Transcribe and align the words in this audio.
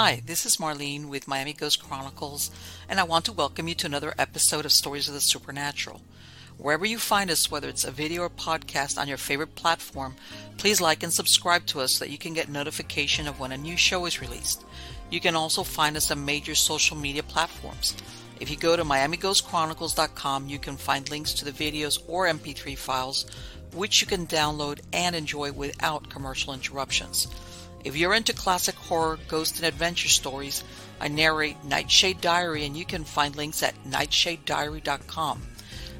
Hi, 0.00 0.22
this 0.24 0.46
is 0.46 0.58
Marlene 0.58 1.08
with 1.08 1.26
Miami 1.26 1.52
Ghost 1.52 1.82
Chronicles, 1.82 2.52
and 2.88 3.00
I 3.00 3.02
want 3.02 3.24
to 3.24 3.32
welcome 3.32 3.66
you 3.66 3.74
to 3.74 3.86
another 3.86 4.14
episode 4.16 4.64
of 4.64 4.70
Stories 4.70 5.08
of 5.08 5.14
the 5.14 5.20
Supernatural. 5.20 6.02
Wherever 6.56 6.86
you 6.86 6.98
find 6.98 7.32
us, 7.32 7.50
whether 7.50 7.68
it's 7.68 7.84
a 7.84 7.90
video 7.90 8.22
or 8.22 8.30
podcast 8.30 8.96
on 8.96 9.08
your 9.08 9.16
favorite 9.16 9.56
platform, 9.56 10.14
please 10.56 10.80
like 10.80 11.02
and 11.02 11.12
subscribe 11.12 11.66
to 11.66 11.80
us 11.80 11.94
so 11.94 12.04
that 12.04 12.12
you 12.12 12.16
can 12.16 12.32
get 12.32 12.48
notification 12.48 13.26
of 13.26 13.40
when 13.40 13.50
a 13.50 13.56
new 13.56 13.76
show 13.76 14.06
is 14.06 14.20
released. 14.20 14.64
You 15.10 15.18
can 15.18 15.34
also 15.34 15.64
find 15.64 15.96
us 15.96 16.12
on 16.12 16.24
major 16.24 16.54
social 16.54 16.96
media 16.96 17.24
platforms. 17.24 17.96
If 18.38 18.50
you 18.52 18.56
go 18.56 18.76
to 18.76 18.84
MiamiGhostChronicles.com, 18.84 20.48
you 20.48 20.60
can 20.60 20.76
find 20.76 21.10
links 21.10 21.32
to 21.34 21.44
the 21.44 21.50
videos 21.50 21.98
or 22.06 22.28
MP3 22.28 22.78
files, 22.78 23.26
which 23.74 24.00
you 24.00 24.06
can 24.06 24.28
download 24.28 24.78
and 24.92 25.16
enjoy 25.16 25.50
without 25.50 26.08
commercial 26.08 26.54
interruptions. 26.54 27.26
If 27.84 27.96
you're 27.96 28.14
into 28.14 28.32
classic 28.32 28.74
horror, 28.74 29.18
ghost, 29.28 29.56
and 29.56 29.66
adventure 29.66 30.08
stories, 30.08 30.64
I 31.00 31.08
narrate 31.08 31.64
Nightshade 31.64 32.20
Diary, 32.20 32.64
and 32.64 32.76
you 32.76 32.84
can 32.84 33.04
find 33.04 33.36
links 33.36 33.62
at 33.62 33.82
nightshadediary.com. 33.84 35.42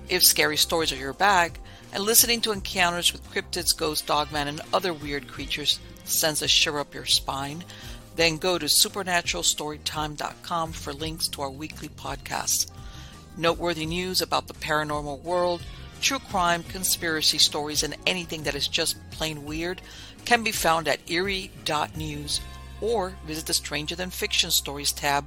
If 0.08 0.24
scary 0.24 0.56
stories 0.56 0.92
are 0.92 0.96
your 0.96 1.12
bag, 1.12 1.58
and 1.92 2.02
listening 2.02 2.40
to 2.42 2.52
encounters 2.52 3.12
with 3.12 3.30
cryptids, 3.30 3.76
ghosts, 3.76 4.06
dogmen, 4.06 4.48
and 4.48 4.60
other 4.72 4.92
weird 4.92 5.28
creatures 5.28 5.78
sends 6.04 6.42
a 6.42 6.48
shiver 6.48 6.80
up 6.80 6.94
your 6.94 7.06
spine, 7.06 7.64
then 8.16 8.38
go 8.38 8.58
to 8.58 8.66
supernaturalstorytime.com 8.66 10.72
for 10.72 10.92
links 10.92 11.28
to 11.28 11.42
our 11.42 11.50
weekly 11.50 11.88
podcasts. 11.88 12.68
Noteworthy 13.36 13.86
news 13.86 14.20
about 14.20 14.48
the 14.48 14.54
paranormal 14.54 15.22
world, 15.22 15.62
true 16.00 16.18
crime, 16.18 16.64
conspiracy 16.64 17.38
stories, 17.38 17.84
and 17.84 17.96
anything 18.06 18.42
that 18.42 18.56
is 18.56 18.66
just 18.66 18.96
plain 19.10 19.44
weird 19.44 19.80
can 20.28 20.42
be 20.42 20.52
found 20.52 20.86
at 20.86 21.00
eerie.news 21.10 22.42
or 22.82 23.14
visit 23.24 23.46
the 23.46 23.54
Stranger 23.54 23.96
Than 23.96 24.10
Fiction 24.10 24.50
Stories 24.50 24.92
tab 24.92 25.26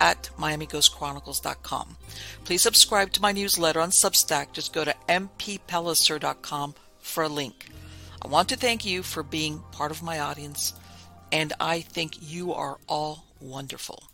at 0.00 0.30
miamighostchronicles.com. 0.38 1.98
Please 2.46 2.62
subscribe 2.62 3.12
to 3.12 3.20
my 3.20 3.32
newsletter 3.32 3.82
on 3.82 3.90
Substack. 3.90 4.52
Just 4.54 4.72
go 4.72 4.82
to 4.82 4.94
mppelliser.com 5.10 6.74
for 7.00 7.22
a 7.22 7.28
link. 7.28 7.68
I 8.22 8.28
want 8.28 8.48
to 8.48 8.56
thank 8.56 8.86
you 8.86 9.02
for 9.02 9.22
being 9.22 9.62
part 9.72 9.90
of 9.90 10.02
my 10.02 10.18
audience, 10.20 10.72
and 11.30 11.52
I 11.60 11.82
think 11.82 12.14
you 12.22 12.54
are 12.54 12.78
all 12.88 13.26
wonderful. 13.40 14.04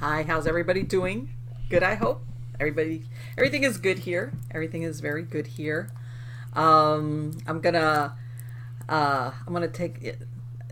Hi, 0.00 0.24
how's 0.24 0.48
everybody 0.48 0.82
doing? 0.82 1.28
Good, 1.68 1.84
I 1.84 1.94
hope. 1.94 2.22
Everybody, 2.58 3.04
everything 3.38 3.62
is 3.62 3.78
good 3.78 4.00
here. 4.00 4.32
Everything 4.50 4.82
is 4.82 4.98
very 4.98 5.22
good 5.22 5.46
here. 5.46 5.92
Um, 6.54 7.38
I'm 7.46 7.60
gonna, 7.60 8.16
uh, 8.90 9.32
I'm 9.46 9.52
gonna 9.52 9.68
take 9.68 10.02
it. 10.02 10.18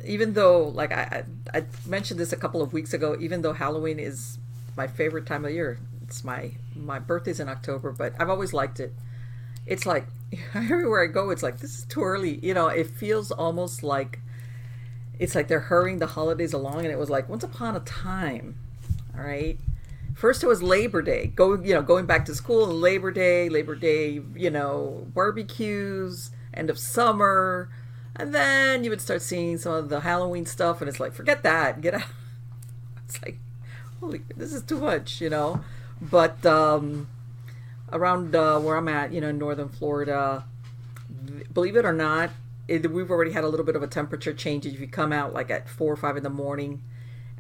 Even 0.05 0.34
though, 0.34 0.64
like 0.64 0.92
I, 0.92 1.24
I, 1.55 1.58
I 1.58 1.64
mentioned 1.86 2.19
this 2.19 2.33
a 2.33 2.36
couple 2.36 2.60
of 2.60 2.72
weeks 2.72 2.92
ago. 2.92 3.16
Even 3.19 3.42
though 3.42 3.52
Halloween 3.52 3.98
is 3.98 4.38
my 4.77 4.86
favorite 4.86 5.25
time 5.25 5.44
of 5.44 5.52
year, 5.52 5.78
it's 6.02 6.25
my 6.25 6.52
my 6.75 6.98
birthday's 6.98 7.38
in 7.38 7.48
October, 7.48 7.92
but 7.92 8.14
I've 8.19 8.28
always 8.28 8.52
liked 8.52 8.80
it. 8.80 8.92
It's 9.66 9.86
like 9.86 10.06
everywhere 10.55 11.05
I 11.05 11.06
go, 11.06 11.30
it's 11.30 11.42
like 11.42 11.60
this 11.60 11.78
is 11.78 11.84
too 11.84 12.02
early. 12.02 12.41
You 12.42 12.55
know, 12.55 12.66
it 12.66 12.88
feels 12.88 13.30
almost 13.30 13.83
like 13.84 14.19
it's 15.20 15.34
like 15.34 15.47
they're 15.47 15.60
hurrying 15.60 15.98
the 15.98 16.08
holidays 16.08 16.53
along, 16.53 16.80
and 16.80 16.88
it 16.88 16.98
was 16.98 17.10
like 17.10 17.28
once 17.28 17.44
upon 17.44 17.77
a 17.77 17.80
time. 17.80 18.56
All 19.16 19.25
right, 19.25 19.58
first 20.14 20.42
it 20.42 20.48
was 20.48 20.60
Labor 20.60 21.03
Day, 21.03 21.28
going 21.28 21.64
you 21.64 21.75
know 21.75 21.82
going 21.82 22.06
back 22.06 22.25
to 22.25 22.34
school 22.34 22.66
Labor 22.66 23.12
Day, 23.12 23.48
Labor 23.48 23.77
Day, 23.77 24.20
you 24.34 24.50
know 24.50 25.06
barbecues, 25.14 26.30
end 26.55 26.69
of 26.69 26.78
summer, 26.78 27.69
and 28.19 28.34
then 28.34 28.84
you 28.84 28.91
would 28.91 29.00
start 29.00 29.22
seeing 29.22 29.58
some 29.58 29.72
of 29.72 29.88
the 29.88 30.00
Halloween 30.00 30.47
stuff, 30.47 30.80
and 30.80 30.88
it's 30.88 31.00
like 31.00 31.12
forget 31.12 31.42
that, 31.42 31.80
get 31.80 31.94
out. 31.94 32.02
It's 33.05 33.22
like 33.22 33.38
holy, 34.00 34.20
this 34.36 34.52
is 34.52 34.62
too 34.62 34.78
much, 34.78 35.20
you 35.22 35.30
know. 35.30 35.64
But 36.00 36.44
um, 36.44 37.08
around 37.92 38.34
uh, 38.34 38.58
where 38.60 38.77
I'm 38.77 38.88
at, 38.88 39.12
you 39.12 39.20
know, 39.22 39.28
in 39.28 39.38
northern 39.38 39.69
Florida, 39.70 40.44
believe 41.53 41.76
it 41.76 41.84
or 41.84 41.93
not, 41.93 42.31
it, 42.69 42.91
we've 42.91 43.10
already 43.10 43.32
had 43.32 43.44
a 43.44 43.48
little 43.48 43.65
bit 43.65 43.76
of 43.76 43.82
a 43.82 43.87
temperature 43.87 44.34
change. 44.34 44.66
If 44.66 44.78
you 44.78 44.87
come 44.88 45.12
out 45.12 45.32
like 45.32 45.50
at 45.50 45.69
four 45.69 45.93
or 45.93 45.97
five 45.97 46.16
in 46.16 46.22
the 46.22 46.31
morning, 46.31 46.82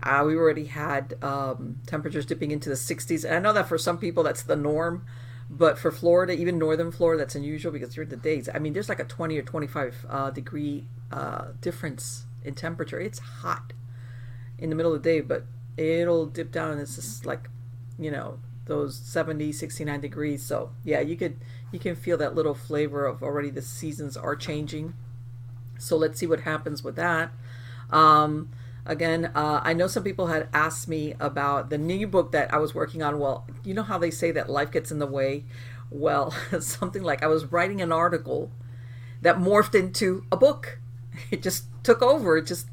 uh, 0.02 0.24
we 0.26 0.36
already 0.36 0.66
had 0.66 1.22
um, 1.22 1.78
temperatures 1.86 2.26
dipping 2.26 2.50
into 2.50 2.68
the 2.68 2.74
60s. 2.74 3.24
And 3.24 3.34
I 3.34 3.38
know 3.38 3.52
that 3.52 3.68
for 3.68 3.78
some 3.78 3.98
people 3.98 4.22
that's 4.22 4.42
the 4.42 4.56
norm, 4.56 5.04
but 5.50 5.78
for 5.78 5.90
Florida, 5.90 6.34
even 6.34 6.58
northern 6.58 6.92
Florida, 6.92 7.22
that's 7.22 7.34
unusual 7.34 7.72
because 7.72 7.94
during 7.94 8.10
the 8.10 8.16
days, 8.16 8.48
I 8.52 8.58
mean, 8.58 8.74
there's 8.74 8.88
like 8.88 9.00
a 9.00 9.04
20 9.04 9.38
or 9.38 9.42
25 9.42 10.06
uh, 10.08 10.30
degree 10.30 10.86
uh, 11.10 11.48
difference 11.60 12.26
in 12.44 12.54
temperature. 12.54 13.00
It's 13.00 13.18
hot 13.18 13.72
in 14.58 14.68
the 14.70 14.76
middle 14.76 14.94
of 14.94 15.02
the 15.02 15.08
day, 15.08 15.20
but 15.20 15.46
it'll 15.76 16.26
dip 16.26 16.52
down 16.52 16.72
and 16.72 16.80
it's 16.80 16.96
just 16.96 17.24
like, 17.24 17.48
you 17.98 18.10
know, 18.10 18.40
those 18.66 18.96
70, 18.96 19.52
69 19.52 20.00
degrees. 20.00 20.42
So 20.42 20.72
yeah, 20.84 21.00
you 21.00 21.16
could 21.16 21.38
you 21.72 21.78
can 21.78 21.96
feel 21.96 22.18
that 22.18 22.34
little 22.34 22.54
flavor 22.54 23.06
of 23.06 23.22
already 23.22 23.50
the 23.50 23.62
seasons 23.62 24.16
are 24.16 24.36
changing. 24.36 24.94
So 25.78 25.96
let's 25.96 26.18
see 26.18 26.26
what 26.26 26.40
happens 26.40 26.84
with 26.84 26.96
that. 26.96 27.30
Um, 27.90 28.50
again, 28.88 29.26
uh, 29.34 29.60
I 29.62 29.74
know 29.74 29.86
some 29.86 30.02
people 30.02 30.26
had 30.28 30.48
asked 30.52 30.88
me 30.88 31.14
about 31.20 31.70
the 31.70 31.78
new 31.78 32.06
book 32.08 32.32
that 32.32 32.52
I 32.52 32.56
was 32.56 32.74
working 32.74 33.02
on. 33.02 33.20
Well, 33.20 33.46
you 33.62 33.74
know 33.74 33.82
how 33.82 33.98
they 33.98 34.10
say 34.10 34.32
that 34.32 34.50
life 34.50 34.72
gets 34.72 34.90
in 34.90 34.98
the 34.98 35.06
way? 35.06 35.44
Well, 35.90 36.30
something 36.60 37.02
like 37.02 37.22
I 37.22 37.26
was 37.26 37.52
writing 37.52 37.80
an 37.80 37.92
article 37.92 38.50
that 39.22 39.36
morphed 39.36 39.74
into 39.74 40.24
a 40.32 40.36
book. 40.36 40.80
It 41.32 41.42
just 41.42 41.64
took 41.82 42.00
over. 42.00 42.36
It 42.36 42.46
just, 42.46 42.68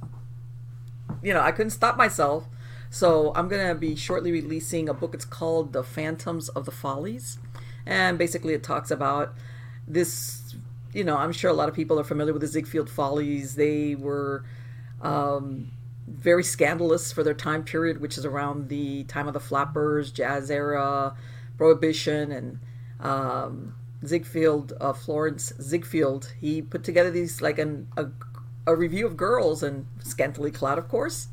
you 1.23 1.33
know, 1.33 1.41
I 1.41 1.51
couldn't 1.51 1.71
stop 1.71 1.97
myself. 1.97 2.47
So 2.91 3.33
I'm 3.35 3.47
going 3.47 3.67
to 3.67 3.73
be 3.73 3.95
shortly 3.95 4.31
releasing 4.31 4.87
a 4.87 4.93
book. 4.93 5.15
It's 5.15 5.25
called 5.25 5.73
The 5.73 5.83
Phantoms 5.83 6.49
of 6.49 6.65
the 6.65 6.71
Follies. 6.71 7.39
And 7.87 8.19
basically, 8.19 8.53
it 8.53 8.61
talks 8.61 8.91
about 8.91 9.33
this. 9.87 10.55
You 10.93 11.03
know, 11.03 11.17
I'm 11.17 11.31
sure 11.31 11.49
a 11.49 11.55
lot 11.55 11.69
of 11.69 11.75
people 11.75 11.99
are 11.99 12.03
familiar 12.03 12.33
with 12.33 12.43
the 12.43 12.47
Ziegfeld 12.47 12.87
Follies. 12.87 13.55
They 13.55 13.95
were 13.95 14.45
um, 15.01 15.71
very 16.07 16.43
scandalous 16.43 17.11
for 17.11 17.23
their 17.23 17.33
time 17.33 17.63
period, 17.63 17.99
which 17.99 18.17
is 18.17 18.25
around 18.25 18.69
the 18.69 19.03
time 19.05 19.27
of 19.27 19.33
the 19.33 19.39
flappers, 19.39 20.11
jazz 20.11 20.51
era, 20.51 21.15
prohibition, 21.57 22.31
and 22.31 22.59
um, 22.99 23.75
Ziegfeld, 24.05 24.73
uh, 24.79 24.93
Florenz 24.93 25.59
Ziegfeld. 25.61 26.33
He 26.39 26.61
put 26.61 26.83
together 26.83 27.09
these 27.09 27.41
like 27.41 27.57
an, 27.57 27.87
a, 27.97 28.07
a 28.67 28.75
revue 28.75 29.05
of 29.05 29.17
girls 29.17 29.63
and 29.63 29.87
scantily 29.99 30.51
clad, 30.51 30.77
of 30.77 30.87
course. 30.87 31.29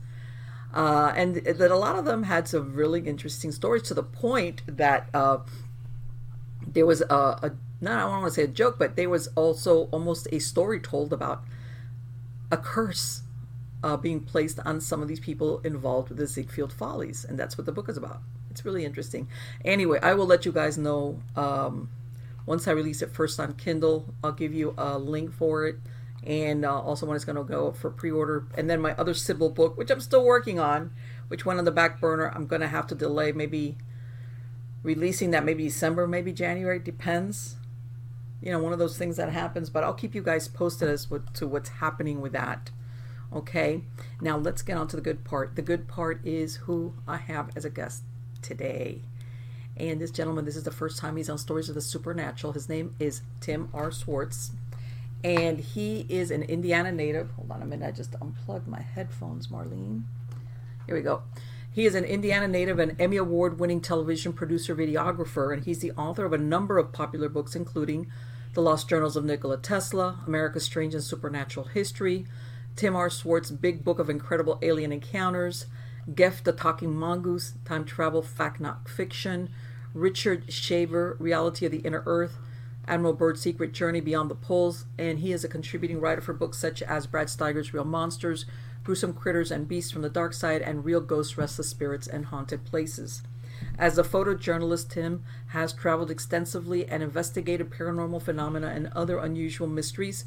Uh, 0.72 1.12
and 1.15 1.37
that 1.37 1.71
a 1.71 1.77
lot 1.77 1.97
of 1.97 2.06
them 2.06 2.22
had 2.22 2.49
some 2.49 2.75
really 2.75 3.00
interesting 3.00 3.53
stories 3.53 3.83
to 3.83 3.94
the 3.94 4.03
point 4.03 4.62
that 4.66 5.09
uh, 5.12 5.39
there 6.66 6.87
was 6.87 7.03
a, 7.03 7.04
a 7.15 7.53
not 7.83 7.99
I 7.99 8.03
don't 8.03 8.22
want 8.22 8.25
to 8.27 8.31
say 8.31 8.44
a 8.44 8.49
joke, 8.49 8.78
but 8.78 8.97
there 8.97 9.10
was 9.10 9.28
also 9.34 9.89
almost 9.91 10.28
a 10.33 10.39
story 10.39 10.81
told 10.81 11.12
about 11.12 11.43
a 12.50 12.56
curse 12.56 13.22
uh, 13.82 13.97
being 13.97 14.20
placed 14.20 14.60
on 14.65 14.81
some 14.81 15.03
of 15.03 15.09
these 15.09 15.20
people 15.20 15.60
involved 15.65 16.09
with 16.09 16.19
the 16.19 16.26
Ziegfeld 16.26 16.72
Follies, 16.72 17.25
and 17.25 17.38
that's 17.38 17.59
what 17.59 17.66
the 17.66 17.72
book 17.72 17.88
is 17.88 17.97
about. 17.97 18.20
It's 18.50 18.65
really 18.65 18.84
interesting. 18.84 19.28
Anyway, 19.65 19.98
I 20.03 20.15
will 20.15 20.26
let 20.26 20.44
you 20.44 20.53
guys 20.53 20.78
know 20.78 21.20
um, 21.37 21.88
once 22.47 22.69
I 22.69 22.72
release 22.72 23.03
it 23.03 23.12
first 23.12 23.41
on 23.41 23.54
Kindle. 23.54 24.15
I'll 24.22 24.32
give 24.32 24.54
you 24.54 24.75
a 24.76 24.98
link 24.98 25.32
for 25.32 25.66
it, 25.66 25.76
and 26.25 26.65
uh, 26.65 26.81
also 26.81 27.06
when 27.06 27.16
it's 27.16 27.25
going 27.25 27.37
to 27.37 27.44
go 27.44 27.72
for 27.72 27.91
pre-order. 27.91 28.44
And 28.56 28.69
then 28.71 28.81
my 28.81 28.92
other 28.94 29.15
Sybil 29.15 29.50
book, 29.50 29.76
which 29.76 29.91
I'm 29.91 30.00
still 30.00 30.25
working 30.25 30.60
on, 30.60 30.92
which 31.28 31.44
went 31.44 31.59
on 31.59 31.65
the 31.65 31.72
back 31.72 32.00
burner. 32.00 32.31
I'm 32.34 32.47
going 32.47 32.60
to 32.60 32.69
have 32.69 32.87
to 32.88 32.94
delay 32.94 33.32
maybe 33.32 33.78
releasing 34.82 35.31
that 35.31 35.44
maybe 35.44 35.65
December, 35.65 36.06
maybe 36.06 36.32
January. 36.32 36.78
Depends. 36.78 37.56
You 38.41 38.50
know, 38.50 38.59
one 38.59 38.72
of 38.72 38.78
those 38.78 38.98
things 38.98 39.16
that 39.16 39.31
happens. 39.31 39.71
But 39.71 39.82
I'll 39.82 39.94
keep 39.94 40.15
you 40.15 40.22
guys 40.22 40.47
posted 40.47 40.88
as 40.88 41.09
to 41.34 41.47
what's 41.47 41.71
happening 41.71 42.21
with 42.21 42.32
that. 42.32 42.71
Okay, 43.34 43.82
now 44.20 44.37
let's 44.37 44.60
get 44.60 44.76
on 44.76 44.88
to 44.88 44.97
the 44.97 45.03
good 45.03 45.25
part. 45.25 45.56
The 45.56 45.62
good 45.62 45.88
part 45.88 46.21
is 46.24 46.56
who 46.56 46.95
I 47.09 47.16
have 47.16 47.51
as 47.56 47.65
a 47.65 47.71
guest 47.71 48.03
today. 48.42 49.03
And 49.77 50.01
this 50.01 50.10
gentleman, 50.10 50.45
this 50.45 50.56
is 50.56 50.65
the 50.65 50.71
first 50.71 50.98
time 50.98 51.16
he's 51.16 51.30
on 51.30 51.39
Stories 51.39 51.71
of 51.71 51.74
the 51.74 51.80
Supernatural. 51.80 52.53
His 52.53 52.68
name 52.68 52.95
is 52.98 53.22
Tim 53.41 53.71
R. 53.72 53.91
Swartz. 53.91 54.53
And 55.24 55.60
he 55.60 56.04
is 56.09 56.30
an 56.30 56.42
Indiana 56.42 56.92
native. 56.92 57.30
Hold 57.33 57.53
on 57.53 57.62
a 57.62 57.65
minute, 57.65 57.86
I 57.86 57.92
just 57.92 58.15
unplugged 58.21 58.68
my 58.68 58.83
headphones, 58.83 59.47
Marlene. 59.47 60.03
Here 60.86 60.97
we 60.97 61.01
go. 61.03 61.22
He 61.71 61.86
is 61.86 61.95
an 61.95 62.04
Indiana 62.04 62.48
native 62.48 62.78
and 62.78 63.01
Emmy 63.01 63.16
Award 63.16 63.59
winning 63.59 63.80
television 63.80 64.34
producer 64.34 64.77
videographer, 64.77 65.54
and 65.54 65.65
he's 65.65 65.78
the 65.78 65.92
author 65.92 66.27
of 66.27 66.34
a 66.34 66.39
number 66.39 66.77
of 66.77 66.92
popular 66.92 67.30
books, 67.30 67.54
including 67.54 68.10
The 68.53 68.60
Lost 68.60 68.91
Journals 68.91 69.16
of 69.16 69.24
Nikola 69.24 69.56
Tesla, 69.56 70.18
America's 70.27 70.65
Strange 70.65 70.92
and 70.92 71.03
Supernatural 71.03 71.68
History, 71.68 72.27
Tim 72.77 72.97
R. 72.97 73.10
Swartz's 73.10 73.57
Big 73.57 73.84
Book 73.84 73.98
of 73.98 74.09
Incredible 74.09 74.59
Alien 74.63 74.92
Encounters, 74.92 75.66
Gef 76.15 76.42
the 76.42 76.53
Talking 76.53 76.95
Mongoose, 76.95 77.54
Time 77.65 77.84
Travel, 77.84 78.22
Fact 78.22 78.60
Not 78.60 78.89
Fiction, 78.89 79.51
Richard 79.95 80.53
Shaver, 80.53 81.16
Reality 81.21 81.66
of 81.66 81.72
the 81.72 81.78
Inner 81.78 82.03
Earth, 82.07 82.39
Admiral 82.89 83.13
Byrd's 83.13 83.41
Secret 83.41 83.72
Journey 83.72 84.01
Beyond 84.01 84.30
the 84.30 84.34
Poles, 84.34 84.86
and 84.98 85.21
he 85.21 85.33
is 85.33 85.45
a 85.45 85.48
contributing 85.48 86.01
writer 86.01 86.21
for 86.21 86.33
books 86.33 86.59
such 86.59 86.83
as 86.83 87.07
Brad 87.07 87.28
Steiger's 87.28 87.72
Real 87.72 87.84
Monsters, 87.84 88.47
gruesome 88.83 89.13
critters 89.13 89.53
and 89.53 89.68
beasts 89.68 89.92
from 89.92 90.03
the 90.03 90.09
dark 90.09 90.33
side, 90.33 90.63
and 90.63 90.84
real 90.84 91.01
ghosts, 91.01 91.39
restless 91.39 91.68
spirits, 91.68 92.07
and 92.09 92.27
haunted 92.27 92.65
places. 92.65 93.22
As 93.78 93.98
a 93.98 94.03
photojournalist, 94.03 94.91
Tim 94.91 95.24
has 95.48 95.72
traveled 95.72 96.10
extensively 96.10 96.86
and 96.86 97.03
investigated 97.03 97.71
paranormal 97.71 98.22
phenomena 98.22 98.69
and 98.69 98.89
other 98.89 99.19
unusual 99.19 99.66
mysteries 99.66 100.24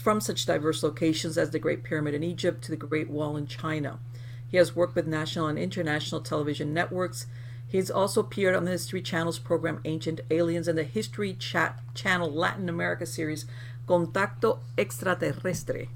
from 0.00 0.20
such 0.20 0.46
diverse 0.46 0.82
locations 0.82 1.36
as 1.36 1.50
the 1.50 1.58
Great 1.58 1.82
Pyramid 1.82 2.14
in 2.14 2.22
Egypt 2.22 2.62
to 2.64 2.70
the 2.70 2.76
Great 2.76 3.10
Wall 3.10 3.36
in 3.36 3.46
China. 3.46 3.98
He 4.46 4.58
has 4.58 4.76
worked 4.76 4.94
with 4.94 5.06
national 5.06 5.46
and 5.46 5.58
international 5.58 6.20
television 6.20 6.74
networks. 6.74 7.26
He 7.66 7.78
has 7.78 7.90
also 7.90 8.20
appeared 8.20 8.54
on 8.54 8.66
the 8.66 8.70
History 8.70 9.00
Channel's 9.00 9.38
program 9.38 9.80
Ancient 9.84 10.20
Aliens 10.30 10.68
and 10.68 10.76
the 10.76 10.84
History 10.84 11.32
Chat 11.32 11.80
Channel 11.94 12.30
Latin 12.30 12.68
America 12.68 13.06
series 13.06 13.46
Contacto 13.88 14.58
Extraterrestre. 14.76 15.88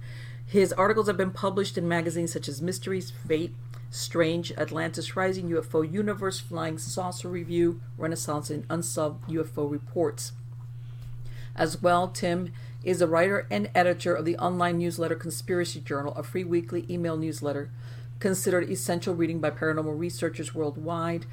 His 0.47 0.73
articles 0.73 1.07
have 1.07 1.17
been 1.17 1.33
published 1.33 1.77
in 1.77 1.87
magazines 1.87 2.33
such 2.33 2.49
as 2.49 2.63
Mysteries, 2.63 3.11
Fate, 3.11 3.55
Strange, 3.97 4.53
Atlantis 4.59 5.17
Rising, 5.17 5.49
UFO 5.49 5.91
Universe, 5.91 6.39
Flying 6.39 6.77
Saucer 6.77 7.29
Review, 7.29 7.81
Renaissance, 7.97 8.51
and 8.51 8.67
Unsolved 8.69 9.27
UFO 9.29 9.71
Reports. 9.71 10.33
As 11.57 11.81
well, 11.81 12.09
Tim 12.09 12.53
is 12.85 13.01
a 13.01 13.07
writer 13.07 13.47
and 13.51 13.71
editor 13.75 14.15
of 14.15 14.27
the 14.27 14.37
online 14.37 14.79
newsletter 14.79 15.15
Conspiracy 15.15 15.81
Journal, 15.81 16.13
a 16.15 16.23
free 16.23 16.45
weekly 16.45 16.85
email 16.91 17.17
newsletter 17.17 17.71
considered 18.21 18.71
essential 18.71 19.15
reading 19.15 19.41
by 19.41 19.51
paranormal 19.51 19.99
researchers 19.99 20.55
worldwide. 20.55 21.25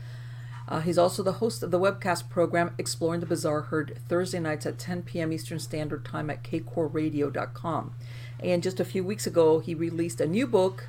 Uh, 0.65 0.79
he's 0.79 0.97
also 0.97 1.21
the 1.21 1.33
host 1.33 1.63
of 1.63 1.71
the 1.71 1.79
webcast 1.79 2.29
program 2.29 2.73
Exploring 2.77 3.19
the 3.19 3.25
Bizarre, 3.25 3.63
heard 3.63 3.99
Thursday 4.07 4.39
nights 4.39 4.65
at 4.65 4.79
10 4.79 5.03
p.m. 5.03 5.33
Eastern 5.33 5.59
Standard 5.59 6.05
Time 6.05 6.29
at 6.29 6.43
kcorradio.com. 6.43 7.93
And 8.39 8.63
just 8.63 8.79
a 8.79 8.85
few 8.85 9.03
weeks 9.03 9.27
ago, 9.27 9.59
he 9.59 9.75
released 9.75 10.21
a 10.21 10.27
new 10.27 10.47
book 10.47 10.87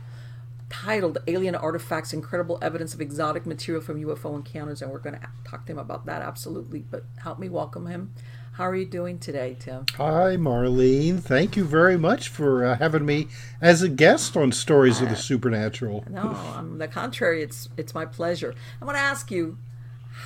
titled 0.70 1.18
Alien 1.26 1.54
Artifacts 1.54 2.12
Incredible 2.12 2.58
Evidence 2.62 2.94
of 2.94 3.00
Exotic 3.00 3.46
Material 3.46 3.82
from 3.82 4.02
UFO 4.02 4.34
Encounters, 4.34 4.82
and 4.82 4.90
we're 4.90 4.98
going 4.98 5.18
to 5.18 5.28
talk 5.44 5.66
to 5.66 5.72
him 5.72 5.78
about 5.78 6.06
that 6.06 6.22
absolutely. 6.22 6.80
But 6.80 7.04
help 7.22 7.38
me 7.38 7.48
welcome 7.48 7.86
him. 7.86 8.12
How 8.52 8.68
are 8.68 8.76
you 8.76 8.86
doing 8.86 9.18
today, 9.18 9.56
Tim? 9.58 9.86
Hi, 9.96 10.36
Marlene. 10.36 11.20
Thank 11.20 11.56
you 11.56 11.64
very 11.64 11.98
much 11.98 12.28
for 12.28 12.64
uh, 12.64 12.76
having 12.78 13.04
me 13.04 13.26
as 13.60 13.82
a 13.82 13.88
guest 13.88 14.36
on 14.36 14.52
Stories 14.52 15.00
uh, 15.00 15.04
of 15.04 15.10
the 15.10 15.16
Supernatural. 15.16 16.04
No, 16.08 16.28
on 16.28 16.78
the 16.78 16.86
contrary, 16.86 17.42
it's 17.42 17.68
it's 17.76 17.94
my 17.94 18.04
pleasure. 18.04 18.54
I 18.80 18.84
want 18.84 18.96
to 18.96 19.02
ask 19.02 19.30
you, 19.32 19.58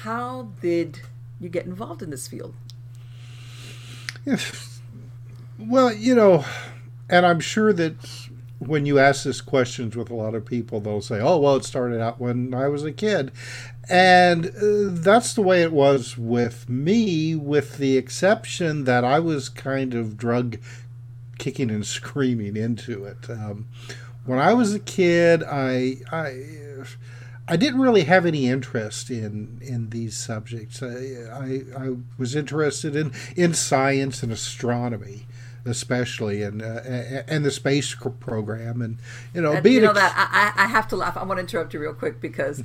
how 0.02 0.50
did 0.60 1.00
you 1.40 1.48
get 1.48 1.64
involved 1.64 2.02
in 2.02 2.10
this 2.10 2.28
field? 2.28 2.54
Well, 5.58 5.92
you 5.92 6.14
know, 6.14 6.44
and 7.08 7.26
I'm 7.26 7.40
sure 7.40 7.72
that 7.72 8.27
when 8.58 8.86
you 8.86 8.98
ask 8.98 9.24
this 9.24 9.40
questions 9.40 9.96
with 9.96 10.10
a 10.10 10.14
lot 10.14 10.34
of 10.34 10.44
people, 10.44 10.80
they'll 10.80 11.00
say, 11.00 11.20
"Oh, 11.20 11.38
well, 11.38 11.56
it 11.56 11.64
started 11.64 12.00
out 12.00 12.20
when 12.20 12.54
I 12.54 12.68
was 12.68 12.84
a 12.84 12.92
kid," 12.92 13.30
and 13.88 14.46
uh, 14.46 14.90
that's 15.00 15.32
the 15.32 15.42
way 15.42 15.62
it 15.62 15.72
was 15.72 16.18
with 16.18 16.68
me, 16.68 17.34
with 17.34 17.78
the 17.78 17.96
exception 17.96 18.84
that 18.84 19.04
I 19.04 19.20
was 19.20 19.48
kind 19.48 19.94
of 19.94 20.16
drug 20.16 20.58
kicking 21.38 21.70
and 21.70 21.86
screaming 21.86 22.56
into 22.56 23.04
it. 23.04 23.30
Um, 23.30 23.68
when 24.24 24.38
I 24.38 24.52
was 24.54 24.74
a 24.74 24.80
kid, 24.80 25.42
I 25.44 25.98
I 26.10 26.44
I 27.46 27.56
didn't 27.56 27.80
really 27.80 28.04
have 28.04 28.26
any 28.26 28.46
interest 28.46 29.08
in 29.08 29.60
in 29.62 29.90
these 29.90 30.16
subjects. 30.16 30.82
I 30.82 30.86
I, 31.32 31.62
I 31.78 31.96
was 32.18 32.34
interested 32.34 32.96
in 32.96 33.12
in 33.36 33.54
science 33.54 34.22
and 34.22 34.32
astronomy 34.32 35.26
especially 35.64 36.42
and 36.42 36.62
uh, 36.62 36.80
and 37.26 37.44
the 37.44 37.50
space 37.50 37.94
program 38.20 38.82
and 38.82 38.98
you 39.34 39.40
know 39.40 39.52
and 39.52 39.62
being 39.62 39.76
you 39.76 39.82
know 39.82 39.90
a, 39.90 39.94
that 39.94 40.14
I, 40.56 40.64
I 40.64 40.66
have 40.66 40.88
to 40.88 40.96
laugh. 40.96 41.16
I 41.16 41.24
want 41.24 41.38
to 41.38 41.42
interrupt 41.42 41.74
you 41.74 41.80
real 41.80 41.94
quick 41.94 42.20
because 42.20 42.62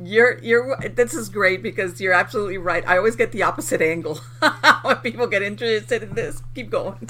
you're 0.00 0.38
you're 0.38 0.76
this 0.88 1.14
is 1.14 1.28
great 1.28 1.62
because 1.62 2.00
you're 2.00 2.12
absolutely 2.12 2.58
right. 2.58 2.86
I 2.86 2.96
always 2.96 3.14
get 3.14 3.30
the 3.30 3.44
opposite 3.44 3.80
angle 3.80 4.16
when 4.82 4.96
people 4.96 5.26
get 5.28 5.42
interested 5.42 6.02
in 6.02 6.14
this. 6.14 6.42
Keep 6.54 6.70
going. 6.70 7.08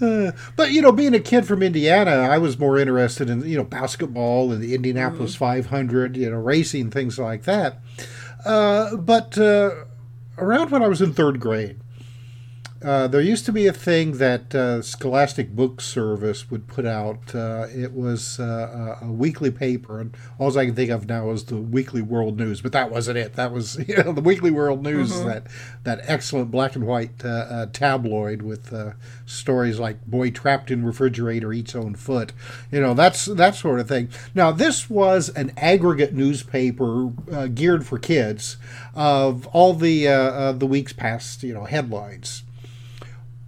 Uh, 0.00 0.32
but 0.54 0.70
you 0.70 0.80
know 0.80 0.92
being 0.92 1.14
a 1.14 1.20
kid 1.20 1.46
from 1.46 1.62
indiana 1.62 2.10
i 2.10 2.38
was 2.38 2.58
more 2.58 2.78
interested 2.78 3.28
in 3.28 3.42
you 3.42 3.56
know 3.56 3.64
basketball 3.64 4.52
and 4.52 4.62
the 4.62 4.74
indianapolis 4.74 5.34
mm-hmm. 5.34 5.44
500 5.44 6.16
you 6.16 6.30
know 6.30 6.36
racing 6.36 6.90
things 6.90 7.18
like 7.18 7.42
that. 7.44 7.80
Uh, 8.44 8.96
but 8.96 9.36
uh, 9.36 9.70
around 10.38 10.70
when 10.70 10.82
i 10.82 10.88
was 10.88 11.02
in 11.02 11.12
third 11.12 11.40
grade 11.40 11.79
uh, 12.82 13.06
there 13.08 13.20
used 13.20 13.44
to 13.44 13.52
be 13.52 13.66
a 13.66 13.72
thing 13.74 14.12
that 14.12 14.54
uh, 14.54 14.80
Scholastic 14.80 15.54
Book 15.54 15.82
Service 15.82 16.50
would 16.50 16.66
put 16.66 16.86
out. 16.86 17.34
Uh, 17.34 17.66
it 17.74 17.92
was 17.92 18.40
uh, 18.40 18.96
a 19.02 19.12
weekly 19.12 19.50
paper, 19.50 20.00
and 20.00 20.16
all 20.38 20.56
I 20.56 20.64
can 20.64 20.74
think 20.74 20.90
of 20.90 21.06
now 21.06 21.30
is 21.30 21.44
the 21.44 21.58
Weekly 21.58 22.00
World 22.00 22.38
News. 22.38 22.62
But 22.62 22.72
that 22.72 22.90
wasn't 22.90 23.18
it. 23.18 23.34
That 23.34 23.52
was 23.52 23.76
you 23.88 24.02
know 24.02 24.12
the 24.12 24.22
Weekly 24.22 24.50
World 24.50 24.82
News, 24.82 25.12
mm-hmm. 25.12 25.28
that 25.28 25.46
that 25.84 26.00
excellent 26.04 26.50
black 26.50 26.74
and 26.74 26.86
white 26.86 27.22
uh, 27.22 27.66
tabloid 27.70 28.40
with 28.40 28.72
stories 29.26 29.78
like 29.78 30.06
"Boy 30.06 30.30
Trapped 30.30 30.70
in 30.70 30.82
Refrigerator 30.82 31.52
Eats 31.52 31.74
Own 31.74 31.94
Foot," 31.96 32.32
you 32.72 32.80
know 32.80 32.94
that's 32.94 33.26
that 33.26 33.56
sort 33.56 33.80
of 33.80 33.88
thing. 33.88 34.08
Now 34.34 34.52
this 34.52 34.88
was 34.88 35.28
an 35.28 35.52
aggregate 35.58 36.14
newspaper 36.14 37.12
geared 37.54 37.86
for 37.86 37.98
kids 37.98 38.56
of 38.94 39.46
all 39.48 39.74
the 39.74 40.06
the 40.56 40.66
week's 40.66 40.94
past 40.94 41.42
you 41.42 41.52
know 41.52 41.64
headlines 41.64 42.42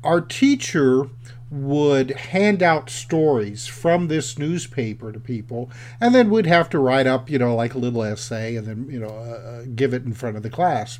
our 0.04 0.20
teacher 0.20 1.08
would 1.50 2.10
hand 2.12 2.62
out 2.62 2.88
stories 2.88 3.66
from 3.66 4.08
this 4.08 4.38
newspaper 4.38 5.12
to 5.12 5.20
people 5.20 5.70
and 6.00 6.14
then 6.14 6.30
we'd 6.30 6.46
have 6.46 6.70
to 6.70 6.78
write 6.78 7.06
up 7.06 7.28
you 7.28 7.38
know 7.38 7.54
like 7.54 7.74
a 7.74 7.78
little 7.78 8.02
essay 8.02 8.56
and 8.56 8.66
then 8.66 8.86
you 8.88 8.98
know 8.98 9.08
uh, 9.08 9.60
uh 9.60 9.64
give 9.74 9.92
it 9.92 10.04
in 10.04 10.14
front 10.14 10.36
of 10.36 10.42
the 10.42 10.50
class. 10.50 10.98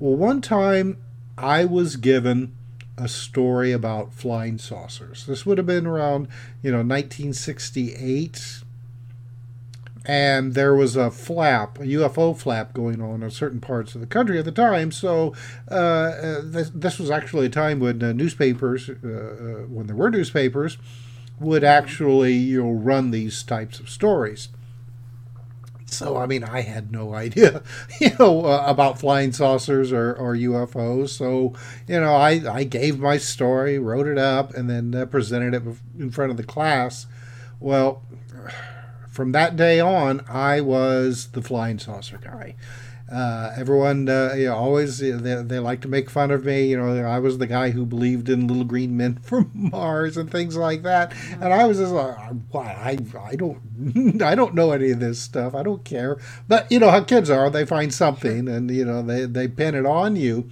Well 0.00 0.16
one 0.16 0.40
time 0.40 0.98
i 1.38 1.64
was 1.64 1.96
given 1.96 2.54
a 2.96 3.08
story 3.08 3.72
about 3.72 4.14
flying 4.14 4.58
saucers. 4.58 5.26
This 5.26 5.44
would 5.44 5.58
have 5.58 5.66
been 5.66 5.86
around 5.86 6.28
you 6.62 6.70
know 6.70 6.78
1968 6.78 8.63
and 10.04 10.54
there 10.54 10.74
was 10.74 10.96
a 10.96 11.10
flap, 11.10 11.78
a 11.78 11.84
UFO 11.84 12.36
flap 12.36 12.74
going 12.74 13.00
on 13.00 13.22
in 13.22 13.30
certain 13.30 13.60
parts 13.60 13.94
of 13.94 14.00
the 14.00 14.06
country 14.06 14.38
at 14.38 14.44
the 14.44 14.52
time. 14.52 14.92
So 14.92 15.34
uh, 15.70 15.74
uh 15.74 16.40
this, 16.44 16.70
this, 16.74 16.98
was 16.98 17.10
actually 17.10 17.46
a 17.46 17.50
time 17.50 17.80
when 17.80 18.02
uh, 18.02 18.12
newspapers, 18.12 18.90
uh, 18.90 18.92
uh, 18.92 19.66
when 19.66 19.86
there 19.86 19.96
were 19.96 20.10
newspapers, 20.10 20.76
would 21.40 21.64
actually 21.64 22.34
you 22.34 22.62
know 22.62 22.70
run 22.70 23.10
these 23.10 23.42
types 23.42 23.80
of 23.80 23.88
stories. 23.88 24.48
So 25.86 26.16
I 26.16 26.26
mean, 26.26 26.44
I 26.44 26.60
had 26.60 26.92
no 26.92 27.14
idea, 27.14 27.62
you 28.00 28.10
know, 28.18 28.44
uh, 28.44 28.64
about 28.66 28.98
flying 28.98 29.32
saucers 29.32 29.92
or, 29.92 30.12
or 30.12 30.34
UFOs. 30.34 31.10
So 31.10 31.54
you 31.88 31.98
know, 31.98 32.14
I 32.14 32.42
I 32.50 32.64
gave 32.64 32.98
my 32.98 33.16
story, 33.16 33.78
wrote 33.78 34.06
it 34.06 34.18
up, 34.18 34.52
and 34.52 34.68
then 34.68 35.08
presented 35.08 35.54
it 35.54 35.62
in 35.98 36.10
front 36.10 36.30
of 36.30 36.36
the 36.36 36.44
class. 36.44 37.06
Well 37.58 38.02
from 39.14 39.30
that 39.30 39.54
day 39.54 39.78
on, 39.78 40.24
I 40.28 40.60
was 40.60 41.28
the 41.28 41.40
flying 41.40 41.78
saucer 41.78 42.18
guy. 42.20 42.56
Uh, 43.10 43.52
everyone 43.56 44.08
uh, 44.08 44.32
you 44.36 44.46
know, 44.46 44.56
always 44.56 44.98
they, 44.98 45.12
they 45.12 45.58
like 45.60 45.80
to 45.82 45.88
make 45.88 46.10
fun 46.10 46.32
of 46.32 46.44
me. 46.44 46.66
You 46.66 46.78
know, 46.78 47.06
I 47.06 47.20
was 47.20 47.38
the 47.38 47.46
guy 47.46 47.70
who 47.70 47.86
believed 47.86 48.28
in 48.28 48.48
little 48.48 48.64
green 48.64 48.96
men 48.96 49.16
from 49.22 49.52
Mars 49.54 50.16
and 50.16 50.28
things 50.28 50.56
like 50.56 50.82
that. 50.82 51.14
And 51.40 51.52
I 51.52 51.64
was 51.64 51.78
just 51.78 51.92
like, 51.92 52.16
why? 52.50 52.72
I, 52.72 52.98
I 53.30 53.36
don't, 53.36 54.20
I 54.22 54.34
don't 54.34 54.54
know 54.54 54.72
any 54.72 54.90
of 54.90 54.98
this 54.98 55.20
stuff. 55.20 55.54
I 55.54 55.62
don't 55.62 55.84
care. 55.84 56.18
But 56.48 56.72
you 56.72 56.80
know 56.80 56.90
how 56.90 57.04
kids 57.04 57.30
are; 57.30 57.50
they 57.50 57.64
find 57.64 57.94
something, 57.94 58.48
and 58.48 58.68
you 58.68 58.84
know 58.84 59.00
they 59.00 59.26
they 59.26 59.46
pin 59.46 59.76
it 59.76 59.86
on 59.86 60.16
you. 60.16 60.50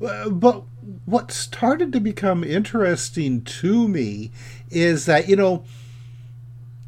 Uh, 0.00 0.28
but 0.28 0.62
what 1.04 1.32
started 1.32 1.92
to 1.94 2.00
become 2.00 2.44
interesting 2.44 3.42
to 3.42 3.88
me 3.88 4.30
is 4.70 5.06
that 5.06 5.28
you 5.28 5.34
know 5.34 5.64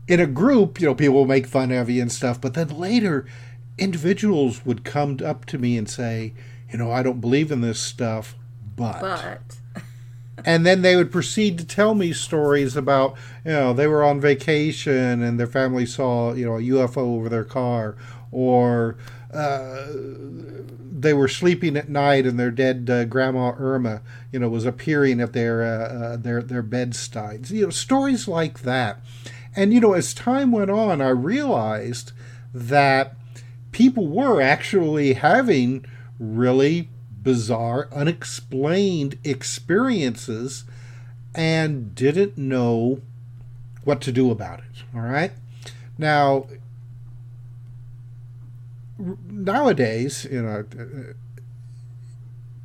in 0.07 0.21
a 0.21 0.27
group, 0.27 0.81
you 0.81 0.87
know, 0.87 0.95
people 0.95 1.15
will 1.15 1.27
make 1.27 1.47
fun 1.47 1.73
of 1.73 1.89
you 1.89 2.03
and 2.03 2.13
stuff, 2.13 2.41
but 2.41 2.55
then 2.55 2.69
later, 2.69 3.27
individuals 3.79 4.65
would 4.65 4.85
come 4.85 5.19
up 5.25 5.45
to 5.47 5.59
me 5.59 5.77
and 5.77 5.89
say, 5.89 6.33
you 6.71 6.79
know, 6.79 6.91
I 6.91 7.03
don't 7.03 7.21
believe 7.21 7.51
in 7.51 7.61
this 7.61 7.81
stuff, 7.81 8.35
but. 8.77 9.01
But. 9.01 9.83
and 10.45 10.67
then 10.67 10.83
they 10.83 10.97
would 10.97 11.11
proceed 11.11 11.59
to 11.59 11.67
tell 11.67 11.95
me 11.95 12.13
stories 12.13 12.77
about, 12.77 13.17
you 13.45 13.53
know, 13.53 13.73
they 13.73 13.87
were 13.87 14.05
on 14.05 14.21
vacation 14.21 15.23
and 15.23 15.39
their 15.39 15.47
family 15.47 15.87
saw, 15.87 16.33
you 16.35 16.45
know, 16.45 16.57
a 16.57 16.61
UFO 16.61 16.99
over 16.99 17.29
their 17.29 17.45
car, 17.45 17.97
or 18.31 18.97
uh, 19.33 19.87
they 20.97 21.15
were 21.15 21.29
sleeping 21.29 21.77
at 21.77 21.89
night 21.89 22.27
and 22.27 22.39
their 22.39 22.51
dead 22.51 22.89
uh, 22.91 23.05
grandma 23.05 23.55
Irma, 23.57 24.03
you 24.33 24.39
know, 24.39 24.49
was 24.49 24.65
appearing 24.65 25.21
at 25.21 25.33
their 25.33 25.63
uh, 25.63 25.89
uh 25.89 26.17
their 26.17 26.43
their 26.43 26.63
bedsides. 26.63 27.51
You 27.51 27.65
know, 27.65 27.71
stories 27.71 28.29
like 28.29 28.63
that. 28.63 29.01
And, 29.57 29.73
you 29.73 29.81
know, 29.81 29.93
as 29.93 30.15
time 30.15 30.51
went 30.53 30.71
on, 30.71 31.01
I 31.01 31.11
realized 31.11 32.13
that 32.53 33.15
people 33.73 34.07
were 34.09 34.41
actually 34.41 35.15
having 35.15 35.85
really 36.19 36.89
bizarre, 37.23 37.89
unexplained 37.93 39.19
experiences 39.25 40.65
and 41.35 41.95
didn't 41.95 42.37
know 42.37 43.01
what 43.85 44.01
to 44.03 44.13
do 44.13 44.31
about 44.31 44.61
it. 44.61 44.85
All 44.95 45.01
right. 45.03 45.33
Now, 45.99 46.47
nowadays, 48.99 50.27
you 50.31 50.43
know, 50.43 50.65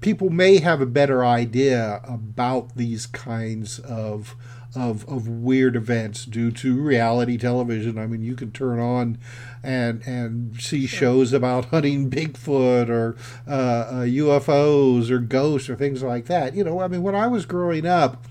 people 0.02 0.30
may 0.30 0.60
have 0.60 0.82
a 0.82 0.86
better 0.86 1.26
idea 1.26 2.02
about 2.04 2.76
these 2.76 3.06
kinds 3.06 3.80
of 3.80 4.36
of 4.76 5.08
of 5.10 5.28
weird 5.28 5.76
events 5.76 6.26
due 6.26 6.52
to 6.52 6.82
reality 6.82 7.38
television. 7.38 7.98
I 7.98 8.08
mean, 8.08 8.22
you 8.22 8.36
can 8.36 8.52
turn 8.52 8.80
on 8.80 9.18
and 9.64 10.02
and 10.06 10.60
see 10.60 10.86
sure. 10.86 11.00
shows 11.00 11.34
about 11.34 11.66
hunting 11.72 12.10
Bigfoot 12.10 12.90
or 12.90 13.16
uh, 13.48 13.52
uh, 13.52 13.94
UFOs 14.06 15.10
or 15.10 15.20
ghosts 15.20 15.70
or 15.70 15.76
things 15.76 16.04
like 16.04 16.26
that. 16.26 16.56
You 16.56 16.64
know, 16.64 16.82
I 16.82 16.88
mean, 16.88 17.02
when 17.02 17.16
I 17.16 17.28
was 17.28 17.46
growing 17.46 17.86
up 17.86 18.26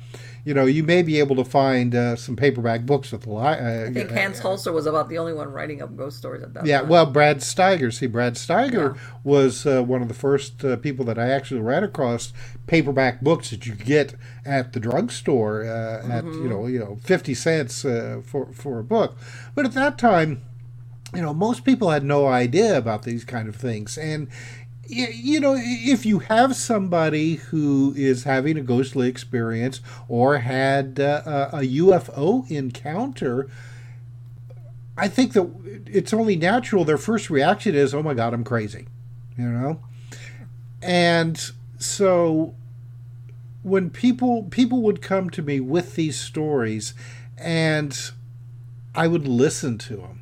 you 0.48 0.54
know, 0.54 0.64
you 0.64 0.82
may 0.82 1.02
be 1.02 1.18
able 1.18 1.36
to 1.36 1.44
find 1.44 1.94
uh, 1.94 2.16
some 2.16 2.34
paperback 2.34 2.86
books 2.86 3.12
at 3.12 3.20
the 3.20 3.28
library. 3.28 3.84
Uh, 3.84 3.90
I 3.90 3.92
think 3.92 4.10
Hans 4.10 4.40
Holzer 4.40 4.72
was 4.72 4.86
about 4.86 5.10
the 5.10 5.18
only 5.18 5.34
one 5.34 5.52
writing 5.52 5.82
up 5.82 5.94
ghost 5.94 6.16
stories 6.16 6.42
at 6.42 6.54
that 6.54 6.64
yeah, 6.64 6.80
time. 6.80 6.88
well, 6.88 7.04
Brad 7.04 7.40
Steiger. 7.40 7.92
See, 7.92 8.06
Brad 8.06 8.32
Steiger 8.32 8.94
yeah. 8.94 9.00
was 9.24 9.66
uh, 9.66 9.82
one 9.82 10.00
of 10.00 10.08
the 10.08 10.14
first 10.14 10.64
uh, 10.64 10.76
people 10.76 11.04
that 11.04 11.18
I 11.18 11.28
actually 11.28 11.60
ran 11.60 11.84
across 11.84 12.32
paperback 12.66 13.20
books 13.20 13.50
that 13.50 13.66
you 13.66 13.74
get 13.74 14.14
at 14.46 14.72
the 14.72 14.80
drugstore 14.80 15.64
uh, 15.64 15.68
mm-hmm. 15.68 16.12
at 16.12 16.24
you 16.24 16.48
know 16.48 16.66
you 16.66 16.78
know 16.78 16.96
fifty 17.04 17.34
cents 17.34 17.84
uh, 17.84 18.22
for 18.24 18.50
for 18.54 18.78
a 18.78 18.84
book. 18.84 19.18
But 19.54 19.66
at 19.66 19.72
that 19.72 19.98
time 19.98 20.40
you 21.14 21.22
know 21.22 21.32
most 21.32 21.64
people 21.64 21.90
had 21.90 22.04
no 22.04 22.26
idea 22.26 22.76
about 22.76 23.02
these 23.02 23.24
kind 23.24 23.48
of 23.48 23.56
things 23.56 23.96
and 23.96 24.28
you 24.88 25.38
know, 25.38 25.54
if 25.58 26.06
you 26.06 26.20
have 26.20 26.56
somebody 26.56 27.34
who 27.34 27.92
is 27.96 28.24
having 28.24 28.56
a 28.56 28.62
ghostly 28.62 29.08
experience 29.08 29.80
or 30.08 30.38
had 30.38 30.98
uh, 30.98 31.50
a 31.52 31.60
UFO 31.60 32.50
encounter, 32.50 33.48
I 34.96 35.08
think 35.08 35.34
that 35.34 35.48
it's 35.86 36.12
only 36.12 36.36
natural 36.36 36.84
their 36.84 36.98
first 36.98 37.30
reaction 37.30 37.74
is, 37.74 37.94
"Oh 37.94 38.02
my 38.02 38.14
God, 38.14 38.32
I'm 38.32 38.44
crazy," 38.44 38.86
you 39.36 39.46
know, 39.46 39.80
and 40.82 41.38
so 41.78 42.54
when 43.62 43.90
people 43.90 44.44
people 44.44 44.82
would 44.82 45.02
come 45.02 45.28
to 45.30 45.42
me 45.42 45.60
with 45.60 45.94
these 45.96 46.18
stories, 46.18 46.94
and 47.36 48.10
I 48.94 49.06
would 49.06 49.28
listen 49.28 49.78
to 49.78 49.96
them 49.96 50.17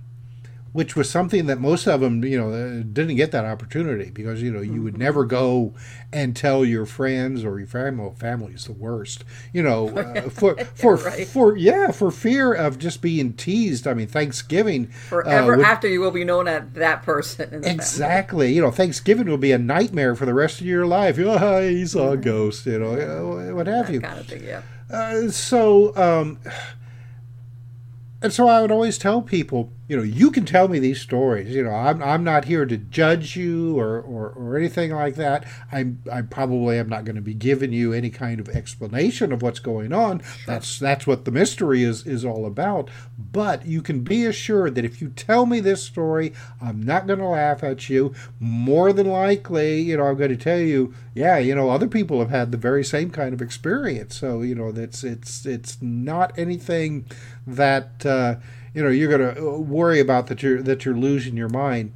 which 0.77 0.95
was 0.95 1.09
something 1.09 1.47
that 1.47 1.59
most 1.59 1.87
of 1.87 2.03
them, 2.03 2.23
you 2.23 2.39
know, 2.39 2.51
uh, 2.51 2.83
didn't 2.93 3.17
get 3.17 3.33
that 3.33 3.47
opportunity 3.47 4.11
because 4.11 4.43
you 4.43 4.53
know 4.53 4.61
you 4.61 4.83
would 4.83 4.99
never 4.99 5.25
go 5.25 5.73
and 6.13 6.37
tell 6.37 6.67
your 6.67 6.85
friends 6.85 7.47
or 7.47 7.59
your 7.59 7.67
family. 7.67 8.13
Family 8.19 8.53
is 8.53 8.67
the 8.67 8.75
worst, 8.75 9.25
you 9.55 9.63
know, 9.63 9.89
uh, 9.89 10.21
for 10.29 10.55
for 10.75 10.97
right. 10.97 11.27
for 11.27 11.57
yeah, 11.57 11.93
for 11.93 12.11
fear 12.11 12.53
of 12.53 12.79
just 12.79 13.01
being 13.01 13.33
teased. 13.33 13.87
I 13.87 13.95
mean, 13.95 14.07
Thanksgiving 14.07 14.89
forever 14.89 15.55
uh, 15.55 15.57
would, 15.57 15.67
after 15.67 15.89
you 15.89 16.01
will 16.01 16.11
be 16.11 16.25
known 16.25 16.47
as 16.47 16.65
that 16.75 17.03
person. 17.05 17.65
Exactly, 17.65 18.49
family. 18.49 18.53
you 18.57 18.61
know, 18.61 18.71
Thanksgiving 18.71 19.31
will 19.31 19.39
be 19.39 19.53
a 19.53 19.59
nightmare 19.59 20.15
for 20.15 20.27
the 20.27 20.35
rest 20.35 20.61
of 20.61 20.67
your 20.67 20.87
life. 20.87 21.17
Oh, 21.27 21.61
he 21.61 21.87
saw 21.87 22.13
a 22.13 22.17
ghost, 22.17 22.67
you 22.67 22.79
know, 22.79 23.55
what 23.55 23.67
have 23.67 23.87
that 23.87 23.93
you. 23.93 24.01
Kind 24.01 24.19
of 24.19 24.27
thing, 24.27 24.45
yeah. 24.45 24.63
Uh, 24.91 25.29
so. 25.29 25.95
Um, 25.97 26.39
and 28.23 28.33
so 28.33 28.49
I 28.49 28.61
would 28.61 28.71
always 28.71 28.99
tell 28.99 29.23
people, 29.23 29.73
you 29.89 29.97
know, 29.97 30.03
you 30.03 30.31
can 30.33 30.45
tell 30.45 30.67
me 30.67 30.79
these 30.79 31.01
stories. 31.01 31.55
You 31.55 31.63
know, 31.63 31.71
I'm, 31.71 32.03
I'm 32.03 32.25
not 32.25 32.47
here 32.47 32.67
to 32.67 32.77
judge 32.77 33.37
you 33.37 33.79
or, 33.79 34.01
or, 34.01 34.31
or 34.31 34.57
anything 34.57 34.91
like 34.91 35.15
that. 35.15 35.45
I'm 35.71 36.03
I 36.13 36.23
probably 36.23 36.79
am 36.79 36.89
not 36.89 37.05
going 37.05 37.17
to 37.17 37.23
be 37.23 37.35
giving 37.35 37.73
you 37.73 37.93
any 37.93 38.11
kind 38.11 38.41
of 38.41 38.49
explanation 38.49 39.33
of 39.33 39.43
what's 39.43 39.61
going 39.61 39.93
on. 39.93 40.21
Sure. 40.23 40.45
That's 40.47 40.79
that's 40.79 41.07
what 41.07 41.25
the 41.25 41.31
mystery 41.31 41.85
is 41.85 42.05
is 42.05 42.25
all 42.25 42.47
about. 42.47 42.91
But 43.17 43.67
you 43.67 43.81
can 43.81 44.01
be 44.01 44.27
assured 44.27 44.75
that 44.75 44.85
if 44.85 45.01
you 45.01 45.11
tell 45.11 45.47
me 45.47 45.61
this 45.61 45.85
story, 45.85 46.33
I'm 46.61 46.83
not 46.83 47.07
going 47.07 47.21
to 47.21 47.27
laugh 47.27 47.63
at 47.63 47.89
you. 47.89 48.13
More 48.41 48.93
than 48.93 49.07
likely, 49.07 49.81
you 49.81 49.97
know, 49.97 50.05
I'm 50.05 50.17
going 50.17 50.31
to 50.31 50.37
tell 50.37 50.59
you, 50.59 50.95
yeah, 51.15 51.39
you 51.39 51.55
know, 51.55 51.71
other 51.71 51.89
people 51.89 52.19
have 52.19 52.31
had 52.31 52.51
the 52.51 52.59
very 52.59 52.85
same 52.85 53.11
kind 53.11 53.33
of 53.33 53.41
experience. 53.41 54.17
So 54.17 54.43
you 54.43 54.57
know, 54.57 54.73
that's 54.73 55.05
it's 55.05 55.47
it's 55.47 55.81
not 55.81 56.37
anything 56.37 57.07
that 57.47 58.05
uh, 58.05 58.37
you 58.77 58.85
know 58.85 58.91
you're 58.91 59.09
going 59.09 59.35
to 59.35 59.41
uh, 59.41 59.57
worry 59.57 60.01
about 60.01 60.27
that 60.27 60.43
you're 60.43 60.61
that 60.63 60.85
you're 60.85 60.95
losing 60.95 61.35
your 61.35 61.49
mind. 61.49 61.95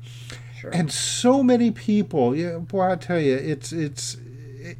Sure. 0.58 0.70
And 0.70 0.90
so 0.90 1.42
many 1.42 1.70
people, 1.70 2.34
yeah, 2.34 2.58
boy, 2.58 2.90
I 2.92 2.96
tell 2.96 3.20
you, 3.20 3.34
it's 3.34 3.70
it's 3.70 4.16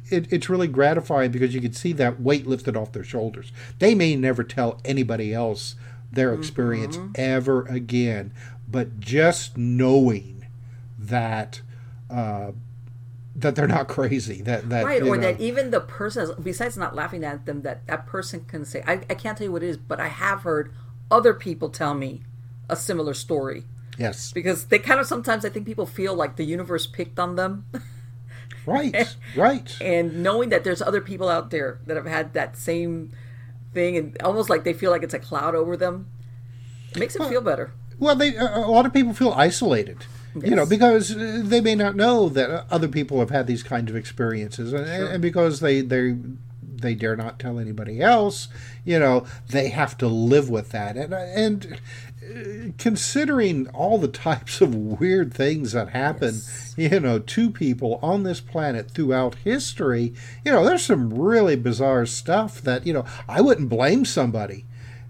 it, 0.09 0.25
it's 0.33 0.49
really 0.49 0.67
gratifying 0.67 1.31
because 1.31 1.53
you 1.53 1.61
can 1.61 1.73
see 1.73 1.93
that 1.93 2.19
weight 2.19 2.47
lifted 2.47 2.75
off 2.75 2.91
their 2.91 3.03
shoulders. 3.03 3.51
They 3.77 3.93
may 3.93 4.15
never 4.15 4.43
tell 4.43 4.81
anybody 4.83 5.31
else 5.31 5.75
their 6.11 6.33
experience 6.33 6.97
mm-hmm. 6.97 7.11
ever 7.15 7.65
again, 7.67 8.33
but 8.67 8.99
just 8.99 9.55
knowing 9.55 10.47
that 10.97 11.61
uh, 12.09 12.51
that 13.35 13.55
they're 13.55 13.67
not 13.67 13.87
crazy, 13.87 14.41
that 14.41 14.69
that 14.69 14.85
right, 14.85 15.03
or 15.03 15.17
know, 15.17 15.21
that 15.21 15.39
even 15.39 15.69
the 15.69 15.81
person, 15.81 16.31
besides 16.41 16.77
not 16.77 16.95
laughing 16.95 17.23
at 17.23 17.45
them, 17.45 17.61
that 17.61 17.85
that 17.85 18.07
person 18.07 18.43
can 18.45 18.65
say, 18.65 18.83
I, 18.87 18.93
I 19.07 19.13
can't 19.13 19.37
tell 19.37 19.45
you 19.45 19.51
what 19.51 19.61
it 19.61 19.69
is, 19.69 19.77
but 19.77 19.99
I 19.99 20.07
have 20.07 20.41
heard 20.41 20.73
other 21.11 21.33
people 21.33 21.69
tell 21.69 21.93
me 21.93 22.21
a 22.69 22.75
similar 22.75 23.13
story. 23.13 23.65
Yes. 23.97 24.31
Because 24.31 24.65
they 24.65 24.79
kind 24.79 24.99
of 24.99 25.05
sometimes 25.05 25.45
I 25.45 25.49
think 25.49 25.65
people 25.65 25.85
feel 25.85 26.15
like 26.15 26.37
the 26.37 26.45
universe 26.45 26.87
picked 26.87 27.19
on 27.19 27.35
them. 27.35 27.65
right. 28.65 29.15
right. 29.35 29.77
And 29.81 30.23
knowing 30.23 30.49
that 30.49 30.63
there's 30.63 30.81
other 30.81 31.01
people 31.01 31.29
out 31.29 31.51
there 31.51 31.79
that 31.85 31.97
have 31.97 32.05
had 32.05 32.33
that 32.33 32.57
same 32.57 33.11
thing 33.73 33.97
and 33.97 34.21
almost 34.21 34.49
like 34.49 34.63
they 34.63 34.73
feel 34.73 34.91
like 34.91 35.03
it's 35.03 35.13
a 35.13 35.19
cloud 35.19 35.55
over 35.55 35.77
them 35.77 36.07
It 36.91 36.99
makes 36.99 37.15
it 37.15 37.19
well, 37.19 37.29
feel 37.29 37.41
better. 37.41 37.71
Well, 37.99 38.15
they 38.15 38.35
a 38.35 38.59
lot 38.59 38.85
of 38.85 38.93
people 38.93 39.13
feel 39.13 39.31
isolated. 39.31 40.05
Yes. 40.35 40.49
You 40.49 40.55
know, 40.55 40.65
because 40.65 41.13
they 41.15 41.59
may 41.59 41.75
not 41.75 41.95
know 41.95 42.29
that 42.29 42.65
other 42.71 42.87
people 42.87 43.19
have 43.19 43.31
had 43.31 43.47
these 43.47 43.63
kinds 43.63 43.91
of 43.91 43.97
experiences, 43.97 44.71
and, 44.71 44.87
sure. 44.87 45.07
and 45.07 45.21
because 45.21 45.59
they 45.59 45.81
they 45.81 46.15
they 46.81 46.95
dare 46.95 47.15
not 47.15 47.39
tell 47.39 47.59
anybody 47.59 48.01
else. 48.01 48.47
You 48.83 48.99
know, 48.99 49.25
they 49.49 49.69
have 49.69 49.97
to 49.99 50.07
live 50.07 50.49
with 50.49 50.69
that, 50.69 50.97
and 50.97 51.13
and 51.13 51.79
uh, 52.23 52.71
considering 52.77 53.67
all 53.69 53.97
the 53.97 54.07
types 54.27 54.61
of 54.61 54.75
weird 54.75 55.33
things 55.33 55.71
that 55.71 55.89
happen, 55.89 56.35
yes. 56.35 56.75
you 56.77 56.99
know, 56.99 57.19
to 57.19 57.49
people 57.49 57.99
on 58.01 58.23
this 58.23 58.41
planet 58.41 58.91
throughout 58.91 59.35
history, 59.35 60.13
you 60.45 60.51
know, 60.51 60.63
there's 60.65 60.85
some 60.85 61.13
really 61.13 61.55
bizarre 61.55 62.05
stuff 62.05 62.61
that 62.61 62.85
you 62.85 62.93
know 62.93 63.05
I 63.27 63.41
wouldn't 63.41 63.69
blame 63.69 64.05
somebody. 64.05 64.65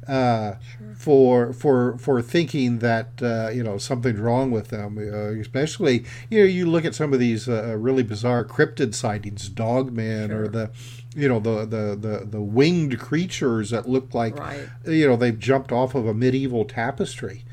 Uh, 0.07 0.55
sure 0.77 0.91
for 1.01 1.51
for 1.51 1.97
for 1.97 2.21
thinking 2.21 2.77
that 2.79 3.21
uh, 3.21 3.49
you 3.49 3.63
know 3.63 3.77
something's 3.77 4.19
wrong 4.19 4.51
with 4.51 4.67
them. 4.69 4.97
Uh, 4.97 5.39
especially 5.39 6.05
you 6.29 6.39
know 6.39 6.45
you 6.45 6.69
look 6.69 6.85
at 6.85 6.95
some 6.95 7.11
of 7.11 7.19
these 7.19 7.49
uh, 7.49 7.75
really 7.77 8.03
bizarre 8.03 8.45
cryptid 8.45 8.93
sightings, 8.93 9.49
Dogman, 9.49 10.29
sure. 10.29 10.43
or 10.43 10.47
the 10.47 10.71
you 11.15 11.27
know 11.27 11.39
the, 11.39 11.65
the 11.65 11.95
the 11.95 12.25
the 12.25 12.41
winged 12.41 12.99
creatures 12.99 13.71
that 13.71 13.87
look 13.87 14.13
like 14.13 14.37
right. 14.37 14.67
you 14.85 15.07
know 15.07 15.15
they've 15.15 15.39
jumped 15.39 15.71
off 15.71 15.95
of 15.95 16.07
a 16.07 16.13
medieval 16.13 16.65
tapestry. 16.65 17.43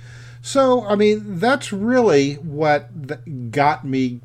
So 0.41 0.85
I 0.87 0.95
mean 0.95 1.39
that's 1.39 1.73
really 1.73 2.35
what 2.35 3.51
got 3.51 3.85
me 3.85 4.21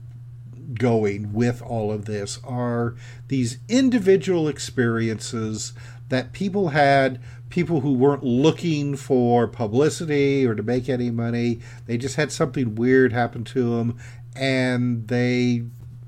going 0.76 1.34
with 1.34 1.62
all 1.62 1.92
of 1.92 2.06
this 2.06 2.40
are 2.44 2.96
these 3.28 3.60
individual 3.68 4.48
experiences 4.48 5.74
that 6.10 6.32
people 6.32 6.70
had 6.70 7.20
people 7.50 7.82
who 7.82 7.94
weren't 7.94 8.24
looking 8.24 8.96
for 8.96 9.48
publicity 9.48 10.46
or 10.46 10.56
to 10.56 10.64
make 10.64 10.90
any 10.90 11.12
money. 11.12 11.60
They 11.86 11.98
just 11.98 12.16
had 12.16 12.32
something 12.32 12.76
weird 12.76 13.14
happen 13.14 13.44
to 13.46 13.78
them, 13.78 14.00
and 14.36 15.08
they 15.08 15.64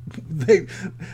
they 0.29 0.67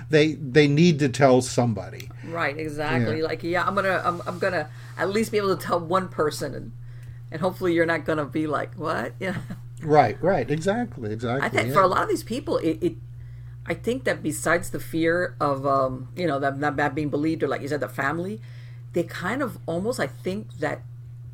they 0.10 0.34
they 0.34 0.68
need 0.68 1.00
to 1.00 1.10
tell 1.10 1.42
somebody. 1.42 2.10
Right. 2.26 2.58
Exactly. 2.58 3.20
Yeah. 3.20 3.26
Like 3.26 3.44
yeah, 3.44 3.64
I'm 3.66 3.76
gonna 3.76 4.02
I'm, 4.04 4.22
I'm 4.26 4.40
gonna 4.40 4.70
at 4.98 5.10
least 5.10 5.32
be 5.32 5.38
able 5.38 5.56
to 5.56 5.64
tell 5.64 5.80
one 5.80 6.10
person, 6.10 6.54
and 6.54 6.72
and 7.32 7.42
hopefully 7.42 7.74
you're 7.74 7.86
not 7.86 8.06
gonna 8.06 8.26
be 8.26 8.48
like 8.48 8.74
what 8.76 9.14
yeah. 9.20 9.38
Right. 9.82 10.22
Right. 10.22 10.50
Exactly. 10.50 11.14
Exactly. 11.14 11.46
I 11.46 11.50
think 11.50 11.70
yeah. 11.70 11.74
for 11.74 11.82
a 11.82 11.88
lot 11.88 12.04
of 12.04 12.10
these 12.10 12.24
people, 12.24 12.58
it, 12.58 12.78
it 12.82 12.96
I 13.66 13.74
think 13.74 14.04
that 14.04 14.22
besides 14.22 14.72
the 14.72 14.80
fear 14.80 15.36
of 15.40 15.66
um, 15.66 16.10
you 16.16 16.28
know 16.28 16.40
that 16.40 16.60
not 16.60 16.96
being 16.96 17.10
believed 17.10 17.44
or 17.44 17.48
like 17.48 17.62
you 17.62 17.68
said 17.68 17.80
the 17.80 17.90
family, 17.90 18.42
they 18.94 19.04
kind 19.04 19.42
of 19.42 19.58
almost 19.66 20.00
I 20.00 20.08
think 20.08 20.58
that 20.60 20.82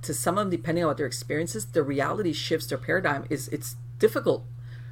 to 0.03 0.13
some 0.13 0.37
of 0.37 0.45
them, 0.45 0.51
depending 0.51 0.83
on 0.83 0.89
what 0.89 0.97
their 0.97 1.07
experiences, 1.07 1.65
the 1.65 1.81
reality 1.81 2.33
shifts 2.33 2.67
their 2.67 2.77
paradigm 2.77 3.25
is 3.29 3.47
it's 3.47 3.75
difficult 3.97 4.45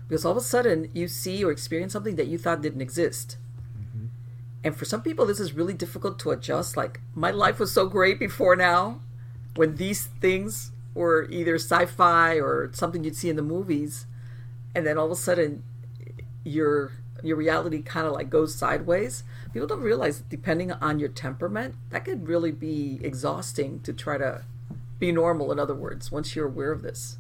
because 0.08 0.26
all 0.26 0.32
of 0.32 0.38
a 0.38 0.42
sudden 0.42 0.90
you 0.94 1.08
see 1.08 1.44
or 1.44 1.52
experience 1.52 1.94
something 1.94 2.16
that 2.16 2.28
you 2.28 2.38
thought 2.38 2.62
didn't 2.62 2.82
exist. 2.82 3.38
Mm-hmm. 3.78 4.06
And 4.64 4.76
for 4.76 4.86
some 4.86 5.02
people, 5.02 5.26
this 5.26 5.40
is 5.40 5.54
really 5.54 5.74
difficult 5.74 6.20
to 6.20 6.32
adjust. 6.32 6.78
Like, 6.78 7.02
my 7.14 7.32
life 7.32 7.60
was 7.60 7.72
so 7.72 7.88
great 7.88 8.20
before 8.20 8.56
now 8.56 9.02
when 9.56 9.76
these 9.76 10.06
things 10.06 10.72
were 10.94 11.28
either 11.30 11.56
sci 11.56 11.86
fi 11.86 12.36
or 12.40 12.72
something 12.74 13.04
you'd 13.04 13.16
see 13.16 13.30
in 13.30 13.36
the 13.36 13.42
movies. 13.42 14.06
And 14.74 14.86
then 14.86 14.98
all 14.98 15.06
of 15.06 15.12
a 15.12 15.16
sudden, 15.16 15.64
your 16.44 16.92
your 17.24 17.38
reality 17.38 17.82
kind 17.82 18.06
of 18.06 18.14
like 18.14 18.30
goes 18.30 18.54
sideways 18.54 19.24
people 19.56 19.68
don't 19.68 19.80
realize 19.80 20.20
depending 20.20 20.70
on 20.70 21.00
your 21.00 21.08
temperament 21.08 21.74
that 21.90 22.04
could 22.04 22.28
really 22.28 22.52
be 22.52 23.00
exhausting 23.02 23.80
to 23.80 23.94
try 23.94 24.18
to 24.18 24.44
be 25.00 25.14
normal, 25.14 25.50
in 25.50 25.60
other 25.60 25.74
words, 25.74 26.12
once 26.12 26.36
you're 26.36 26.48
aware 26.48 26.74
of 26.74 26.82
this? 26.82 27.18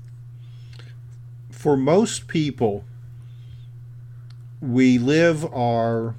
For 1.66 1.76
most 1.76 2.28
people, 2.28 2.84
we 4.62 5.00
live 5.00 5.52
our 5.52 6.16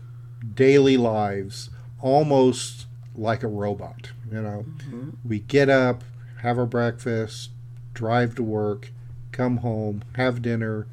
daily 0.57 0.97
lives 0.97 1.71
almost 2.01 2.89
like 3.15 3.45
a 3.45 3.47
robot. 3.47 4.11
You 4.29 4.43
know, 4.43 4.65
mm-hmm. 4.67 5.11
we 5.25 5.39
get 5.39 5.69
up, 5.69 6.03
have 6.43 6.59
our 6.59 6.67
breakfast, 6.67 7.51
drive 7.95 8.35
to 8.35 8.43
work, 8.43 8.91
come 9.31 9.59
home, 9.59 10.03
have 10.17 10.43
dinner, 10.43 10.89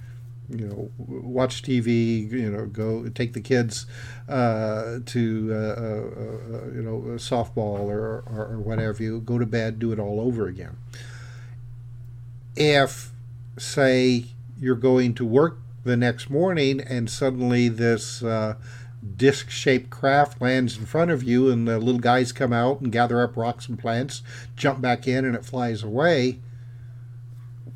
you 0.47 0.67
know, 0.67 0.91
watch 0.99 1.63
TV, 1.63 2.29
you 2.29 2.51
know, 2.51 2.67
go 2.67 3.09
take 3.09 3.33
the 3.33 3.41
kids 3.41 3.87
uh, 4.29 4.99
to, 5.07 5.49
uh, 5.51 5.55
uh, 5.55 6.59
uh 6.59 6.65
you 6.75 6.83
know, 6.83 7.01
softball 7.15 7.89
or, 7.89 8.23
or, 8.27 8.49
or 8.51 8.59
whatever 8.59 9.01
you, 9.01 9.19
go 9.19 9.39
to 9.39 9.47
bed, 9.47 9.79
do 9.79 9.91
it 9.91 9.97
all 9.97 10.21
over 10.21 10.45
again. 10.45 10.77
If, 12.55 13.09
say, 13.57 14.25
you're 14.63 14.75
going 14.75 15.13
to 15.13 15.25
work 15.25 15.59
the 15.83 15.97
next 15.97 16.29
morning 16.29 16.79
and 16.79 17.09
suddenly 17.09 17.67
this 17.67 18.23
uh, 18.23 18.55
disc 19.17 19.49
shaped 19.49 19.89
craft 19.89 20.41
lands 20.41 20.77
in 20.77 20.85
front 20.85 21.11
of 21.11 21.21
you 21.21 21.51
and 21.51 21.67
the 21.67 21.77
little 21.77 21.99
guys 21.99 22.31
come 22.31 22.53
out 22.53 22.79
and 22.79 22.91
gather 22.91 23.21
up 23.21 23.35
rocks 23.35 23.67
and 23.67 23.77
plants, 23.77 24.23
jump 24.55 24.79
back 24.79 25.07
in, 25.07 25.25
and 25.25 25.35
it 25.35 25.43
flies 25.43 25.83
away, 25.83 26.39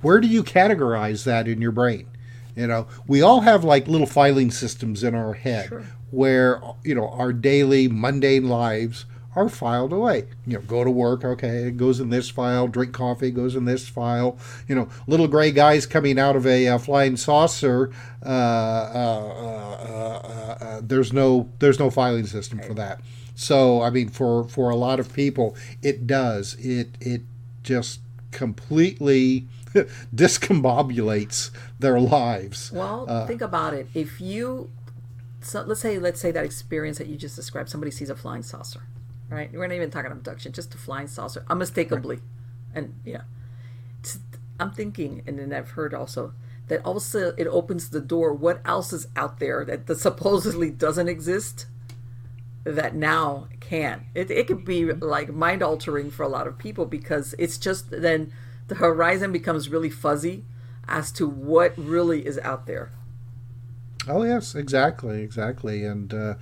where 0.01 0.22
do 0.22 0.27
you 0.27 0.44
categorize 0.44 1.25
that 1.25 1.48
in 1.48 1.62
your 1.62 1.74
brain? 1.74 2.08
You 2.56 2.67
know, 2.67 2.88
we 3.06 3.22
all 3.22 3.41
have 3.41 3.63
like 3.63 3.88
little 3.88 4.08
filing 4.08 4.50
systems 4.50 5.03
in 5.03 5.13
our 5.13 5.34
head 5.34 5.67
sure. 5.67 5.86
where, 6.12 6.62
you 6.84 6.96
know, 6.96 7.10
our 7.10 7.34
daily 7.34 7.88
mundane 7.88 8.48
lives 8.48 9.06
are 9.38 9.50
filed 9.50 9.94
away. 9.94 10.25
You 10.46 10.53
know, 10.58 10.62
go 10.62 10.84
to 10.84 10.89
work, 10.89 11.24
okay, 11.24 11.67
it 11.67 11.77
goes 11.77 12.00
in 12.00 12.10
this 12.10 12.29
file, 12.29 12.67
drink 12.67 12.94
coffee, 12.94 13.32
goes 13.32 13.56
in 13.56 13.65
this 13.65 13.88
file. 13.88 14.38
You 14.67 14.75
know, 14.75 14.89
little 15.06 15.27
gray 15.27 15.51
guys 15.51 15.86
coming 15.86 16.20
out 16.20 16.36
of 16.36 16.46
a, 16.46 16.65
a 16.65 16.79
flying 16.79 17.17
saucer, 17.17 17.91
uh, 18.25 18.29
uh, 18.29 19.77
uh, 19.88 20.63
uh, 20.63 20.82
there's 20.84 21.13
no 21.13 21.50
there's 21.60 21.79
no 21.79 21.89
filing 21.89 22.25
system 22.25 22.60
for 22.60 22.74
that. 22.74 23.00
So, 23.38 23.84
I 23.84 23.91
mean, 23.91 24.10
for, 24.10 24.46
for 24.46 24.72
a 24.72 24.75
lot 24.75 25.00
of 25.00 25.13
people, 25.13 25.56
it 25.84 26.08
does. 26.08 26.56
It, 26.56 26.89
it 27.00 27.22
just 27.62 28.00
completely 28.32 29.46
discombobulates 30.15 31.51
their 31.77 32.00
lives. 32.00 32.72
Well, 32.72 33.06
uh, 33.08 33.27
think 33.27 33.41
about 33.41 33.75
it. 33.75 33.89
If 33.94 34.20
you, 34.20 34.72
so 35.39 35.62
let's 35.62 35.82
say, 35.82 36.00
let's 36.00 36.20
say 36.20 36.32
that 36.32 36.46
experience 36.46 36.98
that 36.98 37.06
you 37.06 37.15
just 37.15 37.36
described, 37.36 37.70
somebody 37.70 37.91
sees 37.91 38.10
a 38.10 38.15
flying 38.15 38.41
saucer, 38.41 38.82
right? 39.30 39.52
We're 39.52 39.68
not 39.68 39.76
even 39.76 39.92
talking 39.92 40.12
abduction, 40.12 40.52
just 40.52 40.74
a 40.76 40.78
flying 40.78 41.08
saucer, 41.08 41.46
unmistakably, 41.50 42.18
right. 42.18 42.26
and 42.74 42.94
yeah, 43.06 43.22
I'm 44.60 44.72
thinking, 44.72 45.24
and 45.28 45.38
then 45.40 45.54
I've 45.54 45.72
heard 45.72 45.94
also 45.94 46.34
that 46.68 46.84
also 46.86 47.34
it 47.38 47.48
opens 47.48 47.90
the 47.90 48.02
door. 48.02 48.34
What 48.34 48.62
else 48.66 48.92
is 48.92 49.08
out 49.16 49.40
there 49.40 49.64
that 49.66 49.88
the 49.88 49.96
supposedly 49.96 50.70
doesn't 50.70 51.08
exist? 51.08 51.68
That 52.64 52.96
now 52.96 53.48
can. 53.62 54.08
It 54.14 54.30
it 54.30 54.48
could 54.48 54.66
be 54.66 54.92
like 54.92 55.30
mind 55.30 55.64
altering 55.64 56.12
for 56.12 56.24
a 56.24 56.28
lot 56.28 56.48
of 56.48 56.58
people 56.58 56.86
because 56.86 57.34
it's 57.40 57.58
just 57.58 57.92
then 57.92 58.34
the 58.68 58.76
horizon 58.76 59.32
becomes 59.32 59.70
really 59.70 59.90
fuzzy 59.90 60.44
as 60.86 61.12
to 61.14 61.28
what 61.28 61.74
really 61.78 62.26
is 62.26 62.38
out 62.40 62.66
there. 62.66 62.92
Oh 64.08 64.24
yes, 64.24 64.54
exactly, 64.54 65.22
exactly, 65.22 65.84
and 65.84 66.14
uh, 66.14 66.34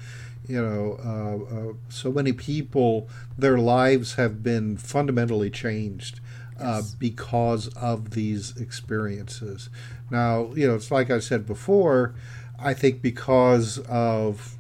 you 0.48 0.62
know, 0.62 0.98
uh, 1.04 1.56
uh, 1.70 1.74
so 1.90 2.12
many 2.12 2.34
people, 2.34 3.08
their 3.38 3.58
lives 3.58 4.16
have 4.16 4.44
been 4.44 4.78
fundamentally 4.78 5.50
changed 5.50 6.20
uh, 6.60 6.82
yes. 6.82 6.92
because 6.94 7.68
of 7.76 8.12
these 8.12 8.56
experiences. 8.58 9.70
Now, 10.10 10.52
you 10.56 10.68
know, 10.68 10.76
it's 10.76 10.92
like 10.92 11.10
I 11.10 11.20
said 11.20 11.46
before. 11.46 12.16
I 12.58 12.74
think 12.74 13.02
because 13.02 13.80
of 13.80 14.56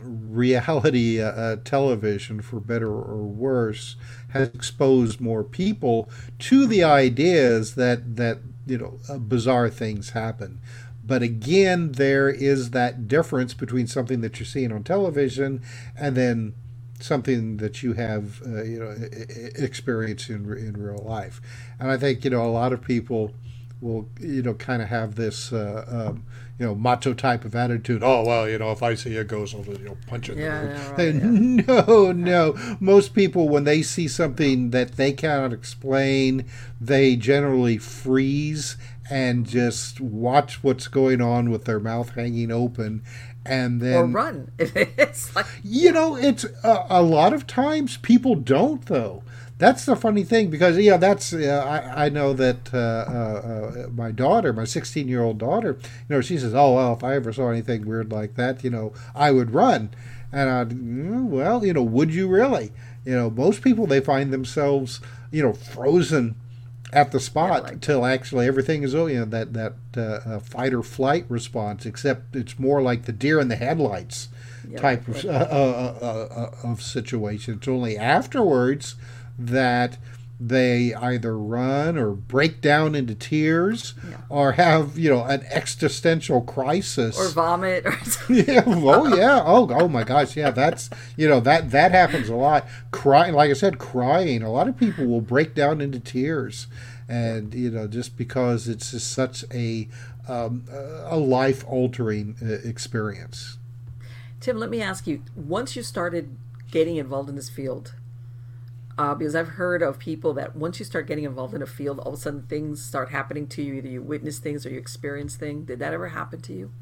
reality 0.00 1.20
uh, 1.20 1.30
uh, 1.30 1.56
television, 1.64 2.40
for 2.40 2.60
better 2.60 2.88
or 2.90 3.24
worse, 3.24 3.96
has 4.30 4.48
exposed 4.48 5.20
more 5.20 5.42
people 5.44 6.08
to 6.38 6.66
the 6.66 6.84
ideas 6.84 7.74
that 7.74 8.16
that 8.16 8.38
you 8.66 8.78
know 8.78 8.98
uh, 9.08 9.18
bizarre 9.18 9.68
things 9.68 10.10
happen. 10.10 10.60
But 11.08 11.22
again, 11.22 11.92
there 11.92 12.28
is 12.28 12.70
that 12.70 13.08
difference 13.08 13.54
between 13.54 13.86
something 13.86 14.20
that 14.20 14.38
you're 14.38 14.46
seeing 14.46 14.70
on 14.70 14.84
television 14.84 15.62
and 15.96 16.14
then 16.14 16.52
something 17.00 17.56
that 17.58 17.82
you 17.82 17.94
have 17.94 18.42
uh, 18.46 18.62
you 18.62 18.78
know 18.78 18.94
experienced 19.56 20.28
in 20.28 20.44
in 20.58 20.74
real 20.74 21.02
life. 21.02 21.40
And 21.80 21.90
I 21.90 21.96
think 21.96 22.24
you 22.24 22.30
know 22.30 22.44
a 22.44 22.52
lot 22.52 22.72
of 22.72 22.82
people 22.82 23.32
will 23.80 24.08
you 24.20 24.42
know 24.42 24.54
kind 24.54 24.82
of 24.82 24.88
have 24.88 25.14
this 25.14 25.52
uh, 25.52 25.84
um, 26.10 26.24
you 26.58 26.66
know 26.66 26.74
macho 26.74 27.14
type 27.14 27.44
of 27.44 27.54
attitude. 27.54 28.02
Oh 28.02 28.24
well, 28.24 28.48
you 28.48 28.58
know 28.58 28.70
if 28.72 28.82
I 28.82 28.94
see 28.94 29.16
a 29.16 29.24
ghost, 29.24 29.54
I'll 29.54 29.64
you 29.64 29.86
know 29.86 29.96
punch 30.06 30.28
it. 30.28 30.36
Yeah, 30.36 30.62
yeah, 30.64 30.90
right, 30.90 31.14
yeah. 31.14 31.64
No, 31.66 32.12
no. 32.12 32.76
Most 32.80 33.14
people 33.14 33.48
when 33.48 33.64
they 33.64 33.82
see 33.82 34.08
something 34.08 34.70
that 34.70 34.96
they 34.96 35.12
cannot 35.12 35.52
explain, 35.52 36.44
they 36.80 37.16
generally 37.16 37.78
freeze 37.78 38.76
and 39.10 39.46
just 39.46 40.00
watch 40.00 40.62
what's 40.62 40.88
going 40.88 41.20
on 41.20 41.50
with 41.50 41.64
their 41.64 41.80
mouth 41.80 42.10
hanging 42.10 42.50
open 42.50 43.02
and 43.44 43.80
then 43.80 43.96
or 43.96 44.06
run. 44.06 44.50
It's 44.58 45.34
like 45.34 45.46
you 45.62 45.92
know 45.92 46.16
it's 46.16 46.44
a, 46.62 46.86
a 46.90 47.02
lot 47.02 47.32
of 47.32 47.46
times 47.46 47.96
people 47.96 48.34
don't 48.34 48.84
though. 48.86 49.22
That's 49.58 49.84
the 49.84 49.96
funny 49.96 50.22
thing 50.22 50.50
because 50.50 50.78
yeah, 50.78 50.98
that's 50.98 51.32
uh, 51.32 51.64
I, 51.66 52.06
I 52.06 52.08
know 52.10 52.32
that 52.32 52.72
uh, 52.72 52.78
uh, 52.78 53.86
uh 53.86 53.88
my 53.88 54.12
daughter, 54.12 54.52
my 54.52 54.64
16 54.64 55.08
year 55.08 55.22
old 55.22 55.38
daughter, 55.38 55.78
you 55.82 56.14
know, 56.14 56.20
she 56.20 56.38
says, 56.38 56.54
oh 56.54 56.74
well, 56.74 56.92
if 56.92 57.02
I 57.02 57.16
ever 57.16 57.32
saw 57.32 57.50
anything 57.50 57.86
weird 57.86 58.12
like 58.12 58.34
that, 58.36 58.62
you 58.62 58.70
know, 58.70 58.92
I 59.16 59.32
would 59.32 59.52
run, 59.52 59.90
and 60.30 60.48
I, 60.48 60.64
mm, 60.64 61.24
well, 61.24 61.64
you 61.64 61.72
know, 61.72 61.82
would 61.82 62.14
you 62.14 62.28
really? 62.28 62.72
You 63.04 63.16
know, 63.16 63.30
most 63.30 63.62
people 63.62 63.86
they 63.86 64.00
find 64.00 64.32
themselves, 64.32 65.00
you 65.32 65.42
know, 65.42 65.54
frozen 65.54 66.36
at 66.92 67.12
the 67.12 67.20
spot 67.20 67.64
yeah, 67.64 67.72
until 67.72 68.06
actually 68.06 68.46
everything 68.46 68.82
is 68.82 68.94
oh 68.94 69.06
you 69.06 69.18
know 69.18 69.24
that 69.24 69.52
that 69.52 69.74
uh, 69.96 70.00
uh, 70.00 70.38
fight 70.40 70.72
or 70.72 70.82
flight 70.82 71.24
response 71.28 71.84
except 71.84 72.34
it's 72.34 72.58
more 72.58 72.80
like 72.80 73.04
the 73.04 73.12
deer 73.12 73.38
in 73.38 73.48
the 73.48 73.56
headlights 73.56 74.28
yep. 74.70 74.80
type 74.80 75.08
of, 75.08 75.24
uh, 75.24 75.28
uh, 75.28 76.50
of 76.62 76.82
situation. 76.82 77.54
It's 77.54 77.68
only 77.68 77.96
afterwards 77.96 78.96
that 79.38 79.98
they 80.40 80.94
either 80.94 81.36
run 81.36 81.98
or 81.98 82.12
break 82.12 82.60
down 82.60 82.94
into 82.94 83.14
tears 83.14 83.94
yeah. 84.08 84.18
or 84.28 84.52
have 84.52 84.96
you 84.96 85.10
know 85.10 85.24
an 85.24 85.42
existential 85.50 86.40
crisis. 86.40 87.18
Or 87.18 87.28
vomit 87.28 87.84
or 87.84 87.98
yeah 88.32 88.62
oh 88.66 89.16
yeah. 89.16 89.42
Oh 89.44 89.68
oh 89.70 89.88
my 89.88 90.04
gosh 90.04 90.36
yeah 90.36 90.50
that's 90.50 90.90
you 91.16 91.28
know 91.28 91.40
that 91.40 91.70
that 91.72 91.90
happens 91.90 92.28
a 92.28 92.36
lot. 92.36 92.66
Crying 92.92 93.34
like 93.34 93.50
i 93.50 93.54
said 93.54 93.78
crying. 93.78 94.42
A 94.42 94.52
lot 94.52 94.68
of 94.68 94.76
people 94.76 95.06
will 95.06 95.20
break 95.20 95.54
down 95.54 95.80
into 95.80 95.98
tears 95.98 96.68
and 97.08 97.54
you 97.54 97.70
know 97.70 97.88
just 97.88 98.16
because 98.16 98.68
it's 98.68 98.92
just 98.92 99.10
such 99.10 99.44
a 99.52 99.88
um, 100.28 100.64
a 101.06 101.16
life 101.16 101.64
altering 101.66 102.36
uh, 102.42 102.68
experience. 102.68 103.56
Tim 104.40 104.58
let 104.58 104.70
me 104.70 104.82
ask 104.82 105.06
you 105.06 105.22
once 105.34 105.74
you 105.74 105.82
started 105.82 106.36
getting 106.70 106.96
involved 106.96 107.28
in 107.28 107.34
this 107.34 107.48
field 107.48 107.94
uh, 108.98 109.14
because 109.14 109.36
I've 109.36 109.48
heard 109.48 109.80
of 109.80 109.98
people 109.98 110.34
that 110.34 110.56
once 110.56 110.80
you 110.80 110.84
start 110.84 111.06
getting 111.06 111.24
involved 111.24 111.54
in 111.54 111.62
a 111.62 111.66
field, 111.66 112.00
all 112.00 112.08
of 112.08 112.14
a 112.14 112.16
sudden 112.16 112.42
things 112.42 112.84
start 112.84 113.10
happening 113.10 113.46
to 113.48 113.62
you. 113.62 113.74
Either 113.74 113.88
you 113.88 114.02
witness 114.02 114.40
things 114.40 114.66
or 114.66 114.70
you 114.70 114.78
experience 114.78 115.36
things. 115.36 115.66
Did 115.66 115.78
that 115.78 115.94
ever 115.94 116.08
happen 116.08 116.40
to 116.42 116.52
you? 116.52 116.72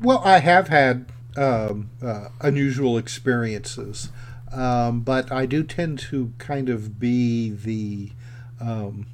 Well, 0.00 0.22
I 0.24 0.38
have 0.38 0.68
had 0.68 1.06
um, 1.36 1.90
uh, 2.00 2.28
unusual 2.40 2.96
experiences, 2.96 4.10
um, 4.52 5.00
but 5.00 5.32
I 5.32 5.44
do 5.44 5.64
tend 5.64 5.98
to 6.10 6.32
kind 6.38 6.68
of 6.68 7.00
be 7.00 7.50
the 7.50 8.12
um, 8.60 9.06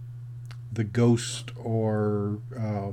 the 0.71 0.85
ghost 0.85 1.53
or 1.57 2.41
uh, 2.55 2.93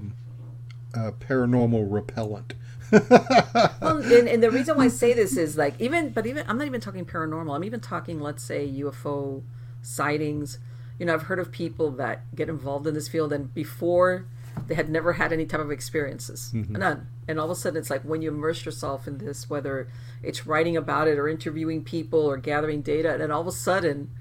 paranormal 1.19 1.85
repellent 1.91 2.53
well, 2.93 3.97
and, 3.97 4.27
and, 4.27 4.43
the 4.43 4.51
reason 4.51 4.77
why 4.77 4.85
I 4.85 4.87
say 4.89 5.13
this 5.13 5.35
is 5.37 5.57
like 5.57 5.73
even, 5.79 6.11
but 6.11 6.25
even 6.25 6.45
I'm 6.47 6.57
not 6.57 6.67
even 6.67 6.81
talking 6.81 7.05
paranormal. 7.05 7.55
I'm 7.55 7.63
even 7.63 7.79
talking, 7.79 8.19
let's 8.19 8.43
say, 8.43 8.67
UFO 8.67 9.41
sightings. 9.81 10.59
You 10.99 11.07
know, 11.07 11.15
I've 11.15 11.23
heard 11.23 11.39
of 11.39 11.51
people 11.51 11.91
that 11.91 12.33
get 12.35 12.49
involved 12.49 12.85
in 12.87 12.93
this 12.93 13.07
field, 13.07 13.33
and 13.33 13.53
before 13.53 14.27
they 14.67 14.75
had 14.75 14.89
never 14.89 15.13
had 15.13 15.33
any 15.33 15.45
type 15.45 15.59
of 15.59 15.71
experiences, 15.71 16.51
mm-hmm. 16.53 16.75
none. 16.75 17.07
And 17.27 17.39
all 17.39 17.45
of 17.45 17.51
a 17.51 17.55
sudden, 17.55 17.79
it's 17.79 17.89
like 17.89 18.03
when 18.03 18.21
you 18.21 18.29
immerse 18.29 18.65
yourself 18.65 19.07
in 19.07 19.17
this, 19.17 19.49
whether 19.49 19.89
it's 20.21 20.45
writing 20.45 20.77
about 20.77 21.07
it 21.07 21.17
or 21.17 21.27
interviewing 21.27 21.83
people 21.83 22.19
or 22.19 22.37
gathering 22.37 22.81
data, 22.81 23.13
and 23.13 23.21
then 23.21 23.31
all 23.31 23.41
of 23.41 23.47
a 23.47 23.51
sudden, 23.51 24.11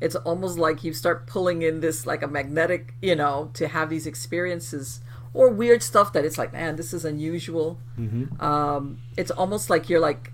it's 0.00 0.16
almost 0.16 0.58
like 0.58 0.84
you 0.84 0.92
start 0.92 1.26
pulling 1.26 1.62
in 1.62 1.80
this 1.80 2.06
like 2.06 2.22
a 2.22 2.28
magnetic, 2.28 2.94
you 3.00 3.16
know, 3.16 3.50
to 3.54 3.68
have 3.68 3.90
these 3.90 4.06
experiences 4.06 5.00
or 5.32 5.48
weird 5.48 5.82
stuff 5.82 6.12
that 6.12 6.24
it's 6.24 6.38
like, 6.38 6.52
man, 6.52 6.76
this 6.76 6.92
is 6.92 7.04
unusual. 7.04 7.78
Mm-hmm. 7.98 8.40
Um, 8.42 9.00
it's 9.16 9.30
almost 9.30 9.70
like 9.70 9.88
you're 9.88 10.00
like 10.00 10.32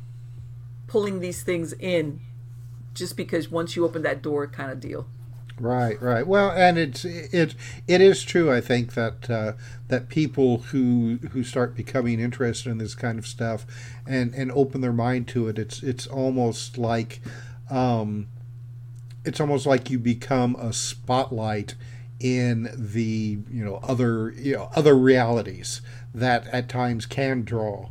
pulling 0.87 1.21
these 1.21 1.43
things 1.43 1.73
in 1.75 2.21
just 2.95 3.17
because 3.17 3.51
once 3.51 3.77
you 3.77 3.85
open 3.85 4.03
that 4.03 4.23
door 4.23 4.47
kind 4.47 4.71
of 4.71 4.81
deal. 4.81 5.07
Right, 5.59 6.01
right. 6.03 6.27
Well, 6.27 6.51
and 6.51 6.77
it's 6.77 7.05
it 7.05 7.55
it 7.89 8.01
is 8.03 8.23
true. 8.23 8.53
I 8.53 8.61
think 8.61 8.93
that 8.93 9.31
uh, 9.31 9.53
that 9.89 10.09
people 10.11 10.59
who 10.59 11.19
who 11.31 11.43
start 11.43 11.75
becoming 11.75 12.21
interested 12.21 12.71
in 12.71 12.77
this 12.77 12.95
kind 12.95 13.19
of 13.19 13.27
stuff 13.27 13.65
and 14.07 14.35
and 14.35 14.53
open 14.53 14.83
their 14.83 14.93
mind 14.93 15.29
to 15.29 15.49
it, 15.49 15.59
it's 15.59 15.83
it's 15.83 16.07
almost 16.07 16.77
like 16.77 17.23
um, 17.71 18.29
it's 19.25 19.41
almost 19.41 19.65
like 19.65 19.89
you 19.89 19.99
become 19.99 20.57
a 20.57 20.75
spotlight 20.75 21.75
in 22.19 22.71
the 22.75 23.39
you 23.51 23.65
know 23.65 23.77
other 23.83 24.31
you 24.31 24.55
know 24.55 24.71
other 24.75 24.97
realities 24.97 25.81
that 26.15 26.47
at 26.49 26.69
times 26.69 27.05
can 27.05 27.43
draw 27.43 27.91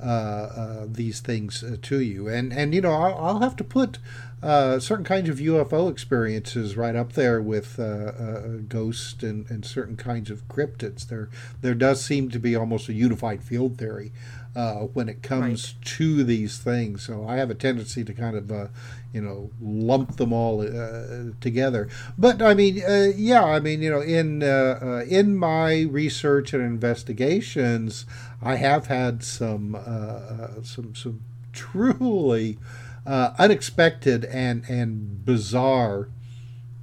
uh, 0.00 0.04
uh, 0.04 0.86
these 0.86 1.20
things 1.20 1.62
uh, 1.62 1.76
to 1.82 2.00
you. 2.00 2.28
And 2.28 2.52
and 2.52 2.74
you 2.74 2.80
know 2.80 2.92
I'll, 2.92 3.18
I'll 3.18 3.40
have 3.40 3.56
to 3.56 3.64
put 3.64 3.98
uh, 4.42 4.78
certain 4.78 5.04
kinds 5.04 5.28
of 5.28 5.38
UFO 5.38 5.90
experiences 5.90 6.76
right 6.76 6.94
up 6.94 7.14
there 7.14 7.40
with 7.40 7.78
uh, 7.78 7.82
uh, 7.82 8.40
ghosts 8.68 9.22
and, 9.22 9.50
and 9.50 9.64
certain 9.64 9.96
kinds 9.96 10.30
of 10.30 10.46
cryptids. 10.48 11.08
There 11.08 11.28
there 11.62 11.74
does 11.74 12.04
seem 12.04 12.30
to 12.30 12.38
be 12.38 12.54
almost 12.54 12.88
a 12.88 12.92
unified 12.92 13.42
field 13.42 13.78
theory 13.78 14.12
when 14.92 15.08
it 15.08 15.22
comes 15.22 15.74
right. 15.74 15.84
to 15.84 16.24
these 16.24 16.58
things. 16.58 17.04
So 17.04 17.28
I 17.28 17.36
have 17.36 17.50
a 17.50 17.54
tendency 17.54 18.04
to 18.04 18.12
kind 18.12 18.36
of 18.36 18.70
you 19.16 19.22
know 19.22 19.50
lump 19.62 20.16
them 20.16 20.30
all 20.30 20.60
uh, 20.60 21.32
together 21.40 21.88
but 22.18 22.42
i 22.42 22.52
mean 22.52 22.82
uh, 22.82 23.10
yeah 23.16 23.42
i 23.42 23.58
mean 23.58 23.80
you 23.80 23.90
know 23.90 24.02
in 24.02 24.42
uh, 24.42 25.02
in 25.08 25.34
my 25.34 25.82
research 25.82 26.52
and 26.52 26.62
investigations 26.62 28.04
i 28.42 28.56
have 28.56 28.88
had 28.88 29.24
some 29.24 29.74
some 30.62 30.94
some 30.94 31.22
truly 31.54 32.58
unexpected 33.06 34.26
and 34.26 34.68
and 34.68 35.24
bizarre 35.24 36.08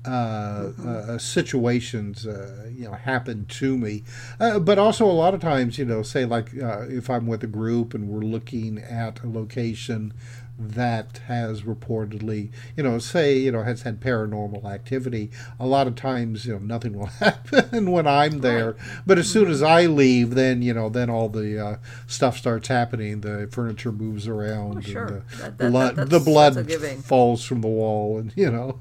uh, 0.05 0.71
uh, 0.85 1.17
situations 1.17 2.27
uh, 2.27 2.69
you 2.69 2.83
know 2.85 2.91
happen 2.91 3.45
to 3.45 3.77
me. 3.77 4.03
But 4.37 4.77
also 4.77 5.05
a 5.05 5.13
lot 5.13 5.33
of 5.33 5.39
times 5.39 5.77
you 5.77 5.85
know 5.85 6.01
say 6.03 6.25
like 6.25 6.49
if 6.53 7.09
i'm 7.09 7.25
with 7.25 7.43
a 7.43 7.47
group 7.47 7.93
and 7.93 8.09
we're 8.09 8.19
looking 8.19 8.79
at 8.79 9.21
a 9.23 9.29
location 9.29 10.13
that 10.57 11.19
has 11.27 11.63
reportedly, 11.63 12.51
you 12.77 12.83
know, 12.83 12.99
say, 12.99 13.37
you 13.37 13.51
know, 13.51 13.63
has 13.63 13.81
had 13.81 13.99
paranormal 13.99 14.65
activity. 14.65 15.31
A 15.59 15.65
lot 15.65 15.87
of 15.87 15.95
times, 15.95 16.45
you 16.45 16.53
know, 16.53 16.59
nothing 16.59 16.97
will 16.97 17.05
happen 17.19 17.91
when 17.91 18.05
I'm 18.05 18.39
there. 18.39 18.75
But 19.05 19.17
as 19.17 19.29
soon 19.29 19.49
as 19.49 19.63
I 19.63 19.87
leave, 19.87 20.35
then, 20.35 20.61
you 20.61 20.73
know, 20.73 20.89
then 20.89 21.09
all 21.09 21.27
the 21.27 21.65
uh, 21.65 21.77
stuff 22.05 22.37
starts 22.37 22.67
happening. 22.67 23.21
The 23.21 23.49
furniture 23.51 23.91
moves 23.91 24.27
around. 24.27 24.77
Oh, 24.77 24.81
sure. 24.81 25.05
And 25.05 25.09
the, 25.09 25.37
that, 25.37 25.57
that, 25.57 25.71
blood, 25.71 25.95
the 25.95 26.19
blood 26.19 27.03
falls 27.03 27.43
from 27.43 27.61
the 27.61 27.67
wall, 27.67 28.19
and, 28.19 28.31
you 28.35 28.51
know. 28.51 28.79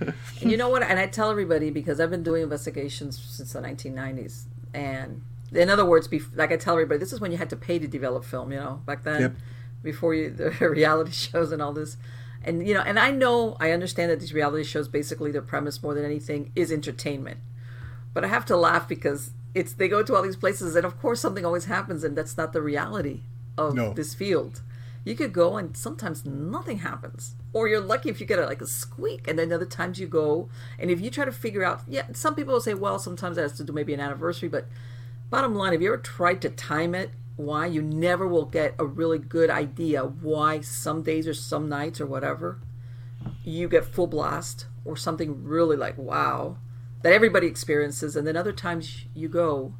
and 0.00 0.50
you 0.50 0.56
know 0.56 0.68
what? 0.68 0.82
And 0.82 0.98
I 0.98 1.06
tell 1.06 1.30
everybody 1.30 1.70
because 1.70 2.00
I've 2.00 2.10
been 2.10 2.24
doing 2.24 2.42
investigations 2.42 3.18
since 3.18 3.52
the 3.52 3.60
1990s. 3.60 4.44
And 4.74 5.22
in 5.52 5.70
other 5.70 5.84
words, 5.84 6.08
like 6.34 6.50
I 6.50 6.56
tell 6.56 6.74
everybody, 6.74 6.98
this 6.98 7.12
is 7.12 7.20
when 7.20 7.30
you 7.30 7.38
had 7.38 7.50
to 7.50 7.56
pay 7.56 7.78
to 7.78 7.86
develop 7.86 8.24
film, 8.24 8.50
you 8.50 8.58
know, 8.58 8.82
back 8.84 9.04
then. 9.04 9.20
Yep 9.20 9.32
before 9.84 10.14
you 10.14 10.30
the 10.30 10.50
reality 10.68 11.12
shows 11.12 11.52
and 11.52 11.62
all 11.62 11.72
this. 11.72 11.96
And 12.42 12.66
you 12.66 12.74
know 12.74 12.82
and 12.82 12.98
i 12.98 13.10
know 13.10 13.56
i 13.58 13.70
understand 13.70 14.10
that 14.10 14.20
these 14.20 14.34
reality 14.34 14.64
shows 14.64 14.86
basically 14.86 15.30
their 15.30 15.40
premise 15.40 15.82
more 15.82 15.94
than 15.94 16.04
anything 16.04 16.50
is 16.56 16.72
entertainment. 16.72 17.38
But 18.12 18.24
i 18.24 18.26
have 18.26 18.44
to 18.46 18.56
laugh 18.56 18.88
because 18.88 19.30
it's 19.54 19.72
they 19.72 19.88
go 19.88 20.02
to 20.02 20.14
all 20.16 20.22
these 20.22 20.36
places 20.36 20.74
and 20.74 20.84
of 20.84 21.00
course 21.00 21.20
something 21.20 21.44
always 21.44 21.66
happens 21.66 22.02
and 22.02 22.16
that's 22.16 22.36
not 22.36 22.52
the 22.52 22.60
reality 22.60 23.20
of 23.56 23.74
no. 23.74 23.92
this 23.92 24.14
field. 24.14 24.62
You 25.04 25.14
could 25.14 25.32
go 25.32 25.56
and 25.56 25.76
sometimes 25.76 26.24
nothing 26.24 26.78
happens. 26.78 27.34
Or 27.52 27.68
you're 27.68 27.80
lucky 27.80 28.08
if 28.08 28.20
you 28.20 28.26
get 28.26 28.38
a, 28.38 28.46
like 28.46 28.62
a 28.62 28.66
squeak 28.66 29.28
and 29.28 29.38
then 29.38 29.52
other 29.52 29.66
times 29.66 30.00
you 30.00 30.06
go 30.06 30.48
and 30.78 30.90
if 30.90 31.00
you 31.00 31.10
try 31.10 31.24
to 31.24 31.32
figure 31.32 31.62
out 31.62 31.82
yeah 31.88 32.06
some 32.12 32.34
people 32.34 32.54
will 32.54 32.60
say 32.60 32.74
well 32.74 32.98
sometimes 32.98 33.38
it 33.38 33.42
has 33.42 33.52
to 33.54 33.64
do 33.64 33.72
maybe 33.72 33.94
an 33.94 34.00
anniversary 34.00 34.48
but 34.48 34.66
bottom 35.30 35.54
line 35.54 35.72
have 35.72 35.82
you 35.82 35.88
ever 35.88 36.02
tried 36.02 36.42
to 36.42 36.50
time 36.50 36.94
it 36.94 37.10
why 37.36 37.66
you 37.66 37.82
never 37.82 38.26
will 38.26 38.44
get 38.44 38.74
a 38.78 38.84
really 38.84 39.18
good 39.18 39.50
idea 39.50 40.04
why 40.04 40.60
some 40.60 41.02
days 41.02 41.26
or 41.26 41.34
some 41.34 41.68
nights 41.68 42.00
or 42.00 42.06
whatever 42.06 42.60
you 43.44 43.68
get 43.68 43.84
full 43.84 44.06
blast 44.06 44.66
or 44.84 44.96
something 44.96 45.42
really 45.44 45.76
like 45.76 45.98
wow 45.98 46.56
that 47.04 47.12
everybody 47.12 47.46
experiences 47.46 48.16
and 48.16 48.26
then 48.26 48.34
other 48.34 48.52
times 48.52 49.04
you 49.14 49.28
go. 49.28 49.74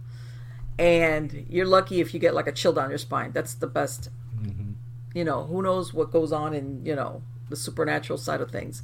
And 0.79 1.47
you're 1.49 1.67
lucky 1.67 2.01
if 2.01 2.13
you 2.13 2.21
get 2.21 2.35
like 2.35 2.47
a 2.47 2.53
chill 2.53 2.75
down 2.75 2.91
your 2.91 2.99
spine. 2.99 3.33
That's 3.33 3.55
the 3.55 3.67
best. 3.67 4.11
Mm-hmm. 4.39 4.73
you 5.15 5.25
know 5.25 5.45
who 5.45 5.63
knows 5.63 5.95
what 5.95 6.11
goes 6.11 6.33
on 6.33 6.53
in 6.53 6.85
you 6.85 6.95
know 6.95 7.23
the 7.49 7.57
supernatural 7.57 8.19
side 8.19 8.43
of 8.43 8.51
things. 8.51 8.83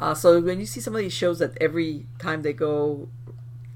Uh, 0.00 0.14
so 0.14 0.40
when 0.40 0.58
you 0.58 0.64
see 0.64 0.80
some 0.80 0.94
of 0.94 1.02
these 1.02 1.12
shows 1.12 1.38
that 1.38 1.56
every 1.60 2.06
time 2.18 2.42
they 2.42 2.54
go 2.54 3.08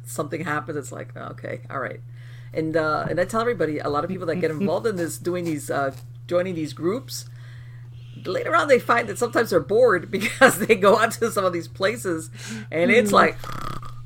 something 0.05 0.45
happens 0.45 0.79
it's 0.79 0.93
like 0.93 1.15
okay 1.17 1.61
all 1.69 1.81
right 1.81 2.01
and 2.57 2.77
uh, 2.77 3.07
and 3.09 3.21
I 3.21 3.25
tell 3.25 3.40
everybody, 3.40 3.79
a 3.79 3.88
lot 3.88 4.03
of 4.03 4.11
people 4.11 4.27
that 4.27 4.37
get 4.37 4.51
involved 4.61 4.87
in 4.87 4.97
this, 4.97 5.19
doing 5.19 5.45
these, 5.45 5.71
uh, 5.71 5.95
joining 6.27 6.55
these 6.55 6.73
groups, 6.73 7.27
later 8.25 8.57
on 8.57 8.69
they 8.69 8.79
find 8.79 9.09
that 9.09 9.19
sometimes 9.19 9.51
they're 9.51 9.61
bored 9.61 10.11
because 10.11 10.59
they 10.59 10.75
go 10.75 10.99
out 10.99 11.12
to 11.12 11.31
some 11.31 11.45
of 11.45 11.53
these 11.53 11.69
places, 11.69 12.31
and 12.71 12.90
it's 12.90 13.11
mm. 13.11 13.14
like, 13.14 13.37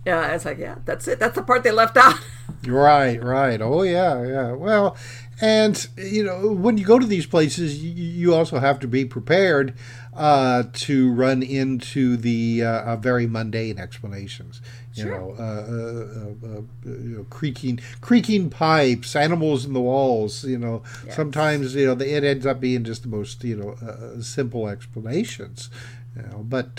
yeah, 0.04 0.34
it's 0.34 0.44
like, 0.44 0.58
yeah, 0.58 0.76
that's 0.84 1.08
it. 1.08 1.18
That's 1.18 1.36
the 1.36 1.42
part 1.42 1.62
they 1.62 1.70
left 1.70 1.96
out. 1.96 2.18
right, 2.66 3.22
right. 3.22 3.60
Oh 3.62 3.82
yeah, 3.82 4.26
yeah. 4.26 4.52
Well, 4.52 4.96
and 5.40 5.88
you 5.96 6.24
know, 6.24 6.52
when 6.52 6.76
you 6.76 6.84
go 6.84 6.98
to 6.98 7.06
these 7.06 7.26
places, 7.26 7.82
you, 7.82 7.90
you 7.90 8.34
also 8.34 8.58
have 8.58 8.80
to 8.80 8.88
be 8.88 9.04
prepared 9.04 9.74
uh, 10.20 10.64
to 10.74 11.10
run 11.10 11.42
into 11.42 12.14
the 12.14 12.62
uh, 12.62 12.94
very 12.96 13.26
mundane 13.26 13.78
explanations. 13.78 14.60
You 14.92 15.04
sure. 15.04 15.18
know, 15.18 15.34
uh, 15.38 15.42
uh, 15.42 16.58
uh, 16.58 16.62
you 16.84 17.16
know, 17.16 17.26
creaking 17.30 17.80
creaking 18.02 18.50
pipes, 18.50 19.16
animals 19.16 19.64
in 19.64 19.72
the 19.72 19.80
walls. 19.80 20.44
You 20.44 20.58
know, 20.58 20.82
yes. 21.06 21.16
sometimes 21.16 21.74
you 21.74 21.86
know 21.86 22.04
it 22.04 22.22
ends 22.22 22.44
up 22.44 22.60
being 22.60 22.84
just 22.84 23.02
the 23.04 23.08
most 23.08 23.42
you 23.42 23.56
know 23.56 24.20
simple 24.20 24.68
explanations. 24.68 25.70
You 26.14 26.22
know, 26.22 26.44
but 26.46 26.78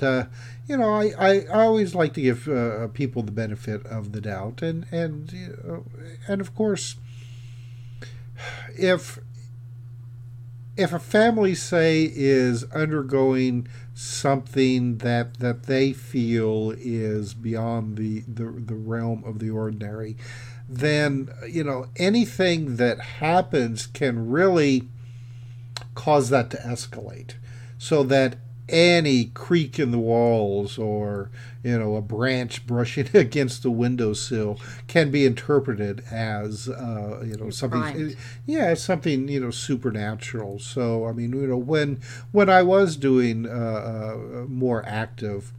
you 0.67 0.77
know, 0.77 0.93
I, 0.93 1.13
I, 1.17 1.39
I, 1.51 1.63
always 1.63 1.95
like 1.95 2.13
to 2.13 2.21
give 2.21 2.93
people 2.93 3.23
the 3.23 3.31
benefit 3.31 3.83
of 3.87 4.11
the 4.11 4.21
doubt, 4.21 4.61
and 4.61 4.85
and 4.91 5.33
you 5.33 5.57
know, 5.63 5.85
and 6.27 6.41
of 6.41 6.53
course, 6.53 6.97
if 8.77 9.17
if 10.77 10.93
a 10.93 10.99
family 10.99 11.53
say 11.53 12.09
is 12.13 12.63
undergoing 12.71 13.67
something 13.93 14.97
that 14.99 15.37
that 15.39 15.63
they 15.63 15.93
feel 15.93 16.73
is 16.77 17.33
beyond 17.33 17.97
the, 17.97 18.21
the 18.21 18.45
the 18.45 18.75
realm 18.75 19.23
of 19.25 19.39
the 19.39 19.49
ordinary 19.49 20.15
then 20.67 21.29
you 21.47 21.63
know 21.63 21.87
anything 21.97 22.77
that 22.77 22.99
happens 22.99 23.85
can 23.87 24.29
really 24.29 24.87
cause 25.95 26.29
that 26.29 26.49
to 26.51 26.57
escalate. 26.57 27.33
So 27.77 28.03
that 28.03 28.37
any 28.71 29.25
creak 29.25 29.77
in 29.77 29.91
the 29.91 29.99
walls 29.99 30.77
or 30.77 31.29
you 31.63 31.77
know 31.77 31.95
a 31.95 32.01
branch 32.01 32.65
brushing 32.67 33.09
against 33.13 33.63
the 33.63 33.71
windowsill 33.71 34.59
can 34.87 35.11
be 35.11 35.25
interpreted 35.25 36.03
as 36.11 36.67
uh, 36.69 37.21
you 37.25 37.35
know 37.37 37.49
something 37.49 38.15
yeah 38.45 38.73
something 38.73 39.27
you 39.27 39.39
know 39.39 39.51
supernatural. 39.51 40.59
So 40.59 41.05
i 41.05 41.11
mean 41.11 41.33
you 41.33 41.47
know 41.47 41.57
when 41.57 41.99
when 42.31 42.49
i 42.49 42.61
was 42.63 42.95
doing 42.95 43.47
uh, 43.47 43.51
uh, 43.51 44.45
more 44.47 44.83
active 44.85 45.51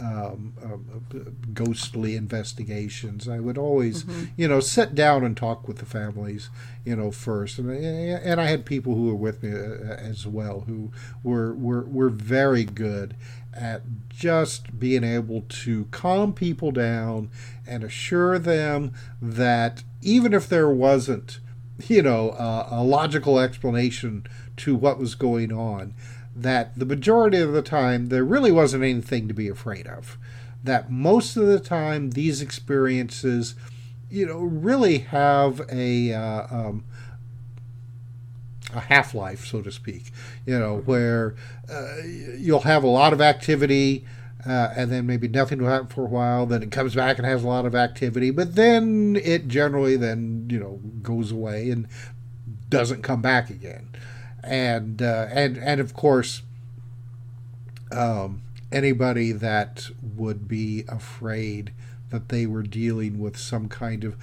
um, 0.00 0.54
uh, 0.62 1.18
ghostly 1.52 2.16
investigations. 2.16 3.28
I 3.28 3.38
would 3.38 3.56
always, 3.56 4.04
mm-hmm. 4.04 4.24
you 4.36 4.48
know, 4.48 4.60
sit 4.60 4.94
down 4.94 5.24
and 5.24 5.36
talk 5.36 5.68
with 5.68 5.78
the 5.78 5.86
families, 5.86 6.50
you 6.84 6.96
know, 6.96 7.10
first, 7.10 7.58
and 7.58 7.70
and 7.70 8.40
I 8.40 8.46
had 8.46 8.66
people 8.66 8.94
who 8.94 9.06
were 9.06 9.14
with 9.14 9.42
me 9.42 9.52
uh, 9.52 9.94
as 9.94 10.26
well 10.26 10.60
who 10.66 10.90
were 11.22 11.54
were 11.54 11.84
were 11.84 12.10
very 12.10 12.64
good 12.64 13.14
at 13.52 13.82
just 14.08 14.80
being 14.80 15.04
able 15.04 15.42
to 15.48 15.84
calm 15.92 16.32
people 16.32 16.72
down 16.72 17.30
and 17.66 17.84
assure 17.84 18.38
them 18.38 18.92
that 19.22 19.84
even 20.02 20.34
if 20.34 20.48
there 20.48 20.70
wasn't, 20.70 21.38
you 21.86 22.02
know, 22.02 22.30
uh, 22.30 22.66
a 22.70 22.82
logical 22.82 23.38
explanation 23.38 24.26
to 24.56 24.74
what 24.74 24.98
was 24.98 25.14
going 25.14 25.52
on 25.52 25.94
that 26.34 26.76
the 26.78 26.84
majority 26.84 27.38
of 27.38 27.52
the 27.52 27.62
time 27.62 28.06
there 28.06 28.24
really 28.24 28.52
wasn't 28.52 28.82
anything 28.82 29.28
to 29.28 29.34
be 29.34 29.48
afraid 29.48 29.86
of. 29.86 30.18
That 30.62 30.90
most 30.90 31.36
of 31.36 31.46
the 31.46 31.60
time 31.60 32.10
these 32.10 32.40
experiences, 32.40 33.54
you 34.10 34.26
know, 34.26 34.40
really 34.40 34.98
have 34.98 35.60
a 35.70 36.12
uh, 36.12 36.46
um, 36.50 36.84
a 38.72 38.80
half 38.80 39.14
life, 39.14 39.46
so 39.46 39.60
to 39.60 39.70
speak. 39.70 40.10
You 40.46 40.58
know, 40.58 40.78
where 40.78 41.34
uh, 41.70 41.98
you'll 42.36 42.60
have 42.60 42.82
a 42.82 42.88
lot 42.88 43.12
of 43.12 43.20
activity. 43.20 44.04
Uh, 44.46 44.74
and 44.76 44.92
then 44.92 45.06
maybe 45.06 45.26
nothing 45.26 45.58
will 45.58 45.70
happen 45.70 45.86
for 45.86 46.02
a 46.02 46.08
while. 46.08 46.44
Then 46.44 46.62
it 46.62 46.70
comes 46.70 46.94
back 46.94 47.16
and 47.16 47.26
has 47.26 47.42
a 47.42 47.48
lot 47.48 47.64
of 47.64 47.74
activity, 47.74 48.30
but 48.30 48.56
then 48.56 49.18
it 49.24 49.48
generally 49.48 49.96
then 49.96 50.48
you 50.50 50.60
know 50.60 50.80
goes 51.00 51.32
away 51.32 51.70
and 51.70 51.88
doesn't 52.68 53.00
come 53.00 53.22
back 53.22 53.48
again 53.48 53.88
and 54.46 55.00
uh, 55.02 55.26
and 55.30 55.56
and 55.58 55.80
of 55.80 55.94
course, 55.94 56.42
um, 57.92 58.42
anybody 58.72 59.32
that 59.32 59.88
would 60.02 60.48
be 60.48 60.84
afraid 60.88 61.72
that 62.14 62.28
they 62.28 62.46
were 62.46 62.62
dealing 62.62 63.18
with 63.18 63.36
some 63.36 63.68
kind 63.68 64.04
of 64.04 64.14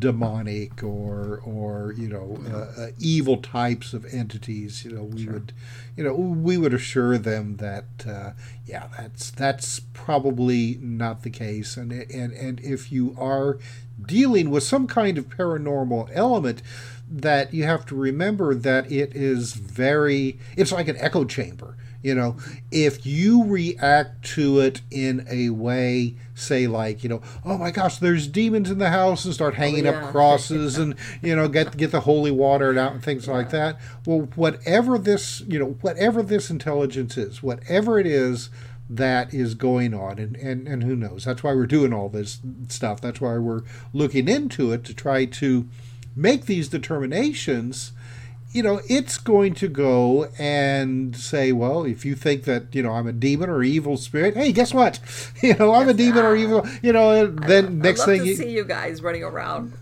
demonic 0.00 0.82
or 0.82 1.40
or 1.44 1.94
you 1.96 2.08
know 2.08 2.38
uh, 2.50 2.82
uh, 2.82 2.86
evil 2.98 3.36
types 3.36 3.94
of 3.94 4.04
entities 4.12 4.84
you 4.84 4.90
know 4.90 5.04
we 5.04 5.22
sure. 5.22 5.34
would 5.34 5.52
you 5.96 6.02
know 6.02 6.12
we 6.12 6.56
would 6.56 6.74
assure 6.74 7.16
them 7.16 7.58
that 7.58 7.84
uh, 8.08 8.32
yeah 8.66 8.88
that's 8.98 9.30
that's 9.30 9.78
probably 9.92 10.76
not 10.80 11.22
the 11.22 11.30
case 11.30 11.76
and 11.76 11.92
and 11.92 12.32
and 12.32 12.58
if 12.60 12.90
you 12.90 13.14
are 13.16 13.58
dealing 14.04 14.50
with 14.50 14.64
some 14.64 14.88
kind 14.88 15.16
of 15.16 15.28
paranormal 15.28 16.10
element 16.12 16.62
that 17.08 17.54
you 17.54 17.64
have 17.64 17.86
to 17.86 17.94
remember 17.94 18.54
that 18.54 18.90
it 18.90 19.14
is 19.14 19.54
very 19.54 20.38
it's 20.56 20.72
like 20.72 20.88
an 20.88 20.96
echo 20.98 21.24
chamber 21.24 21.76
you 22.02 22.14
know 22.14 22.36
if 22.70 23.04
you 23.04 23.44
react 23.44 24.24
to 24.24 24.60
it 24.60 24.80
in 24.90 25.26
a 25.28 25.50
way 25.50 26.14
say 26.34 26.66
like 26.66 27.02
you 27.02 27.08
know 27.08 27.20
oh 27.44 27.58
my 27.58 27.70
gosh 27.70 27.98
there's 27.98 28.28
demons 28.28 28.70
in 28.70 28.78
the 28.78 28.90
house 28.90 29.24
and 29.24 29.34
start 29.34 29.54
oh, 29.54 29.56
hanging 29.56 29.86
oh, 29.86 29.90
yeah. 29.90 30.04
up 30.04 30.12
crosses 30.12 30.78
and 30.78 30.94
you 31.22 31.34
know 31.34 31.48
get 31.48 31.76
get 31.76 31.90
the 31.90 32.00
holy 32.00 32.30
water 32.30 32.78
out 32.78 32.92
and 32.92 33.02
things 33.02 33.26
yeah. 33.26 33.32
like 33.32 33.50
that 33.50 33.78
well 34.04 34.20
whatever 34.36 34.98
this 34.98 35.40
you 35.48 35.58
know 35.58 35.76
whatever 35.80 36.22
this 36.22 36.50
intelligence 36.50 37.16
is 37.16 37.42
whatever 37.42 37.98
it 37.98 38.06
is 38.06 38.50
that 38.88 39.34
is 39.34 39.54
going 39.54 39.92
on 39.92 40.18
and, 40.18 40.36
and 40.36 40.68
and 40.68 40.84
who 40.84 40.94
knows 40.94 41.24
that's 41.24 41.42
why 41.42 41.52
we're 41.52 41.66
doing 41.66 41.92
all 41.92 42.08
this 42.08 42.40
stuff 42.68 43.00
that's 43.00 43.20
why 43.20 43.36
we're 43.36 43.62
looking 43.92 44.28
into 44.28 44.72
it 44.72 44.84
to 44.84 44.94
try 44.94 45.24
to 45.24 45.68
make 46.16 46.46
these 46.46 46.68
determinations, 46.68 47.92
you 48.52 48.62
know, 48.62 48.80
it's 48.88 49.18
going 49.18 49.52
to 49.54 49.68
go 49.68 50.30
and 50.38 51.14
say, 51.14 51.52
well, 51.52 51.84
if 51.84 52.04
you 52.04 52.14
think 52.14 52.44
that, 52.44 52.74
you 52.74 52.82
know, 52.82 52.92
I'm 52.92 53.06
a 53.06 53.12
demon 53.12 53.50
or 53.50 53.62
evil 53.62 53.98
spirit, 53.98 54.34
hey, 54.34 54.50
guess 54.52 54.72
what? 54.72 54.98
You 55.42 55.54
know, 55.54 55.74
I'm 55.74 55.88
a 55.88 55.94
demon 55.94 56.24
or 56.24 56.34
evil, 56.34 56.66
you 56.82 56.92
know, 56.92 57.26
then 57.26 57.66
I, 57.66 57.68
next 57.68 58.00
I 58.00 58.06
thing 58.06 58.24
you 58.24 58.34
see 58.34 58.50
you 58.50 58.64
guys 58.64 59.02
running 59.02 59.22
around. 59.22 59.74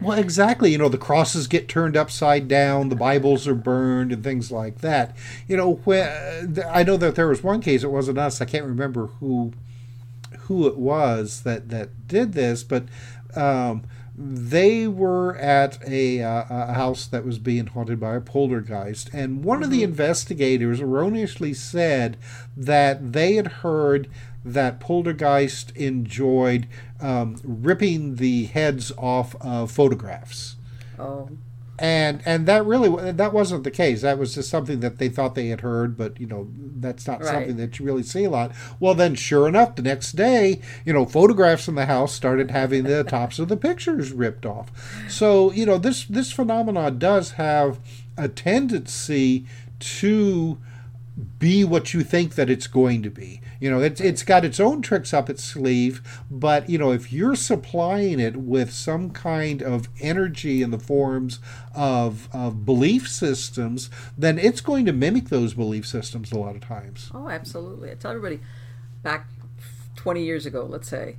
Well, 0.00 0.18
exactly. 0.18 0.70
You 0.70 0.78
know, 0.78 0.88
the 0.88 0.98
crosses 0.98 1.46
get 1.46 1.68
turned 1.68 1.96
upside 1.96 2.46
down, 2.46 2.88
the 2.88 2.94
Bibles 2.94 3.48
are 3.48 3.54
burned, 3.54 4.12
and 4.12 4.22
things 4.22 4.52
like 4.52 4.78
that. 4.78 5.16
You 5.48 5.56
know, 5.56 5.74
when, 5.84 6.62
I 6.70 6.84
know 6.84 6.96
that 6.98 7.14
there 7.14 7.28
was 7.28 7.42
one 7.42 7.60
case. 7.60 7.82
It 7.82 7.90
wasn't 7.90 8.18
us. 8.18 8.40
I 8.40 8.44
can't 8.44 8.64
remember 8.64 9.06
who 9.06 9.52
who 10.40 10.66
it 10.66 10.76
was 10.76 11.42
that 11.42 11.68
that 11.70 12.06
did 12.06 12.32
this, 12.32 12.62
but 12.62 12.84
um, 13.34 13.82
they 14.20 14.88
were 14.88 15.36
at 15.36 15.78
a, 15.86 16.22
uh, 16.22 16.44
a, 16.50 16.72
house 16.72 17.06
that 17.06 17.24
was 17.24 17.38
being 17.38 17.66
haunted 17.66 18.00
by 18.00 18.16
a 18.16 18.20
poltergeist, 18.20 19.10
and 19.12 19.44
one 19.44 19.58
mm-hmm. 19.58 19.64
of 19.64 19.70
the 19.70 19.82
mm-hmm. 19.82 19.90
investigators 19.92 20.80
erroneously 20.80 21.54
said 21.54 22.16
that 22.56 23.12
they 23.12 23.34
had 23.34 23.46
heard 23.46 24.10
that 24.44 24.80
poltergeist 24.80 25.70
enjoyed 25.76 26.66
um, 27.00 27.36
ripping 27.44 28.16
the 28.16 28.46
heads 28.46 28.90
off 28.98 29.36
of 29.40 29.70
photographs. 29.70 30.56
Oh 30.98 31.28
and 31.78 32.22
and 32.26 32.46
that 32.46 32.64
really 32.64 33.12
that 33.12 33.32
wasn't 33.32 33.64
the 33.64 33.70
case. 33.70 34.02
That 34.02 34.18
was 34.18 34.34
just 34.34 34.50
something 34.50 34.80
that 34.80 34.98
they 34.98 35.08
thought 35.08 35.34
they 35.34 35.48
had 35.48 35.60
heard 35.60 35.96
but 35.96 36.18
you 36.20 36.26
know 36.26 36.48
that's 36.54 37.06
not 37.06 37.20
right. 37.20 37.28
something 37.28 37.56
that 37.56 37.78
you 37.78 37.84
really 37.84 38.02
see 38.02 38.24
a 38.24 38.30
lot. 38.30 38.52
Well 38.80 38.94
then 38.94 39.14
sure 39.14 39.46
enough 39.46 39.76
the 39.76 39.82
next 39.82 40.12
day 40.12 40.60
you 40.84 40.92
know 40.92 41.06
photographs 41.06 41.68
in 41.68 41.74
the 41.74 41.86
house 41.86 42.12
started 42.12 42.50
having 42.50 42.84
the 42.84 43.04
tops 43.04 43.38
of 43.38 43.48
the 43.48 43.56
pictures 43.56 44.12
ripped 44.12 44.44
off. 44.44 44.70
So 45.08 45.52
you 45.52 45.66
know 45.66 45.78
this 45.78 46.04
this 46.04 46.32
phenomenon 46.32 46.98
does 46.98 47.32
have 47.32 47.78
a 48.16 48.28
tendency 48.28 49.46
to 49.78 50.58
be 51.38 51.64
what 51.64 51.94
you 51.94 52.02
think 52.02 52.34
that 52.34 52.50
it's 52.50 52.66
going 52.66 53.02
to 53.02 53.10
be 53.10 53.40
you 53.60 53.70
know, 53.70 53.80
it's 53.80 54.00
it's 54.00 54.22
got 54.22 54.44
its 54.44 54.60
own 54.60 54.82
tricks 54.82 55.12
up 55.12 55.28
its 55.28 55.42
sleeve, 55.42 56.00
but 56.30 56.70
you 56.70 56.78
know, 56.78 56.92
if 56.92 57.12
you're 57.12 57.34
supplying 57.34 58.20
it 58.20 58.36
with 58.36 58.72
some 58.72 59.10
kind 59.10 59.62
of 59.62 59.88
energy 60.00 60.62
in 60.62 60.70
the 60.70 60.78
forms 60.78 61.40
of 61.74 62.28
of 62.32 62.64
belief 62.64 63.08
systems, 63.08 63.90
then 64.16 64.38
it's 64.38 64.60
going 64.60 64.86
to 64.86 64.92
mimic 64.92 65.28
those 65.28 65.54
belief 65.54 65.86
systems 65.86 66.30
a 66.30 66.38
lot 66.38 66.54
of 66.54 66.60
times. 66.60 67.10
Oh, 67.12 67.28
absolutely. 67.28 67.90
I 67.90 67.94
tell 67.94 68.12
everybody 68.12 68.40
back 69.02 69.26
20 69.96 70.22
years 70.22 70.46
ago, 70.46 70.64
let's 70.64 70.88
say, 70.88 71.16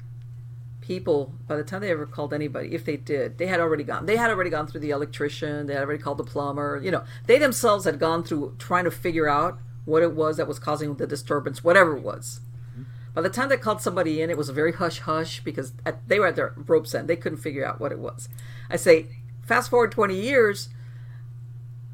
people 0.81 1.33
by 1.47 1.55
the 1.55 1.63
time 1.63 1.81
they 1.81 1.91
ever 1.91 2.07
called 2.07 2.33
anybody 2.33 2.73
if 2.73 2.83
they 2.83 2.97
did 2.97 3.37
they 3.37 3.45
had 3.45 3.59
already 3.59 3.83
gone 3.83 4.07
they 4.07 4.17
had 4.17 4.31
already 4.31 4.49
gone 4.49 4.65
through 4.65 4.79
the 4.79 4.89
electrician 4.89 5.67
they 5.67 5.73
had 5.75 5.83
already 5.83 6.01
called 6.01 6.17
the 6.17 6.23
plumber 6.23 6.81
you 6.83 6.89
know 6.89 7.03
they 7.27 7.37
themselves 7.37 7.85
had 7.85 7.99
gone 7.99 8.23
through 8.23 8.55
trying 8.57 8.85
to 8.85 8.89
figure 8.89 9.29
out 9.29 9.59
what 9.89 10.03
it 10.03 10.13
was 10.13 10.37
that 10.37 10.47
was 10.47 10.59
causing 10.59 10.95
the 10.95 11.07
disturbance, 11.07 11.63
whatever 11.63 11.97
it 11.97 12.03
was. 12.03 12.41
Mm-hmm. 12.71 12.83
By 13.13 13.21
the 13.21 13.29
time 13.29 13.49
they 13.49 13.57
called 13.57 13.81
somebody 13.81 14.21
in, 14.21 14.29
it 14.29 14.37
was 14.37 14.49
a 14.49 14.53
very 14.53 14.73
hush 14.73 14.99
hush 14.99 15.41
because 15.43 15.73
at, 15.85 16.07
they 16.07 16.19
were 16.19 16.27
at 16.27 16.35
their 16.35 16.53
rope's 16.55 16.93
end. 16.93 17.07
They 17.07 17.15
couldn't 17.15 17.39
figure 17.39 17.65
out 17.65 17.79
what 17.79 17.91
it 17.91 17.99
was. 17.99 18.29
I 18.69 18.77
say, 18.77 19.07
fast 19.41 19.69
forward 19.69 19.91
20 19.91 20.15
years, 20.15 20.69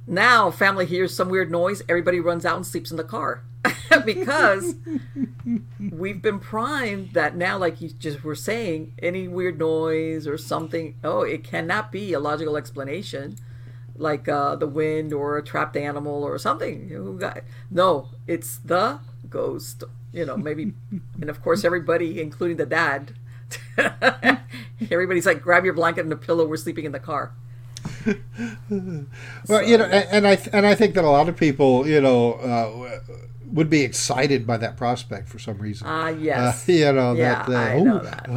now 0.05 0.51
family 0.51 0.85
hears 0.85 1.15
some 1.15 1.29
weird 1.29 1.49
noise, 1.49 1.81
everybody 1.89 2.19
runs 2.19 2.45
out 2.45 2.57
and 2.57 2.67
sleeps 2.67 2.91
in 2.91 2.97
the 2.97 3.03
car. 3.03 3.43
because 4.05 4.75
we've 5.91 6.21
been 6.21 6.39
primed 6.39 7.13
that 7.13 7.35
now, 7.35 7.57
like 7.57 7.81
you 7.81 7.89
just 7.89 8.23
were 8.23 8.35
saying, 8.35 8.93
any 9.01 9.27
weird 9.27 9.57
noise 9.57 10.27
or 10.27 10.37
something, 10.37 10.95
oh, 11.03 11.21
it 11.21 11.43
cannot 11.43 11.91
be 11.91 12.13
a 12.13 12.19
logical 12.19 12.57
explanation 12.57 13.37
like 13.97 14.27
uh, 14.27 14.55
the 14.55 14.67
wind 14.67 15.13
or 15.13 15.37
a 15.37 15.43
trapped 15.43 15.77
animal 15.77 16.23
or 16.23 16.37
something. 16.37 17.17
Got 17.17 17.41
no? 17.71 18.09
It's 18.27 18.57
the 18.57 18.99
ghost. 19.29 19.83
You 20.11 20.25
know, 20.25 20.37
maybe, 20.37 20.73
and 21.21 21.29
of 21.29 21.41
course 21.41 21.63
everybody, 21.63 22.21
including 22.21 22.57
the 22.57 22.65
dad. 22.65 23.13
Everybody's 24.91 25.25
like, 25.25 25.41
grab 25.41 25.65
your 25.65 25.73
blanket 25.73 26.01
and 26.01 26.13
a 26.13 26.17
pillow. 26.17 26.47
We're 26.47 26.57
sleeping 26.57 26.85
in 26.85 26.91
the 26.91 26.99
car. 26.99 27.33
well, 28.69 29.05
so, 29.45 29.59
you 29.59 29.77
know, 29.77 29.85
and, 29.85 30.25
and, 30.25 30.27
I 30.27 30.39
and 30.51 30.65
I 30.65 30.73
think 30.73 30.95
that 30.95 31.03
a 31.03 31.09
lot 31.09 31.29
of 31.29 31.37
people, 31.37 31.87
you 31.87 32.01
know, 32.01 32.33
uh, 32.33 32.99
would 33.51 33.69
be 33.69 33.81
excited 33.81 34.47
by 34.47 34.57
that 34.57 34.75
prospect 34.75 35.29
for 35.29 35.37
some 35.37 35.57
reason. 35.59 35.87
Ah, 35.87 36.05
uh, 36.05 36.09
yes. 36.09 36.67
Uh, 36.67 36.71
you 36.71 36.91
know 36.91 37.13
yeah, 37.13 37.45
that. 37.45 37.49
Uh, 37.49 37.57
I 37.57 37.79
know 37.79 37.99
that. 37.99 38.27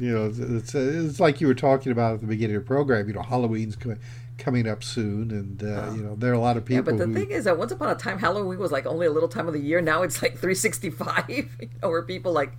you 0.00 0.12
know, 0.12 0.32
it's, 0.56 0.74
it's 0.74 1.20
like 1.20 1.40
you 1.40 1.46
were 1.46 1.54
talking 1.54 1.92
about 1.92 2.14
at 2.14 2.20
the 2.20 2.26
beginning 2.26 2.56
of 2.56 2.64
the 2.64 2.66
program. 2.66 3.06
You 3.06 3.14
know, 3.14 3.22
Halloween's 3.22 3.76
coming 3.76 3.98
coming 4.38 4.68
up 4.68 4.82
soon, 4.82 5.30
and 5.30 5.62
uh, 5.62 5.86
oh. 5.88 5.94
you 5.94 6.02
know 6.02 6.14
there 6.16 6.30
are 6.30 6.34
a 6.34 6.40
lot 6.40 6.56
of 6.56 6.64
people. 6.64 6.76
Yeah, 6.76 6.82
but 6.82 6.98
the 6.98 7.06
who... 7.06 7.14
thing 7.14 7.30
is 7.30 7.44
that 7.44 7.58
once 7.58 7.72
upon 7.72 7.90
a 7.90 7.94
time 7.94 8.18
Halloween 8.18 8.58
was 8.58 8.72
like 8.72 8.86
only 8.86 9.06
a 9.06 9.10
little 9.10 9.28
time 9.28 9.46
of 9.46 9.52
the 9.52 9.60
year. 9.60 9.80
Now 9.80 10.02
it's 10.02 10.22
like 10.22 10.32
365, 10.32 11.28
you 11.28 11.46
know, 11.82 11.90
where 11.90 12.02
people 12.02 12.32
like 12.32 12.52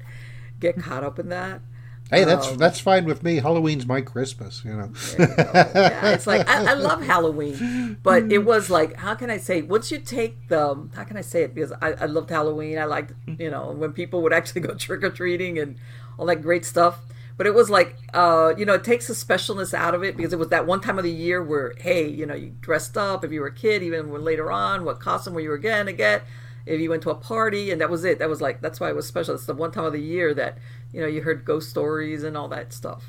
get 0.59 0.77
caught 0.77 1.03
up 1.03 1.17
in 1.17 1.29
that. 1.29 1.61
Hey, 2.09 2.23
that's 2.23 2.47
um, 2.47 2.57
that's 2.57 2.79
fine 2.79 3.05
with 3.05 3.21
me. 3.21 3.35
Halloween's 3.35 3.85
my 3.85 4.01
Christmas, 4.01 4.63
you 4.65 4.73
know. 4.73 4.91
You 5.17 5.27
yeah, 5.27 6.09
it's 6.11 6.25
like 6.25 6.47
I, 6.49 6.71
I, 6.71 6.73
love 6.73 7.03
Halloween, 7.03 7.97
but 8.01 8.31
it 8.31 8.39
was 8.39 8.71
like, 8.71 8.95
how 8.95 9.13
can 9.13 9.29
I 9.29 9.37
say? 9.37 9.61
Once 9.61 9.91
you 9.91 9.99
take 9.99 10.47
the, 10.47 10.89
how 10.95 11.03
can 11.03 11.17
I 11.17 11.21
say 11.21 11.43
it? 11.43 11.53
Because 11.53 11.71
I, 11.83 11.91
I 11.91 12.05
loved 12.05 12.31
Halloween. 12.31 12.79
I 12.79 12.85
liked, 12.85 13.13
you 13.27 13.51
know, 13.51 13.71
when 13.73 13.93
people 13.93 14.23
would 14.23 14.33
actually 14.33 14.61
go 14.61 14.73
trick 14.73 15.03
or 15.03 15.11
treating 15.11 15.59
and 15.59 15.77
all 16.17 16.25
that 16.25 16.41
great 16.41 16.65
stuff 16.65 16.99
but 17.39 17.47
it 17.47 17.53
was 17.53 17.69
like 17.69 17.95
uh, 18.13 18.53
you 18.57 18.65
know 18.65 18.73
it 18.73 18.83
takes 18.83 19.07
the 19.07 19.13
specialness 19.13 19.73
out 19.73 19.95
of 19.95 20.03
it 20.03 20.17
because 20.17 20.33
it 20.33 20.37
was 20.37 20.49
that 20.49 20.67
one 20.67 20.81
time 20.81 20.97
of 20.97 21.05
the 21.05 21.11
year 21.11 21.41
where 21.41 21.73
hey 21.77 22.05
you 22.05 22.25
know 22.25 22.35
you 22.35 22.53
dressed 22.59 22.97
up 22.97 23.23
if 23.23 23.31
you 23.31 23.39
were 23.39 23.47
a 23.47 23.55
kid 23.55 23.81
even 23.81 24.09
when 24.09 24.25
later 24.25 24.51
on 24.51 24.83
what 24.83 24.99
costume 24.99 25.33
were 25.33 25.39
you 25.39 25.47
were 25.47 25.57
gonna 25.57 25.93
get? 25.93 26.23
If 26.65 26.81
you 26.81 26.89
went 26.89 27.01
to 27.03 27.11
a 27.11 27.15
party 27.15 27.71
and 27.71 27.79
that 27.79 27.89
was 27.89 28.03
it. 28.03 28.19
That 28.19 28.27
was 28.27 28.41
like 28.41 28.59
that's 28.59 28.81
why 28.81 28.89
it 28.89 28.95
was 28.95 29.07
special. 29.07 29.35
It's 29.35 29.45
the 29.45 29.53
one 29.53 29.71
time 29.71 29.85
of 29.85 29.93
the 29.93 30.01
year 30.01 30.33
that 30.33 30.57
you 30.91 30.99
know 30.99 31.07
you 31.07 31.21
heard 31.21 31.45
ghost 31.45 31.69
stories 31.69 32.23
and 32.23 32.35
all 32.35 32.49
that 32.49 32.73
stuff. 32.73 33.05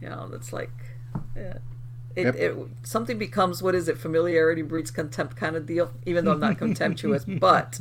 You 0.00 0.08
know 0.08 0.28
that's 0.28 0.52
like 0.52 0.72
yeah. 1.36 1.58
It, 2.16 2.24
yep. 2.24 2.34
it 2.34 2.56
something 2.82 3.16
becomes 3.16 3.62
what 3.62 3.76
is 3.76 3.88
it 3.88 3.96
familiarity 3.96 4.60
breeds 4.60 4.90
contempt 4.90 5.34
kind 5.34 5.56
of 5.56 5.64
deal 5.64 5.92
even 6.04 6.26
though 6.26 6.32
i'm 6.32 6.40
not 6.40 6.58
contemptuous 6.58 7.24
but 7.24 7.80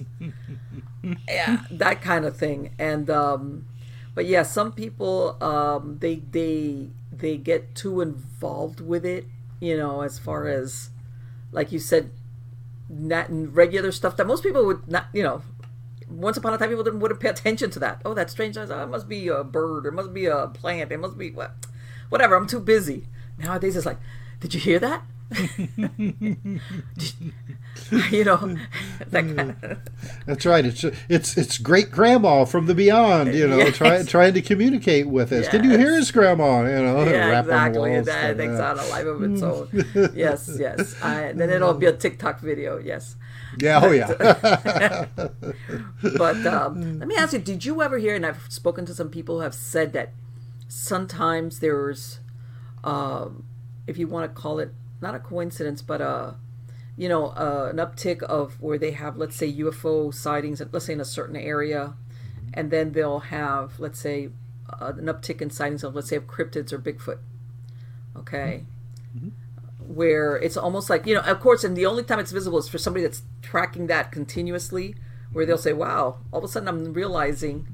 yeah 1.28 1.64
that 1.70 2.02
kind 2.02 2.24
of 2.24 2.38
thing. 2.38 2.74
And 2.80 3.10
um 3.10 3.66
but 4.14 4.26
yeah, 4.26 4.44
some 4.44 4.72
people 4.72 5.38
um, 5.42 5.98
they 6.00 6.16
they 6.16 6.90
they 7.12 7.38
get 7.38 7.76
too 7.76 8.02
involved 8.02 8.82
with 8.82 9.06
it. 9.06 9.26
You 9.60 9.78
know, 9.78 10.02
as 10.02 10.20
far 10.20 10.48
as 10.48 10.90
like 11.52 11.72
you 11.72 11.80
said, 11.80 12.12
not 12.90 13.28
regular 13.30 13.92
stuff 13.92 14.18
that 14.18 14.28
most 14.28 14.44
people 14.44 14.66
would 14.66 14.88
not. 14.88 15.08
You 15.14 15.24
know, 15.24 15.42
once 16.10 16.38
upon 16.38 16.54
a 16.54 16.58
time 16.58 16.70
people 16.70 16.84
didn't 16.84 17.00
wouldn't 17.00 17.20
pay 17.20 17.30
attention 17.30 17.70
to 17.72 17.80
that. 17.80 18.02
Oh, 18.04 18.14
that's 18.14 18.34
strange. 18.34 18.58
Oh, 18.58 18.64
it 18.64 18.90
must 18.90 19.08
be 19.08 19.28
a 19.28 19.44
bird. 19.44 19.86
It 19.86 19.94
must 19.94 20.14
be 20.14 20.26
a 20.26 20.48
plant. 20.48 20.92
It 20.92 21.00
must 21.00 21.18
be 21.18 21.32
what, 21.32 21.54
whatever. 22.10 22.36
I'm 22.36 22.48
too 22.48 22.60
busy. 22.60 23.08
Nowadays 23.38 23.76
it's 23.76 23.86
like, 23.86 24.00
did 24.40 24.54
you 24.54 24.60
hear 24.60 24.80
that? 24.80 25.04
you 28.12 28.26
know, 28.26 28.58
that 29.08 29.36
kind 29.36 29.56
of... 29.64 29.80
That's 30.26 30.46
right. 30.46 30.66
It's 30.66 30.84
it's 31.08 31.38
it's 31.38 31.58
great 31.58 31.90
grandma 31.90 32.44
from 32.44 32.66
the 32.66 32.76
beyond. 32.76 33.34
You 33.34 33.48
know, 33.48 33.58
yes. 33.58 33.78
trying 33.78 34.06
trying 34.06 34.34
to 34.34 34.42
communicate 34.42 35.08
with 35.08 35.32
us. 35.32 35.44
Yes. 35.44 35.52
Did 35.52 35.64
you 35.64 35.78
hear 35.78 35.96
his 35.96 36.12
grandma? 36.12 36.64
You 36.64 36.84
know, 36.84 37.04
yeah, 37.10 37.40
exactly. 37.40 38.02
That 38.02 38.38
takes 38.38 38.60
on 38.60 38.78
a 38.80 38.86
life 38.88 39.06
of 39.06 39.24
its 39.24 39.42
own. 39.42 39.70
yes, 40.14 40.50
yes. 40.60 41.02
I, 41.02 41.32
then 41.32 41.50
it'll 41.50 41.76
be 41.76 41.86
a 41.86 41.94
TikTok 41.94 42.42
video. 42.42 42.78
Yes. 42.78 43.16
Yeah, 43.60 43.82
oh 43.84 43.92
yeah. 43.92 45.06
but 46.18 46.46
um, 46.46 47.00
let 47.00 47.08
me 47.08 47.16
ask 47.16 47.32
you: 47.32 47.40
Did 47.40 47.64
you 47.64 47.82
ever 47.82 47.98
hear? 48.00 48.16
And 48.16 48.26
I've 48.26 48.46
spoken 48.50 48.86
to 48.86 48.94
some 48.94 49.10
people 49.10 49.36
who 49.38 49.42
have 49.42 49.56
said 49.56 49.94
that 49.94 50.12
sometimes 50.68 51.60
there's, 51.60 52.20
um, 52.84 53.46
if 53.88 53.98
you 53.98 54.08
want 54.08 54.34
to 54.34 54.42
call 54.42 54.60
it, 54.60 54.74
not 55.02 55.16
a 55.16 55.20
coincidence, 55.20 55.82
but 55.82 56.02
a, 56.02 56.36
you 56.98 57.10
know, 57.10 57.28
uh, 57.28 57.70
an 57.72 57.78
uptick 57.78 58.22
of 58.24 58.62
where 58.62 58.78
they 58.78 58.92
have, 58.92 59.18
let's 59.18 59.36
say, 59.36 59.52
UFO 59.52 60.14
sightings, 60.14 60.62
let's 60.72 60.86
say 60.86 60.94
in 60.94 61.02
a 61.02 61.06
certain 61.06 61.36
area, 61.36 61.96
and 62.54 62.70
then 62.70 62.92
they'll 62.92 63.20
have, 63.20 63.80
let's 63.80 64.00
say, 64.00 64.30
uh, 64.70 64.94
an 64.98 65.06
uptick 65.06 65.42
in 65.42 65.50
sightings 65.50 65.84
of, 65.84 65.96
let's 65.96 66.10
say, 66.10 66.16
of 66.16 66.28
cryptids 66.28 66.72
or 66.72 66.80
Bigfoot. 66.80 67.20
Okay. 68.16 68.66
Mm-hmm. 69.18 69.30
Where 69.94 70.38
it's 70.38 70.58
almost 70.58 70.90
like, 70.90 71.06
you 71.06 71.16
know, 71.16 71.22
of 71.22 71.40
course, 71.40 71.64
and 71.64 71.76
the 71.76 71.86
only 71.86 72.04
time 72.04 72.20
it's 72.20 72.32
visible 72.32 72.60
is 72.60 72.70
for 72.70 72.78
somebody 72.78 73.04
that's 73.04 73.24
tracking 73.42 73.88
that 73.88 74.12
continuously, 74.12 74.96
where 75.34 75.46
they'll 75.46 75.58
say, 75.58 75.74
wow, 75.74 76.18
all 76.32 76.40
of 76.40 76.44
a 76.44 76.48
sudden 76.48 76.68
I'm 76.68 76.94
realizing 76.94 77.68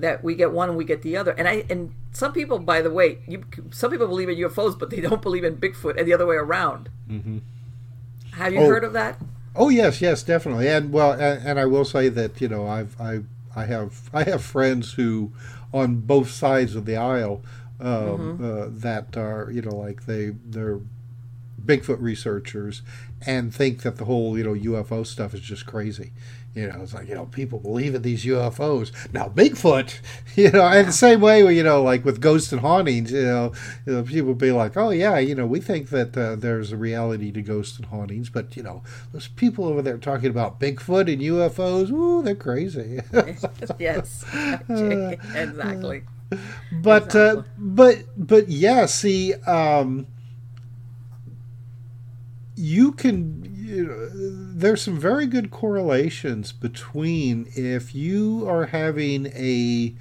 that 0.00 0.24
we 0.24 0.34
get 0.34 0.52
one 0.52 0.68
and 0.68 0.78
we 0.78 0.84
get 0.84 1.02
the 1.02 1.16
other. 1.16 1.32
And 1.32 1.48
I 1.48 1.64
and 1.70 1.94
some 2.12 2.32
people, 2.32 2.58
by 2.58 2.82
the 2.82 2.90
way, 2.90 3.18
you 3.26 3.44
some 3.70 3.90
people 3.90 4.06
believe 4.06 4.28
in 4.28 4.36
UFOs, 4.36 4.78
but 4.78 4.90
they 4.90 5.00
don't 5.08 5.22
believe 5.22 5.44
in 5.44 5.56
Bigfoot, 5.56 5.98
and 5.98 6.06
the 6.06 6.14
other 6.14 6.26
way 6.26 6.36
around. 6.36 6.88
Mm-hmm. 7.08 7.38
Have 8.32 8.52
you 8.52 8.60
oh, 8.60 8.66
heard 8.66 8.84
of 8.84 8.92
that? 8.92 9.20
Oh 9.54 9.68
yes, 9.68 10.00
yes, 10.00 10.22
definitely. 10.22 10.68
And 10.68 10.92
well, 10.92 11.12
and, 11.12 11.46
and, 11.46 11.58
I 11.58 11.66
will 11.66 11.84
say 11.84 12.08
that 12.08 12.40
you 12.40 12.48
know 12.48 12.66
I've 12.66 13.00
I 13.00 13.20
I 13.54 13.66
have 13.66 14.10
I 14.12 14.24
have 14.24 14.42
friends 14.42 14.94
who, 14.94 15.32
on 15.72 15.96
both 16.00 16.30
sides 16.30 16.76
of 16.76 16.86
the 16.86 16.96
aisle, 16.96 17.42
um, 17.80 17.88
mm-hmm. 17.88 18.44
uh, 18.44 18.66
that 18.70 19.16
are 19.16 19.50
you 19.50 19.62
know 19.62 19.74
like 19.74 20.06
they 20.06 20.30
they're 20.30 20.80
Bigfoot 21.64 22.00
researchers 22.00 22.82
and 23.26 23.54
think 23.54 23.82
that 23.82 23.96
the 23.96 24.06
whole 24.06 24.38
you 24.38 24.44
know 24.44 24.54
UFO 24.54 25.06
stuff 25.06 25.34
is 25.34 25.40
just 25.40 25.66
crazy. 25.66 26.12
You 26.54 26.66
know, 26.66 26.80
it's 26.82 26.94
like 26.94 27.08
you 27.08 27.14
know 27.14 27.26
people 27.26 27.58
believe 27.60 27.94
in 27.94 28.02
these 28.02 28.24
UFOs. 28.24 28.90
Now 29.12 29.28
Bigfoot, 29.28 30.00
you 30.36 30.50
know, 30.50 30.66
and 30.66 30.88
the 30.88 30.92
same 30.92 31.20
way 31.20 31.40
you 31.54 31.62
know 31.62 31.82
like 31.82 32.04
with 32.04 32.20
ghosts 32.20 32.52
and 32.52 32.60
hauntings, 32.60 33.12
you 33.12 33.22
know, 33.22 33.52
you 33.86 33.92
know 33.92 34.02
people 34.02 34.34
be 34.34 34.50
like, 34.50 34.76
oh 34.76 34.90
yeah, 34.90 35.18
you 35.18 35.34
know, 35.34 35.46
we 35.46 35.60
think 35.60 35.90
that 35.90 36.16
uh, 36.16 36.36
there's 36.36 36.72
a 36.72 36.76
reality 36.76 37.30
to 37.32 37.42
ghosts 37.42 37.76
and 37.76 37.86
hauntings, 37.86 38.30
but 38.30 38.56
you 38.56 38.62
know, 38.62 38.82
those 39.12 39.28
people 39.28 39.66
over 39.66 39.80
there 39.82 39.98
talking 39.98 40.30
about 40.30 40.58
Bigfoot 40.58 41.12
and 41.12 41.22
UFOs, 41.22 41.90
ooh, 41.90 42.22
they're 42.22 42.34
crazy. 42.34 43.00
yes, 43.78 44.24
exactly 44.68 46.02
but 46.72 47.06
exactly. 47.06 47.40
uh, 47.40 47.42
but 47.58 48.04
but 48.16 48.48
yeah, 48.48 48.86
see, 48.86 49.34
um, 49.34 50.06
you 52.56 52.92
can. 52.92 53.39
You 53.70 53.86
know, 53.86 54.08
there's 54.12 54.82
some 54.82 54.98
very 54.98 55.26
good 55.26 55.52
correlations 55.52 56.50
between 56.50 57.46
if 57.54 57.94
you 57.94 58.48
are 58.48 58.66
having 58.66 59.26
a 59.26 59.94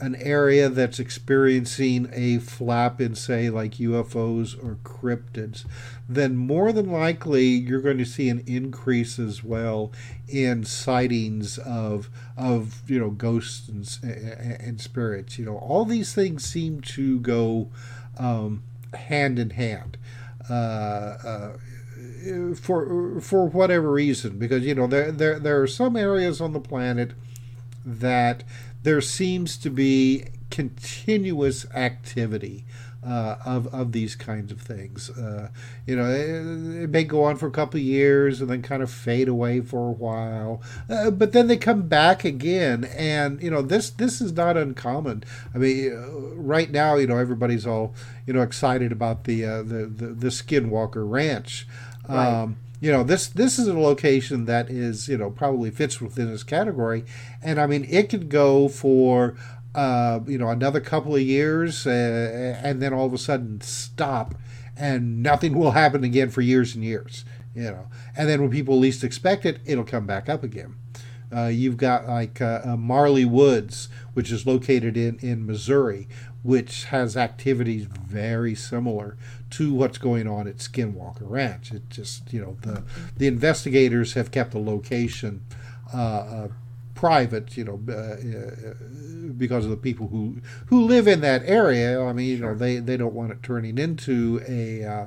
an 0.00 0.16
area 0.16 0.68
that's 0.68 0.98
experiencing 0.98 2.10
a 2.12 2.38
flap 2.38 3.00
in, 3.00 3.14
say, 3.14 3.48
like 3.48 3.74
UFOs 3.74 4.54
or 4.62 4.76
cryptids, 4.84 5.64
then 6.06 6.36
more 6.36 6.72
than 6.72 6.90
likely 6.90 7.44
you're 7.44 7.80
going 7.80 7.96
to 7.98 8.04
see 8.04 8.28
an 8.28 8.42
increase 8.46 9.18
as 9.18 9.42
well 9.42 9.92
in 10.28 10.64
sightings 10.64 11.56
of 11.58 12.10
of 12.36 12.82
you 12.90 12.98
know 12.98 13.10
ghosts 13.10 13.68
and, 13.68 13.88
and 14.60 14.80
spirits. 14.80 15.38
You 15.38 15.46
know, 15.46 15.56
all 15.56 15.86
these 15.86 16.12
things 16.12 16.44
seem 16.44 16.82
to 16.82 17.20
go 17.20 17.70
um, 18.18 18.62
hand 18.92 19.38
in 19.38 19.50
hand. 19.50 19.96
Uh, 20.50 20.52
uh, 20.52 21.52
for 22.54 23.20
for 23.20 23.46
whatever 23.46 23.92
reason, 23.92 24.38
because 24.38 24.64
you 24.64 24.74
know 24.74 24.86
there 24.86 25.12
there 25.12 25.38
there 25.38 25.60
are 25.60 25.66
some 25.66 25.96
areas 25.96 26.40
on 26.40 26.52
the 26.52 26.60
planet 26.60 27.12
that 27.84 28.44
there 28.82 29.00
seems 29.00 29.56
to 29.58 29.70
be 29.70 30.26
continuous 30.50 31.66
activity 31.74 32.64
uh, 33.06 33.36
of 33.44 33.66
of 33.74 33.92
these 33.92 34.14
kinds 34.16 34.50
of 34.50 34.60
things. 34.60 35.10
Uh, 35.10 35.48
you 35.86 35.94
know, 35.94 36.06
it, 36.06 36.84
it, 36.84 36.90
may 36.90 37.04
go 37.04 37.24
on 37.24 37.36
for 37.36 37.46
a 37.46 37.50
couple 37.50 37.78
of 37.78 37.84
years 37.84 38.40
and 38.40 38.48
then 38.48 38.62
kind 38.62 38.82
of 38.82 38.90
fade 38.90 39.28
away 39.28 39.60
for 39.60 39.88
a 39.88 39.92
while, 39.92 40.62
uh, 40.88 41.10
but 41.10 41.32
then 41.32 41.46
they 41.46 41.56
come 41.56 41.82
back 41.82 42.24
again. 42.24 42.84
And 42.96 43.42
you 43.42 43.50
know, 43.50 43.62
this 43.62 43.90
this 43.90 44.20
is 44.20 44.32
not 44.32 44.56
uncommon. 44.56 45.24
I 45.54 45.58
mean, 45.58 45.92
uh, 45.92 46.34
right 46.36 46.70
now, 46.70 46.96
you 46.96 47.06
know, 47.06 47.18
everybody's 47.18 47.66
all 47.66 47.94
you 48.26 48.32
know 48.32 48.42
excited 48.42 48.90
about 48.90 49.24
the 49.24 49.44
uh, 49.44 49.62
the, 49.62 49.86
the, 49.86 50.06
the 50.06 50.28
Skinwalker 50.28 51.08
Ranch. 51.08 51.66
Right. 52.08 52.42
Um, 52.42 52.56
you 52.80 52.92
know 52.92 53.02
this 53.02 53.28
this 53.28 53.58
is 53.58 53.66
a 53.66 53.78
location 53.78 54.44
that 54.44 54.68
is 54.68 55.08
you 55.08 55.16
know 55.16 55.30
probably 55.30 55.70
fits 55.70 56.00
within 56.00 56.30
this 56.30 56.42
category. 56.42 57.04
And 57.42 57.58
i 57.58 57.66
mean 57.66 57.86
it 57.88 58.10
could 58.10 58.28
go 58.28 58.68
for 58.68 59.36
uh, 59.74 60.20
you 60.26 60.38
know 60.38 60.48
another 60.48 60.80
couple 60.80 61.14
of 61.14 61.22
years 61.22 61.86
uh, 61.86 62.60
and 62.62 62.82
then 62.82 62.92
all 62.92 63.06
of 63.06 63.12
a 63.12 63.18
sudden 63.18 63.60
stop 63.60 64.34
and 64.76 65.22
nothing 65.22 65.54
will 65.58 65.72
happen 65.72 66.04
again 66.04 66.30
for 66.30 66.42
years 66.42 66.74
and 66.74 66.84
years 66.84 67.24
you 67.54 67.62
know. 67.62 67.86
And 68.16 68.28
then 68.28 68.42
when 68.42 68.50
people 68.50 68.78
least 68.78 69.02
expect 69.02 69.46
it 69.46 69.60
it'll 69.64 69.84
come 69.84 70.06
back 70.06 70.28
up 70.28 70.42
again. 70.42 70.74
Uh, 71.34 71.46
you've 71.46 71.76
got 71.76 72.06
like 72.06 72.40
uh, 72.40 72.60
uh, 72.64 72.76
Marley 72.76 73.24
Woods, 73.24 73.88
which 74.12 74.30
is 74.30 74.46
located 74.46 74.96
in, 74.96 75.18
in 75.20 75.46
Missouri, 75.46 76.06
which 76.42 76.84
has 76.84 77.16
activities 77.16 77.86
very 77.86 78.54
similar 78.54 79.16
to 79.56 79.72
what's 79.72 79.98
going 79.98 80.26
on 80.26 80.48
at 80.48 80.56
Skinwalker 80.56 81.28
Ranch. 81.28 81.72
It 81.72 81.88
just, 81.90 82.32
you 82.32 82.40
know, 82.40 82.56
the 82.62 82.82
the 83.16 83.26
investigators 83.26 84.14
have 84.14 84.30
kept 84.30 84.52
the 84.52 84.58
location 84.58 85.44
uh, 85.92 85.96
uh, 85.98 86.48
private, 86.94 87.56
you 87.56 87.64
know, 87.64 87.80
uh, 87.88 87.92
uh, 87.92 88.74
because 89.36 89.64
of 89.64 89.70
the 89.70 89.76
people 89.76 90.08
who 90.08 90.38
who 90.66 90.82
live 90.82 91.06
in 91.06 91.20
that 91.20 91.42
area. 91.44 92.02
I 92.02 92.12
mean, 92.12 92.28
you 92.28 92.38
know, 92.38 92.54
they 92.54 92.78
they 92.78 92.96
don't 92.96 93.14
want 93.14 93.30
it 93.32 93.42
turning 93.42 93.78
into 93.78 94.42
a 94.48 94.84
uh, 94.84 95.06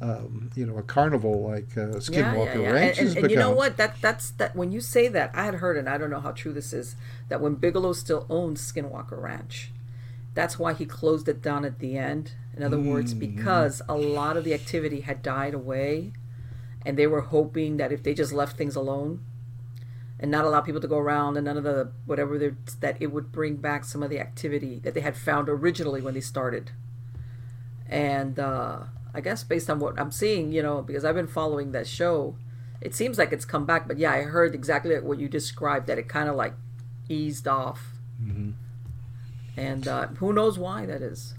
um, 0.00 0.50
you 0.54 0.66
know, 0.66 0.76
a 0.76 0.82
carnival 0.82 1.42
like 1.42 1.76
uh, 1.76 1.96
Skinwalker 1.98 2.46
yeah, 2.46 2.54
yeah, 2.54 2.60
yeah. 2.60 2.70
Ranch 2.70 2.98
and, 2.98 3.08
and, 3.08 3.16
and, 3.16 3.24
and 3.26 3.30
you 3.30 3.38
know 3.38 3.52
what? 3.52 3.76
That 3.76 3.96
that's 4.00 4.30
that. 4.32 4.56
When 4.56 4.72
you 4.72 4.80
say 4.80 5.08
that, 5.08 5.30
I 5.34 5.44
had 5.44 5.54
heard, 5.54 5.76
and 5.76 5.88
I 5.88 5.98
don't 5.98 6.10
know 6.10 6.20
how 6.20 6.32
true 6.32 6.52
this 6.52 6.72
is, 6.72 6.96
that 7.28 7.40
when 7.40 7.54
Bigelow 7.54 7.92
still 7.92 8.26
owns 8.28 8.60
Skinwalker 8.60 9.20
Ranch, 9.22 9.70
that's 10.34 10.58
why 10.58 10.74
he 10.74 10.84
closed 10.84 11.28
it 11.28 11.40
down 11.40 11.64
at 11.64 11.78
the 11.78 11.96
end. 11.96 12.32
In 12.56 12.62
other 12.62 12.76
mm. 12.76 12.86
words, 12.86 13.14
because 13.14 13.82
a 13.88 13.96
lot 13.96 14.36
of 14.36 14.44
the 14.44 14.54
activity 14.54 15.00
had 15.00 15.22
died 15.22 15.54
away, 15.54 16.12
and 16.86 16.96
they 16.96 17.06
were 17.06 17.22
hoping 17.22 17.78
that 17.78 17.92
if 17.92 18.02
they 18.02 18.14
just 18.14 18.32
left 18.32 18.56
things 18.56 18.76
alone 18.76 19.24
and 20.20 20.30
not 20.30 20.44
allow 20.44 20.60
people 20.60 20.80
to 20.80 20.86
go 20.86 20.98
around 20.98 21.36
and 21.36 21.46
none 21.46 21.56
of 21.56 21.64
the 21.64 21.90
whatever 22.06 22.38
that 22.80 22.96
it 23.00 23.08
would 23.08 23.32
bring 23.32 23.56
back 23.56 23.84
some 23.84 24.02
of 24.02 24.10
the 24.10 24.20
activity 24.20 24.78
that 24.80 24.94
they 24.94 25.00
had 25.00 25.16
found 25.16 25.48
originally 25.48 26.00
when 26.00 26.14
they 26.14 26.20
started. 26.20 26.70
And 27.88 28.38
uh, 28.38 28.84
I 29.12 29.20
guess 29.20 29.42
based 29.42 29.68
on 29.68 29.80
what 29.80 29.98
I'm 29.98 30.12
seeing, 30.12 30.52
you 30.52 30.62
know, 30.62 30.82
because 30.82 31.04
I've 31.04 31.16
been 31.16 31.26
following 31.26 31.72
that 31.72 31.86
show, 31.86 32.36
it 32.80 32.94
seems 32.94 33.18
like 33.18 33.32
it's 33.32 33.44
come 33.44 33.66
back. 33.66 33.88
But 33.88 33.98
yeah, 33.98 34.12
I 34.12 34.22
heard 34.22 34.54
exactly 34.54 34.98
what 35.00 35.18
you 35.18 35.28
described 35.28 35.88
that 35.88 35.98
it 35.98 36.08
kind 36.08 36.28
of 36.28 36.36
like 36.36 36.54
eased 37.08 37.48
off. 37.48 37.94
Mm-hmm 38.22 38.52
and 39.56 39.86
uh, 39.86 40.08
who 40.08 40.32
knows 40.32 40.58
why 40.58 40.86
that 40.86 41.02
is. 41.02 41.34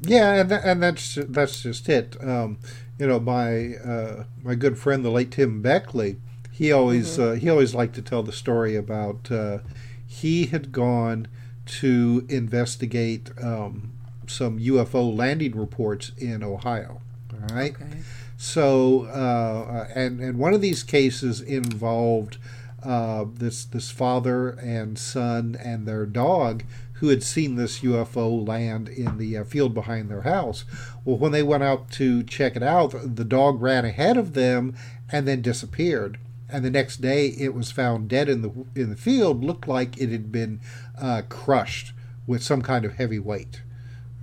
Yeah, 0.00 0.34
and 0.34 0.52
and 0.52 0.82
that's 0.82 1.18
that's 1.28 1.62
just 1.62 1.88
it. 1.88 2.16
Um, 2.22 2.58
you 2.98 3.06
know, 3.06 3.20
my 3.20 3.74
uh, 3.76 4.24
my 4.42 4.54
good 4.54 4.78
friend, 4.78 5.04
the 5.04 5.10
late 5.10 5.30
Tim 5.30 5.62
Beckley, 5.62 6.16
he 6.50 6.72
always 6.72 7.18
mm-hmm. 7.18 7.32
uh, 7.32 7.34
he 7.34 7.48
always 7.48 7.74
liked 7.74 7.94
to 7.96 8.02
tell 8.02 8.22
the 8.22 8.32
story 8.32 8.76
about 8.76 9.30
uh, 9.30 9.58
he 10.06 10.46
had 10.46 10.72
gone 10.72 11.28
to 11.66 12.24
investigate 12.28 13.30
um, 13.42 13.92
some 14.26 14.58
UFO 14.58 15.16
landing 15.16 15.56
reports 15.56 16.12
in 16.16 16.42
Ohio. 16.42 17.00
All 17.32 17.56
right. 17.56 17.74
Okay. 17.74 18.00
So, 18.36 19.04
uh, 19.06 19.88
and 19.94 20.20
and 20.20 20.38
one 20.38 20.54
of 20.54 20.60
these 20.60 20.82
cases 20.82 21.40
involved 21.40 22.38
uh, 22.82 23.24
this 23.32 23.64
this 23.64 23.90
father 23.90 24.50
and 24.50 24.98
son 24.98 25.56
and 25.62 25.86
their 25.86 26.06
dog 26.06 26.64
who 27.00 27.08
had 27.08 27.22
seen 27.22 27.56
this 27.56 27.80
UFO 27.80 28.46
land 28.46 28.88
in 28.88 29.18
the 29.18 29.36
uh, 29.36 29.44
field 29.44 29.74
behind 29.74 30.10
their 30.10 30.22
house. 30.22 30.64
Well, 31.04 31.18
when 31.18 31.32
they 31.32 31.42
went 31.42 31.62
out 31.62 31.90
to 31.92 32.22
check 32.22 32.56
it 32.56 32.62
out, 32.62 32.94
the 33.16 33.24
dog 33.24 33.60
ran 33.60 33.84
ahead 33.84 34.16
of 34.16 34.34
them 34.34 34.74
and 35.10 35.28
then 35.28 35.42
disappeared. 35.42 36.18
And 36.48 36.64
the 36.64 36.70
next 36.70 36.98
day, 36.98 37.28
it 37.28 37.54
was 37.54 37.72
found 37.72 38.08
dead 38.08 38.28
in 38.28 38.42
the 38.42 38.52
in 38.74 38.90
the 38.90 38.96
field. 38.96 39.42
Looked 39.42 39.66
like 39.66 39.98
it 39.98 40.10
had 40.10 40.30
been 40.30 40.60
uh, 40.98 41.22
crushed 41.28 41.92
with 42.26 42.42
some 42.42 42.62
kind 42.62 42.84
of 42.84 42.94
heavy 42.94 43.18
weight. 43.18 43.62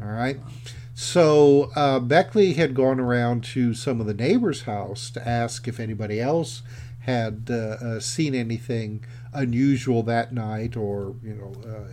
All 0.02 0.10
right. 0.10 0.40
So 0.96 1.72
uh, 1.76 2.00
Beckley 2.00 2.54
had 2.54 2.76
gone 2.76 3.00
around 3.00 3.44
to 3.46 3.74
some 3.74 4.00
of 4.00 4.08
the 4.08 4.14
neighbors' 4.14 4.64
house 4.64 5.10
to 5.12 5.28
ask 5.28 5.68
if 5.68 5.80
anybody 5.80 6.22
else 6.22 6.62
had 7.00 7.50
uh, 7.50 7.54
uh, 7.54 8.00
seen 8.00 8.34
anything 8.34 9.04
unusual 9.34 10.04
that 10.04 10.34
night, 10.34 10.78
or 10.78 11.16
you 11.24 11.34
know, 11.34 11.54
uh, 11.70 11.88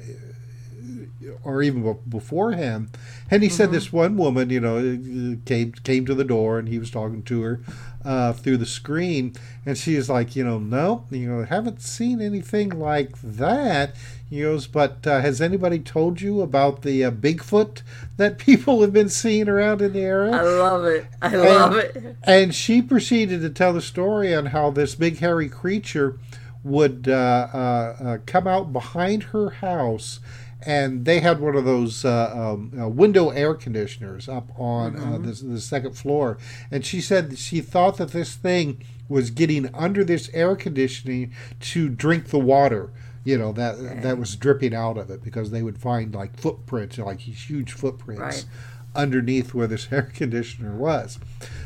or 1.45 1.63
even 1.63 1.99
beforehand. 2.09 2.97
And 3.31 3.43
he 3.43 3.49
mm-hmm. 3.49 3.57
said 3.57 3.73
this 3.73 3.93
one 3.93 4.17
woman, 4.17 4.51
you 4.51 4.61
know, 4.61 5.39
came 5.45 5.73
came 5.73 6.07
to 6.07 6.15
the 6.15 6.25
door, 6.25 6.59
and 6.59 6.69
he 6.69 6.79
was 6.79 6.91
talking 6.91 7.23
to 7.25 7.43
her 7.43 7.61
uh, 8.05 8.33
through 8.33 8.57
the 8.57 8.67
screen, 8.67 9.35
and 9.67 9.77
she 9.77 9.97
was 9.97 10.09
like, 10.09 10.35
you 10.35 10.45
know, 10.45 10.59
no, 10.59 11.05
you 11.11 11.29
know, 11.29 11.45
haven't 11.45 11.83
seen 11.83 12.21
anything 12.21 12.71
like 12.71 13.21
that. 13.23 13.95
He 14.29 14.43
goes, 14.43 14.67
but 14.67 15.07
uh, 15.07 15.21
has 15.21 15.41
anybody 15.41 15.81
told 15.81 16.21
you 16.21 16.41
about 16.41 16.83
the 16.83 17.05
uh, 17.05 17.11
Bigfoot 17.11 17.83
that 18.17 18.39
people 18.39 18.81
have 18.81 18.93
been 18.93 19.09
seeing 19.09 19.49
around 19.49 19.83
in 19.83 19.93
the 19.93 20.01
area? 20.01 20.33
I 20.33 20.43
love 20.43 20.85
it. 20.85 21.07
I 21.21 21.35
and, 21.35 21.43
love 21.43 21.77
it. 21.77 22.17
And 22.23 22.55
she 22.55 22.81
proceeded 22.81 23.41
to 23.43 23.51
tell 23.51 23.73
the 23.73 23.83
story 23.83 24.35
on 24.35 24.47
how 24.47 24.71
this 24.71 24.95
big 24.95 25.19
hairy 25.19 25.49
creature 25.49 26.19
would 26.63 27.09
uh, 27.09 27.49
uh, 27.53 27.97
uh, 28.03 28.19
come 28.27 28.47
out 28.47 28.73
behind 28.73 29.25
her 29.25 29.51
house 29.51 30.21
and 30.63 31.05
they 31.05 31.21
had 31.21 31.41
one 31.41 31.57
of 31.57 31.65
those 31.65 32.05
uh, 32.05 32.33
um, 32.35 32.73
uh, 32.79 32.89
window 32.89 33.31
air 33.31 33.55
conditioners 33.55 34.29
up 34.29 34.51
on 34.59 34.97
uh, 34.97 35.01
mm-hmm. 35.01 35.25
the, 35.25 35.55
the, 35.55 35.61
second 35.61 35.97
floor. 35.97 36.39
And 36.71 36.85
she 36.85 37.01
said 37.01 37.39
she 37.39 37.61
thought 37.61 37.97
that 37.97 38.13
this 38.13 38.35
thing 38.35 38.83
was 39.09 39.31
getting 39.31 39.75
under 39.75 40.05
this 40.05 40.29
air 40.33 40.57
conditioning 40.57 41.33
to 41.61 41.89
drink 41.89 42.29
the 42.29 42.39
water. 42.39 42.93
You 43.23 43.37
know 43.37 43.53
that 43.53 44.03
that 44.03 44.17
was 44.17 44.35
dripping 44.35 44.75
out 44.75 44.97
of 44.97 45.11
it 45.11 45.23
because 45.23 45.51
they 45.51 45.63
would 45.63 45.77
find 45.77 46.15
like 46.15 46.39
footprints, 46.39 46.97
like 46.97 47.27
these 47.27 47.51
huge 47.51 47.73
footprints 47.73 48.21
right. 48.23 48.47
Underneath 48.95 49.55
where 49.55 49.67
this 49.67 49.89
air 49.93 50.11
conditioner 50.15 50.75
was. 50.75 51.19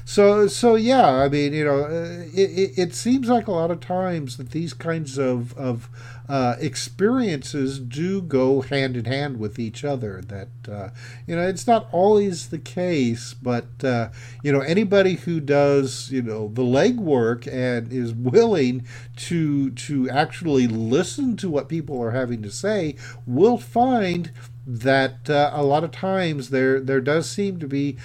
So, 0.04 0.46
so 0.48 0.74
yeah, 0.74 1.08
I 1.08 1.28
mean, 1.28 1.54
you 1.54 1.64
know, 1.64 1.84
uh, 1.84 2.24
it, 2.34 2.50
it, 2.50 2.78
it, 2.78 2.94
seems 2.94 3.28
like 3.28 3.46
a 3.46 3.52
lot 3.52 3.70
of 3.70 3.80
times 3.80 4.36
that 4.36 4.50
these 4.50 4.74
kinds 4.74 5.16
of, 5.16 5.56
of 5.56 5.88
uh, 6.28 6.56
experiences 6.60 7.78
do 7.78 8.20
go 8.20 8.60
hand 8.60 8.96
in 8.96 9.06
hand 9.06 9.38
with 9.38 9.58
each 9.58 9.82
other. 9.82 10.20
That, 10.20 10.48
uh, 10.70 10.90
you 11.26 11.34
know, 11.34 11.46
it's 11.46 11.66
not 11.66 11.88
always 11.90 12.48
the 12.48 12.58
case, 12.58 13.34
but, 13.34 13.82
uh, 13.82 14.10
you 14.42 14.52
know, 14.52 14.60
anybody 14.60 15.14
who 15.14 15.40
does, 15.40 16.10
you 16.10 16.22
know, 16.22 16.48
the 16.52 16.62
legwork 16.62 17.50
and 17.50 17.90
is 17.90 18.12
willing 18.12 18.86
to, 19.16 19.70
to 19.70 20.10
actually 20.10 20.66
listen 20.66 21.36
to 21.38 21.48
what 21.48 21.70
people 21.70 22.00
are 22.02 22.10
having 22.10 22.42
to 22.42 22.50
say 22.50 22.96
will 23.26 23.58
find 23.58 24.30
that 24.66 25.28
uh, 25.28 25.50
a 25.52 25.62
lot 25.62 25.84
of 25.84 25.90
times 25.90 26.50
there 26.50 26.80
there 26.80 27.00
does 27.00 27.30
seem 27.30 27.58
to 27.58 27.68
be 27.68 27.96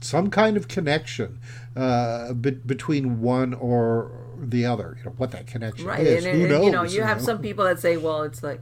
some 0.00 0.30
kind 0.30 0.56
of 0.56 0.68
connection 0.68 1.38
uh, 1.76 2.32
be- 2.32 2.50
between 2.50 3.20
one 3.20 3.54
or 3.54 4.10
the 4.38 4.66
other. 4.66 4.96
You 4.98 5.06
know 5.06 5.14
what 5.16 5.30
that 5.30 5.46
connection 5.46 5.86
right. 5.86 6.00
is. 6.00 6.24
And, 6.24 6.36
Who 6.36 6.42
and, 6.42 6.50
knows? 6.50 6.64
You 6.64 6.70
know, 6.70 6.82
you, 6.82 6.96
you 6.96 7.02
have 7.02 7.18
know? 7.18 7.24
some 7.24 7.38
people 7.38 7.64
that 7.64 7.78
say, 7.78 7.96
well, 7.96 8.22
it's 8.22 8.42
like, 8.42 8.60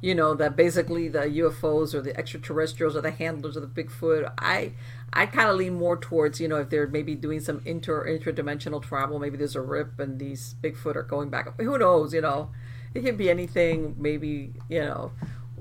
you 0.00 0.14
know, 0.14 0.34
that 0.34 0.56
basically 0.56 1.08
the 1.08 1.20
UFOs 1.20 1.94
or 1.94 2.02
the 2.02 2.16
extraterrestrials 2.16 2.96
or 2.96 3.00
the 3.00 3.10
handlers 3.10 3.56
of 3.56 3.62
the 3.62 3.82
Bigfoot. 3.82 4.32
I 4.38 4.72
I 5.12 5.26
kind 5.26 5.48
of 5.48 5.56
lean 5.56 5.74
more 5.74 5.96
towards, 5.96 6.40
you 6.40 6.48
know, 6.48 6.56
if 6.56 6.70
they're 6.70 6.86
maybe 6.86 7.14
doing 7.14 7.40
some 7.40 7.62
inter 7.64 8.06
interdimensional 8.06 8.82
travel, 8.82 9.18
maybe 9.18 9.36
there's 9.36 9.56
a 9.56 9.60
rip 9.60 9.98
and 9.98 10.18
these 10.18 10.54
Bigfoot 10.62 10.96
are 10.96 11.02
going 11.02 11.30
back. 11.30 11.60
Who 11.60 11.78
knows? 11.78 12.14
You 12.14 12.20
know, 12.20 12.50
it 12.94 13.02
could 13.02 13.16
be 13.16 13.30
anything. 13.30 13.96
Maybe 13.98 14.52
you 14.68 14.80
know, 14.80 15.12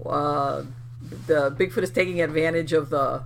uh, 0.06 0.64
the 1.28 1.51
Bigfoot 1.51 1.84
is 1.84 1.91
taking 1.91 2.22
advantage 2.22 2.74
of 2.74 2.89
the 2.89 3.24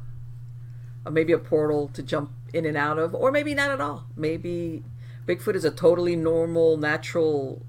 maybe 1.09 1.33
a 1.33 1.37
portal 1.37 1.89
to 1.93 2.01
jump 2.01 2.31
in 2.53 2.65
and 2.65 2.77
out 2.77 2.97
of, 2.97 3.13
or 3.13 3.31
maybe 3.31 3.53
not 3.53 3.71
at 3.71 3.81
all. 3.81 4.05
Maybe 4.15 4.83
Bigfoot 5.27 5.55
is 5.55 5.65
a 5.65 5.71
totally 5.71 6.15
normal, 6.15 6.77
natural 6.77 7.61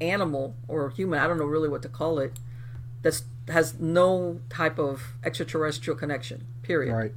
animal 0.00 0.54
or 0.68 0.90
human. 0.90 1.18
I 1.18 1.26
don't 1.26 1.38
know 1.38 1.44
really 1.44 1.68
what 1.68 1.82
to 1.82 1.88
call 1.88 2.18
it. 2.18 2.32
That 3.02 3.22
has 3.48 3.78
no 3.78 4.40
type 4.48 4.78
of 4.78 5.14
extraterrestrial 5.24 5.98
connection. 5.98 6.46
Period. 6.62 6.94
Right. 6.94 7.12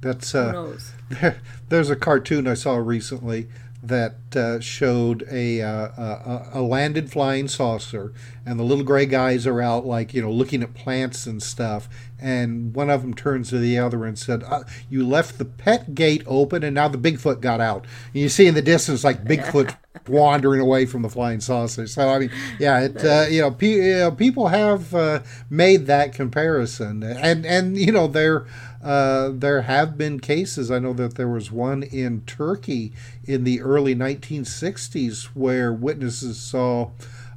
That's 0.00 0.34
uh, 0.34 0.76
there, 1.08 1.40
there's 1.68 1.88
a 1.88 1.96
cartoon 1.96 2.48
I 2.48 2.54
saw 2.54 2.76
recently 2.76 3.48
that 3.82 4.14
uh, 4.36 4.60
showed 4.60 5.26
a, 5.28 5.60
uh, 5.60 5.88
a, 5.96 6.48
a 6.54 6.62
landed 6.62 7.10
flying 7.10 7.48
saucer, 7.48 8.12
and 8.46 8.58
the 8.58 8.62
little 8.62 8.84
gray 8.84 9.06
guys 9.06 9.46
are 9.46 9.60
out 9.60 9.84
like 9.84 10.14
you 10.14 10.22
know 10.22 10.30
looking 10.30 10.62
at 10.62 10.74
plants 10.74 11.26
and 11.26 11.42
stuff. 11.42 11.88
And 12.20 12.72
one 12.72 12.88
of 12.88 13.02
them 13.02 13.14
turns 13.14 13.50
to 13.50 13.58
the 13.58 13.78
other 13.78 14.04
and 14.04 14.16
said, 14.16 14.44
uh, 14.44 14.62
"You 14.88 15.04
left 15.04 15.38
the 15.38 15.44
pet 15.44 15.96
gate 15.96 16.22
open, 16.26 16.62
and 16.62 16.74
now 16.74 16.86
the 16.86 16.98
Bigfoot 16.98 17.40
got 17.40 17.60
out." 17.60 17.84
And 18.12 18.22
you 18.22 18.28
see 18.28 18.46
in 18.46 18.54
the 18.54 18.62
distance 18.62 19.02
like 19.02 19.24
Bigfoot 19.24 19.76
wandering 20.08 20.60
away 20.60 20.86
from 20.86 21.02
the 21.02 21.10
flying 21.10 21.40
saucer. 21.40 21.88
So 21.88 22.08
I 22.08 22.20
mean, 22.20 22.30
yeah, 22.60 22.80
it 22.82 23.04
uh, 23.04 23.26
you, 23.28 23.40
know, 23.40 23.50
pe- 23.50 23.66
you 23.66 23.94
know, 23.96 24.10
people 24.12 24.48
have 24.48 24.94
uh, 24.94 25.22
made 25.50 25.86
that 25.86 26.12
comparison, 26.12 27.02
and 27.02 27.44
and 27.44 27.76
you 27.76 27.90
know 27.90 28.06
they're 28.06 28.46
uh, 28.82 29.30
there 29.32 29.62
have 29.62 29.96
been 29.96 30.18
cases. 30.18 30.70
I 30.70 30.78
know 30.78 30.92
that 30.94 31.14
there 31.14 31.28
was 31.28 31.52
one 31.52 31.82
in 31.82 32.22
Turkey 32.22 32.92
in 33.24 33.44
the 33.44 33.60
early 33.60 33.94
1960s 33.94 35.24
where 35.34 35.72
witnesses 35.72 36.40
saw 36.40 36.90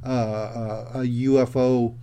uh, 0.04 0.08
uh 0.08 0.92
a 0.96 1.00
UFO 1.00 1.96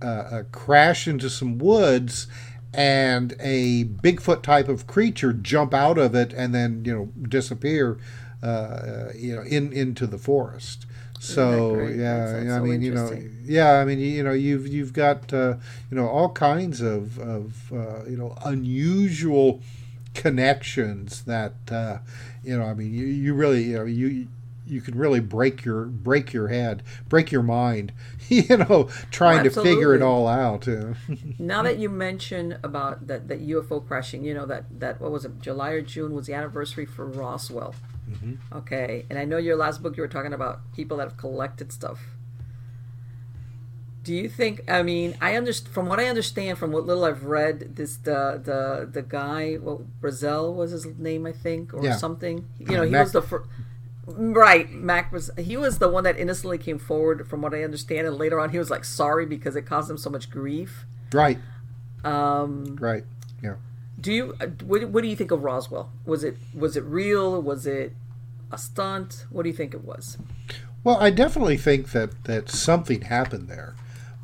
uh, 0.00 0.42
crash 0.52 1.08
into 1.08 1.28
some 1.28 1.58
woods 1.58 2.26
and 2.72 3.34
a 3.40 3.84
Bigfoot 3.84 4.42
type 4.42 4.68
of 4.68 4.86
creature 4.86 5.32
jump 5.32 5.74
out 5.74 5.98
of 5.98 6.14
it 6.14 6.32
and 6.32 6.54
then 6.54 6.84
you 6.84 6.94
know 6.94 7.06
disappear 7.28 7.98
uh, 8.42 9.08
you 9.14 9.34
know 9.34 9.42
in 9.42 9.72
into 9.72 10.06
the 10.06 10.18
forest. 10.18 10.86
So 11.20 11.86
yeah, 11.86 12.56
I 12.56 12.60
mean, 12.60 12.82
you 12.82 12.94
know, 12.94 13.12
yeah, 13.44 13.80
I 13.80 13.84
mean, 13.84 13.98
you 13.98 14.22
know, 14.22 14.32
you've 14.32 14.66
you've 14.68 14.92
got 14.92 15.32
uh, 15.32 15.56
you 15.90 15.96
know 15.96 16.08
all 16.08 16.30
kinds 16.30 16.80
of 16.80 17.18
of 17.18 17.72
uh, 17.72 18.04
you 18.04 18.16
know 18.16 18.36
unusual 18.44 19.60
connections 20.14 21.22
that 21.22 21.54
uh, 21.70 21.98
you 22.44 22.56
know. 22.56 22.64
I 22.64 22.74
mean, 22.74 22.94
you, 22.94 23.06
you 23.06 23.34
really 23.34 23.64
you 23.64 23.78
know 23.78 23.84
you 23.84 24.28
you 24.68 24.80
can 24.80 24.96
really 24.96 25.20
break 25.20 25.64
your 25.64 25.86
break 25.86 26.32
your 26.32 26.48
head, 26.48 26.82
break 27.08 27.32
your 27.32 27.42
mind, 27.42 27.92
you 28.28 28.56
know, 28.56 28.88
trying 29.10 29.44
to 29.44 29.50
figure 29.50 29.94
it 29.94 30.02
all 30.02 30.28
out. 30.28 30.68
now 31.38 31.62
that 31.62 31.78
you 31.78 31.88
mention 31.88 32.58
about 32.62 33.06
that 33.06 33.28
that 33.28 33.40
UFO 33.46 33.86
crashing, 33.86 34.24
you 34.24 34.34
know 34.34 34.46
that 34.46 34.80
that 34.80 35.00
what 35.00 35.10
was 35.10 35.24
it, 35.24 35.40
July 35.40 35.70
or 35.70 35.82
June 35.82 36.14
was 36.14 36.26
the 36.26 36.34
anniversary 36.34 36.86
for 36.86 37.06
Roswell. 37.06 37.74
Mm-hmm. 38.08 38.56
Okay, 38.58 39.04
and 39.10 39.18
I 39.18 39.24
know 39.24 39.36
your 39.36 39.56
last 39.56 39.82
book 39.82 39.96
you 39.96 40.02
were 40.02 40.08
talking 40.08 40.32
about 40.32 40.60
people 40.74 40.96
that 40.98 41.08
have 41.08 41.16
collected 41.16 41.72
stuff. 41.72 42.00
Do 44.04 44.14
you 44.14 44.28
think? 44.28 44.62
I 44.70 44.82
mean, 44.82 45.16
I 45.20 45.36
understand 45.36 45.74
from 45.74 45.86
what 45.86 46.00
I 46.00 46.06
understand 46.06 46.56
from 46.56 46.72
what 46.72 46.86
little 46.86 47.04
I've 47.04 47.24
read. 47.24 47.76
This 47.76 47.96
the 47.96 48.40
the 48.42 48.88
the 48.90 49.02
guy, 49.02 49.58
well, 49.60 49.84
Brazel 50.00 50.54
was 50.54 50.70
his 50.70 50.86
name, 50.86 51.26
I 51.26 51.32
think, 51.32 51.74
or 51.74 51.84
yeah. 51.84 51.96
something. 51.96 52.48
You 52.58 52.76
know, 52.76 52.82
he 52.84 52.90
Mac, 52.90 53.04
was 53.04 53.12
the 53.12 53.22
first. 53.22 53.48
Right, 54.06 54.70
Mac 54.72 55.12
was 55.12 55.30
he 55.36 55.58
was 55.58 55.78
the 55.78 55.88
one 55.88 56.04
that 56.04 56.18
innocently 56.18 56.56
came 56.56 56.78
forward, 56.78 57.28
from 57.28 57.42
what 57.42 57.52
I 57.52 57.62
understand, 57.62 58.06
and 58.06 58.16
later 58.16 58.40
on 58.40 58.50
he 58.50 58.58
was 58.58 58.70
like 58.70 58.84
sorry 58.84 59.26
because 59.26 59.56
it 59.56 59.62
caused 59.62 59.90
him 59.90 59.98
so 59.98 60.08
much 60.08 60.30
grief. 60.30 60.86
Right. 61.12 61.38
Um, 62.04 62.76
right. 62.80 63.04
Yeah. 63.42 63.56
Do 64.00 64.12
you 64.12 64.36
uh, 64.40 64.46
what, 64.64 64.88
what 64.88 65.02
do 65.02 65.08
you 65.08 65.16
think 65.16 65.30
of 65.30 65.42
Roswell? 65.42 65.90
Was 66.04 66.24
it 66.24 66.36
was 66.54 66.76
it 66.76 66.84
real? 66.84 67.40
Was 67.42 67.66
it 67.66 67.94
a 68.52 68.58
stunt? 68.58 69.26
What 69.30 69.42
do 69.42 69.48
you 69.48 69.54
think 69.54 69.74
it 69.74 69.84
was? 69.84 70.18
Well, 70.84 70.96
I 71.00 71.10
definitely 71.10 71.56
think 71.56 71.90
that 71.92 72.24
that 72.24 72.48
something 72.48 73.02
happened 73.02 73.48
there, 73.48 73.74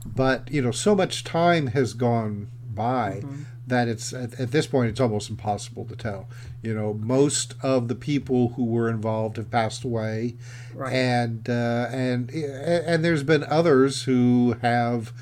but 0.06 0.50
you 0.50 0.62
know, 0.62 0.70
so 0.70 0.94
much 0.94 1.24
time 1.24 1.68
has 1.68 1.92
gone 1.92 2.48
by 2.74 3.20
mm-hmm. 3.22 3.42
that 3.66 3.88
it's 3.88 4.12
at, 4.12 4.38
at, 4.40 4.50
this 4.50 4.66
point 4.66 4.90
it's 4.90 5.00
almost 5.00 5.30
impossible 5.30 5.84
to 5.86 5.96
tell. 5.96 6.28
You 6.62 6.74
know, 6.74 6.94
most 6.94 7.54
of 7.62 7.88
the 7.88 7.94
people 7.94 8.50
who 8.50 8.64
were 8.64 8.88
involved 8.88 9.36
have 9.36 9.50
passed 9.50 9.84
away, 9.84 10.36
right. 10.74 10.92
and 10.92 11.48
uh, 11.48 11.88
and 11.90 12.30
and 12.30 13.04
there's 13.04 13.24
been 13.24 13.44
others 13.44 14.04
who 14.04 14.56
have 14.62 15.12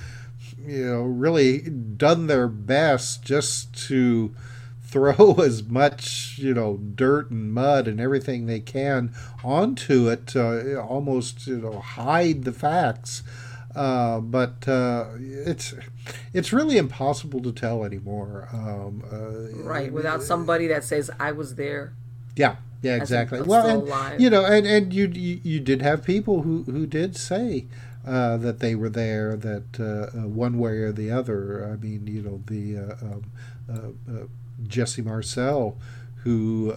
you 0.66 0.86
know 0.86 1.02
really 1.02 1.60
done 1.60 2.26
their 2.26 2.48
best 2.48 3.22
just 3.22 3.74
to 3.88 4.34
throw 4.82 5.34
as 5.40 5.62
much 5.62 6.38
you 6.38 6.52
know 6.52 6.76
dirt 6.76 7.30
and 7.30 7.52
mud 7.52 7.88
and 7.88 7.98
everything 7.98 8.46
they 8.46 8.60
can 8.60 9.12
onto 9.42 10.08
it 10.08 10.36
uh, 10.36 10.76
almost 10.76 11.46
you 11.46 11.58
know 11.58 11.78
hide 11.78 12.44
the 12.44 12.52
facts. 12.52 13.22
Uh, 13.74 14.20
but 14.20 14.68
uh, 14.68 15.06
it's 15.18 15.72
it's 16.34 16.52
really 16.52 16.76
impossible 16.76 17.40
to 17.40 17.50
tell 17.50 17.84
anymore. 17.84 18.50
Um, 18.52 19.02
uh, 19.10 19.62
right 19.62 19.90
without 19.90 20.22
somebody 20.22 20.66
that 20.66 20.84
says 20.84 21.10
I 21.18 21.32
was 21.32 21.54
there. 21.54 21.94
Yeah 22.36 22.56
yeah 22.82 22.96
exactly. 22.96 23.40
well 23.40 23.88
and 23.88 24.20
you 24.20 24.28
know 24.28 24.44
and, 24.44 24.66
and 24.66 24.92
you, 24.92 25.06
you 25.06 25.40
you 25.42 25.60
did 25.60 25.80
have 25.80 26.04
people 26.04 26.42
who 26.42 26.64
who 26.64 26.84
did 26.84 27.16
say 27.16 27.64
uh, 28.06 28.36
that 28.38 28.58
they 28.60 28.74
were 28.74 28.88
there, 28.88 29.36
that 29.36 29.78
uh, 29.78 30.18
uh, 30.18 30.28
one 30.28 30.58
way 30.58 30.78
or 30.78 30.92
the 30.92 31.10
other. 31.10 31.70
I 31.72 31.76
mean, 31.76 32.06
you 32.06 32.22
know, 32.22 32.42
the 32.46 32.78
uh, 32.78 33.72
um, 33.72 34.30
Jesse 34.66 35.02
Marcel, 35.02 35.76
who 36.24 36.72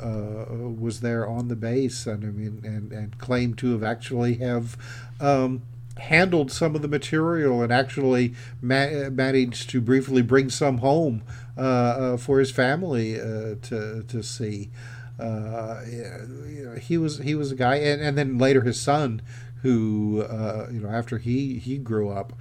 was 0.80 1.02
there 1.02 1.28
on 1.28 1.48
the 1.48 1.56
base, 1.56 2.08
and 2.08 2.24
I 2.24 2.28
mean, 2.28 2.62
and, 2.64 2.92
and 2.92 3.18
claimed 3.20 3.58
to 3.60 3.72
have 3.74 3.84
actually 3.84 4.36
have 4.36 4.78
um, 5.20 5.62
handled 5.98 6.52
some 6.52 6.76
of 6.76 6.82
the 6.82 6.88
material 6.88 7.62
and 7.62 7.72
actually 7.72 8.34
ma- 8.62 9.10
managed 9.10 9.70
to 9.70 9.82
briefly 9.82 10.22
bring 10.22 10.50
some 10.50 10.80
home 10.80 11.24
uh, 11.58 11.62
uh, 11.62 12.18
for 12.18 12.40
his 12.40 12.52
family 12.52 13.20
uh, 13.20 13.56
to 13.62 14.04
to 14.08 14.22
see. 14.22 14.70
You 15.18 16.66
know, 16.66 16.76
he 16.82 16.98
was 16.98 17.20
he 17.20 17.34
was 17.36 17.52
a 17.52 17.56
guy, 17.56 17.76
and, 17.76 18.02
and 18.02 18.18
then 18.18 18.38
later 18.38 18.62
his 18.62 18.80
son, 18.80 19.22
who 19.66 20.22
uh, 20.22 20.68
you 20.72 20.80
know 20.80 20.90
after 20.90 21.18
he 21.18 21.58
he 21.58 21.80
grew 21.80 22.10
up, 22.10 22.34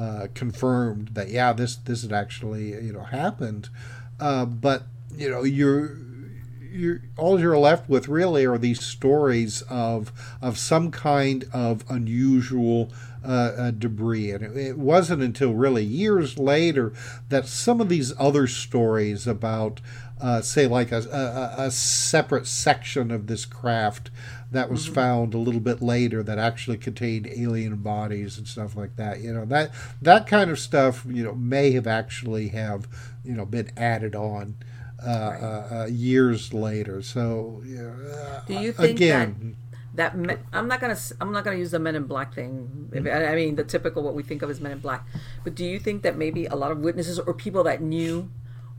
uh, 0.00 0.26
confirmed 0.34 1.10
that 1.12 1.28
yeah 1.28 1.52
this 1.52 1.76
this 1.76 2.02
had 2.02 2.12
actually 2.12 2.70
you 2.70 2.92
know 2.92 3.04
happened, 3.04 3.68
but 4.18 4.82
you 5.16 5.30
know 5.30 5.44
you're 5.44 5.96
you're 6.72 7.02
all 7.16 7.38
you're 7.38 7.56
left 7.56 7.88
with 7.88 8.08
really 8.08 8.44
are 8.44 8.58
these 8.58 8.84
stories 8.84 9.62
of 9.62 10.10
of 10.40 10.58
some 10.58 10.90
kind 10.90 11.44
of 11.52 11.84
unusual 11.88 12.90
uh, 13.24 13.52
uh, 13.56 13.70
debris, 13.70 14.32
and 14.32 14.42
it, 14.42 14.56
it, 14.56 14.76
wasn't 14.76 15.22
until 15.22 15.54
really 15.54 15.84
years 15.84 16.40
later 16.40 16.92
that 17.28 17.46
some 17.46 17.80
of 17.80 17.88
these 17.88 18.12
other 18.18 18.48
stories 18.48 19.28
about, 19.28 19.80
uh, 20.20 20.40
say, 20.40 20.66
like 20.66 20.90
a, 20.90 20.98
a, 21.56 21.66
a, 21.66 21.70
separate 21.70 22.48
section 22.48 23.12
of 23.12 23.28
this 23.28 23.44
craft 23.44 24.10
that 24.52 24.70
was 24.70 24.84
mm-hmm. 24.84 24.94
found 24.94 25.34
a 25.34 25.38
little 25.38 25.60
bit 25.60 25.80
later 25.80 26.22
that 26.22 26.38
actually 26.38 26.76
contained 26.76 27.26
alien 27.26 27.76
bodies 27.76 28.38
and 28.38 28.46
stuff 28.46 28.76
like 28.76 28.96
that. 28.96 29.20
You 29.20 29.32
know 29.32 29.44
that 29.46 29.70
that 30.00 30.26
kind 30.26 30.50
of 30.50 30.58
stuff, 30.58 31.04
you 31.08 31.24
know, 31.24 31.34
may 31.34 31.72
have 31.72 31.86
actually 31.86 32.48
have 32.48 32.86
you 33.24 33.34
know 33.34 33.46
been 33.46 33.70
added 33.76 34.14
on 34.14 34.56
uh, 35.04 35.08
right. 35.08 35.42
Uh, 35.42 35.74
uh, 35.74 35.86
years 35.86 36.52
later. 36.54 37.02
So, 37.02 37.62
do 38.46 38.54
you 38.54 38.72
think 38.72 39.00
again? 39.00 39.56
That, 39.94 40.20
that 40.22 40.38
I'm 40.52 40.68
not 40.68 40.80
gonna 40.80 40.98
I'm 41.20 41.32
not 41.32 41.44
gonna 41.44 41.56
use 41.56 41.70
the 41.70 41.78
Men 41.78 41.96
in 41.96 42.04
Black 42.04 42.34
thing. 42.34 42.90
I 42.94 43.34
mean, 43.34 43.56
the 43.56 43.64
typical 43.64 44.02
what 44.02 44.14
we 44.14 44.22
think 44.22 44.42
of 44.42 44.50
as 44.50 44.60
Men 44.60 44.72
in 44.72 44.78
Black. 44.78 45.06
But 45.44 45.54
do 45.54 45.64
you 45.64 45.78
think 45.78 46.02
that 46.02 46.16
maybe 46.16 46.46
a 46.46 46.54
lot 46.54 46.70
of 46.70 46.78
witnesses 46.78 47.18
or 47.18 47.34
people 47.34 47.64
that 47.64 47.82
knew 47.82 48.30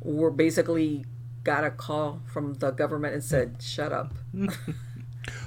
were 0.02 0.32
basically 0.32 1.06
got 1.44 1.64
a 1.64 1.72
call 1.72 2.22
from 2.26 2.56
the 2.56 2.72
government 2.72 3.14
and 3.14 3.24
said, 3.24 3.58
"Shut 3.62 3.92
up." 3.92 4.14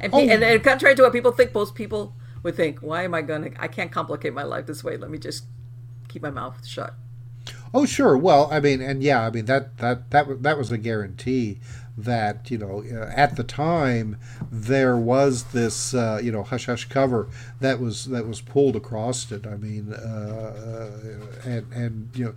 and, 0.00 0.14
oh. 0.14 0.18
and, 0.18 0.42
and 0.42 0.62
contrary 0.62 0.94
to 0.94 1.02
what 1.02 1.12
people 1.12 1.32
think, 1.32 1.54
most 1.54 1.74
people 1.74 2.14
would 2.42 2.56
think, 2.56 2.80
"Why 2.80 3.02
am 3.02 3.14
I 3.14 3.22
gonna? 3.22 3.50
I 3.58 3.68
can't 3.68 3.92
complicate 3.92 4.34
my 4.34 4.44
life 4.44 4.66
this 4.66 4.82
way. 4.84 4.96
Let 4.96 5.10
me 5.10 5.18
just 5.18 5.44
keep 6.08 6.22
my 6.22 6.30
mouth 6.30 6.66
shut." 6.66 6.94
Oh, 7.74 7.84
sure. 7.84 8.16
Well, 8.16 8.48
I 8.50 8.60
mean, 8.60 8.80
and 8.80 9.02
yeah, 9.02 9.26
I 9.26 9.30
mean 9.30 9.46
that 9.46 9.78
that 9.78 10.10
that 10.10 10.42
that 10.42 10.58
was 10.58 10.72
a 10.72 10.78
guarantee 10.78 11.60
that 11.98 12.50
you 12.50 12.58
know 12.58 12.84
uh, 12.92 13.10
at 13.14 13.36
the 13.36 13.44
time 13.44 14.18
there 14.50 14.96
was 14.96 15.44
this 15.44 15.94
uh, 15.94 16.20
you 16.22 16.30
know 16.30 16.42
hush 16.42 16.66
hush 16.66 16.84
cover 16.86 17.28
that 17.60 17.80
was 17.80 18.06
that 18.06 18.26
was 18.26 18.40
pulled 18.40 18.76
across 18.76 19.30
it. 19.32 19.46
I 19.46 19.56
mean, 19.56 19.92
uh, 19.92 20.90
uh, 21.44 21.48
and 21.48 21.72
and 21.72 22.10
you 22.14 22.24
know 22.26 22.34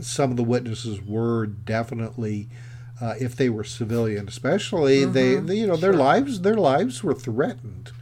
some 0.00 0.30
of 0.30 0.36
the 0.36 0.44
witnesses 0.44 1.00
were 1.00 1.46
definitely. 1.46 2.48
Uh, 3.00 3.14
if 3.18 3.34
they 3.34 3.48
were 3.48 3.64
civilian, 3.64 4.28
especially 4.28 4.98
mm-hmm. 4.98 5.12
they, 5.12 5.36
they, 5.36 5.54
you 5.54 5.66
know, 5.66 5.76
their 5.76 5.94
lives, 5.94 6.42
their 6.42 6.54
lives 6.54 7.02
were 7.02 7.14
threatened. 7.14 7.92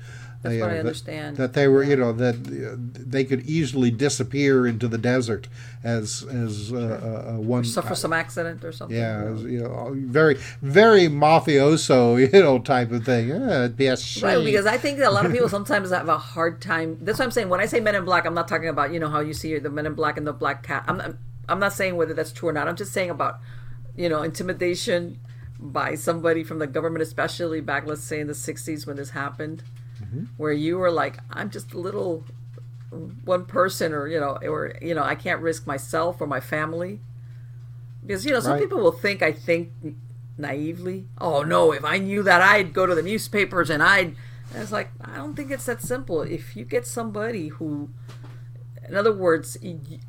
That's 0.42 0.55
they, 0.55 0.61
what 0.61 0.70
I 0.70 0.78
understand. 0.78 1.36
That, 1.36 1.53
that 1.53 1.53
they 1.55 1.66
were, 1.66 1.82
you 1.82 1.96
know, 1.96 2.12
that 2.12 2.36
uh, 2.36 2.76
they 2.78 3.24
could 3.24 3.42
easily 3.42 3.90
disappear 3.90 4.68
into 4.68 4.86
the 4.86 4.99
desert 4.99 5.49
as 5.82 6.24
as 6.30 6.72
uh, 6.72 6.76
uh, 6.76 7.40
one 7.40 7.62
or 7.62 7.64
suffer 7.64 7.96
some 7.96 8.12
accident 8.12 8.64
or 8.64 8.70
something. 8.70 8.96
Yeah, 8.96 9.24
as, 9.24 9.42
you 9.42 9.62
know, 9.62 9.94
very 9.96 10.36
very 10.62 11.09
mafioso, 11.09 12.32
you 12.32 12.40
know, 12.40 12.61
type 12.61 12.92
of 12.92 13.05
thing. 13.05 13.28
Yeah, 13.28 13.64
it'd 13.64 13.76
be 13.76 13.88
a 13.88 13.96
shame. 13.96 14.24
Right, 14.24 14.44
because 14.44 14.66
I 14.66 14.78
think 14.78 15.01
a 15.01 15.11
lot 15.11 15.26
of 15.26 15.32
people 15.32 15.49
sometimes 15.59 15.90
have 15.90 16.09
a 16.09 16.18
hard 16.18 16.62
time. 16.62 16.99
That's 17.01 17.18
what 17.18 17.24
I'm 17.24 17.30
saying. 17.32 17.49
When 17.49 17.61
I 17.61 17.66
say 17.66 17.80
Men 17.80 17.96
in 17.96 18.05
Black, 18.05 18.24
I'm 18.24 18.34
not 18.34 18.46
talking 18.46 18.68
about 18.68 18.92
you 18.92 19.01
know 19.01 19.09
how 19.09 19.20
you 19.20 19.34
see 19.34 19.59
the 19.59 19.70
Men 19.70 19.86
in 19.86 19.94
Black 19.94 20.16
and 20.16 20.26
the 20.26 20.32
Black 20.32 20.62
Cat. 20.62 20.84
I'm 20.86 20.99
not, 20.99 21.16
I'm 21.49 21.59
not 21.59 21.72
saying 21.72 21.96
whether 21.96 22.14
that's 22.14 22.32
true 22.32 22.51
or 22.51 22.53
not. 22.53 22.68
I'm 22.68 22.76
just 22.76 22.92
saying 22.92 23.11
about 23.11 23.40
you 23.99 24.09
know 24.09 24.22
intimidation 24.22 25.18
by 25.59 25.96
somebody 25.96 26.44
from 26.44 26.61
the 26.61 26.68
government, 26.68 27.03
especially 27.03 27.61
back, 27.61 27.84
let's 27.86 28.05
say 28.05 28.20
in 28.20 28.28
the 28.28 28.32
'60s 28.32 28.86
when 28.86 28.96
this 28.96 29.11
happened 29.11 29.64
mm-hmm. 30.03 30.24
where 30.36 30.53
you 30.53 30.78
were 30.78 30.90
like, 30.90 31.18
I'm 31.30 31.51
just 31.51 31.72
a 31.72 31.78
little 31.78 32.24
one 33.24 33.44
person, 33.44 33.92
or 33.92 34.07
you 34.07 34.20
know, 34.20 34.38
or 34.42 34.76
you 34.80 34.94
know, 34.94 35.03
I 35.03 35.14
can't 35.14 35.42
risk 35.42 35.66
myself 35.66 36.20
or 36.20 36.26
my 36.26 36.40
family 36.40 37.01
because 38.07 38.24
you 38.24 38.32
know 38.32 38.40
some 38.40 38.53
right. 38.53 38.62
people 38.62 38.78
will 38.78 38.92
think 38.92 39.22
I 39.22 39.32
think 39.32 39.72
naively. 40.38 41.07
Oh 41.18 41.42
no, 41.42 41.72
if 41.72 41.84
I 41.84 41.99
knew 41.99 42.22
that, 42.22 42.40
I'd 42.40 42.72
go 42.72 42.86
to 42.86 42.94
the 42.94 43.03
newspapers 43.03 43.68
and 43.68 43.82
I'd. 43.82 44.14
And 44.55 44.62
it's 44.62 44.72
like 44.72 44.90
I 45.01 45.16
don't 45.16 45.34
think 45.34 45.51
it's 45.51 45.66
that 45.66 45.82
simple. 45.82 46.22
If 46.22 46.57
you 46.57 46.64
get 46.64 46.86
somebody 46.86 47.49
who 47.49 47.90
in 48.89 48.97
other 48.97 49.12
words, 49.12 49.57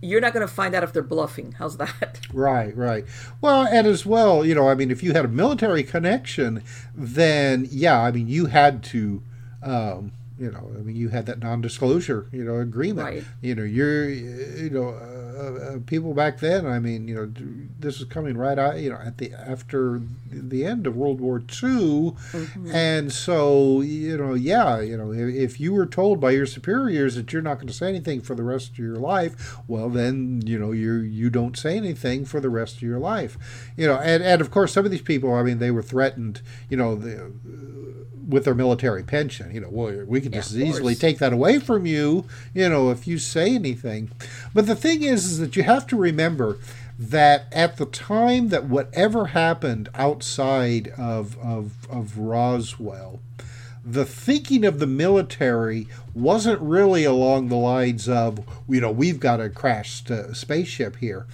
you're 0.01 0.21
not 0.21 0.33
going 0.33 0.47
to 0.47 0.53
find 0.53 0.73
out 0.73 0.83
if 0.83 0.93
they're 0.93 1.03
bluffing. 1.03 1.53
How's 1.53 1.77
that? 1.77 2.19
Right, 2.33 2.75
right. 2.77 3.05
Well, 3.41 3.65
and 3.65 3.87
as 3.87 4.05
well, 4.05 4.45
you 4.45 4.53
know, 4.53 4.69
I 4.69 4.75
mean, 4.75 4.91
if 4.91 5.01
you 5.03 5.13
had 5.13 5.25
a 5.25 5.29
military 5.29 5.83
connection, 5.83 6.63
then 6.95 7.67
yeah, 7.71 7.99
I 7.99 8.11
mean, 8.11 8.27
you 8.27 8.45
had 8.45 8.83
to 8.83 9.21
um, 9.63 10.11
you 10.39 10.51
know, 10.51 10.71
I 10.73 10.81
mean, 10.81 10.95
you 10.95 11.09
had 11.09 11.25
that 11.25 11.39
non-disclosure, 11.39 12.27
you 12.31 12.45
know, 12.45 12.55
agreement. 12.55 13.07
Right. 13.07 13.23
You 13.41 13.55
know, 13.55 13.63
you're, 13.63 14.09
you 14.09 14.69
know, 14.69 14.89
uh, 14.89 15.75
uh, 15.75 15.79
people 15.85 16.13
back 16.13 16.39
then. 16.39 16.65
I 16.65 16.79
mean, 16.79 17.07
you 17.07 17.15
know, 17.15 17.31
this 17.79 17.99
is 17.99 18.05
coming 18.05 18.37
right 18.37 18.57
out, 18.57 18.79
you 18.79 18.89
know, 18.89 18.97
at 18.97 19.17
the 19.17 19.33
after 19.33 20.01
the 20.29 20.65
end 20.65 20.85
of 20.87 20.95
World 20.95 21.21
War 21.21 21.39
II, 21.39 22.13
mm-hmm. 22.31 22.71
and 22.73 23.11
so 23.11 23.81
you 23.81 24.17
know, 24.17 24.33
yeah, 24.33 24.79
you 24.79 24.97
know, 24.97 25.11
if, 25.13 25.33
if, 25.33 25.59
you 25.59 25.73
were 25.73 25.85
told 25.85 26.19
by 26.19 26.31
your 26.31 26.45
superiors 26.45 27.15
that 27.15 27.31
you're 27.31 27.41
not 27.41 27.55
going 27.55 27.67
to 27.67 27.73
say 27.73 27.87
anything 27.87 28.21
for 28.21 28.35
the 28.35 28.43
rest 28.43 28.71
of 28.71 28.79
your 28.79 28.97
life, 28.97 29.57
well, 29.67 29.89
then 29.89 30.41
you 30.45 30.59
know, 30.59 30.71
you 30.71 30.95
you 30.95 31.29
don't 31.29 31.57
say 31.57 31.77
anything 31.77 32.25
for 32.25 32.39
the 32.39 32.49
rest 32.49 32.77
of 32.77 32.81
your 32.81 32.99
life, 32.99 33.37
you 33.77 33.87
know, 33.87 33.95
and 33.95 34.23
and 34.23 34.41
of 34.41 34.51
course, 34.51 34.73
some 34.73 34.85
of 34.85 34.91
these 34.91 35.01
people, 35.01 35.33
I 35.33 35.43
mean, 35.43 35.59
they 35.59 35.71
were 35.71 35.83
threatened, 35.83 36.41
you 36.69 36.77
know, 36.77 36.95
the 36.95 37.31
with 38.29 38.45
their 38.45 38.55
military 38.55 39.03
pension. 39.03 39.53
You 39.53 39.61
know, 39.61 39.69
well, 39.69 40.05
we 40.05 40.21
can 40.21 40.31
just 40.31 40.53
yeah, 40.53 40.67
easily 40.67 40.95
take 40.95 41.17
that 41.17 41.33
away 41.33 41.59
from 41.59 41.85
you, 41.85 42.25
you 42.53 42.69
know, 42.69 42.91
if 42.91 43.07
you 43.07 43.17
say 43.17 43.55
anything. 43.55 44.11
But 44.53 44.67
the 44.67 44.75
thing 44.75 45.01
is, 45.01 45.25
is 45.25 45.39
that 45.39 45.55
you 45.55 45.63
have 45.63 45.87
to 45.87 45.97
remember 45.97 46.59
that 46.97 47.47
at 47.51 47.77
the 47.77 47.85
time 47.85 48.49
that 48.49 48.65
whatever 48.65 49.27
happened 49.27 49.89
outside 49.95 50.89
of, 50.97 51.37
of, 51.39 51.71
of 51.89 52.17
Roswell, 52.17 53.19
the 53.83 54.05
thinking 54.05 54.65
of 54.65 54.79
the 54.79 54.87
military 54.87 55.87
wasn't 56.13 56.61
really 56.61 57.05
along 57.05 57.47
the 57.47 57.55
lines 57.55 58.07
of, 58.09 58.45
you 58.67 58.81
know, 58.81 58.91
we've 58.91 59.19
got 59.19 59.39
a 59.39 59.49
crashed 59.49 60.11
uh, 60.11 60.33
spaceship 60.33 60.97
here. 60.97 61.25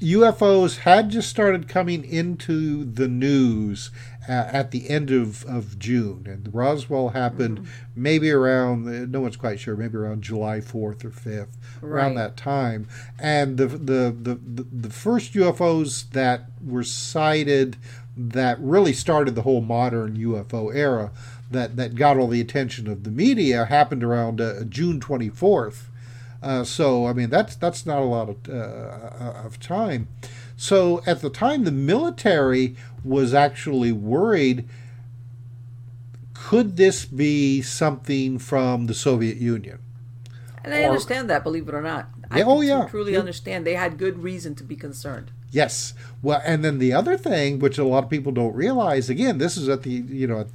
UFOs 0.00 0.78
had 0.78 1.10
just 1.10 1.28
started 1.28 1.68
coming 1.68 2.04
into 2.04 2.84
the 2.84 3.08
news 3.08 3.90
at 4.28 4.70
the 4.70 4.90
end 4.90 5.10
of, 5.10 5.44
of 5.46 5.78
June. 5.78 6.26
And 6.26 6.54
Roswell 6.54 7.10
happened 7.10 7.60
mm-hmm. 7.60 7.70
maybe 7.96 8.30
around, 8.30 9.10
no 9.10 9.20
one's 9.20 9.36
quite 9.36 9.58
sure, 9.58 9.74
maybe 9.74 9.96
around 9.96 10.22
July 10.22 10.60
4th 10.60 11.04
or 11.04 11.10
5th, 11.10 11.46
right. 11.80 11.82
around 11.82 12.14
that 12.16 12.36
time. 12.36 12.86
And 13.18 13.56
the, 13.56 13.66
the, 13.66 14.14
the, 14.20 14.38
the, 14.70 14.90
first 14.90 15.32
UFOs 15.32 16.10
that 16.10 16.50
were 16.62 16.84
sighted 16.84 17.76
that 18.16 18.60
really 18.60 18.92
started 18.92 19.34
the 19.34 19.42
whole 19.42 19.62
modern 19.62 20.18
UFO 20.18 20.74
era 20.74 21.10
that, 21.50 21.76
that 21.76 21.94
got 21.94 22.18
all 22.18 22.28
the 22.28 22.40
attention 22.40 22.86
of 22.86 23.04
the 23.04 23.10
media 23.10 23.64
happened 23.64 24.04
around 24.04 24.40
uh, 24.40 24.64
June 24.64 25.00
24th. 25.00 25.84
Uh, 26.42 26.64
so, 26.64 27.06
I 27.06 27.12
mean, 27.14 27.30
that's, 27.30 27.56
that's 27.56 27.86
not 27.86 27.98
a 27.98 28.04
lot 28.04 28.28
of, 28.28 28.48
uh, 28.48 29.42
of 29.44 29.58
time. 29.58 30.08
So 30.56 31.02
at 31.06 31.22
the 31.22 31.30
time, 31.30 31.62
the 31.62 31.70
military 31.70 32.74
was 33.04 33.34
actually 33.34 33.92
worried 33.92 34.68
could 36.48 36.76
this 36.76 37.04
be 37.04 37.60
something 37.60 38.38
from 38.38 38.86
the 38.86 38.94
Soviet 38.94 39.36
Union? 39.36 39.80
And 40.64 40.72
I 40.72 40.82
or, 40.82 40.88
understand 40.88 41.28
that, 41.28 41.42
believe 41.42 41.68
it 41.68 41.74
or 41.74 41.82
not. 41.82 42.08
I 42.30 42.42
oh, 42.42 42.60
yeah. 42.60 42.86
truly 42.86 43.12
yeah. 43.12 43.18
understand. 43.18 43.66
They 43.66 43.74
had 43.74 43.98
good 43.98 44.22
reason 44.22 44.54
to 44.54 44.64
be 44.64 44.76
concerned. 44.76 45.30
Yes. 45.50 45.94
Well, 46.22 46.40
and 46.44 46.64
then 46.64 46.78
the 46.78 46.92
other 46.92 47.16
thing, 47.16 47.58
which 47.58 47.76
a 47.76 47.84
lot 47.84 48.04
of 48.04 48.10
people 48.10 48.32
don't 48.32 48.54
realize, 48.54 49.10
again, 49.10 49.38
this 49.38 49.56
is 49.56 49.68
at 49.68 49.82
the, 49.82 49.90
you 49.90 50.26
know, 50.26 50.46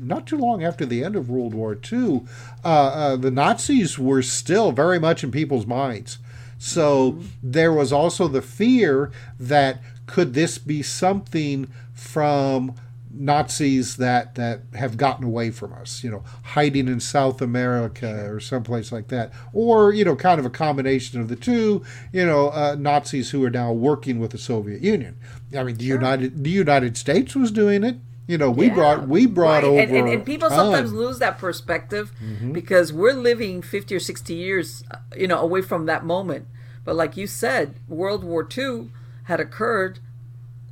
not 0.00 0.26
too 0.26 0.38
long 0.38 0.64
after 0.64 0.86
the 0.86 1.04
end 1.04 1.14
of 1.14 1.28
World 1.28 1.54
War 1.54 1.78
II, 1.92 2.22
uh, 2.64 2.68
uh, 2.68 3.16
the 3.16 3.30
Nazis 3.30 3.98
were 3.98 4.22
still 4.22 4.72
very 4.72 4.98
much 4.98 5.22
in 5.22 5.30
people's 5.30 5.66
minds. 5.66 6.18
So 6.58 7.12
mm-hmm. 7.12 7.26
there 7.42 7.72
was 7.72 7.92
also 7.92 8.26
the 8.26 8.42
fear 8.42 9.12
that 9.38 9.80
could 10.08 10.34
this 10.34 10.58
be 10.58 10.82
something 10.82 11.68
from 11.94 12.74
Nazis 13.10 13.96
that 13.96 14.34
that 14.36 14.60
have 14.74 14.96
gotten 14.96 15.24
away 15.24 15.50
from 15.50 15.72
us, 15.72 16.04
you 16.04 16.10
know, 16.10 16.22
hiding 16.44 16.88
in 16.88 17.00
South 17.00 17.40
America 17.40 18.26
or 18.30 18.38
someplace 18.38 18.92
like 18.92 19.08
that, 19.08 19.32
or 19.52 19.92
you 19.92 20.04
know, 20.04 20.14
kind 20.16 20.38
of 20.38 20.46
a 20.46 20.50
combination 20.50 21.20
of 21.20 21.28
the 21.28 21.36
two, 21.36 21.82
you 22.12 22.24
know, 22.24 22.48
uh, 22.50 22.76
Nazis 22.78 23.30
who 23.30 23.42
are 23.44 23.50
now 23.50 23.72
working 23.72 24.18
with 24.20 24.30
the 24.32 24.38
Soviet 24.38 24.82
Union. 24.82 25.16
I 25.56 25.62
mean, 25.64 25.76
the 25.76 25.86
sure. 25.86 25.96
United 25.96 26.44
the 26.44 26.50
United 26.50 26.96
States 26.96 27.34
was 27.34 27.50
doing 27.50 27.82
it. 27.84 27.96
You 28.26 28.36
know, 28.36 28.50
we 28.50 28.66
Yeah. 28.66 28.74
brought 28.74 29.08
we 29.08 29.26
brought 29.26 29.62
Right. 29.62 29.64
over 29.64 29.80
and, 29.80 29.90
and, 29.90 30.08
and 30.08 30.26
people 30.26 30.50
sometimes 30.50 30.92
lose 30.92 31.18
that 31.18 31.38
perspective 31.38 32.12
Mm-hmm. 32.22 32.52
because 32.52 32.92
we're 32.92 33.14
living 33.14 33.62
50 33.62 33.94
or 33.94 34.00
60 34.00 34.34
years 34.34 34.84
uh, 34.90 34.96
you 35.16 35.26
know 35.26 35.38
away 35.40 35.62
from 35.62 35.86
that 35.86 36.04
moment 36.04 36.46
but 36.84 36.94
like 36.94 37.16
you 37.16 37.26
said 37.26 37.76
world 37.88 38.22
war 38.22 38.46
ii 38.58 38.90
had 39.28 39.40
occurred 39.40 40.00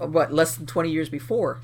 uh, 0.00 0.06
what 0.06 0.32
less 0.32 0.56
than 0.56 0.66
20 0.66 0.90
years 0.90 1.08
before. 1.08 1.60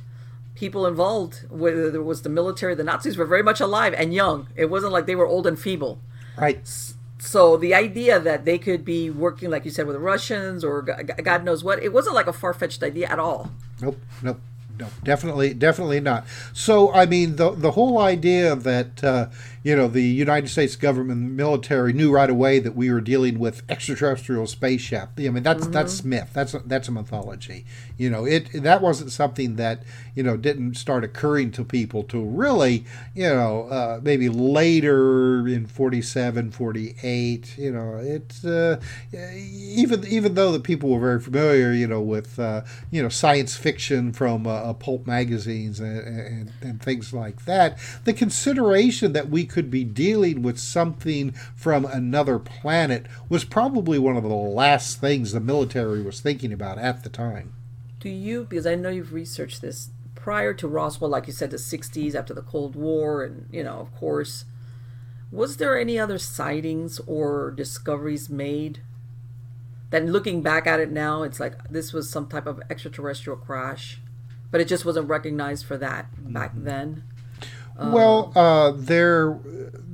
People 0.54 0.86
involved 0.86 1.46
whether 1.50 1.86
it 1.94 2.04
was 2.04 2.22
the 2.22 2.28
military 2.28 2.74
the 2.74 2.84
nazis 2.84 3.16
were 3.16 3.24
very 3.24 3.42
much 3.42 3.60
alive 3.60 3.94
and 3.94 4.14
young. 4.14 4.48
It 4.54 4.70
wasn't 4.70 4.92
like 4.92 5.06
they 5.06 5.16
were 5.16 5.26
old 5.26 5.46
and 5.46 5.58
feeble. 5.58 5.98
Right. 6.36 6.66
so 7.18 7.56
the 7.58 7.74
idea 7.74 8.18
that 8.18 8.46
they 8.46 8.58
could 8.58 8.84
be 8.86 9.10
working 9.10 9.50
like 9.50 9.66
you 9.66 9.70
said 9.70 9.86
with 9.86 9.94
the 9.94 10.00
russians 10.00 10.64
or 10.64 10.80
god 10.80 11.44
knows 11.44 11.62
what 11.62 11.82
it 11.82 11.92
wasn't 11.92 12.14
like 12.14 12.26
a 12.26 12.32
far-fetched 12.32 12.82
idea 12.82 13.06
at 13.06 13.18
all. 13.18 13.50
Nope, 13.82 14.00
nope, 14.22 14.40
no, 14.78 14.88
definitely, 15.04 15.54
definitely 15.54 16.00
not. 16.00 16.26
So, 16.52 16.92
I 16.92 17.06
mean, 17.06 17.36
the 17.36 17.50
the 17.50 17.72
whole 17.72 17.98
idea 17.98 18.56
that 18.56 19.04
uh, 19.04 19.26
you 19.62 19.76
know 19.76 19.88
the 19.88 20.02
United 20.02 20.48
States 20.48 20.76
government, 20.76 21.20
and 21.20 21.36
military 21.36 21.92
knew 21.92 22.12
right 22.12 22.30
away 22.30 22.58
that 22.58 22.74
we 22.74 22.90
were 22.90 23.00
dealing 23.00 23.38
with 23.38 23.62
extraterrestrial 23.68 24.46
spaceship. 24.46 25.10
I 25.18 25.28
mean, 25.28 25.42
that's 25.42 25.66
that's 25.68 26.04
myth. 26.04 26.30
That's 26.32 26.54
a, 26.54 26.60
that's 26.60 26.88
a 26.88 26.92
mythology. 26.92 27.64
You 27.96 28.10
know, 28.10 28.24
it 28.24 28.62
that 28.62 28.82
wasn't 28.82 29.12
something 29.12 29.56
that 29.56 29.82
you 30.14 30.22
know 30.22 30.36
didn't 30.36 30.74
start 30.74 31.04
occurring 31.04 31.50
to 31.52 31.64
people 31.64 32.02
to 32.04 32.22
really 32.22 32.84
you 33.14 33.28
know 33.28 33.64
uh, 33.64 34.00
maybe 34.02 34.28
later 34.28 35.46
in 35.48 35.66
47 35.66 36.50
48 36.50 37.58
you 37.58 37.72
know 37.72 37.96
it's 37.96 38.44
uh, 38.44 38.80
even 39.12 40.06
even 40.06 40.34
though 40.34 40.52
the 40.52 40.60
people 40.60 40.90
were 40.90 41.00
very 41.00 41.20
familiar 41.20 41.72
you 41.72 41.86
know 41.86 42.00
with 42.00 42.38
uh, 42.38 42.62
you 42.90 43.02
know 43.02 43.08
science 43.08 43.56
fiction 43.56 44.12
from 44.12 44.46
uh, 44.46 44.72
pulp 44.74 45.06
magazines 45.06 45.80
and, 45.80 45.98
and, 46.00 46.52
and 46.60 46.82
things 46.82 47.12
like 47.12 47.44
that 47.44 47.78
the 48.04 48.12
consideration 48.12 49.12
that 49.12 49.28
we 49.30 49.44
could 49.52 49.70
be 49.70 49.84
dealing 49.84 50.42
with 50.42 50.58
something 50.58 51.32
from 51.54 51.84
another 51.84 52.38
planet 52.38 53.06
was 53.28 53.44
probably 53.44 53.98
one 53.98 54.16
of 54.16 54.22
the 54.22 54.28
last 54.28 55.00
things 55.00 55.32
the 55.32 55.40
military 55.40 56.02
was 56.02 56.20
thinking 56.20 56.52
about 56.52 56.78
at 56.78 57.04
the 57.04 57.10
time 57.10 57.52
Do 58.00 58.08
you, 58.08 58.44
because 58.44 58.66
I 58.66 58.74
know 58.74 58.88
you've 58.88 59.12
researched 59.12 59.60
this, 59.60 59.90
prior 60.22 60.54
to 60.54 60.68
Roswell, 60.68 61.10
like 61.10 61.26
you 61.26 61.32
said, 61.32 61.50
the 61.50 61.56
60s, 61.56 62.14
after 62.14 62.32
the 62.32 62.42
Cold 62.42 62.76
War, 62.76 63.24
and, 63.24 63.48
you 63.50 63.64
know, 63.64 63.78
of 63.78 63.92
course, 63.94 64.44
was 65.32 65.56
there 65.56 65.78
any 65.78 65.98
other 65.98 66.18
sightings 66.18 67.00
or 67.06 67.50
discoveries 67.50 68.30
made? 68.30 68.82
That 69.90 70.06
looking 70.06 70.40
back 70.40 70.66
at 70.66 70.78
it 70.78 70.92
now, 70.92 71.22
it's 71.22 71.40
like 71.40 71.68
this 71.68 71.92
was 71.92 72.08
some 72.08 72.28
type 72.28 72.46
of 72.46 72.60
extraterrestrial 72.70 73.36
crash, 73.36 74.00
but 74.50 74.60
it 74.60 74.68
just 74.68 74.84
wasn't 74.84 75.08
recognized 75.08 75.66
for 75.66 75.76
that 75.78 76.06
back 76.32 76.52
mm-hmm. 76.52 76.64
then. 76.64 77.04
Well, 77.90 78.32
uh, 78.34 78.72
there 78.74 79.38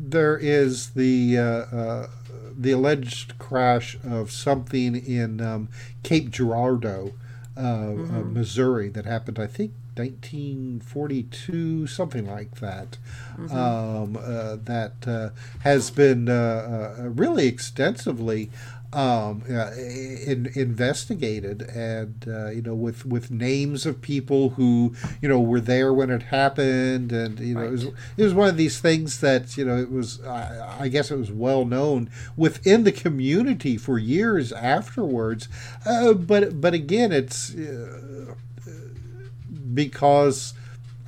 there 0.09 0.37
is 0.37 0.91
the 0.91 1.39
uh, 1.39 1.43
uh, 1.43 2.09
the 2.57 2.73
alleged 2.73 3.39
crash 3.39 3.97
of 4.05 4.31
something 4.31 4.97
in 4.97 5.41
um, 5.41 5.69
Cape 6.03 6.31
Girardeau, 6.31 7.13
uh, 7.57 7.61
uh, 7.61 7.95
Missouri, 8.25 8.89
that 8.89 9.05
happened. 9.05 9.39
I 9.39 9.47
think. 9.47 9.73
1942, 9.99 11.87
something 11.89 12.25
like 12.25 12.61
that, 12.61 12.99
um, 13.51 14.17
uh, 14.17 14.57
that 14.63 14.93
uh, 15.07 15.31
has 15.61 15.91
been 15.91 16.29
uh, 16.29 16.95
uh, 17.01 17.03
really 17.09 17.47
extensively 17.49 18.51
um, 18.93 19.43
uh, 19.51 19.73
in, 19.73 20.51
investigated, 20.55 21.63
and 21.63 22.25
uh, 22.27 22.49
you 22.49 22.63
know, 22.63 22.75
with 22.75 23.05
with 23.05 23.31
names 23.31 23.85
of 23.85 24.01
people 24.01 24.51
who 24.51 24.95
you 25.21 25.29
know 25.29 25.41
were 25.41 25.61
there 25.61 25.93
when 25.93 26.11
it 26.11 26.23
happened, 26.25 27.13
and 27.13 27.39
you 27.39 27.55
know, 27.55 27.63
it 27.65 27.71
was 27.71 27.85
it 27.85 28.25
was 28.25 28.33
one 28.35 28.49
of 28.49 28.57
these 28.57 28.81
things 28.81 29.21
that 29.21 29.57
you 29.59 29.65
know 29.65 29.77
it 29.77 29.91
was 29.91 30.25
I, 30.25 30.77
I 30.81 30.89
guess 30.89 31.11
it 31.11 31.17
was 31.17 31.31
well 31.31 31.65
known 31.67 32.11
within 32.37 32.85
the 32.85 32.93
community 32.93 33.77
for 33.77 33.99
years 33.99 34.53
afterwards, 34.53 35.49
uh, 35.85 36.15
but 36.15 36.61
but 36.61 36.75
again, 36.75 37.13
it's. 37.13 37.55
Uh, 37.55 38.35
because 39.75 40.55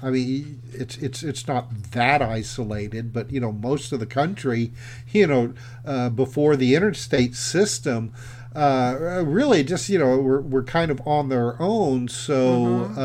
I 0.03 0.11
mean 0.11 0.63
it's 0.73 0.97
it's 0.99 1.23
it's 1.23 1.47
not 1.47 1.93
that 1.93 2.23
isolated, 2.23 3.13
but 3.13 3.31
you 3.31 3.41
know 3.41 3.53
most 3.53 3.93
of 3.93 4.01
the 4.01 4.07
country, 4.07 4.73
you 5.13 5.27
know, 5.27 5.55
uh, 5.85 6.09
before 6.11 6.57
the 6.57 6.75
interstate 6.75 7.35
system, 7.35 8.13
uh, 8.55 9.23
really 9.27 9.63
just 9.63 9.89
you 9.89 9.99
know 9.99 10.19
we're, 10.19 10.41
we're 10.41 10.65
kind 10.65 10.91
of 10.91 11.07
on 11.07 11.29
their 11.29 11.61
own. 11.61 12.09
So 12.09 12.91
uh, 12.97 13.01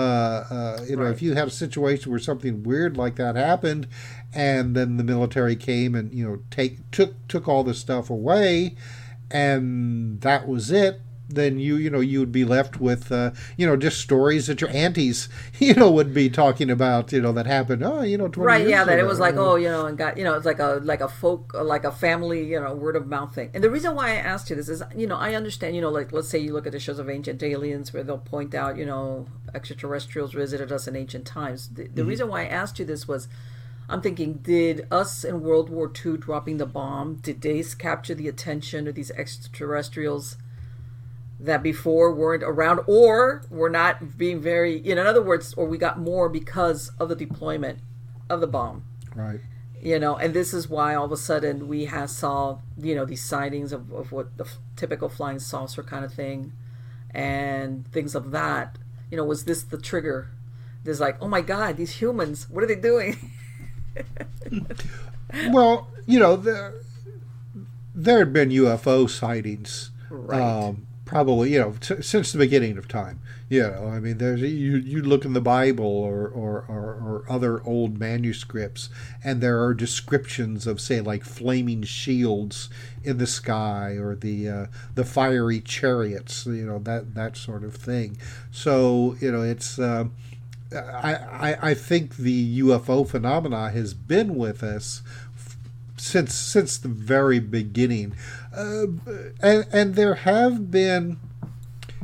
uh, 0.50 0.86
you 0.88 0.96
know 0.96 1.06
if 1.06 1.22
you 1.22 1.34
had 1.34 1.48
a 1.48 1.52
situation 1.52 2.12
where 2.12 2.20
something 2.20 2.64
weird 2.64 2.98
like 2.98 3.16
that 3.16 3.36
happened, 3.36 3.88
and 4.34 4.76
then 4.76 4.98
the 4.98 5.04
military 5.04 5.56
came 5.56 5.96
and 5.96 6.14
you 6.14 6.28
know 6.28 6.40
take 6.50 6.90
took 6.92 7.28
took 7.28 7.48
all 7.48 7.64
this 7.64 7.80
stuff 7.80 8.10
away, 8.10 8.76
and 9.30 10.22
that 10.22 10.48
was 10.48 10.72
it 10.72 11.02
then 11.28 11.58
you 11.60 11.76
you 11.76 11.90
know 11.90 12.00
you 12.00 12.20
would 12.20 12.32
be 12.32 12.46
left 12.46 12.80
with 12.80 13.12
uh, 13.12 13.32
you 13.58 13.66
know 13.66 13.76
just 13.76 14.00
stories 14.00 14.48
that 14.48 14.62
your 14.62 14.70
aunties 14.70 15.28
you 15.60 15.74
know 15.74 15.90
would 15.90 16.14
be 16.14 16.30
talking 16.30 16.70
about 16.70 17.12
you 17.12 17.22
know 17.22 17.32
that 17.32 17.46
happened 17.46 17.84
oh 17.84 18.02
you 18.02 18.18
know 18.18 18.28
20 18.28 18.46
right 18.46 18.68
yeah 18.68 18.84
that 18.84 19.00
it 19.00 19.06
was 19.06 19.20
like 19.20 19.36
oh 19.36 19.56
you 19.56 19.68
know 19.68 19.86
and 19.86 19.98
got 19.98 20.18
you 20.18 20.24
know 20.24 20.36
it's 20.36 20.46
like 20.46 20.60
a 20.60 20.80
like 20.84 21.02
a 21.02 21.08
folk 21.08 21.52
like 21.54 21.84
a 21.84 21.92
family 21.92 22.46
you 22.46 22.60
know 22.60 22.74
word 22.74 22.96
of 22.96 23.08
mouth 23.08 23.34
thing 23.34 23.50
and 23.54 23.64
the 23.64 23.70
reason 23.70 23.96
why 23.96 24.10
i 24.10 24.16
asked 24.16 24.50
you 24.50 24.56
this 24.56 24.70
is 24.70 24.84
you 24.96 25.08
know 25.08 25.18
i 25.18 25.34
understand 25.34 25.76
you 25.76 25.82
know 25.82 25.90
like 25.90 26.12
let's 26.12 26.30
say 26.30 26.38
you 26.38 26.54
look 26.54 26.66
at 26.66 26.72
the 26.72 26.80
shows 26.80 27.00
of 27.00 27.10
ancient 27.10 27.42
aliens 27.42 27.92
where 27.94 28.04
they'll 28.04 28.18
point 28.18 28.54
out 28.54 28.78
you 28.78 28.86
know 28.86 29.26
extraterrestrials 29.54 30.34
visited 30.34 30.72
us 30.72 30.88
in 30.88 30.96
ancient 30.96 31.26
times 31.26 31.70
the, 31.70 31.88
the 31.88 32.06
reason 32.06 32.28
why 32.28 32.42
i 32.42 32.48
asked 32.48 32.78
you 32.78 32.86
this 32.86 33.08
was 33.08 33.28
i'm 33.90 34.02
thinking 34.02 34.34
did 34.34 34.88
us 34.92 35.24
in 35.24 35.42
world 35.42 35.70
war 35.70 35.92
ii 36.06 36.18
dropping 36.18 36.58
the 36.58 36.66
bomb 36.66 37.16
did 37.16 37.42
they 37.42 37.64
capture 37.80 38.14
the 38.14 38.28
attention 38.28 38.88
of 38.88 38.96
these 38.96 39.12
extraterrestrials 39.12 40.38
that 41.46 41.62
before 41.64 42.14
weren't 42.14 42.44
around 42.44 42.80
or 42.88 43.44
were 43.50 43.70
not 43.70 44.18
being 44.18 44.40
very 44.42 44.80
you 44.80 44.96
know 44.96 45.02
in 45.02 45.08
other 45.08 45.22
words 45.22 45.54
or 45.56 45.66
we 45.66 45.78
got 45.78 46.00
more 46.00 46.28
because 46.30 46.92
of 47.00 47.10
the 47.10 47.16
deployment 47.16 47.80
of 48.30 48.42
the 48.42 48.48
bomb. 48.48 48.84
Right. 49.16 49.40
You 49.82 50.00
know 50.00 50.16
and 50.16 50.34
this 50.34 50.54
is 50.54 50.68
why 50.70 50.96
all 50.96 51.06
of 51.06 51.12
a 51.12 51.18
sudden 51.18 51.68
we 51.68 51.86
have 51.86 52.10
saw 52.10 52.60
you 52.78 52.96
know 52.96 53.06
these 53.06 53.24
sightings 53.24 53.72
of, 53.72 53.92
of 53.92 54.12
what 54.12 54.36
the 54.38 54.46
f- 54.46 54.58
typical 54.76 55.10
flying 55.10 55.40
saucer 55.40 55.84
kind 55.84 56.04
of 56.04 56.14
thing 56.14 56.52
and 57.14 57.86
things 57.92 58.16
of 58.16 58.32
that. 58.32 58.78
You 59.12 59.18
know 59.18 59.24
was 59.26 59.46
this 59.46 59.64
the 59.64 59.78
trigger? 59.78 60.32
There's 60.84 61.00
like 61.00 61.18
oh 61.22 61.28
my 61.28 61.42
god 61.42 61.78
these 61.78 61.94
humans 62.02 62.48
what 62.50 62.64
are 62.64 62.68
they 62.68 62.76
doing? 62.76 63.32
Well 65.52 65.88
you 66.06 66.20
know 66.20 66.36
there 66.36 66.74
there 67.94 68.20
had 68.20 68.32
been 68.34 68.50
UFO 68.50 69.10
sightings 69.10 69.92
Right. 70.10 70.42
um, 70.42 70.86
probably 71.06 71.54
you 71.54 71.60
know 71.60 71.74
t- 71.80 72.02
since 72.02 72.32
the 72.32 72.38
beginning 72.40 72.78
of 72.78 72.88
time 72.88 73.20
you 73.48 73.62
know 73.62 73.88
I 73.88 74.00
mean 74.00 74.18
there's 74.18 74.42
you 74.42 74.78
you 74.78 75.02
look 75.02 75.24
in 75.24 75.34
the 75.34 75.42
Bible 75.42 75.86
or 75.86 76.28
or, 76.28 76.66
or 76.68 76.84
or 76.96 77.26
other 77.30 77.64
old 77.64 78.00
manuscripts 78.00 78.90
and 79.24 79.40
there 79.40 79.64
are 79.64 79.74
descriptions 79.74 80.66
of 80.66 80.82
say 80.82 81.02
like 81.02 81.24
flaming 81.24 81.84
shields 81.84 82.70
in 83.04 83.20
the 83.20 83.28
sky 83.28 83.92
or 83.92 84.16
the 84.16 84.50
uh, 84.50 84.66
the 84.96 85.06
fiery 85.06 85.62
chariots 85.62 86.46
you 86.46 86.66
know 86.66 86.80
that 86.80 87.14
that 87.16 87.38
sort 87.38 87.64
of 87.64 87.76
thing. 87.76 88.18
So 88.52 89.16
you 89.22 89.32
know 89.32 89.42
it's 89.42 89.78
uh, 89.80 90.06
I, 90.74 91.16
I 91.16 91.70
I 91.70 91.74
think 91.74 92.18
the 92.18 92.60
UFO 92.62 93.08
phenomena 93.08 93.70
has 93.70 93.94
been 93.94 94.36
with 94.36 94.64
us 94.64 95.02
since 95.98 96.34
since 96.34 96.78
the 96.78 96.88
very 96.88 97.40
beginning, 97.40 98.14
uh, 98.56 98.86
and 99.42 99.66
and 99.72 99.96
there 99.96 100.16
have 100.16 100.70
been 100.72 101.18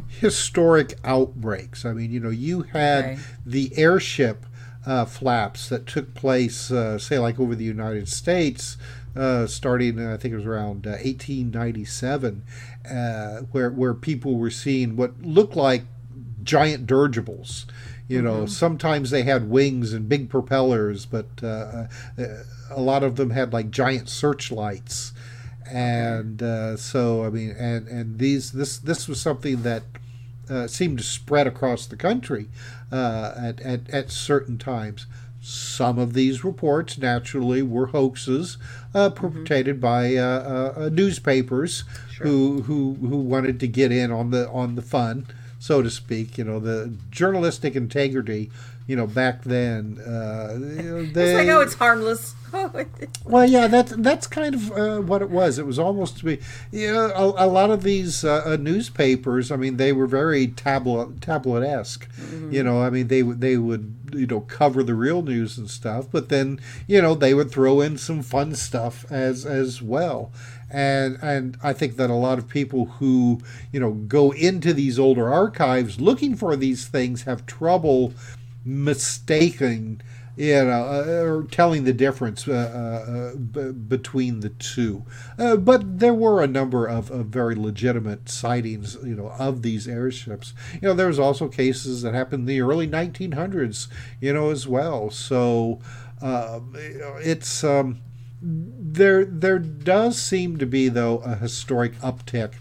historic 0.07 0.97
outbreaks. 1.03 1.85
I 1.85 1.93
mean, 1.93 2.11
you 2.11 2.19
know, 2.19 2.29
you 2.29 2.61
had 2.63 3.05
Okay. 3.05 3.19
the 3.45 3.71
airship 3.77 4.45
uh, 4.85 5.05
flaps 5.05 5.69
that 5.69 5.85
took 5.85 6.13
place, 6.13 6.71
uh, 6.71 6.97
say, 6.97 7.19
like 7.19 7.39
over 7.39 7.55
the 7.55 7.63
United 7.63 8.07
States, 8.07 8.77
uh, 9.15 9.45
starting 9.47 9.99
I 9.99 10.17
think 10.17 10.33
it 10.33 10.37
was 10.37 10.45
around 10.45 10.87
uh, 10.87 10.91
1897, 11.03 12.43
uh, 12.89 13.41
where 13.51 13.69
where 13.69 13.93
people 13.93 14.35
were 14.37 14.49
seeing 14.49 14.95
what 14.95 15.21
looked 15.21 15.55
like 15.55 15.83
giant 16.43 16.87
dirigibles. 16.87 17.65
You 18.12 18.22
know, 18.22 18.45
sometimes 18.45 19.09
they 19.09 19.24
had 19.24 19.49
wings 19.49 19.93
and 19.93 20.09
big 20.09 20.30
propellers, 20.30 21.05
but 21.05 21.28
uh, 21.41 21.88
uh, 22.18 22.43
a 22.70 22.82
lot 22.82 23.03
of 23.03 23.16
them 23.16 23.30
had 23.30 23.53
like 23.53 23.72
giant 23.72 24.09
searchlights. 24.09 25.14
And 25.70 26.43
uh, 26.43 26.76
so, 26.76 27.24
I 27.24 27.30
mean, 27.30 27.51
and 27.57 27.88
and 27.88 28.20
these 28.20 28.51
this 28.51 28.78
this 28.78 29.07
was 29.07 29.22
something 29.22 29.64
that 29.64 29.84
uh, 30.49 30.68
seemed 30.68 30.97
to 30.97 31.03
spread 31.03 31.47
across 31.47 31.86
the 31.86 31.95
country 31.95 32.49
uh, 32.91 33.34
at, 33.38 33.62
at 33.62 33.89
at 33.89 34.12
certain 34.12 34.57
times. 34.57 35.05
Some 35.43 35.97
of 35.97 36.14
these 36.14 36.43
reports, 36.43 36.97
naturally, 36.99 37.64
were 37.64 37.88
hoaxes 37.88 38.57
uh, 38.93 39.09
perpetrated 39.09 39.82
by 39.82 40.16
uh, 40.16 40.89
newspapers 40.91 41.84
who, 42.22 42.62
who 42.64 42.93
who 42.95 43.18
wanted 43.18 43.59
to 43.62 43.68
get 43.68 43.91
in 43.91 44.12
on 44.12 44.30
the 44.32 44.47
on 44.49 44.76
the 44.76 44.84
fun, 44.84 45.26
so 45.62 45.82
to 45.84 45.89
speak. 45.89 46.38
You 46.38 46.43
know, 46.43 46.59
the 46.59 46.93
journalistic 47.12 47.76
integrity. 47.76 48.51
You 48.88 48.95
know, 48.97 49.07
back 49.07 49.43
then, 49.43 49.99
uh, 50.05 50.57
they, 50.57 51.24
it's 51.24 51.38
like 51.38 51.47
oh, 51.47 51.62
it's 51.62 51.76
harmless. 51.76 52.36
well, 53.26 53.47
yeah, 53.47 53.68
that's 53.68 53.93
that's 53.95 54.28
kind 54.28 54.55
of 54.55 54.72
uh, 54.72 54.99
what 54.99 55.22
it 55.22 55.30
was. 55.30 55.59
It 55.59 55.66
was 55.66 55.80
almost 55.80 56.18
to 56.18 56.26
be, 56.26 56.39
you 56.72 56.91
know, 56.91 57.12
a, 57.16 57.45
a 57.45 57.47
lot 57.47 57.70
of 57.70 57.84
these 57.84 58.26
uh, 58.26 58.41
uh 58.43 58.57
newspapers. 58.59 59.51
I 59.51 59.55
mean, 59.55 59.78
they 59.78 59.93
were 59.93 60.07
very 60.07 60.47
tablet 60.47 61.22
tablet 61.22 61.64
esque. 61.64 62.09
Mm-hmm. 62.16 62.51
You 62.51 62.64
know, 62.64 62.82
I 62.82 62.89
mean, 62.89 63.07
they 63.07 63.22
they 63.22 63.55
would 63.55 63.95
you 64.14 64.28
know 64.28 64.41
cover 64.41 64.84
the 64.84 64.95
real 64.95 65.22
news 65.22 65.57
and 65.57 65.70
stuff, 65.70 66.07
but 66.12 66.30
then 66.30 66.59
you 66.88 67.01
know 67.01 67.16
they 67.16 67.34
would 67.34 67.51
throw 67.51 67.80
in 67.80 67.97
some 67.97 68.24
fun 68.24 68.55
stuff 68.55 69.05
as 69.09 69.45
as 69.45 69.82
well. 69.82 70.32
And 70.72 71.17
and 71.22 71.57
I 71.61 71.74
think 71.74 71.97
that 71.97 72.09
a 72.09 72.15
lot 72.15 72.38
of 72.38 72.47
people 72.47 72.86
who 72.86 73.41
you 73.72 73.80
know 73.80 73.91
go 73.91 74.32
into 74.32 74.74
these 74.74 74.97
older 74.97 75.32
archives 75.32 75.99
looking 75.99 76.36
for 76.36 76.55
these 76.55 76.88
things 76.88 77.24
have 77.24 77.45
trouble 77.45 78.13
mistaking 78.63 80.01
you 80.38 80.65
know, 80.65 80.86
uh, 80.86 81.24
or 81.24 81.43
telling 81.43 81.84
the 81.84 81.93
difference 81.93 82.47
uh, 82.47 83.34
uh, 83.34 83.38
b- 83.38 83.72
between 83.72 84.39
the 84.39 84.49
two. 84.49 85.03
Uh, 85.38 85.57
but 85.57 85.99
there 85.99 86.13
were 86.13 86.41
a 86.41 86.47
number 86.47 86.88
of, 86.88 87.11
of, 87.11 87.28
very 87.28 87.53
legitimate 87.53 88.30
sightings, 88.30 88.97
you 89.03 89.15
know, 89.15 89.34
of 89.38 89.61
these 89.61 89.88
airships. 89.88 90.53
You 90.76 90.88
know, 90.88 90.93
there 90.93 91.07
was 91.07 91.19
also 91.19 91.47
cases 91.47 92.01
that 92.01 92.13
happened 92.13 92.41
in 92.41 92.45
the 92.47 92.61
early 92.61 92.88
1900s, 92.88 93.88
you 94.19 94.34
know, 94.34 94.49
as 94.51 94.67
well. 94.67 95.09
So 95.09 95.80
um, 96.22 96.74
it's 96.76 97.63
um, 97.63 97.99
there. 98.93 99.25
There 99.25 99.59
does 99.59 100.21
seem 100.21 100.57
to 100.57 100.65
be, 100.65 100.89
though, 100.89 101.17
a 101.19 101.35
historic 101.35 101.93
uptick 101.99 102.53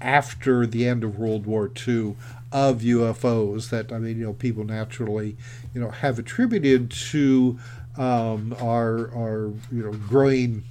after 0.00 0.66
the 0.66 0.86
end 0.86 1.04
of 1.04 1.18
World 1.18 1.46
War 1.46 1.70
II 1.86 2.16
of 2.52 2.80
UFOs 2.80 3.70
that 3.70 3.92
I 3.92 3.98
mean, 3.98 4.18
you 4.18 4.26
know, 4.26 4.32
people 4.32 4.64
naturally, 4.64 5.36
you 5.74 5.80
know, 5.80 5.90
have 5.90 6.18
attributed 6.18 6.90
to 6.90 7.58
um, 7.96 8.54
our 8.60 9.14
our 9.14 9.52
you 9.72 9.82
know 9.82 9.92
growing 9.92 10.64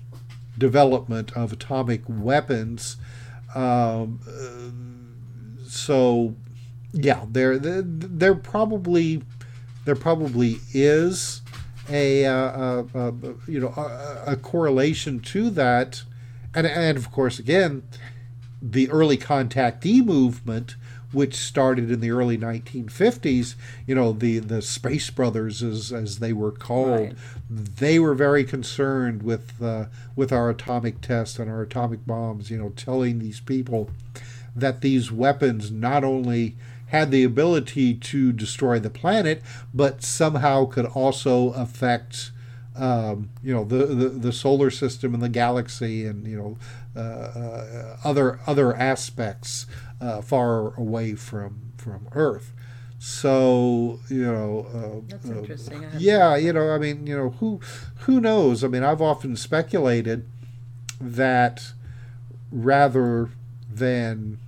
development 0.57 1.31
of 1.33 1.51
atomic 1.53 2.01
weapons. 2.07 2.97
Um, 3.53 4.19
so, 5.67 6.35
yeah, 6.93 7.25
there 7.29 7.57
there 7.57 8.35
probably 8.35 9.23
there 9.85 9.95
probably 9.95 10.57
is 10.73 11.41
a, 11.89 12.23
a, 12.23 12.85
a 12.93 13.13
you 13.47 13.59
know 13.59 13.73
a, 13.75 14.33
a 14.33 14.35
correlation 14.35 15.19
to 15.21 15.49
that, 15.51 16.03
and 16.53 16.65
and 16.67 16.97
of 16.97 17.11
course 17.11 17.39
again, 17.39 17.83
the 18.61 18.89
early 18.89 19.17
contactee 19.17 20.03
movement 20.03 20.75
which 21.15 21.35
started 21.35 21.89
in 21.89 22.01
the 22.01 22.11
early 22.11 22.37
1950s. 22.37 23.55
You 23.87 23.95
know, 23.95 24.11
the 24.11 24.39
the 24.39 24.61
Space 24.61 25.09
Brothers, 25.09 25.63
as 25.63 25.91
as 25.91 26.19
they 26.19 26.33
were 26.33 26.51
called, 26.51 26.89
right. 26.89 27.15
they 27.49 27.99
were 27.99 28.13
very 28.13 28.43
concerned 28.43 29.23
with 29.23 29.61
uh, 29.61 29.85
with 30.15 30.31
our 30.33 30.49
atomic 30.49 31.01
tests 31.01 31.39
and 31.39 31.49
our 31.49 31.61
atomic 31.61 32.05
bombs. 32.05 32.51
You 32.51 32.57
know, 32.57 32.69
telling 32.75 33.19
these 33.19 33.39
people 33.39 33.89
that 34.55 34.81
these 34.81 35.11
weapons 35.11 35.71
not 35.71 36.03
only 36.03 36.55
had 36.87 37.11
the 37.11 37.23
ability 37.23 37.93
to 37.95 38.31
destroy 38.31 38.79
the 38.79 38.89
planet, 38.89 39.41
but 39.73 40.03
somehow 40.03 40.65
could 40.65 40.85
also 40.85 41.51
affect. 41.53 42.31
Um, 42.77 43.29
you 43.41 43.53
know 43.53 43.63
the, 43.63 43.85
the, 43.85 44.09
the 44.09 44.31
solar 44.33 44.69
system 44.69 45.13
and 45.13 45.23
the 45.23 45.29
galaxy 45.29 46.05
and 46.05 46.27
you 46.27 46.35
know 46.35 46.57
uh, 46.93 46.99
uh, 46.99 47.97
other 48.03 48.41
other 48.45 48.75
aspects 48.75 49.65
uh, 50.01 50.21
far 50.21 50.75
away 50.75 51.15
from 51.15 51.71
from 51.77 52.09
Earth. 52.11 52.51
So 52.99 53.99
you 54.09 54.23
know, 54.23 54.67
uh, 54.73 55.05
that's 55.07 55.29
interesting. 55.29 55.85
yeah, 55.97 56.35
you 56.35 56.53
know, 56.53 56.71
I 56.71 56.77
mean, 56.77 57.05
you 57.05 57.15
know, 57.15 57.29
who 57.31 57.59
who 57.99 58.19
knows? 58.19 58.63
I 58.63 58.67
mean, 58.67 58.83
I've 58.83 59.01
often 59.01 59.35
speculated 59.35 60.27
that 60.99 61.71
rather 62.51 63.29
than 63.71 64.39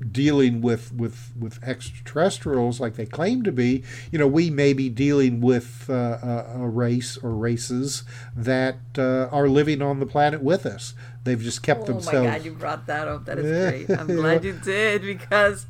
dealing 0.00 0.60
with, 0.60 0.92
with, 0.92 1.32
with 1.38 1.62
extraterrestrials 1.62 2.80
like 2.80 2.94
they 2.94 3.06
claim 3.06 3.42
to 3.42 3.52
be, 3.52 3.84
you 4.10 4.18
know, 4.18 4.26
we 4.26 4.50
may 4.50 4.72
be 4.72 4.88
dealing 4.88 5.40
with 5.40 5.88
uh, 5.90 6.18
a, 6.54 6.68
race 6.68 7.18
or 7.18 7.30
races 7.30 8.04
that 8.34 8.78
uh, 8.96 9.28
are 9.30 9.48
living 9.48 9.82
on 9.82 10.00
the 10.00 10.06
planet 10.06 10.42
with 10.42 10.64
us. 10.64 10.94
They've 11.24 11.40
just 11.40 11.62
kept 11.62 11.82
oh 11.82 11.92
themselves. 11.92 12.18
Oh 12.18 12.24
my 12.24 12.38
God, 12.38 12.44
you 12.44 12.52
brought 12.52 12.86
that 12.86 13.06
up. 13.06 13.26
That 13.26 13.38
is 13.38 13.86
great. 13.86 13.98
I'm 13.98 14.06
glad 14.16 14.44
you 14.44 14.52
did 14.52 15.02
because 15.02 15.66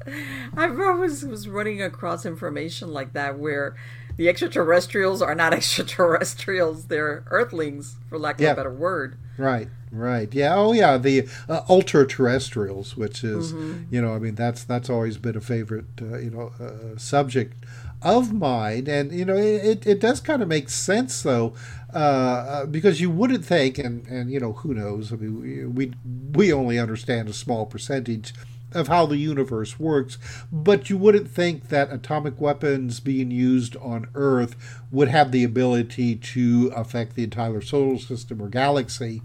I 0.56 0.68
was 0.68 1.24
was 1.24 1.48
running 1.48 1.82
across 1.82 2.24
information 2.24 2.92
like 2.92 3.14
that 3.14 3.38
where 3.38 3.74
the 4.16 4.28
extraterrestrials 4.28 5.22
are 5.22 5.34
not 5.34 5.52
extraterrestrials; 5.54 6.86
they're 6.86 7.24
Earthlings, 7.28 7.96
for 8.08 8.18
lack 8.18 8.36
of 8.36 8.42
yeah. 8.42 8.52
a 8.52 8.56
better 8.56 8.72
word. 8.72 9.16
Right. 9.38 9.68
Right. 9.93 10.32
Yeah. 10.32 10.55
Oh, 10.55 10.72
yeah. 10.72 10.99
The 10.99 11.28
uh, 11.49 11.62
ultra 11.68 12.07
terrestrials, 12.07 12.97
which 12.97 13.24
is, 13.24 13.53
mm-hmm. 13.53 13.93
you 13.93 14.01
know, 14.01 14.14
I 14.14 14.18
mean, 14.18 14.36
that's 14.36 14.62
that's 14.62 14.88
always 14.88 15.18
been 15.18 15.36
a 15.36 15.41
favorite, 15.41 15.86
uh, 16.01 16.18
you 16.18 16.30
know, 16.30 16.53
uh, 16.61 16.97
subject 16.97 17.55
of 18.03 18.32
mine, 18.32 18.86
and 18.88 19.12
you 19.12 19.24
know, 19.24 19.36
it 19.36 19.86
it 19.86 20.01
does 20.01 20.20
kind 20.20 20.43
of 20.43 20.49
make 20.49 20.70
sense 20.70 21.22
though, 21.22 21.55
uh, 21.93 21.97
uh, 21.97 22.66
because 22.66 23.01
you 23.01 23.11
wouldn't 23.11 23.45
think, 23.45 23.78
and 23.78 24.07
and 24.07 24.30
you 24.30 24.41
know, 24.41 24.53
who 24.53 24.74
knows? 24.74 25.12
I 25.12 25.16
mean, 25.16 25.74
we 25.74 25.93
we 26.32 26.53
only 26.53 26.78
understand 26.78 27.28
a 27.28 27.32
small 27.32 27.66
percentage 27.66 28.32
of 28.72 28.88
how 28.88 29.05
the 29.05 29.16
universe 29.16 29.80
works, 29.80 30.16
but 30.53 30.88
you 30.88 30.97
wouldn't 30.97 31.28
think 31.28 31.68
that 31.68 31.93
atomic 31.93 32.41
weapons 32.41 33.01
being 33.01 33.30
used 33.30 33.76
on 33.78 34.07
Earth 34.14 34.55
would 34.93 35.09
have 35.09 35.32
the 35.32 35.43
ability 35.45 36.14
to 36.14 36.72
affect 36.74 37.16
the 37.16 37.24
entire 37.24 37.61
solar 37.61 37.99
system 37.99 38.41
or 38.41 38.49
galaxy 38.49 39.22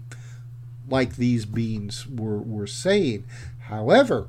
like 0.88 1.16
these 1.16 1.44
beings 1.44 2.06
were, 2.06 2.38
were 2.38 2.66
saying. 2.66 3.24
However, 3.60 4.28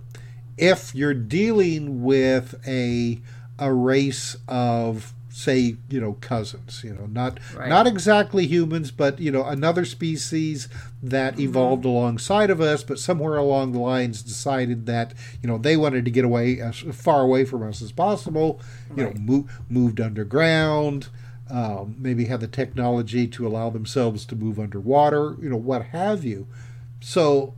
if 0.58 0.96
you're 0.96 1.14
dealing 1.14 2.04
with 2.04 2.60
a 2.68 3.20
a 3.60 3.74
race 3.74 4.36
of 4.48 5.14
say 5.30 5.76
you 5.90 6.02
know 6.02 6.14
cousins 6.14 6.82
you 6.84 6.92
know 6.92 7.06
not 7.06 7.40
right. 7.56 7.70
not 7.70 7.86
exactly 7.86 8.48
humans 8.48 8.90
but 8.90 9.20
you 9.20 9.32
know 9.32 9.44
another 9.44 9.86
species 9.86 10.68
that 11.02 11.34
mm-hmm. 11.34 11.44
evolved 11.44 11.86
alongside 11.86 12.50
of 12.50 12.60
us 12.60 12.84
but 12.84 12.98
somewhere 12.98 13.38
along 13.38 13.72
the 13.72 13.80
lines 13.80 14.24
decided 14.24 14.88
that 14.88 15.14
you 15.42 15.48
know 15.48 15.60
they 15.60 15.78
wanted 15.78 16.04
to 16.04 16.10
get 16.10 16.26
away 16.26 16.60
as 16.60 16.80
far 16.80 17.22
away 17.22 17.46
from 17.46 17.62
us 17.62 17.84
as 17.84 17.92
possible 17.92 18.60
you 18.96 19.06
right. 19.06 19.16
know 19.16 19.22
mo- 19.22 19.48
moved 19.70 20.02
underground 20.02 21.08
um, 21.50 21.96
maybe 21.98 22.26
have 22.26 22.42
the 22.42 22.48
technology 22.48 23.28
to 23.28 23.48
allow 23.48 23.70
themselves 23.70 24.26
to 24.26 24.36
move 24.36 24.60
underwater, 24.60 25.36
you 25.42 25.50
know, 25.50 25.58
what 25.58 25.88
have 25.88 26.24
you. 26.24 26.48
So, 27.00 27.54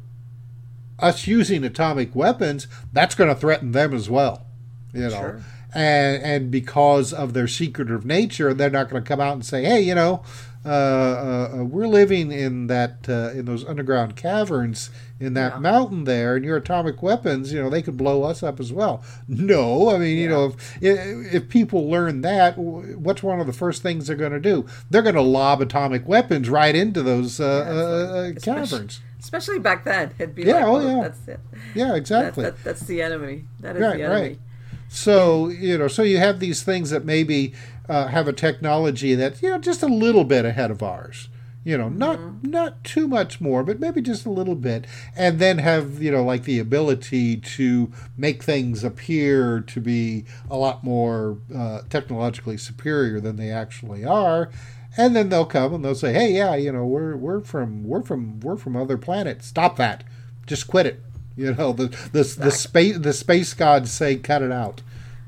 us 0.99 1.27
using 1.27 1.63
atomic 1.63 2.15
weapons, 2.15 2.67
that's 2.91 3.15
going 3.15 3.29
to 3.29 3.35
threaten 3.35 3.71
them 3.71 3.93
as 3.93 4.09
well, 4.09 4.45
you 4.93 5.01
know. 5.01 5.09
Sure. 5.09 5.41
And 5.73 6.23
and 6.23 6.51
because 6.51 7.13
of 7.13 7.33
their 7.33 7.47
secretive 7.47 8.03
nature, 8.03 8.55
they're 8.55 8.71
not 8.71 8.89
going 8.89 9.03
to 9.03 9.07
come 9.07 9.21
out 9.21 9.33
and 9.33 9.45
say, 9.45 9.63
"Hey, 9.63 9.81
you 9.81 9.93
know, 9.93 10.23
uh, 10.65 10.69
uh, 10.69 11.51
uh, 11.53 11.63
we're 11.63 11.87
living 11.87 12.31
in 12.31 12.67
that 12.67 13.07
uh, 13.07 13.31
in 13.31 13.45
those 13.45 13.63
underground 13.63 14.15
caverns 14.17 14.89
in 15.19 15.33
that 15.33 15.53
yeah. 15.53 15.59
mountain 15.59 16.05
there, 16.05 16.35
and 16.35 16.45
your 16.45 16.57
atomic 16.57 17.03
weapons, 17.03 17.51
you 17.51 17.61
know, 17.61 17.69
they 17.69 17.81
could 17.81 17.97
blow 17.97 18.23
us 18.23 18.41
up 18.41 18.59
as 18.59 18.71
well. 18.71 19.03
No, 19.27 19.89
I 19.89 19.97
mean, 19.97 20.17
yeah. 20.17 20.23
you 20.23 20.29
know, 20.29 20.53
if 20.81 21.33
if 21.33 21.49
people 21.49 21.89
learn 21.89 22.21
that, 22.21 22.57
what's 22.57 23.21
one 23.21 23.39
of 23.39 23.47
the 23.47 23.53
first 23.53 23.81
things 23.81 24.07
they're 24.07 24.15
going 24.15 24.31
to 24.31 24.39
do? 24.39 24.65
They're 24.89 25.01
going 25.01 25.15
to 25.15 25.21
lob 25.21 25.61
atomic 25.61 26.07
weapons 26.07 26.49
right 26.49 26.75
into 26.75 27.03
those 27.03 27.39
uh, 27.39 27.65
yeah, 27.65 27.73
uh, 27.73 28.21
like, 28.27 28.41
caverns. 28.41 29.01
Especially, 29.19 29.59
back 29.59 29.83
then, 29.83 30.13
it'd 30.17 30.33
be 30.33 30.43
yeah, 30.43 30.65
like, 30.65 30.65
oh, 30.65 30.75
oh 30.77 30.87
yeah, 30.87 31.01
that's 31.03 31.27
it. 31.27 31.39
Yeah, 31.75 31.95
exactly. 31.95 32.45
That, 32.45 32.55
that, 32.55 32.63
that's 32.63 32.81
the 32.81 33.01
enemy. 33.01 33.45
That 33.59 33.75
is 33.75 33.81
right, 33.81 33.97
the 33.97 34.03
enemy. 34.03 34.21
Right. 34.21 34.39
So 34.87 35.49
you 35.49 35.77
know, 35.77 35.89
so 35.89 36.03
you 36.03 36.17
have 36.17 36.39
these 36.39 36.63
things 36.63 36.89
that 36.91 37.03
maybe 37.03 37.53
uh, 37.89 38.07
have 38.07 38.27
a 38.27 38.33
technology 38.33 39.15
that's 39.15 39.41
you 39.41 39.49
know 39.49 39.57
just 39.57 39.83
a 39.83 39.87
little 39.87 40.23
bit 40.23 40.45
ahead 40.45 40.71
of 40.71 40.81
ours 40.81 41.27
you 41.63 41.77
know 41.77 41.89
not 41.89 42.17
mm-hmm. 42.17 42.49
not 42.49 42.83
too 42.83 43.07
much 43.07 43.41
more 43.41 43.63
but 43.63 43.79
maybe 43.79 44.01
just 44.01 44.25
a 44.25 44.29
little 44.29 44.55
bit. 44.55 44.87
And 45.15 45.39
then 45.39 45.57
have 45.59 46.01
you 46.01 46.11
know 46.11 46.23
like 46.23 46.43
the 46.43 46.59
ability 46.59 47.37
to 47.37 47.91
make 48.17 48.43
things 48.43 48.83
appear 48.83 49.61
to 49.61 49.81
be 49.81 50.25
a 50.49 50.57
lot 50.57 50.83
more 50.83 51.37
uh, 51.55 51.81
technologically 51.89 52.57
superior 52.57 53.19
than 53.19 53.35
they 53.35 53.51
actually 53.51 54.05
are. 54.05 54.49
And 54.97 55.15
then 55.15 55.29
they'll 55.29 55.45
come 55.45 55.73
and 55.73 55.83
they'll 55.85 55.95
say 55.95 56.13
hey 56.13 56.33
yeah 56.33 56.55
you 56.55 56.71
know 56.71 56.85
we're 56.85 57.15
we're 57.15 57.41
from 57.41 57.83
we're 57.83 58.03
from 58.03 58.39
we're 58.39 58.57
from 58.57 58.75
other 58.75 58.97
planets. 58.97 59.47
Stop 59.47 59.75
that. 59.77 60.03
Just 60.47 60.67
quit 60.67 60.85
it. 60.85 61.03
You 61.39 61.53
know 61.53 61.71
the 61.71 61.87
the, 62.11 62.23
the 62.37 62.51
space 62.51 62.97
the 62.97 63.13
space 63.13 63.53
gods 63.53 63.93
say 63.93 64.17
cut 64.17 64.41
it 64.41 64.51
out. 64.51 64.81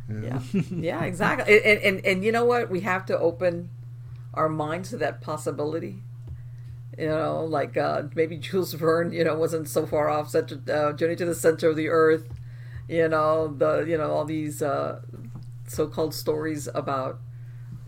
Yeah, 0.10 0.40
yeah, 0.70 1.04
exactly. 1.06 1.64
And, 1.64 1.80
and 1.82 2.06
and 2.06 2.24
you 2.26 2.34
know 2.34 2.44
what? 2.44 2.70
We 2.70 2.82
have 2.82 3.06
to 3.06 3.18
open 3.18 3.70
our 4.34 4.50
minds 4.50 4.90
to 4.90 4.98
that 4.98 5.22
possibility. 5.22 6.04
You 7.02 7.08
know, 7.08 7.44
like 7.46 7.78
uh, 7.78 8.04
maybe 8.16 8.38
Jules 8.38 8.74
Verne, 8.74 9.12
you 9.12 9.24
know, 9.24 9.36
wasn't 9.36 9.68
so 9.68 9.86
far 9.88 10.08
off. 10.10 10.30
Such 10.30 10.52
a 10.52 10.60
uh, 10.72 10.94
journey 10.94 11.16
to 11.16 11.26
the 11.26 11.36
center 11.36 11.70
of 11.70 11.76
the 11.76 11.90
earth. 11.90 12.26
you 12.88 13.08
know 13.08 13.48
the 13.48 13.86
you 13.88 13.98
know 13.98 14.12
all 14.12 14.26
these 14.26 14.62
uh, 14.62 15.00
so-called 15.68 16.14
stories 16.14 16.68
about 16.76 17.20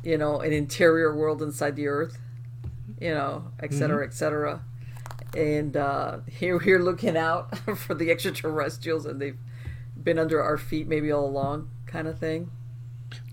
you 0.03 0.17
know 0.17 0.39
an 0.39 0.53
interior 0.53 1.15
world 1.15 1.41
inside 1.41 1.75
the 1.75 1.87
earth 1.87 2.17
you 3.01 3.13
know 3.13 3.51
et 3.59 3.73
cetera 3.73 3.97
mm-hmm. 4.05 4.09
et 4.09 4.13
cetera 4.13 4.61
and 5.35 5.75
uh, 5.75 6.19
here 6.29 6.57
we're 6.57 6.79
looking 6.79 7.17
out 7.17 7.57
for 7.77 7.93
the 7.93 8.09
extraterrestrials 8.11 9.05
and 9.05 9.21
they've 9.21 9.37
been 10.01 10.19
under 10.19 10.41
our 10.41 10.57
feet 10.57 10.87
maybe 10.87 11.11
all 11.11 11.25
along 11.25 11.69
kind 11.85 12.07
of 12.07 12.17
thing 12.17 12.49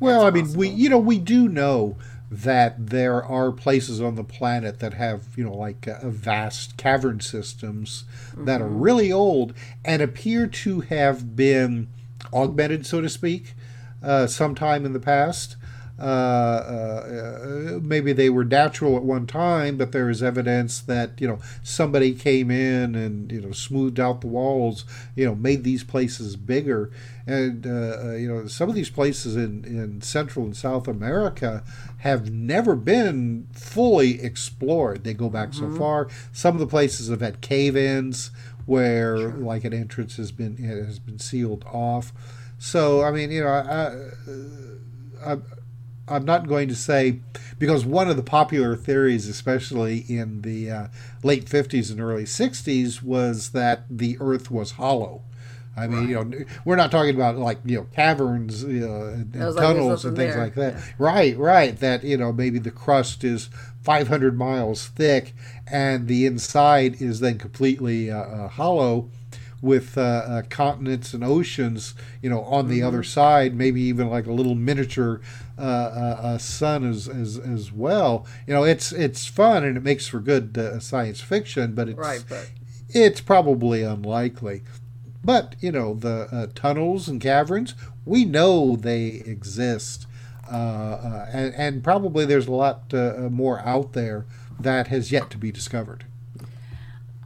well 0.01 0.25
That's 0.25 0.33
i 0.33 0.35
mean 0.35 0.45
possible. 0.45 0.61
we 0.61 0.69
you 0.71 0.89
know 0.89 0.99
we 0.99 1.19
do 1.19 1.49
know 1.49 1.97
that 2.31 2.91
there 2.91 3.25
are 3.25 3.51
places 3.51 4.01
on 4.01 4.15
the 4.15 4.23
planet 4.23 4.79
that 4.79 4.95
have, 4.95 5.25
you 5.37 5.45
know, 5.45 5.55
like 5.55 5.89
uh, 5.89 5.99
vast 6.09 6.77
cavern 6.77 7.21
systems 7.21 8.05
mm-hmm. 8.31 8.45
that 8.45 8.61
are 8.61 8.67
mm-hmm. 8.67 8.81
really 8.81 9.13
old 9.13 9.53
and 9.85 10.01
appear 10.01 10.47
to 10.47 10.81
have 10.81 11.35
been 11.35 11.89
augmented, 12.33 12.87
so 12.87 13.01
to 13.01 13.09
speak, 13.09 13.55
uh, 14.03 14.27
sometime 14.27 14.87
in 14.87 14.93
the 14.93 15.01
past. 15.01 15.57
Uh, 16.01 16.05
uh, 16.05 17.79
maybe 17.83 18.15
they 18.15 18.31
were 18.31 18.45
natural 18.45 18.97
at 18.97 19.03
one 19.03 19.27
time, 19.27 19.77
but 19.77 19.93
there 19.93 20.09
is 20.09 20.23
evidence 20.23 20.81
that 20.81 21.21
you 21.21 21.29
know 21.29 21.39
somebody 21.63 22.15
came 22.15 22.51
in 22.51 22.95
and 22.95 23.31
you 23.31 23.41
know 23.41 23.53
smoothed 23.53 24.01
out 24.01 24.23
the 24.23 24.27
walls, 24.27 24.87
you 25.15 25.27
know, 25.27 25.35
made 25.35 25.63
these 25.63 25.85
places 25.85 26.37
bigger, 26.37 26.91
and 27.27 27.67
uh, 27.67 27.99
uh, 28.03 28.13
you 28.13 28.27
know 28.27 28.47
some 28.47 28.71
of 28.71 28.75
these 28.75 28.89
places 28.89 29.37
in 29.37 29.65
in 29.67 30.01
Central 30.01 30.47
and 30.47 30.57
South 30.57 30.89
America 30.89 31.63
have 31.99 32.31
never 32.31 32.75
been 32.75 33.47
fully 33.53 34.23
explored. 34.23 35.05
They 35.05 35.13
go 35.13 35.29
back 35.29 35.51
mm-hmm. 35.51 35.75
so 35.75 35.79
far. 35.79 36.09
Some 36.33 36.55
of 36.55 36.61
the 36.61 36.67
places 36.67 37.11
have 37.11 37.21
had 37.21 37.43
cave-ins 37.43 38.31
where 38.65 39.19
sure. 39.19 39.31
like 39.33 39.65
an 39.65 39.75
entrance 39.75 40.17
has 40.17 40.33
been 40.33 40.57
has 40.57 40.99
been 40.99 41.19
sealed 41.19 41.65
off. 41.71 42.13
So 42.59 43.03
I 43.03 43.11
mean, 43.11 43.31
you 43.31 43.43
know, 43.43 43.49
I, 43.49 45.33
I, 45.33 45.37
I'm 46.11 46.25
not 46.25 46.49
going 46.49 46.69
to 46.69 46.75
say 46.75 47.21
because 47.59 47.85
one 47.85 48.09
of 48.09 48.17
the 48.17 48.23
popular 48.23 48.77
theories, 48.77 49.29
especially 49.29 50.05
in 50.09 50.43
the 50.43 50.71
uh, 50.71 50.87
late 51.23 51.47
50s 51.47 51.91
and 51.91 52.01
early 52.01 52.25
60s, 52.25 53.03
was 53.03 53.51
that 53.51 53.85
the 53.89 54.17
Earth 54.21 54.51
was 54.51 54.73
hollow. 54.73 55.23
I 55.77 55.87
mean, 55.87 56.09
you 56.09 56.23
know, 56.23 56.45
we're 56.65 56.77
not 56.77 56.91
talking 56.91 57.15
about 57.15 57.37
like 57.37 57.59
you 57.65 57.79
know 57.79 57.87
caverns 57.95 58.65
you 58.65 58.87
know, 58.87 59.07
and, 59.07 59.35
and 59.35 59.57
tunnels 59.57 60.05
and 60.05 60.17
things 60.17 60.35
there. 60.35 60.43
like 60.43 60.55
that. 60.57 60.75
Yeah. 60.75 60.83
Right, 60.99 61.39
right. 61.39 61.79
That 61.79 62.03
you 62.05 62.17
know 62.17 62.33
maybe 62.33 62.59
the 62.59 62.73
crust 62.73 63.25
is 63.25 63.49
500 63.83 64.37
miles 64.37 64.89
thick 64.89 65.33
and 65.67 66.07
the 66.07 66.27
inside 66.27 67.01
is 67.01 67.21
then 67.21 67.39
completely 67.39 68.11
uh, 68.11 68.19
uh, 68.19 68.49
hollow 68.49 69.11
with 69.63 69.97
uh, 69.97 70.01
uh, 70.01 70.43
continents 70.49 71.13
and 71.13 71.23
oceans, 71.23 71.95
you 72.23 72.31
know, 72.31 72.43
on 72.43 72.69
the 72.69 72.79
mm-hmm. 72.79 72.89
other 72.89 73.03
side, 73.03 73.55
maybe 73.55 73.81
even 73.83 74.09
like 74.09 74.27
a 74.27 74.33
little 74.33 74.55
miniature 74.55 75.21
uh, 75.63 76.17
uh 76.23 76.39
sun 76.39 76.89
as, 76.89 77.09
as 77.09 77.39
as 77.39 77.73
well. 77.73 78.27
You 78.47 78.55
know, 78.55 78.65
it's 78.65 78.93
it's 78.93 79.27
fun 79.27 79.65
and 79.65 79.77
it 79.77 79.83
makes 79.83 80.07
for 80.07 80.21
good 80.21 80.57
uh, 80.57 80.81
science 80.81 81.21
fiction, 81.21 81.75
but 81.75 81.89
it's 81.89 81.99
right, 81.99 82.25
but... 82.29 82.51
it's 82.89 83.21
probably 83.21 83.83
unlikely. 83.83 84.63
But 85.23 85.57
you 85.61 85.73
know, 85.73 85.95
the 85.95 86.29
uh, 86.33 86.47
tunnels 86.55 87.09
and 87.09 87.21
caverns, 87.21 87.75
we 88.05 88.25
know 88.25 88.77
they 88.77 89.23
exist. 89.27 90.07
and, 90.49 91.55
and, 91.55 91.85
probably 91.85 92.25
there's 92.25 92.49
a 92.49 92.53
lot 92.53 92.93
more 93.31 93.61
out 93.61 93.93
there 93.93 94.25
that 94.59 94.89
has 94.89 95.13
yet 95.13 95.31
to 95.31 95.39
be 95.39 95.53
discovered. 95.53 96.05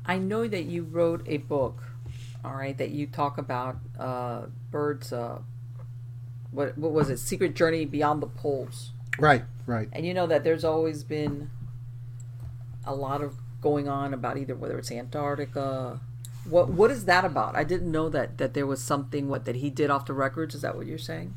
I 0.04 0.18
know 0.18 0.46
that 0.46 0.64
you 0.64 0.82
wrote 0.82 1.22
a 1.26 1.38
book 1.38 1.84
all 2.44 2.54
right, 2.54 2.76
that 2.76 2.90
you 2.90 3.06
talk 3.06 3.38
about 3.38 3.78
uh, 3.98 4.42
Byrd's. 4.70 5.12
What 6.54 6.78
what 6.78 6.92
was 6.92 7.10
it? 7.10 7.18
Secret 7.18 7.54
Journey 7.54 7.84
Beyond 7.84 8.22
the 8.22 8.26
Poles. 8.26 8.92
Right, 9.18 9.44
right. 9.66 9.88
And 9.92 10.06
you 10.06 10.14
know 10.14 10.26
that 10.26 10.42
there's 10.44 10.64
always 10.64 11.04
been 11.04 11.50
a 12.86 12.94
lot 12.94 13.22
of 13.22 13.34
going 13.60 13.88
on 13.88 14.14
about 14.14 14.38
either 14.38 14.54
whether 14.54 14.78
it's 14.78 14.90
Antarctica. 14.90 16.00
What 16.48 16.70
what 16.70 16.90
is 16.90 17.04
that 17.06 17.24
about? 17.24 17.56
I 17.56 17.64
didn't 17.64 17.90
know 17.90 18.08
that 18.08 18.38
that 18.38 18.54
there 18.54 18.66
was 18.66 18.82
something 18.82 19.28
what 19.28 19.44
that 19.46 19.56
he 19.56 19.70
did 19.70 19.90
off 19.90 20.06
the 20.06 20.14
records. 20.14 20.54
Is 20.54 20.62
that 20.62 20.76
what 20.76 20.86
you're 20.86 20.98
saying? 20.98 21.34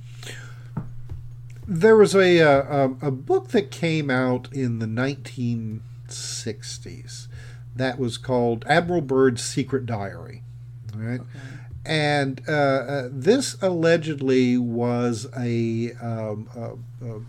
There 1.67 1.97
was 1.97 2.15
a 2.15 2.41
uh, 2.41 2.89
a, 3.01 3.07
a 3.07 3.11
book 3.11 3.49
that 3.49 3.71
came 3.71 4.09
out 4.09 4.47
in 4.53 4.79
the 4.79 4.85
1960s 4.85 7.27
that 7.75 7.99
was 7.99 8.17
called 8.17 8.63
Admiral 8.67 9.01
Byrd's 9.01 9.43
Secret 9.43 9.85
Diary 9.85 10.43
right? 10.97 11.19
Okay. 11.19 11.29
And 11.87 12.41
uh, 12.47 12.51
uh, 12.51 13.09
this 13.11 13.55
allegedly 13.61 14.57
was 14.57 15.25
a, 15.37 15.93
um, 16.01 16.49
uh, 16.53 17.05
uh, 17.05 17.19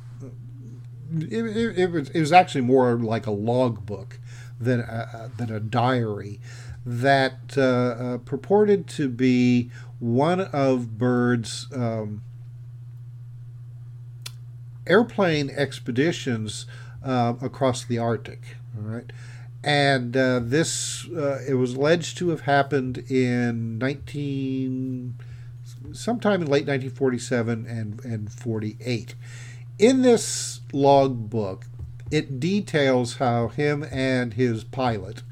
it, 1.17 1.47
it, 1.57 1.79
it, 1.79 1.91
was, 1.93 2.11
it 2.11 2.21
was 2.21 2.33
actually 2.33 2.63
more 2.63 2.97
like 2.97 3.27
a 3.27 3.31
logbook 3.31 4.19
than 4.61 4.81
a, 4.81 5.31
than 5.37 5.53
a 5.53 5.61
diary 5.61 6.41
that 6.85 7.57
uh, 7.57 8.19
purported 8.25 8.89
to 8.89 9.09
be 9.09 9.71
one 10.01 10.41
of 10.41 10.99
Byrd's 10.99 11.69
um, 11.73 12.23
airplane 14.89 15.51
expeditions 15.51 16.67
uh, 17.05 17.35
across 17.41 17.85
the 17.85 17.99
Arctic. 17.99 18.57
All 18.77 18.83
right, 18.83 19.13
and 19.63 20.17
uh, 20.17 20.41
this 20.43 21.07
uh, 21.09 21.41
it 21.47 21.55
was 21.55 21.75
alleged 21.75 22.17
to 22.19 22.29
have 22.31 22.43
happened 22.43 22.99
in 23.11 23.79
19 23.79 25.15
sometime 25.93 26.43
in 26.43 26.47
late 26.47 26.67
1947 26.67 27.67
and 27.67 28.05
and 28.05 28.33
48 28.33 29.15
in 29.79 30.03
this 30.03 30.61
log 30.73 31.29
book 31.29 31.67
it 32.11 32.39
details 32.39 33.17
how 33.17 33.49
him 33.49 33.85
and 33.91 34.35
his 34.35 34.65
pilot 34.65 35.23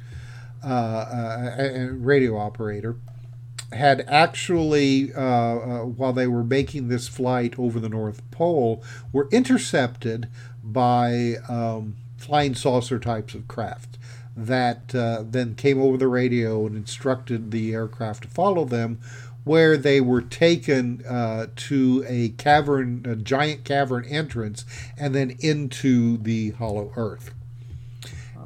uh, 0.64 0.68
uh 0.68 1.54
and 1.58 2.04
radio 2.04 2.36
operator 2.36 2.96
had 3.72 4.04
actually 4.08 5.12
uh, 5.14 5.20
uh, 5.20 5.84
while 5.84 6.12
they 6.12 6.26
were 6.26 6.44
making 6.44 6.88
this 6.88 7.08
flight 7.08 7.58
over 7.58 7.80
the 7.80 7.88
north 7.88 8.28
pole 8.30 8.82
were 9.12 9.28
intercepted 9.30 10.28
by 10.62 11.34
um, 11.48 11.96
flying 12.16 12.54
saucer 12.54 12.98
types 12.98 13.34
of 13.34 13.46
craft 13.48 13.98
that 14.36 14.94
uh, 14.94 15.24
then 15.26 15.54
came 15.54 15.80
over 15.80 15.96
the 15.96 16.08
radio 16.08 16.66
and 16.66 16.76
instructed 16.76 17.50
the 17.50 17.72
aircraft 17.72 18.24
to 18.24 18.28
follow 18.28 18.64
them, 18.66 19.00
where 19.44 19.76
they 19.78 20.00
were 20.00 20.20
taken 20.20 21.02
uh, 21.06 21.46
to 21.56 22.04
a 22.06 22.28
cavern, 22.30 23.06
a 23.08 23.16
giant 23.16 23.64
cavern 23.64 24.04
entrance, 24.04 24.64
and 24.98 25.14
then 25.14 25.36
into 25.40 26.18
the 26.18 26.50
hollow 26.50 26.92
earth. 26.96 27.32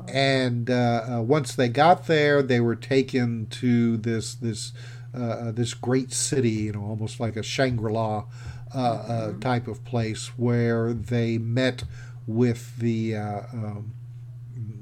And 0.08 0.70
uh, 0.70 1.06
uh 1.18 1.22
once 1.22 1.54
they 1.54 1.68
got 1.68 2.06
there, 2.06 2.42
they 2.42 2.60
were 2.60 2.76
taken 2.76 3.46
to 3.46 3.96
this 3.96 4.34
this 4.34 4.72
uh, 5.12 5.50
this 5.50 5.74
great 5.74 6.12
city, 6.12 6.50
you 6.50 6.72
know, 6.72 6.84
almost 6.84 7.18
like 7.18 7.36
a 7.36 7.42
Shangri 7.42 7.92
La 7.92 8.24
mm-hmm. 8.72 9.40
type 9.40 9.66
of 9.66 9.84
place, 9.84 10.28
where 10.36 10.92
they 10.92 11.36
met 11.36 11.84
with 12.26 12.76
the 12.78 13.16
um, 13.16 13.92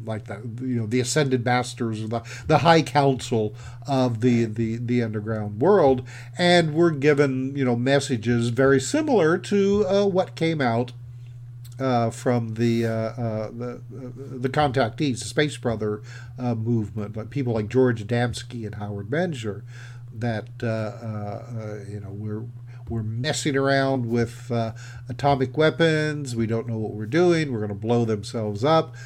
like 0.09 0.25
the 0.25 0.41
you 0.61 0.81
know 0.81 0.87
the 0.87 0.99
ascended 0.99 1.45
masters 1.45 2.03
or 2.03 2.09
the 2.09 2.23
the 2.47 2.59
high 2.59 2.83
council 2.83 3.55
of 3.87 4.21
the 4.21 4.45
the 4.45 4.77
the 4.79 5.03
underground 5.03 5.61
world 5.61 6.03
and 6.37 6.75
were 6.75 6.91
given 6.91 7.55
you 7.57 7.65
know 7.65 7.77
messages 7.77 8.49
very 8.49 8.81
similar 8.81 9.39
to 9.39 9.87
uh, 9.87 10.07
what 10.07 10.35
came 10.35 10.61
out 10.61 10.93
uh, 11.81 12.11
from 12.11 12.55
the 12.55 12.85
uh, 12.85 12.91
uh 12.91 13.51
the 13.51 13.71
uh, 13.75 13.79
the 14.17 14.49
contactees, 14.49 15.21
the 15.21 15.27
Space 15.27 15.57
Brother 15.57 16.03
uh, 16.39 16.55
movement, 16.55 17.17
like 17.17 17.31
people 17.31 17.55
like 17.55 17.69
George 17.69 18.05
Adamski 18.05 18.67
and 18.67 18.77
Howard 18.77 19.09
Menger, 19.09 19.63
that 20.13 20.49
you 21.89 22.01
know 22.01 22.11
we're 22.11 22.45
we're 22.89 23.03
messing 23.03 23.57
around 23.57 24.07
with 24.07 24.51
atomic 25.09 25.57
weapons. 25.57 26.35
We 26.35 26.47
don't 26.47 26.67
know 26.67 26.79
what 26.79 26.95
we're 26.95 27.07
doing. 27.07 27.53
We're 27.53 27.61
going 27.61 27.69
to 27.69 27.75
blow 27.75 28.05
themselves 28.05 28.65
up. 28.65 28.97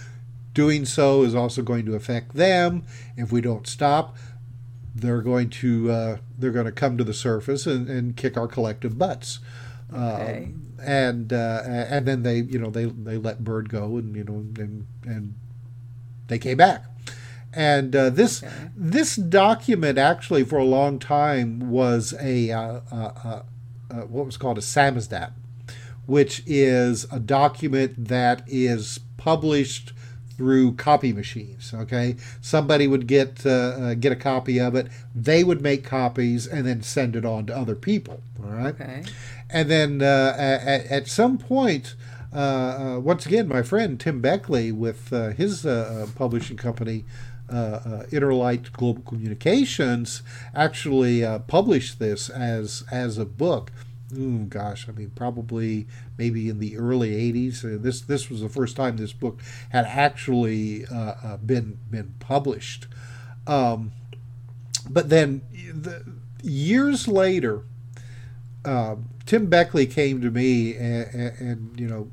Doing 0.54 0.84
so 0.84 1.22
is 1.22 1.34
also 1.34 1.62
going 1.62 1.86
to 1.86 1.94
affect 1.94 2.34
them. 2.34 2.84
If 3.16 3.32
we 3.32 3.40
don't 3.40 3.66
stop, 3.66 4.16
they're 4.94 5.22
going 5.22 5.48
to 5.50 5.90
uh, 5.90 6.16
they're 6.38 6.50
going 6.50 6.66
to 6.66 6.72
come 6.72 6.98
to 6.98 7.04
the 7.04 7.14
surface 7.14 7.66
and, 7.66 7.88
and 7.88 8.16
kick 8.16 8.36
our 8.36 8.46
collective 8.46 8.98
butts. 8.98 9.40
Okay. 9.92 10.44
Um, 10.44 10.62
and 10.82 11.32
uh, 11.32 11.62
and 11.66 12.06
then 12.06 12.22
they 12.22 12.38
you 12.40 12.58
know 12.58 12.70
they 12.70 12.84
they 12.84 13.16
let 13.16 13.44
Byrd 13.44 13.68
go 13.68 13.96
and 13.96 14.14
you 14.16 14.24
know 14.24 14.34
and 14.34 14.86
and 15.04 15.34
they 16.28 16.38
came 16.38 16.56
back. 16.56 16.84
And 17.54 17.94
uh, 17.94 18.10
this 18.10 18.42
okay. 18.42 18.70
this 18.76 19.16
document 19.16 19.98
actually 19.98 20.44
for 20.44 20.58
a 20.58 20.64
long 20.64 20.98
time 20.98 21.70
was 21.70 22.14
a 22.20 22.50
uh, 22.50 22.80
uh, 22.90 23.42
uh, 23.90 24.00
what 24.02 24.26
was 24.26 24.36
called 24.36 24.58
a 24.58 24.62
samizdat, 24.62 25.32
which 26.06 26.42
is 26.46 27.06
a 27.12 27.20
document 27.20 28.08
that 28.08 28.42
is 28.46 29.00
published 29.18 29.92
through 30.42 30.74
copy 30.74 31.12
machines. 31.12 31.72
Okay, 31.74 32.16
somebody 32.40 32.88
would 32.88 33.06
get 33.06 33.46
uh, 33.46 33.50
uh, 33.50 33.94
get 33.94 34.12
a 34.12 34.16
copy 34.16 34.58
of 34.60 34.74
it. 34.74 34.88
They 35.14 35.44
would 35.44 35.62
make 35.62 35.84
copies 35.84 36.46
and 36.48 36.66
then 36.66 36.82
send 36.82 37.16
it 37.16 37.24
on 37.24 37.46
to 37.46 37.56
other 37.56 37.76
people. 37.76 38.22
All 38.44 38.50
right, 38.50 38.74
Okay. 38.74 39.04
and 39.50 39.70
then 39.70 40.02
uh, 40.02 40.34
at, 40.38 40.86
at 40.86 41.08
some 41.08 41.38
point. 41.38 41.94
Uh, 42.34 42.96
uh, 42.96 43.00
once 43.00 43.26
again, 43.26 43.46
my 43.48 43.62
friend 43.62 44.00
Tim 44.00 44.20
Beckley 44.22 44.72
with 44.72 45.12
uh, 45.12 45.30
his 45.30 45.66
publishing 46.16 46.56
company, 46.56 47.04
uh, 47.52 47.56
uh, 47.56 48.06
Inner 48.12 48.34
Light 48.34 48.72
Global 48.72 49.02
Communications, 49.02 50.22
actually 50.54 51.24
uh, 51.24 51.40
published 51.40 51.98
this 51.98 52.30
as 52.30 52.84
as 52.90 53.18
a 53.18 53.26
book. 53.26 53.70
Ooh, 54.16 54.44
gosh, 54.44 54.88
I 54.88 54.92
mean, 54.92 55.10
probably 55.14 55.86
maybe 56.18 56.48
in 56.48 56.58
the 56.58 56.76
early 56.76 57.10
'80s. 57.32 57.64
Uh, 57.64 57.82
this 57.82 58.02
this 58.02 58.28
was 58.28 58.40
the 58.40 58.48
first 58.48 58.76
time 58.76 58.96
this 58.96 59.12
book 59.12 59.40
had 59.70 59.86
actually 59.86 60.86
uh, 60.86 61.14
uh, 61.22 61.36
been 61.38 61.78
been 61.90 62.14
published. 62.18 62.86
Um, 63.46 63.92
but 64.88 65.08
then, 65.08 65.42
the, 65.72 66.04
years 66.42 67.08
later, 67.08 67.62
uh, 68.64 68.96
Tim 69.26 69.46
Beckley 69.46 69.86
came 69.86 70.20
to 70.20 70.30
me 70.30 70.76
and, 70.76 71.14
and, 71.14 71.40
and 71.40 71.80
you 71.80 71.88
know, 71.88 72.10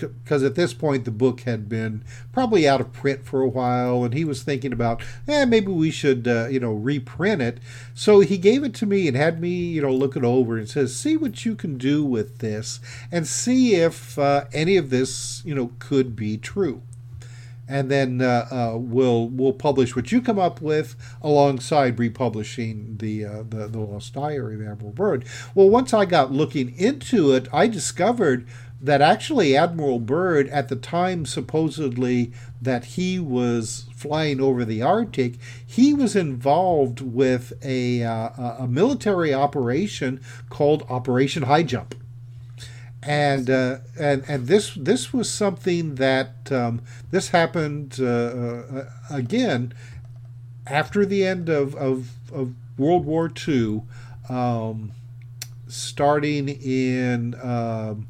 because 0.00 0.42
at 0.42 0.54
this 0.54 0.72
point 0.72 1.04
the 1.04 1.10
book 1.10 1.40
had 1.42 1.68
been 1.68 2.04
probably 2.32 2.68
out 2.68 2.80
of 2.80 2.92
print 2.92 3.24
for 3.24 3.42
a 3.42 3.48
while, 3.48 4.04
and 4.04 4.14
he 4.14 4.24
was 4.24 4.42
thinking 4.42 4.72
about, 4.72 5.02
eh, 5.28 5.44
maybe 5.44 5.72
we 5.72 5.90
should, 5.90 6.26
uh, 6.28 6.46
you 6.48 6.60
know, 6.60 6.72
reprint 6.72 7.42
it. 7.42 7.58
So 7.94 8.20
he 8.20 8.38
gave 8.38 8.62
it 8.62 8.74
to 8.74 8.86
me 8.86 9.08
and 9.08 9.16
had 9.16 9.40
me, 9.40 9.50
you 9.50 9.82
know, 9.82 9.92
look 9.92 10.16
it 10.16 10.24
over 10.24 10.56
and 10.56 10.68
says, 10.68 10.96
see 10.96 11.16
what 11.16 11.44
you 11.44 11.54
can 11.54 11.78
do 11.78 12.04
with 12.04 12.38
this, 12.38 12.80
and 13.10 13.26
see 13.26 13.74
if 13.74 14.18
uh, 14.18 14.44
any 14.52 14.76
of 14.76 14.90
this, 14.90 15.42
you 15.44 15.54
know, 15.54 15.72
could 15.78 16.14
be 16.16 16.36
true 16.36 16.82
and 17.68 17.90
then 17.90 18.20
uh, 18.20 18.46
uh, 18.50 18.78
we'll 18.78 19.28
we'll 19.28 19.52
publish 19.52 19.96
what 19.96 20.12
you 20.12 20.20
come 20.20 20.38
up 20.38 20.60
with 20.60 20.94
alongside 21.22 21.98
republishing 21.98 22.96
the 22.98 23.24
uh, 23.24 23.42
the, 23.48 23.66
the 23.68 23.80
Lost 23.80 24.14
Diary 24.14 24.54
of 24.54 24.62
Admiral 24.62 24.92
Byrd. 24.92 25.24
Well, 25.54 25.68
once 25.68 25.92
I 25.92 26.04
got 26.04 26.32
looking 26.32 26.74
into 26.76 27.32
it, 27.32 27.48
I 27.52 27.66
discovered 27.66 28.46
that 28.80 29.00
actually 29.00 29.56
Admiral 29.56 29.98
Byrd, 29.98 30.48
at 30.48 30.68
the 30.68 30.76
time 30.76 31.24
supposedly 31.24 32.32
that 32.60 32.84
he 32.84 33.18
was 33.18 33.86
flying 33.94 34.40
over 34.40 34.64
the 34.64 34.82
Arctic, 34.82 35.34
he 35.64 35.94
was 35.94 36.14
involved 36.14 37.00
with 37.00 37.52
a 37.62 38.02
uh, 38.02 38.64
a 38.64 38.68
military 38.68 39.32
operation 39.32 40.20
called 40.50 40.84
Operation 40.88 41.44
Highjump. 41.44 41.94
And 43.02 43.48
uh, 43.48 43.78
and 43.98 44.24
and 44.28 44.46
this 44.46 44.74
this 44.74 45.12
was 45.12 45.30
something 45.30 45.94
that 45.94 46.50
um, 46.50 46.82
this 47.10 47.28
happened 47.28 47.98
uh, 48.00 48.04
uh, 48.04 48.84
again 49.10 49.72
after 50.66 51.06
the 51.06 51.24
end 51.24 51.48
of, 51.48 51.74
of, 51.76 52.10
of 52.32 52.54
World 52.76 53.04
War 53.04 53.30
II, 53.46 53.82
um, 54.28 54.92
starting 55.68 56.48
in 56.48 57.34
um, 57.42 58.08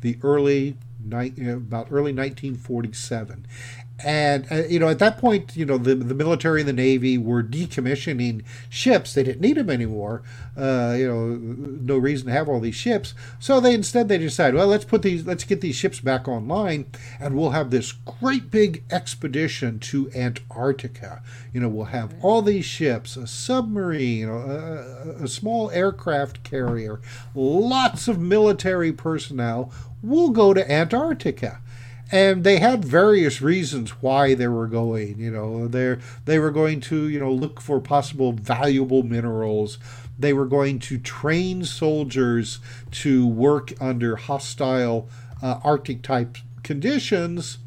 the 0.00 0.18
early 0.22 0.76
uh, 1.12 1.16
about 1.56 1.88
early 1.90 2.12
1947. 2.12 3.46
And 4.04 4.46
uh, 4.50 4.64
you 4.68 4.78
know, 4.78 4.88
at 4.88 4.98
that 4.98 5.18
point, 5.18 5.56
you 5.56 5.64
know, 5.64 5.78
the 5.78 5.94
the 5.94 6.14
military 6.14 6.60
and 6.60 6.68
the 6.68 6.72
navy 6.72 7.18
were 7.18 7.42
decommissioning 7.42 8.44
ships. 8.68 9.14
They 9.14 9.22
didn't 9.22 9.40
need 9.40 9.56
them 9.56 9.70
anymore. 9.70 10.22
Uh, 10.56 10.94
you 10.98 11.08
know, 11.08 11.26
no 11.26 11.96
reason 11.96 12.26
to 12.26 12.32
have 12.32 12.48
all 12.48 12.60
these 12.60 12.74
ships. 12.74 13.14
So 13.38 13.60
they 13.60 13.74
instead 13.74 14.08
they 14.08 14.18
decided, 14.18 14.56
well, 14.56 14.66
let's 14.66 14.84
put 14.84 15.02
these, 15.02 15.26
let's 15.26 15.44
get 15.44 15.60
these 15.60 15.76
ships 15.76 16.00
back 16.00 16.28
online, 16.28 16.86
and 17.18 17.36
we'll 17.36 17.50
have 17.50 17.70
this 17.70 17.92
great 17.92 18.50
big 18.50 18.84
expedition 18.90 19.78
to 19.80 20.10
Antarctica. 20.14 21.22
You 21.52 21.60
know, 21.60 21.68
we'll 21.68 21.86
have 21.86 22.14
all 22.22 22.42
these 22.42 22.64
ships, 22.64 23.16
a 23.16 23.26
submarine, 23.26 24.28
a, 24.28 25.24
a 25.24 25.28
small 25.28 25.70
aircraft 25.70 26.42
carrier, 26.42 27.00
lots 27.34 28.08
of 28.08 28.20
military 28.20 28.92
personnel. 28.92 29.72
We'll 30.02 30.30
go 30.30 30.54
to 30.54 30.70
Antarctica 30.70 31.60
and 32.12 32.44
they 32.44 32.58
had 32.58 32.84
various 32.84 33.40
reasons 33.40 33.90
why 34.02 34.34
they 34.34 34.48
were 34.48 34.66
going. 34.66 35.18
You 35.18 35.30
know, 35.30 35.68
they 35.68 35.96
they 36.24 36.38
were 36.38 36.50
going 36.50 36.80
to 36.82 37.08
you 37.08 37.20
know 37.20 37.32
look 37.32 37.60
for 37.60 37.80
possible 37.80 38.32
valuable 38.32 39.02
minerals. 39.02 39.78
They 40.18 40.32
were 40.32 40.46
going 40.46 40.80
to 40.80 40.98
train 40.98 41.64
soldiers 41.64 42.58
to 42.92 43.26
work 43.26 43.72
under 43.80 44.16
hostile 44.16 45.08
uh, 45.42 45.60
Arctic 45.64 46.02
type 46.02 46.38
conditions. 46.62 47.58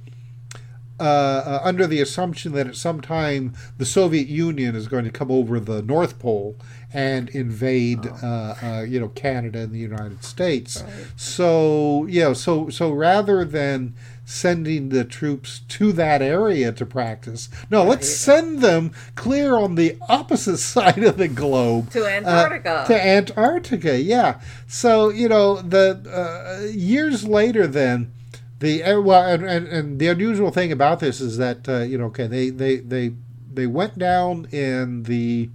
Uh, 0.99 1.03
uh, 1.03 1.61
under 1.63 1.87
the 1.87 1.99
assumption 1.99 2.51
that 2.53 2.67
at 2.67 2.75
some 2.75 3.01
time 3.01 3.53
the 3.79 3.85
Soviet 3.85 4.27
Union 4.27 4.75
is 4.75 4.87
going 4.87 5.03
to 5.03 5.09
come 5.09 5.31
over 5.31 5.59
the 5.59 5.81
North 5.81 6.19
Pole 6.19 6.55
and 6.93 7.29
invade, 7.29 8.05
uh, 8.21 8.55
uh, 8.61 8.85
you 8.87 8.99
know, 8.99 9.09
Canada 9.09 9.59
and 9.59 9.73
the 9.73 9.79
United 9.79 10.23
States. 10.23 10.83
Right. 10.83 11.07
So, 11.15 12.05
yeah, 12.05 12.33
so 12.33 12.69
so 12.69 12.91
rather 12.91 13.43
than 13.43 13.95
sending 14.25 14.89
the 14.89 15.03
troops 15.03 15.59
to 15.67 15.91
that 15.93 16.21
area 16.21 16.71
to 16.71 16.85
practice. 16.85 17.49
No, 17.69 17.83
let's 17.83 18.09
send 18.09 18.61
them 18.61 18.91
clear 19.15 19.55
on 19.55 19.75
the 19.75 19.97
opposite 20.07 20.57
side 20.73 21.03
of 21.03 21.17
the 21.17 21.27
globe 21.27 21.91
To 21.91 22.05
uh, 22.05 22.09
Antarctica. 22.09 22.83
to 22.87 23.05
Antarctica, 23.05 23.99
yeah. 23.99 24.39
So 24.67 25.09
you 25.09 25.27
know, 25.29 25.61
the 25.61 26.01
uh, 26.11 26.67
years 26.71 27.27
later, 27.27 27.67
then 27.67 28.11
the 28.59 28.83
uh, 28.83 29.01
well, 29.01 29.23
and, 29.25 29.43
and, 29.45 29.67
and 29.67 29.99
the 29.99 30.07
unusual 30.07 30.51
thing 30.51 30.71
about 30.71 30.99
this 30.99 31.19
is 31.19 31.37
that 31.37 31.67
uh, 31.67 31.79
you 31.79 31.97
know, 31.97 32.05
okay, 32.05 32.27
they 32.27 32.49
they 32.49 32.77
they 32.77 33.13
they 33.53 33.67
went 33.67 33.97
down 33.97 34.47
in 34.51 35.03
the 35.03 35.49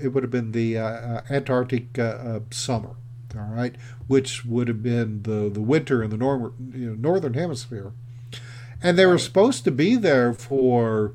it 0.00 0.08
would 0.12 0.22
have 0.22 0.30
been 0.30 0.52
the 0.52 0.78
uh, 0.78 0.84
uh, 0.84 1.20
Antarctic 1.30 1.98
uh, 1.98 2.02
uh, 2.02 2.40
summer, 2.50 2.90
all 3.36 3.54
right, 3.54 3.74
which 4.06 4.44
would 4.44 4.68
have 4.68 4.82
been 4.82 5.22
the 5.22 5.48
the 5.48 5.62
winter 5.62 6.02
in 6.02 6.10
the 6.10 6.16
nor- 6.16 6.52
you 6.72 6.90
know, 6.90 6.94
northern 6.94 7.34
hemisphere, 7.34 7.92
and 8.82 8.98
they 8.98 9.06
were 9.06 9.18
supposed 9.18 9.64
to 9.64 9.70
be 9.70 9.96
there 9.96 10.32
for 10.32 11.14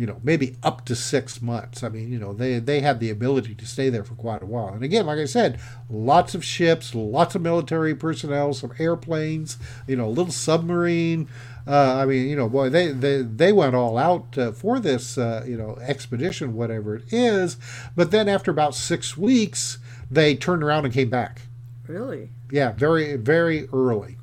you 0.00 0.06
know 0.06 0.18
maybe 0.22 0.56
up 0.62 0.86
to 0.86 0.96
six 0.96 1.42
months. 1.42 1.82
I 1.82 1.90
mean, 1.90 2.10
you 2.10 2.18
know, 2.18 2.32
they 2.32 2.58
they 2.58 2.80
had 2.80 3.00
the 3.00 3.10
ability 3.10 3.54
to 3.56 3.66
stay 3.66 3.90
there 3.90 4.02
for 4.02 4.14
quite 4.14 4.42
a 4.42 4.46
while. 4.46 4.68
And 4.68 4.82
again, 4.82 5.04
like 5.04 5.18
I 5.18 5.26
said, 5.26 5.60
lots 5.90 6.34
of 6.34 6.42
ships, 6.42 6.94
lots 6.94 7.34
of 7.34 7.42
military 7.42 7.94
personnel, 7.94 8.54
some 8.54 8.72
airplanes, 8.78 9.58
you 9.86 9.96
know, 9.96 10.06
a 10.06 10.08
little 10.08 10.32
submarine. 10.32 11.28
Uh, 11.66 11.96
I 11.96 12.06
mean, 12.06 12.28
you 12.28 12.34
know, 12.34 12.48
boy, 12.48 12.70
they 12.70 12.92
they, 12.92 13.20
they 13.20 13.52
went 13.52 13.74
all 13.74 13.98
out 13.98 14.38
uh, 14.38 14.52
for 14.52 14.80
this, 14.80 15.18
uh, 15.18 15.44
you 15.46 15.58
know, 15.58 15.76
expedition, 15.82 16.54
whatever 16.54 16.96
it 16.96 17.12
is. 17.12 17.58
But 17.94 18.10
then 18.10 18.26
after 18.26 18.50
about 18.50 18.74
six 18.74 19.18
weeks, 19.18 19.76
they 20.10 20.34
turned 20.34 20.62
around 20.62 20.84
and 20.84 20.94
came 20.94 21.10
back. 21.10 21.42
really? 21.86 22.30
Yeah, 22.50 22.72
very 22.72 23.16
very 23.16 23.68
early. 23.72 24.16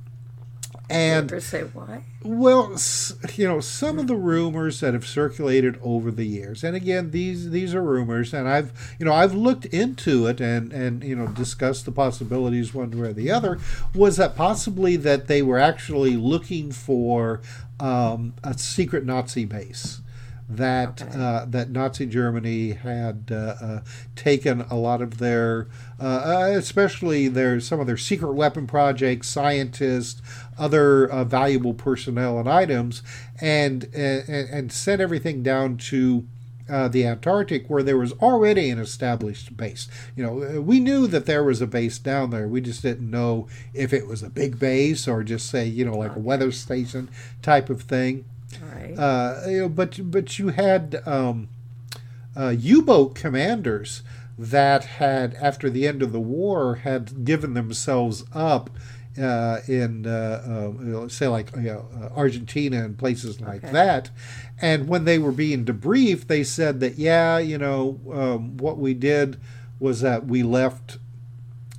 And 0.90 1.42
say 1.44 1.64
why? 1.64 2.04
well, 2.28 2.78
you 3.36 3.48
know, 3.48 3.60
some 3.60 4.00
of 4.00 4.08
the 4.08 4.16
rumors 4.16 4.80
that 4.82 4.94
have 4.94 5.08
circulated 5.08 5.80
over 5.82 6.12
the 6.12 6.26
years, 6.26 6.64
and 6.64 6.76
again, 6.76 7.12
these 7.12 7.52
these 7.52 7.74
are 7.74 7.82
rumors, 7.82 8.34
and 8.34 8.48
I've 8.48 8.96
you 9.00 9.06
know 9.06 9.14
I've 9.14 9.34
looked 9.34 9.66
into 9.66 10.28
it 10.28 10.42
and 10.42 10.74
and 10.74 11.04
you 11.04 11.16
know 11.16 11.28
discussed 11.28 11.86
the 11.86 11.92
possibilities 11.92 12.74
one 12.74 12.92
way 12.92 13.10
or 13.10 13.14
the 13.14 13.32
other. 13.32 13.60
Was 13.96 14.18
that 14.18 14.36
possibly 14.36 14.98
that 14.98 15.28
they 15.28 15.42
were 15.42 15.60
actually 15.60 16.18
looking 16.18 16.72
for 16.72 17.42
um, 17.80 18.34
a 18.44 18.58
secret 18.58 19.06
Nazi 19.06 19.46
base? 19.46 20.02
That 20.50 21.02
Okay. 21.02 21.20
uh, 21.20 21.46
that 21.50 21.72
Nazi 21.72 22.06
Germany 22.06 22.72
had 22.72 23.26
uh, 23.32 23.36
uh, 23.36 23.80
taken 24.16 24.62
a 24.70 24.76
lot 24.76 25.02
of 25.02 25.18
their, 25.18 25.68
uh, 26.00 26.04
uh, 26.04 26.52
especially 26.56 27.28
their 27.28 27.60
some 27.60 27.82
of 27.82 27.88
their 27.88 27.98
secret 27.98 28.32
weapon 28.32 28.66
projects, 28.66 29.28
scientists, 29.28 30.22
other 30.58 31.06
uh, 31.06 31.26
valuable 31.26 31.74
personnel 31.74 32.40
and 32.40 32.48
items, 32.50 33.02
and 33.42 33.90
and, 33.94 34.30
and 34.30 34.72
sent 34.72 35.02
everything 35.02 35.44
down 35.44 35.76
to 35.78 36.26
uh, 36.70 36.88
the 36.88 37.06
Antarctic, 37.06 37.70
where 37.70 37.84
there 37.84 37.98
was 37.98 38.14
already 38.14 38.70
an 38.70 38.80
established 38.80 39.58
base. 39.58 39.90
You 40.16 40.24
know, 40.24 40.62
we 40.62 40.80
knew 40.80 41.08
that 41.08 41.26
there 41.26 41.44
was 41.44 41.62
a 41.62 41.68
base 41.68 41.98
down 41.98 42.30
there. 42.30 42.48
We 42.48 42.62
just 42.62 42.82
didn't 42.82 43.10
know 43.10 43.48
if 43.74 43.92
it 43.92 44.08
was 44.08 44.24
a 44.24 44.30
big 44.30 44.60
base 44.60 45.10
or 45.10 45.24
just 45.24 45.50
say, 45.50 45.66
you 45.66 45.84
know, 45.84 45.98
like 45.98 46.16
a 46.16 46.20
weather 46.20 46.52
station 46.54 47.10
type 47.42 47.70
of 47.70 47.82
thing. 47.82 48.24
All 48.62 48.70
right. 48.70 48.98
Uh, 48.98 49.42
you 49.48 49.60
know, 49.62 49.70
but 49.70 50.00
but 50.12 50.40
you 50.40 50.50
had 50.50 51.02
um, 51.06 51.50
uh, 52.36 52.50
U-boat 52.58 53.16
commanders 53.16 54.04
that 54.40 54.86
had, 54.86 55.34
after 55.36 55.70
the 55.70 55.88
end 55.88 56.04
of 56.04 56.12
the 56.12 56.20
war, 56.20 56.76
had 56.76 57.26
given 57.26 57.54
themselves 57.56 58.24
up 58.34 58.70
uh, 59.20 59.62
in, 59.68 60.06
uh, 60.06 60.70
uh, 61.04 61.08
say, 61.08 61.28
like 61.28 61.56
you 61.56 61.64
know, 61.64 61.88
uh, 62.00 62.10
Argentina 62.16 62.84
and 62.86 62.98
places 62.98 63.42
like 63.42 63.64
Okay. 63.64 63.74
that. 63.74 64.12
And 64.62 64.88
when 64.88 65.06
they 65.06 65.18
were 65.18 65.32
being 65.32 65.66
debriefed, 65.66 66.28
they 66.28 66.44
said 66.44 66.80
that, 66.82 66.98
yeah, 67.00 67.40
you 67.40 67.58
know, 67.58 68.00
um, 68.14 68.58
what 68.58 68.78
we 68.78 68.94
did 68.94 69.40
was 69.80 70.02
that 70.02 70.28
we 70.28 70.44
left 70.44 70.98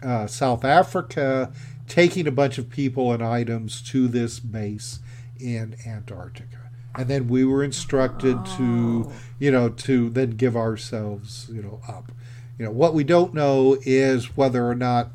uh, 0.02 0.26
South 0.26 0.64
Africa 0.64 1.52
taking 1.86 2.26
a 2.26 2.32
bunch 2.32 2.58
of 2.58 2.68
people 2.70 3.12
and 3.12 3.22
items 3.22 3.80
to 3.82 4.08
this 4.08 4.40
base 4.40 4.98
in 5.38 5.76
Antarctica. 5.86 6.57
And 6.98 7.08
then 7.08 7.28
we 7.28 7.44
were 7.44 7.62
instructed 7.64 8.44
to, 8.58 9.06
Oh. 9.08 9.12
you 9.38 9.50
know, 9.50 9.68
to 9.68 10.10
then 10.10 10.30
give 10.30 10.56
ourselves, 10.56 11.48
you 11.52 11.62
know, 11.62 11.80
up. 11.88 12.10
You 12.58 12.64
know, 12.64 12.72
what 12.72 12.92
we 12.92 13.04
don't 13.04 13.32
know 13.34 13.78
is 13.82 14.36
whether 14.36 14.66
or 14.66 14.74
not 14.74 15.12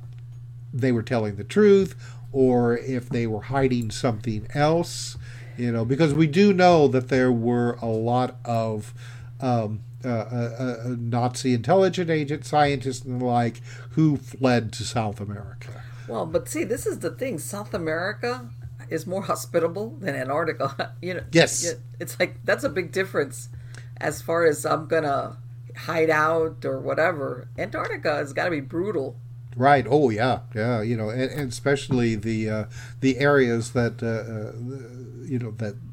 they 0.74 0.92
were 0.92 1.04
telling 1.04 1.36
the 1.36 1.44
truth 1.44 1.94
or 2.32 2.78
if 2.78 3.10
they 3.10 3.28
were 3.28 3.42
hiding 3.42 3.92
something 3.92 4.48
else, 4.56 5.18
you 5.58 5.72
know, 5.72 5.86
because 5.86 6.14
we 6.14 6.26
do 6.26 6.54
know 6.54 6.88
that 6.88 7.10
there 7.10 7.32
were 7.32 7.78
a 7.82 7.86
lot 7.88 8.38
of 8.46 8.94
um, 9.40 9.82
uh, 10.06 10.08
uh, 10.08 10.76
uh, 10.86 10.96
Nazi 10.98 11.54
intelligence 11.54 12.10
agent 12.10 12.46
scientists 12.46 13.04
and 13.06 13.20
the 13.22 13.26
like 13.26 13.62
who 13.92 14.18
fled 14.18 14.72
to 14.74 14.84
South 14.84 15.20
America. 15.20 15.84
Well, 16.08 16.26
but 16.26 16.48
see, 16.50 16.64
this 16.64 16.86
is 16.86 17.00
the 17.00 17.12
thing. 17.12 17.40
South 17.40 17.74
America 17.74 18.50
is 18.94 19.08
more 19.08 19.24
hospitable 19.24 19.98
than 20.00 20.16
Antarctica. 20.16 20.94
you 21.02 21.16
know. 21.16 21.24
Yes. 21.32 21.76
It's 22.00 22.20
like 22.20 22.38
that's 22.46 22.64
a 22.64 22.70
big 22.70 22.92
difference 22.92 23.50
as 23.98 24.22
far 24.22 24.46
as 24.46 24.66
I'm 24.66 24.88
gonna 24.88 25.38
hide 25.76 26.10
out 26.10 26.64
or 26.64 26.80
whatever. 26.80 27.48
Antarctica 27.58 28.16
has 28.16 28.34
got 28.34 28.46
to 28.46 28.52
be 28.52 28.62
brutal. 28.62 29.18
Right. 29.56 29.86
Oh, 29.88 30.10
yeah, 30.10 30.40
yeah. 30.56 30.82
You 30.82 30.98
know, 30.98 31.10
and, 31.10 31.32
and 31.32 31.52
especially 31.52 32.16
the 32.16 32.50
uh, 32.50 32.66
the 33.02 33.18
areas 33.18 33.74
that 33.74 34.02
uh, 34.02 34.08
uh, 34.08 35.28
you 35.28 35.40
know 35.40 35.52
that 35.58 35.76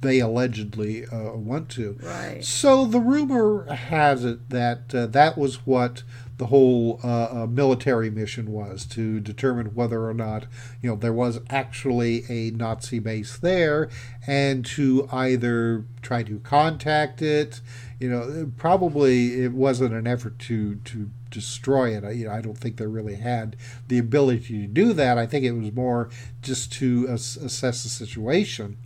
they 0.00 0.20
allegedly 0.20 1.06
uh, 1.06 1.32
went 1.34 1.68
to. 1.70 1.98
Right. 2.02 2.44
So 2.44 2.86
the 2.86 3.00
rumor 3.00 3.72
has 3.72 4.24
it 4.24 4.48
that 4.50 4.94
uh, 4.94 5.06
that 5.06 5.36
was 5.36 5.66
what 5.66 6.02
the 6.38 6.46
whole 6.46 6.98
uh, 7.04 7.42
uh, 7.42 7.46
military 7.46 8.08
mission 8.08 8.50
was 8.50 8.86
to 8.86 9.20
determine 9.20 9.74
whether 9.74 10.08
or 10.08 10.14
not 10.14 10.46
you 10.80 10.88
know 10.88 10.96
there 10.96 11.12
was 11.12 11.40
actually 11.50 12.24
a 12.30 12.50
Nazi 12.52 12.98
base 12.98 13.36
there, 13.36 13.90
and 14.26 14.64
to 14.66 15.06
either 15.12 15.84
try 16.00 16.22
to 16.22 16.38
contact 16.40 17.20
it. 17.20 17.60
You 17.98 18.08
know, 18.08 18.52
probably 18.56 19.42
it 19.42 19.52
wasn't 19.52 19.92
an 19.92 20.06
effort 20.06 20.38
to 20.40 20.76
to 20.76 21.10
destroy 21.30 21.94
it. 21.94 22.04
I, 22.04 22.10
you 22.12 22.24
know, 22.26 22.32
I 22.32 22.40
don't 22.40 22.56
think 22.56 22.78
they 22.78 22.86
really 22.86 23.16
had 23.16 23.56
the 23.88 23.98
ability 23.98 24.62
to 24.62 24.66
do 24.66 24.94
that. 24.94 25.18
I 25.18 25.26
think 25.26 25.44
it 25.44 25.52
was 25.52 25.72
more 25.72 26.08
just 26.40 26.72
to 26.74 27.06
ass- 27.08 27.36
assess 27.36 27.82
the 27.82 27.90
situation. 27.90 28.78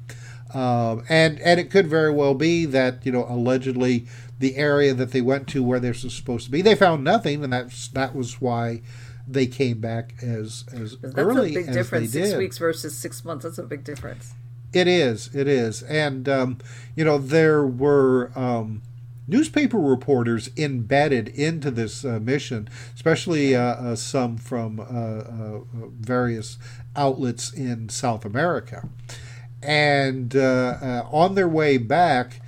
Um, 0.55 1.05
and 1.09 1.41
and 1.41 1.59
it 1.59 1.71
could 1.71 1.87
very 1.89 2.13
well 2.13 2.35
be 2.35 2.65
that 2.67 3.05
you 3.05 3.13
know 3.13 3.27
allegedly 3.29 4.07
the 4.39 4.57
area 4.57 4.95
that 4.95 5.11
they 5.13 5.21
went 5.21 5.49
to 5.49 5.63
where 5.65 5.81
they're 5.81 5.95
supposed 5.95 6.45
to 6.47 6.51
be 6.51 6.61
they 6.63 6.75
found 6.75 7.03
nothing 7.03 7.43
and 7.43 7.53
that's 7.53 7.89
that 7.89 8.15
was 8.15 8.41
why 8.41 8.83
they 9.27 9.47
came 9.47 9.81
back 9.81 10.15
as 10.23 10.65
as 10.73 10.97
That's 10.99 11.15
early 11.17 11.53
a 11.53 11.55
big 11.61 11.69
as 11.69 11.75
difference. 11.75 12.13
they 12.13 12.21
Six 12.21 12.31
did. 12.33 12.39
weeks 12.39 12.59
versus 12.59 12.97
six 12.97 13.25
months. 13.25 13.45
That's 13.45 13.59
a 13.59 13.63
big 13.63 13.83
difference. 13.85 14.35
It 14.73 14.89
is. 14.89 15.31
It 15.35 15.47
is. 15.49 15.83
And, 15.85 16.29
um, 16.29 16.59
you 16.97 17.05
know, 17.05 17.17
there 17.17 17.65
were 17.65 18.33
um, 18.35 18.83
newspaper 19.29 19.79
reporters 19.79 20.51
embedded 20.57 21.29
into 21.29 21.71
this 21.71 22.05
uh, 22.05 22.19
mission, 22.21 22.69
especially 22.95 23.55
uh, 23.55 23.61
uh, 23.63 23.97
some 23.97 24.37
from 24.37 24.81
uh, 24.81 24.85
uh, 24.85 25.61
various 26.01 26.59
outlets 26.97 27.53
in 27.53 27.89
South 27.89 28.25
America. 28.25 28.89
And 29.65 30.37
uh, 30.37 30.77
uh, 30.81 31.09
on 31.11 31.35
their 31.35 31.49
way 31.49 31.79
back, 31.79 32.41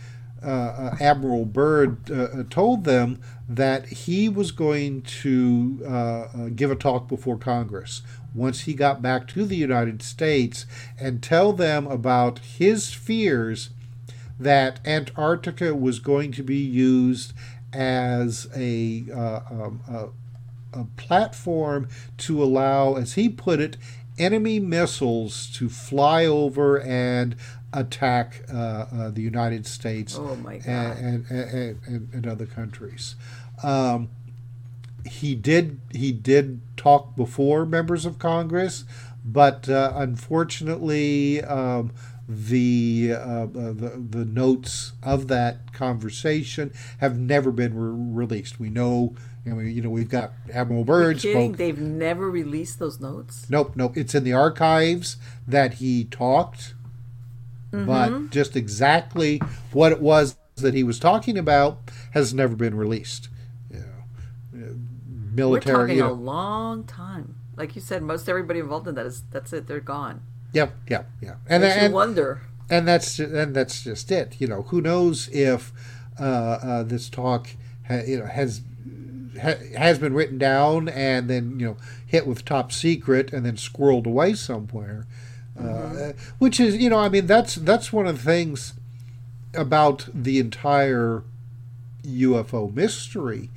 uh, 0.43 0.97
Admiral 1.01 1.45
Byrd 1.47 2.51
told 2.51 2.85
them 2.85 3.21
that 3.49 3.87
he 3.87 4.29
was 4.29 4.53
going 4.53 5.03
to 5.03 6.53
give 6.55 6.71
a 6.71 6.77
talk 6.77 7.09
before 7.09 7.39
Congress. 7.39 8.03
Once 8.35 8.61
he 8.61 8.75
got 8.75 9.01
back 9.01 9.27
to 9.29 9.47
the 9.47 9.57
United 9.57 10.03
States 10.03 10.67
and 11.01 11.23
tell 11.23 11.53
them 11.55 11.87
about 11.87 12.39
his 12.41 12.93
fears 12.93 13.71
that 14.39 14.79
Antarctica 14.85 15.75
was 15.75 15.99
going 15.99 16.33
to 16.33 16.43
be 16.43 16.59
used 16.59 17.33
as 17.73 18.47
a, 18.55 19.07
uh, 19.13 19.41
um, 19.51 19.81
a, 19.89 20.81
a 20.81 20.85
platform 20.97 21.89
to 22.19 22.43
allow, 22.43 22.95
as 22.95 23.15
he 23.15 23.29
put 23.29 23.61
it, 23.61 23.77
enemy 24.19 24.59
missiles 24.61 25.47
to 25.55 25.69
fly 25.69 26.25
over 26.25 26.81
and 26.81 27.37
attack 27.73 28.43
uh, 28.53 28.57
uh, 28.57 29.11
the 29.11 29.21
United 29.23 29.67
States 29.67 30.17
Oh 30.19 30.37
my 30.37 30.59
God. 30.59 30.67
and, 30.99 31.27
and, 31.31 31.31
and, 31.31 31.79
and, 31.87 32.09
and 32.15 32.27
other 32.27 32.47
countries. 32.47 33.17
Um, 33.63 34.09
he 35.05 35.35
did 35.35 35.81
he 35.93 36.11
did 36.13 36.61
talk 36.77 37.15
before 37.17 37.65
members 37.65 38.05
of 38.05 38.19
Congress, 38.19 38.85
but 39.25 39.69
uh, 39.69 39.93
unfortunately, 39.95 41.43
um, 41.43 41.93
the, 42.29 43.13
uh, 43.13 43.17
uh, 43.19 43.47
the 43.47 44.05
the 44.11 44.25
notes 44.25 44.93
of 45.03 45.29
that 45.29 45.73
conversation 45.73 46.73
have 46.99 47.17
never 47.19 47.53
been 47.53 47.77
re- 47.77 48.25
released. 48.25 48.59
We 48.59 48.69
know, 48.69 49.15
I 49.47 49.51
mean, 49.51 49.75
you 49.75 49.81
know, 49.83 49.91
we've 49.91 50.09
got 50.09 50.33
Admiral 50.53 50.85
Byrd 50.85 51.21
spoke. 51.21 51.57
They've 51.57 51.79
never 51.79 52.29
released 52.29 52.79
those 52.81 52.99
notes. 53.01 53.47
Nope, 53.49 53.73
nope. 53.77 53.97
It's 53.97 54.15
in 54.15 54.25
the 54.25 54.33
archives 54.33 55.17
that 55.47 55.75
he 55.75 56.05
talked, 56.05 56.75
but 57.71 58.31
just 58.31 58.57
exactly 58.57 59.41
what 59.73 59.93
it 59.93 60.01
was 60.01 60.37
that 60.57 60.75
he 60.75 60.83
was 60.83 60.99
talking 60.99 61.37
about 61.39 61.79
has 62.13 62.33
never 62.35 62.57
been 62.57 62.75
released. 62.77 63.29
You 63.71 63.79
know, 63.81 63.85
uh, 63.85 64.73
We're 65.13 65.35
military. 65.35 65.77
talking 65.77 65.97
You 65.99 66.07
a 66.07 66.13
long 66.13 66.85
time. 66.85 67.37
Like 67.57 67.75
you 67.75 67.81
said, 67.81 68.03
most 68.03 68.29
everybody 68.29 68.59
involved 68.61 68.89
in 68.89 68.95
that 68.97 69.07
is 69.07 69.23
that's 69.31 69.53
it. 69.53 69.67
They're 69.67 69.81
gone. 69.81 70.23
yep, 70.53 70.75
yep, 70.89 71.09
yeah. 71.21 71.37
And 71.49 71.63
Makes 71.63 71.83
you 71.83 71.91
wonder. 71.91 72.41
and 72.69 72.89
that's 72.89 73.19
and 73.19 73.55
that's 73.55 73.85
just 73.85 74.11
it. 74.11 74.37
You 74.41 74.47
know, 74.49 74.63
who 74.63 74.81
knows 74.81 75.29
if 75.29 75.73
uh, 76.19 76.23
uh, 76.25 76.83
this 76.83 77.09
talk 77.09 77.49
ha, 77.87 78.01
you 78.07 78.19
know 78.19 78.27
has 78.27 78.63
ha, 79.41 79.55
has 79.77 79.99
been 79.99 80.15
written 80.15 80.39
down 80.39 80.89
and 80.89 81.29
then 81.29 81.59
you 81.59 81.67
know 81.67 81.77
hit 82.07 82.27
with 82.27 82.45
top 82.45 82.73
secret 82.73 83.33
and 83.33 83.45
then 83.45 83.57
squirreled 83.57 84.07
away 84.07 84.35
somewhere. 84.35 85.07
Uh, 85.59 86.13
which 86.39 86.61
is 86.61 86.77
you 86.77 86.91
know 86.91 86.99
I 86.99 87.09
mean 87.09 87.27
that's 87.27 87.55
that's 87.55 87.93
one 87.93 88.07
of 88.07 88.19
the 88.19 88.23
things 88.23 88.75
about 89.55 90.09
the 90.13 90.39
entire 90.39 91.23
UFO 92.05 92.73
mystery 92.75 93.51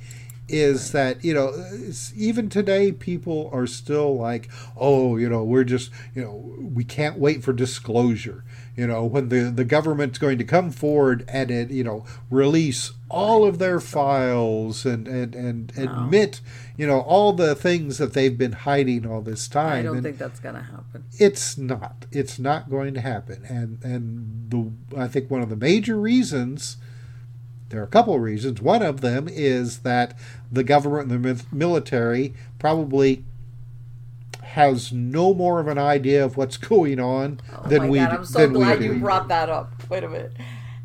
is 0.48 0.92
that 0.92 1.24
you 1.24 1.32
know 1.32 1.52
even 2.16 2.48
today 2.48 2.90
people 2.90 3.48
are 3.52 3.66
still 3.66 4.16
like 4.16 4.48
oh 4.76 5.16
you 5.16 5.28
know 5.28 5.44
we're 5.44 5.64
just 5.64 5.90
you 6.14 6.22
know 6.22 6.34
we 6.58 6.82
can't 6.82 7.18
wait 7.18 7.44
for 7.44 7.52
disclosure 7.52 8.44
you 8.76 8.86
know 8.86 9.04
when 9.04 9.28
the 9.28 9.50
the 9.50 9.64
government's 9.64 10.18
going 10.18 10.38
to 10.38 10.44
come 10.44 10.70
forward 10.70 11.24
and 11.28 11.50
it, 11.50 11.70
you 11.70 11.84
know 11.84 12.04
release 12.30 12.92
all 13.08 13.44
of 13.44 13.58
their 13.58 13.80
files 13.80 14.86
and 14.86 15.08
and 15.08 15.34
and 15.34 15.72
admit 15.76 16.40
you 16.76 16.86
know 16.86 17.00
all 17.00 17.32
the 17.32 17.54
things 17.54 17.98
that 17.98 18.12
they've 18.12 18.38
been 18.38 18.52
hiding 18.52 19.04
all 19.06 19.20
this 19.20 19.48
time 19.48 19.80
I 19.80 19.82
don't 19.82 19.96
And- 19.96 20.04
think 20.04 20.18
that's 20.18 20.40
gonna 20.40 20.62
happen. 20.62 21.04
it's 21.18 21.58
not. 21.58 22.06
It's 22.12 22.38
not 22.38 22.70
going 22.70 22.94
to 22.94 23.00
happen. 23.00 23.44
And 23.48 23.78
and 23.82 24.50
the 24.50 24.70
I 24.98 25.08
think 25.08 25.30
one 25.30 25.42
of 25.42 25.48
the 25.50 25.56
major 25.56 25.96
reasons 25.98 26.76
there 27.70 27.80
are 27.80 27.84
a 27.84 27.88
couple 27.88 28.14
of 28.16 28.20
reasons. 28.20 28.60
One 28.60 28.82
of 28.82 29.00
them 29.00 29.28
is 29.30 29.80
that 29.80 30.18
the 30.50 30.64
government 30.64 31.12
and 31.12 31.24
the 31.24 31.44
military 31.52 32.34
probably 32.58 33.24
has 34.50 34.92
no 34.92 35.32
more 35.32 35.60
of 35.60 35.68
an 35.68 35.78
idea 35.78 36.24
of 36.24 36.36
what's 36.36 36.56
going 36.72 36.98
on 36.98 37.40
Oh 37.52 37.68
than 37.68 37.88
we 37.88 37.98
god, 37.98 38.10
I'm 38.12 38.24
so 38.24 38.40
than 38.40 38.52
we 38.52 38.58
glad 38.58 38.80
do. 38.80 38.86
you 38.86 38.94
brought 38.98 39.28
that 39.28 39.48
up. 39.48 39.88
Wait 39.88 40.02
a 40.02 40.08
minute. 40.08 40.32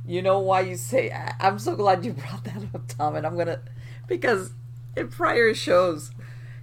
You 0.07 0.21
know 0.21 0.39
why 0.39 0.61
you 0.61 0.75
say 0.75 1.11
I'm 1.39 1.57
so 1.57 1.75
glad 1.75 2.05
you 2.05 2.13
brought 2.25 2.43
that 2.43 2.63
up, 2.73 2.87
Tom, 2.87 3.15
and 3.15 3.25
I'm 3.25 3.37
gonna 3.37 3.61
because 4.07 4.53
in 4.95 5.07
prior 5.09 5.53
shows, 5.55 6.11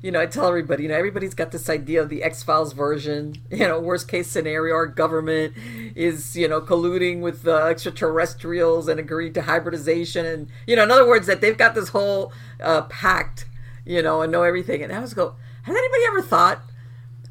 you 0.01 0.13
know, 0.13 0.21
I 0.21 0.27
tell 0.27 0.47
everybody, 0.47 0.85
you 0.85 0.89
know, 0.89 0.97
everybody's 0.97 1.35
got 1.35 1.51
this 1.51 1.69
idea 1.69 2.03
of 2.03 2.09
the 2.09 2.23
X 2.23 2.43
Files 2.43 2.73
version. 2.73 3.37
You 3.51 3.69
know, 3.69 3.81
worst 3.81 4.09
case 4.09 4.29
scenario, 4.29 4.75
our 4.75 4.87
government 4.87 5.55
is, 5.95 6.35
you 6.37 6.49
know, 6.49 6.61
colluding 6.61 7.21
with 7.21 7.43
the 7.43 7.57
extraterrestrials 7.67 8.89
and 8.89 8.99
agreed 8.99 9.35
to 9.35 9.43
hybridization, 9.43 10.25
and 10.25 10.49
you 10.67 10.77
know, 10.77 10.85
in 10.85 10.91
other 10.91 11.07
words, 11.07 11.27
that 11.27 11.41
they've 11.41 11.59
got 11.59 11.75
this 11.75 11.91
whole 11.91 12.33
uh, 12.61 12.83
pact, 12.83 13.47
you 13.85 14.03
know, 14.03 14.23
and 14.23 14.33
know 14.33 14.43
everything. 14.43 14.83
And 14.83 14.93
I 14.93 15.01
was 15.01 15.15
go, 15.15 15.35
has 15.63 15.77
anybody 15.77 16.03
ever 16.07 16.23
thought 16.23 16.63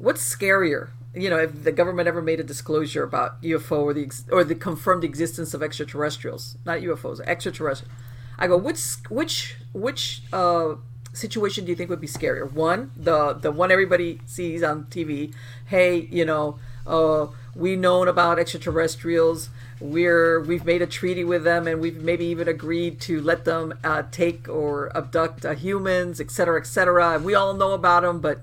what's 0.02 0.22
scarier? 0.22 0.90
You 1.14 1.30
know, 1.30 1.38
if 1.38 1.64
the 1.64 1.72
government 1.72 2.08
ever 2.08 2.20
made 2.20 2.40
a 2.40 2.44
disclosure 2.44 3.04
about 3.04 3.40
UFO 3.42 3.82
or 3.82 3.94
the 3.94 4.02
ex- 4.02 4.24
or 4.30 4.44
the 4.44 4.54
confirmed 4.54 5.04
existence 5.04 5.54
of 5.54 5.62
extraterrestrials, 5.62 6.56
not 6.64 6.80
UFOs, 6.80 7.20
extraterrestrials. 7.20 7.94
I 8.38 8.48
go, 8.48 8.56
which 8.56 8.96
which 9.08 9.56
which 9.72 10.22
uh, 10.32 10.74
situation 11.12 11.64
do 11.64 11.70
you 11.70 11.76
think 11.76 11.90
would 11.90 12.00
be 12.00 12.06
scarier? 12.06 12.50
One, 12.50 12.90
the 12.96 13.34
the 13.34 13.52
one 13.52 13.70
everybody 13.70 14.20
sees 14.26 14.62
on 14.62 14.84
TV. 14.84 15.34
Hey, 15.66 16.08
you 16.10 16.24
know, 16.24 16.58
uh, 16.86 17.26
we 17.54 17.76
known 17.76 18.08
about 18.08 18.38
extraterrestrials. 18.38 19.50
We're 19.80 20.40
we've 20.40 20.64
made 20.64 20.80
a 20.80 20.86
treaty 20.86 21.24
with 21.24 21.44
them, 21.44 21.68
and 21.68 21.78
we've 21.78 22.02
maybe 22.02 22.24
even 22.24 22.48
agreed 22.48 23.00
to 23.02 23.20
let 23.20 23.44
them 23.44 23.74
uh, 23.84 24.04
take 24.10 24.48
or 24.48 24.96
abduct 24.96 25.44
uh, 25.44 25.54
humans, 25.54 26.22
et 26.22 26.30
cetera, 26.30 26.58
et 26.58 26.66
cetera. 26.66 27.16
And 27.16 27.24
we 27.24 27.34
all 27.34 27.52
know 27.52 27.72
about 27.72 28.02
them, 28.02 28.20
but 28.20 28.40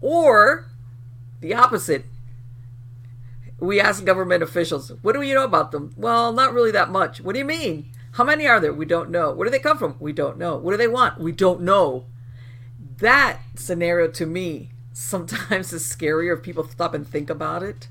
or 0.00 0.66
the 1.42 1.54
opposite. 1.54 2.06
We 3.60 3.78
ask 3.78 4.04
government 4.04 4.42
officials, 4.42 4.90
what 5.02 5.12
do 5.12 5.22
you 5.22 5.34
know 5.34 5.44
about 5.44 5.70
them? 5.70 5.92
Well, 5.96 6.32
not 6.32 6.54
really 6.54 6.70
that 6.70 6.90
much. 6.90 7.20
What 7.20 7.34
do 7.34 7.38
you 7.38 7.44
mean? 7.44 7.92
How 8.12 8.24
many 8.24 8.46
are 8.46 8.58
there? 8.58 8.72
We 8.72 8.86
don't 8.86 9.10
know. 9.10 9.32
Where 9.32 9.44
do 9.44 9.50
they 9.50 9.58
come 9.58 9.78
from? 9.78 9.96
We 10.00 10.12
don't 10.12 10.38
know. 10.38 10.56
What 10.56 10.72
do 10.72 10.76
they 10.76 10.88
want? 10.88 11.20
We 11.20 11.32
don't 11.32 11.60
know. 11.60 12.06
That 12.98 13.40
scenario 13.54 14.08
to 14.12 14.26
me 14.26 14.70
sometimes 14.92 15.72
is 15.72 15.84
scarier 15.84 16.36
if 16.36 16.42
people 16.42 16.66
stop 16.66 16.94
and 16.94 17.06
think 17.06 17.28
about 17.28 17.62
it. 17.62 17.88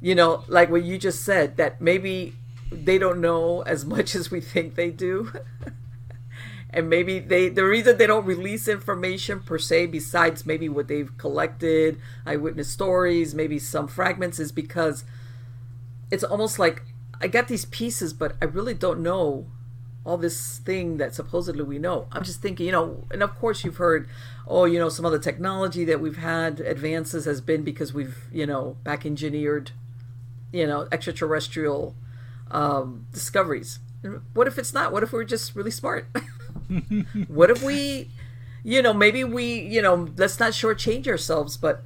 You 0.00 0.14
know, 0.14 0.44
like 0.48 0.70
what 0.70 0.84
you 0.84 0.98
just 0.98 1.24
said, 1.24 1.56
that 1.56 1.80
maybe 1.80 2.34
they 2.70 2.98
don't 2.98 3.20
know 3.20 3.62
as 3.62 3.84
much 3.84 4.14
as 4.16 4.30
we 4.30 4.40
think 4.40 4.74
they 4.74 4.90
do. 4.90 5.32
And 6.74 6.90
maybe 6.90 7.18
they 7.18 7.48
the 7.48 7.64
reason 7.64 7.96
they 7.96 8.06
don't 8.06 8.26
release 8.26 8.68
information 8.68 9.40
per 9.40 9.58
se 9.58 9.86
besides 9.86 10.44
maybe 10.44 10.68
what 10.68 10.88
they've 10.88 11.16
collected 11.16 11.98
eyewitness 12.26 12.68
stories 12.68 13.34
maybe 13.34 13.58
some 13.58 13.88
fragments 13.88 14.38
is 14.38 14.52
because 14.52 15.04
it's 16.10 16.24
almost 16.24 16.58
like 16.58 16.82
i 17.20 17.26
got 17.26 17.48
these 17.48 17.64
pieces 17.66 18.12
but 18.12 18.36
i 18.42 18.44
really 18.44 18.74
don't 18.74 19.00
know 19.00 19.46
all 20.04 20.18
this 20.18 20.58
thing 20.58 20.98
that 20.98 21.14
supposedly 21.14 21.62
we 21.62 21.78
know. 21.78 22.06
I'm 22.12 22.24
just 22.24 22.42
thinking 22.42 22.66
you 22.66 22.72
know 22.72 23.04
and 23.10 23.22
of 23.22 23.34
course 23.36 23.64
you've 23.64 23.78
heard 23.78 24.08
oh 24.46 24.66
you 24.66 24.78
know 24.78 24.88
some 24.88 25.04
of 25.04 25.12
the 25.12 25.18
technology 25.18 25.84
that 25.86 26.00
we've 26.00 26.18
had 26.18 26.60
advances 26.60 27.24
has 27.24 27.40
been 27.40 27.62
because 27.62 27.94
we've 27.94 28.18
you 28.30 28.46
know 28.46 28.76
back 28.84 29.06
engineered 29.06 29.70
you 30.52 30.66
know 30.66 30.86
extraterrestrial 30.92 31.94
um, 32.50 33.06
discoveries. 33.12 33.78
What 34.34 34.46
if 34.46 34.58
it's 34.58 34.74
not? 34.74 34.92
What 34.92 35.02
if 35.02 35.12
we're 35.12 35.24
just 35.24 35.56
really 35.56 35.70
smart 35.70 36.06
what 37.28 37.50
if 37.50 37.62
we, 37.62 38.10
you 38.62 38.82
know, 38.82 38.92
maybe 38.92 39.24
we, 39.24 39.60
you 39.60 39.82
know, 39.82 40.08
let's 40.16 40.38
not 40.38 40.52
shortchange 40.52 41.06
ourselves. 41.06 41.56
But 41.56 41.82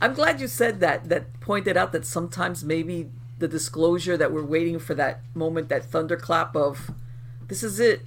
I'm 0.00 0.14
glad 0.14 0.40
you 0.40 0.48
said 0.48 0.80
that. 0.80 1.08
That 1.08 1.40
pointed 1.40 1.76
out 1.76 1.92
that 1.92 2.06
sometimes 2.06 2.64
maybe 2.64 3.10
the 3.38 3.48
disclosure 3.48 4.16
that 4.16 4.32
we're 4.32 4.44
waiting 4.44 4.78
for 4.78 4.94
that 4.94 5.20
moment, 5.34 5.68
that 5.68 5.84
thunderclap 5.84 6.56
of, 6.56 6.90
this 7.48 7.62
is 7.62 7.78
it, 7.78 8.02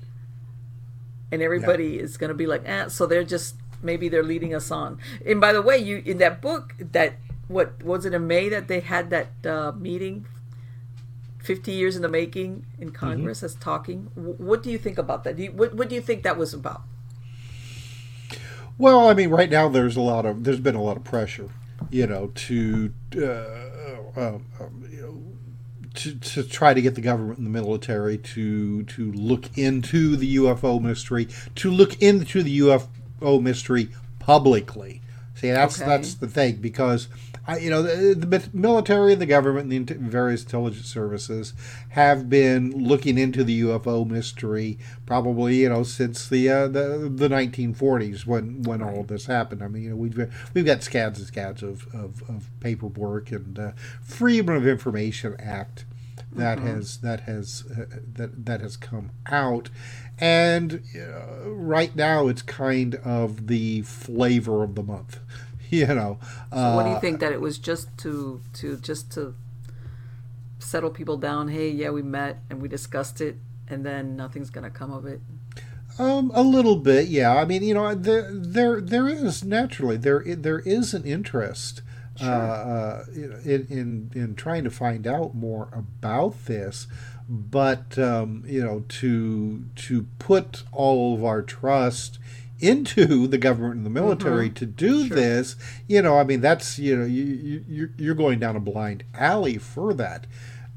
and 1.32 1.42
everybody 1.42 1.90
yeah. 1.90 2.02
is 2.02 2.18
going 2.18 2.30
to 2.30 2.36
be 2.36 2.48
like, 2.48 2.64
eh. 2.66 2.88
So 2.88 3.06
they're 3.06 3.24
just 3.24 3.56
maybe 3.82 4.10
they're 4.10 4.24
leading 4.24 4.54
us 4.54 4.72
on. 4.72 5.00
And 5.26 5.40
by 5.40 5.54
the 5.54 5.62
way, 5.62 5.78
you 5.78 6.02
in 6.06 6.18
that 6.18 6.42
book 6.42 6.76
that 6.80 7.16
what 7.48 7.82
was 7.84 8.06
it 8.06 8.14
in 8.14 8.28
May 8.28 8.50
that 8.50 8.68
they 8.68 8.80
had 8.80 9.10
that 9.10 9.46
uh, 9.46 9.72
meeting 9.72 10.26
50 11.50 11.72
years 11.72 11.96
in 11.96 12.04
the 12.04 12.08
making 12.08 12.64
in 12.78 12.90
mm-hmm. 12.90 12.96
Congress 12.96 13.40
mm-hmm. 13.40 13.46
as 13.48 13.56
talking. 13.56 14.12
What 14.14 14.62
do 14.62 14.70
you 14.70 14.78
think 14.78 15.00
about 15.00 15.24
that? 15.24 15.36
Do 15.36 15.42
you, 15.46 15.52
what, 15.52 15.74
what 15.74 15.90
do 15.90 15.96
you 15.96 16.02
think 16.02 16.22
that 16.22 16.38
was 16.38 16.54
about? 16.54 16.84
Well, 18.78 19.10
I 19.10 19.16
mean, 19.16 19.32
right 19.32 19.50
now 19.50 19.68
there's 19.68 19.96
a 19.96 20.02
lot 20.02 20.28
of 20.28 20.44
there's 20.44 20.60
been 20.60 20.76
a 20.76 20.84
lot 20.84 20.96
of 20.96 21.04
pressure, 21.04 21.50
you 21.90 22.06
know, 22.06 22.28
to 22.36 22.94
uh, 23.18 23.24
uh, 23.26 24.38
um, 24.60 24.88
you 24.92 25.02
know, 25.02 25.24
to, 25.96 26.14
to 26.20 26.44
try 26.44 26.76
to 26.76 26.84
get 26.84 26.94
the 26.94 27.02
government 27.02 27.40
and 27.40 27.48
the 27.48 27.52
military 27.52 28.20
to 28.20 28.84
to 28.84 29.12
look 29.14 29.58
into 29.58 30.16
the 30.16 30.36
UFO 30.36 30.80
mystery, 30.80 31.28
to 31.56 31.72
look 31.72 32.00
into 32.00 32.44
the 32.44 32.60
UFO 32.60 33.42
mystery 33.42 33.90
publicly. 34.20 35.02
See, 35.34 35.50
that's 35.50 35.82
okay. 35.82 35.90
that's 35.90 36.14
the 36.14 36.28
thing 36.28 36.58
because 36.58 37.08
I, 37.50 37.58
you 37.58 37.72
know, 37.72 37.82
the, 37.82 38.14
the, 38.14 38.50
military 38.54 39.14
and 39.14 39.22
the 39.22 39.26
government 39.26 39.74
and 39.74 39.88
the 39.88 39.96
various 39.96 40.44
intelligence 40.44 40.86
services 40.86 41.54
have 41.90 42.30
been 42.30 42.72
looking 42.72 43.18
into 43.18 43.44
the 43.44 43.62
UFO 43.62 44.08
mystery 44.08 44.78
probably, 45.08 45.62
you 45.62 45.70
know, 45.70 45.82
since 45.82 46.30
the 46.30 46.48
uh, 46.48 46.68
the, 46.68 47.12
the 47.12 47.28
1940s 47.28 48.28
when 48.28 48.62
when 48.62 48.84
all 48.84 49.00
of 49.00 49.08
this 49.08 49.26
happened. 49.26 49.64
I 49.64 49.68
mean, 49.68 49.82
you 49.82 49.90
know, 49.90 49.96
we've 49.96 50.32
we've 50.54 50.66
got 50.66 50.84
scads 50.84 51.18
and 51.18 51.28
scads 51.28 51.64
of, 51.64 51.88
of, 51.92 52.22
of 52.30 52.52
paperwork 52.60 53.32
and 53.32 53.58
uh, 53.58 53.72
Freedom 54.04 54.56
of 54.56 54.68
Information 54.68 55.36
Act 55.40 55.86
that 56.32 56.60
mm-hmm. 56.60 56.68
has 56.68 56.98
that 56.98 57.22
has 57.22 57.64
uh, 57.72 57.86
that 58.14 58.46
that 58.46 58.62
has 58.62 58.78
come 58.78 59.10
out 59.26 59.70
and 60.20 60.84
uh, 60.96 61.50
right 61.50 61.96
now 61.96 62.28
it's 62.28 62.44
kind 62.44 62.94
of 62.96 63.48
the 63.48 63.82
flavor 63.82 64.62
of 64.64 64.76
the 64.76 64.84
month 64.84 65.20
you 65.78 65.88
know. 65.88 66.20
So 66.52 66.76
what 66.76 66.84
do 66.84 66.90
you 66.90 66.96
uh, 66.96 67.00
think 67.00 67.20
that 67.20 67.32
it 67.32 67.42
was 67.42 67.58
just 67.58 67.96
to 68.00 68.42
to 68.54 68.78
just 68.78 69.12
to 69.14 69.36
settle 70.60 70.90
people 70.90 71.18
down? 71.18 71.50
Hey, 71.50 71.70
yeah, 71.70 71.90
we 71.90 72.02
met 72.02 72.40
and 72.50 72.62
we 72.62 72.68
discussed 72.68 73.22
it, 73.22 73.38
and 73.68 73.86
then 73.86 74.16
nothing's 74.16 74.50
gonna 74.50 74.70
come 74.70 74.92
of 74.92 75.06
it. 75.06 75.22
Um, 75.98 76.32
a 76.34 76.44
little 76.44 76.78
bit, 76.78 77.08
yeah. 77.08 77.36
I 77.36 77.46
mean, 77.46 77.62
you 77.62 77.74
know, 77.74 77.94
there 77.94 78.30
there 78.32 78.80
there 78.82 79.08
is 79.08 79.44
naturally 79.44 79.98
there 79.98 80.24
there 80.26 80.60
is 80.60 80.94
an 80.94 81.04
interest. 81.04 81.82
Uh, 82.20 82.24
sure. 82.24 82.34
Uh, 82.34 83.06
in, 83.46 83.68
in 83.70 84.12
in 84.14 84.36
trying 84.36 84.64
to 84.66 84.70
find 84.70 85.08
out 85.08 85.36
more 85.36 85.70
about 85.72 86.46
this, 86.46 86.88
but 87.30 87.98
um, 87.98 88.44
you 88.48 88.64
know, 88.64 88.84
to 88.88 89.66
to 89.76 90.06
put 90.20 90.64
all 90.72 91.16
of 91.16 91.24
our 91.24 91.42
trust 91.42 92.18
into 92.60 93.28
the 93.28 93.38
government 93.38 93.76
and 93.76 93.86
the 93.86 93.90
military 93.90 94.48
mm-hmm. 94.48 94.56
to 94.56 94.66
do 94.66 95.08
sure. 95.08 95.16
this, 95.16 95.56
you 95.88 96.02
know, 96.02 96.18
I 96.18 96.24
mean, 96.24 96.42
that's 96.42 96.80
you 96.80 96.96
know, 96.96 97.06
you, 97.06 97.64
you 97.68 97.90
you're 97.98 98.16
going 98.16 98.40
down 98.40 98.56
a 98.56 98.60
blind 98.60 99.04
alley 99.14 99.58
for 99.58 99.94
that. 99.94 100.28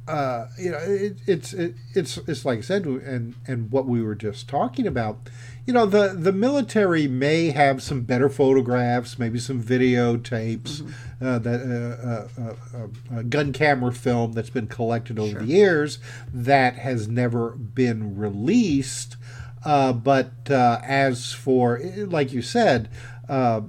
Uh, 0.07 0.49
you 0.59 0.71
know, 0.71 0.79
it, 0.79 1.17
it's 1.27 1.53
it, 1.53 1.77
it's 1.95 2.19
it's 2.27 2.45
like 2.45 2.59
I 2.59 2.63
said, 2.63 2.87
and 2.87 3.35
and 3.47 3.71
what 3.71 3.87
we 3.87 4.03
were 4.03 4.17
just 4.17 4.49
talking 4.49 4.87
about. 4.87 5.31
You 5.65 5.73
know, 5.73 5.87
the 5.87 6.09
the 6.09 6.33
military 6.33 7.07
may 7.07 7.51
have 7.51 7.81
some 7.85 8.03
better 8.03 8.29
photographs, 8.29 9.17
maybe 9.17 9.39
some 9.39 9.63
videotapes, 9.63 10.83
mm-hmm. 10.83 11.25
uh, 11.25 11.39
that 11.39 11.61
uh, 11.61 12.43
uh, 12.43 12.55
uh, 12.77 13.17
uh 13.17 13.23
gun 13.23 13.53
camera 13.53 13.93
film 13.93 14.33
that's 14.33 14.51
been 14.51 14.67
collected 14.67 15.21
over 15.21 15.31
sure. 15.31 15.41
the 15.41 15.47
years 15.47 16.01
that 16.35 16.75
has 16.75 17.07
never 17.07 17.51
been 17.51 18.17
released. 18.17 19.17
Uh, 19.65 19.93
but 19.93 20.33
uh, 20.51 20.81
as 20.83 21.33
for, 21.33 21.81
like 21.97 22.33
you 22.33 22.43
said, 22.43 22.89
uh 23.29 23.61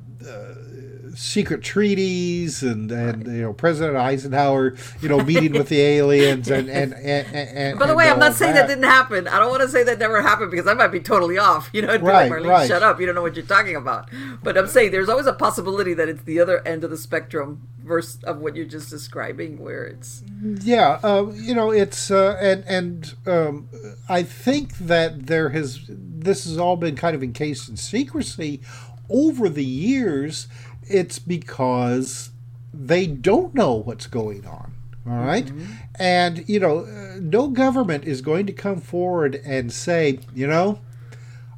secret 1.16 1.62
treaties 1.62 2.64
and, 2.64 2.92
and 2.92 3.26
you 3.28 3.42
know 3.42 3.54
President 3.54 3.98
Eisenhower, 3.98 4.76
you 5.02 5.10
know, 5.10 5.20
meeting 5.24 5.54
with 5.54 5.70
the 5.70 5.82
aliens 6.00 6.50
and 6.50 6.70
and 6.70 6.94
and. 6.94 7.28
and 7.36 7.80
By 7.80 7.88
the 7.88 7.96
way, 7.96 8.10
I'm 8.10 8.20
not 8.20 8.34
saying 8.34 8.54
that. 8.54 8.68
that. 8.68 8.74
didn't 8.76 8.90
happen. 8.90 9.28
I 9.28 9.40
don't 9.40 9.50
want 9.50 9.62
to 9.62 9.70
say 9.70 9.84
that 9.84 10.00
never 10.00 10.22
happened 10.22 10.52
because 10.52 10.68
I 10.68 10.74
might 10.74 10.88
be 10.88 11.00
totally 11.00 11.38
off. 11.38 11.70
You 11.74 11.84
know, 11.84 11.98
right, 11.98 12.30
like, 12.30 12.44
right. 12.44 12.68
shut 12.68 12.84
up. 12.84 13.00
You 13.00 13.06
don't 13.06 13.16
know 13.16 13.22
what 13.22 13.36
you're 13.36 13.46
talking 13.46 13.76
about. 13.76 14.10
But 14.44 14.58
I'm 14.58 14.68
saying 14.68 14.92
there's 14.92 15.10
always 15.10 15.26
a 15.26 15.34
possibility 15.34 15.94
that 15.94 16.10
it's 16.10 16.24
the 16.24 16.40
other 16.40 16.66
end 16.68 16.84
of 16.84 16.90
the 16.90 16.98
spectrum 16.98 17.68
versus 17.84 18.24
of 18.24 18.40
what 18.40 18.56
you're 18.56 18.66
just 18.66 18.90
describing, 18.90 19.60
where 19.60 19.86
it's 19.86 20.24
yeah, 20.62 21.00
uh, 21.04 21.32
you 21.34 21.54
know, 21.54 21.72
it's 21.72 22.12
uh, 22.12 22.38
and 22.42 22.64
and 22.68 23.14
um, 23.28 23.70
I 24.10 24.24
think 24.24 24.78
that 24.78 25.28
there 25.28 25.50
has 25.50 25.82
this 25.88 26.46
has 26.46 26.58
all 26.58 26.78
been 26.78 26.96
kind 26.96 27.16
of 27.16 27.24
encased 27.24 27.70
in 27.70 27.78
secrecy 27.78 28.62
over 29.10 29.50
the 29.50 29.66
years. 29.66 30.48
It's 30.88 31.20
because 31.20 32.32
they 32.74 33.06
don't 33.08 33.54
know 33.54 33.74
what's 33.74 34.08
going 34.08 34.46
on. 34.46 34.74
All 35.06 35.18
right? 35.18 35.46
mm-hmm. 35.46 35.74
And, 36.00 36.48
you 36.48 36.60
know, 36.60 36.80
uh, 36.80 37.18
no 37.20 37.50
government 37.50 38.06
is 38.06 38.22
going 38.22 38.46
to 38.46 38.54
come 38.54 38.80
forward 38.80 39.36
and 39.46 39.72
say, 39.72 40.20
you 40.34 40.48
know, 40.48 40.80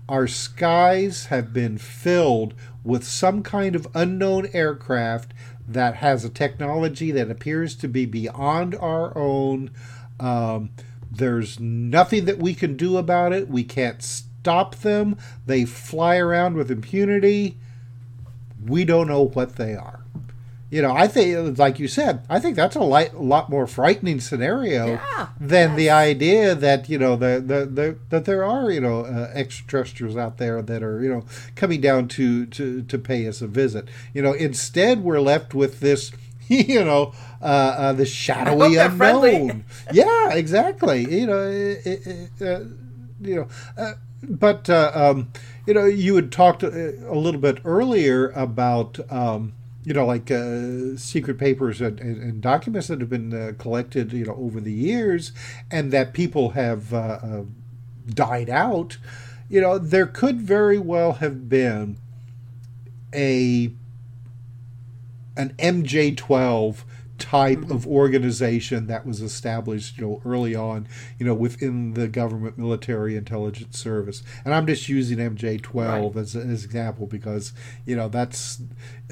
our 0.09 0.27
skies 0.27 1.27
have 1.27 1.53
been 1.53 1.77
filled 1.77 2.53
with 2.83 3.03
some 3.03 3.43
kind 3.43 3.75
of 3.75 3.87
unknown 3.93 4.47
aircraft 4.53 5.33
that 5.67 5.95
has 5.95 6.23
a 6.23 6.29
technology 6.29 7.11
that 7.11 7.31
appears 7.31 7.75
to 7.75 7.87
be 7.87 8.05
beyond 8.05 8.75
our 8.75 9.17
own. 9.17 9.71
Um, 10.19 10.69
there's 11.11 11.59
nothing 11.59 12.25
that 12.25 12.37
we 12.37 12.53
can 12.53 12.77
do 12.77 12.97
about 12.97 13.33
it. 13.33 13.47
We 13.47 13.63
can't 13.63 14.01
stop 14.01 14.75
them. 14.77 15.17
They 15.45 15.65
fly 15.65 16.17
around 16.17 16.55
with 16.55 16.69
impunity. 16.69 17.57
We 18.65 18.85
don't 18.85 19.07
know 19.07 19.25
what 19.25 19.55
they 19.55 19.75
are 19.75 20.05
you 20.71 20.81
know, 20.81 20.93
I 20.93 21.07
think, 21.07 21.57
like 21.57 21.79
you 21.79 21.87
said, 21.87 22.25
I 22.27 22.39
think 22.39 22.55
that's 22.55 22.75
a 22.75 22.81
light, 22.81 23.15
lot 23.15 23.49
more 23.49 23.65
frightening 23.65 24.19
scenario 24.19 24.87
yeah, 24.87 25.27
than 25.39 25.69
yes. 25.69 25.77
the 25.77 25.89
idea 25.91 26.55
that 26.55 26.89
you 26.89 26.97
know 26.97 27.15
the, 27.15 27.41
the, 27.45 27.65
the 27.65 27.97
that 28.09 28.25
there 28.25 28.43
are 28.43 28.71
you 28.71 28.81
know 28.81 29.05
uh, 29.05 29.31
extraterrestrials 29.33 30.17
out 30.17 30.37
there 30.37 30.61
that 30.61 30.83
are 30.83 31.01
you 31.01 31.09
know 31.09 31.23
coming 31.55 31.81
down 31.81 32.07
to 32.09 32.45
to 32.47 32.81
to 32.81 32.97
pay 32.97 33.27
us 33.27 33.41
a 33.41 33.47
visit. 33.47 33.87
You 34.13 34.21
know, 34.21 34.33
instead 34.33 35.01
we're 35.03 35.21
left 35.21 35.53
with 35.53 35.79
this. 35.79 36.11
You 36.47 36.85
know, 36.85 37.11
uh, 37.41 37.45
uh, 37.45 37.93
the 37.93 38.05
shadowy 38.05 38.75
unknown. 38.75 39.65
yeah, 39.91 40.33
exactly. 40.33 41.11
You 41.11 41.25
know, 41.25 41.41
it, 41.49 41.87
it, 41.87 42.29
uh, 42.39 42.65
you 43.19 43.35
know, 43.37 43.47
uh, 43.75 43.93
but 44.29 44.69
uh, 44.69 44.91
um, 44.93 45.31
you 45.65 45.73
know, 45.73 45.85
you 45.85 46.15
had 46.15 46.31
talked 46.31 46.63
a, 46.63 47.09
a 47.09 47.15
little 47.15 47.41
bit 47.41 47.59
earlier 47.65 48.29
about. 48.29 48.99
Um, 49.11 49.53
you 49.87 49.93
know, 49.93 50.03
like 50.03 50.31
uh, 50.31 50.97
secret 50.97 51.37
papers 51.37 51.79
and, 51.79 51.99
and, 51.99 52.19
and, 52.19 52.41
documents 52.41 52.87
that 52.87 53.01
have 53.01 53.09
been 53.11 53.31
uh, 53.31 53.51
collected, 53.59 54.11
you 54.13 54.25
know, 54.25 54.33
over 54.35 54.59
the 54.59 54.71
years, 54.71 55.31
and 55.69 55.93
that 55.93 56.11
people 56.11 56.49
have 56.49 56.91
uh, 56.91 57.19
uh, 57.21 57.43
died 58.11 58.49
out. 58.49 58.97
You 59.47 59.61
know, 59.61 59.77
there 59.77 60.07
could 60.07 60.41
very 60.41 60.79
well 60.79 61.13
have 61.13 61.47
been 61.47 61.97
a 63.13 63.71
an 65.37 65.53
MJ12 65.59 66.83
type 67.17 67.59
mm-hmm. 67.59 67.71
of 67.71 67.87
organization 67.87 68.87
that 68.87 69.05
was 69.05 69.21
established, 69.21 69.97
you 69.97 70.05
know, 70.05 70.21
early 70.25 70.53
on, 70.53 70.87
you 71.17 71.25
know, 71.25 71.33
within 71.33 71.93
the 71.93 72.07
government 72.07 72.57
military 72.57 73.15
intelligence 73.15 73.79
service. 73.79 74.21
And 74.43 74.53
I'm 74.53 74.67
just 74.67 74.89
using 74.89 75.17
MJ12 75.17 75.75
right. 75.75 76.21
as, 76.21 76.35
as 76.35 76.43
an 76.43 76.51
example 76.51 77.07
because, 77.07 77.53
you 77.85 77.95
know, 77.95 78.09
that's 78.09 78.59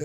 uh, 0.00 0.04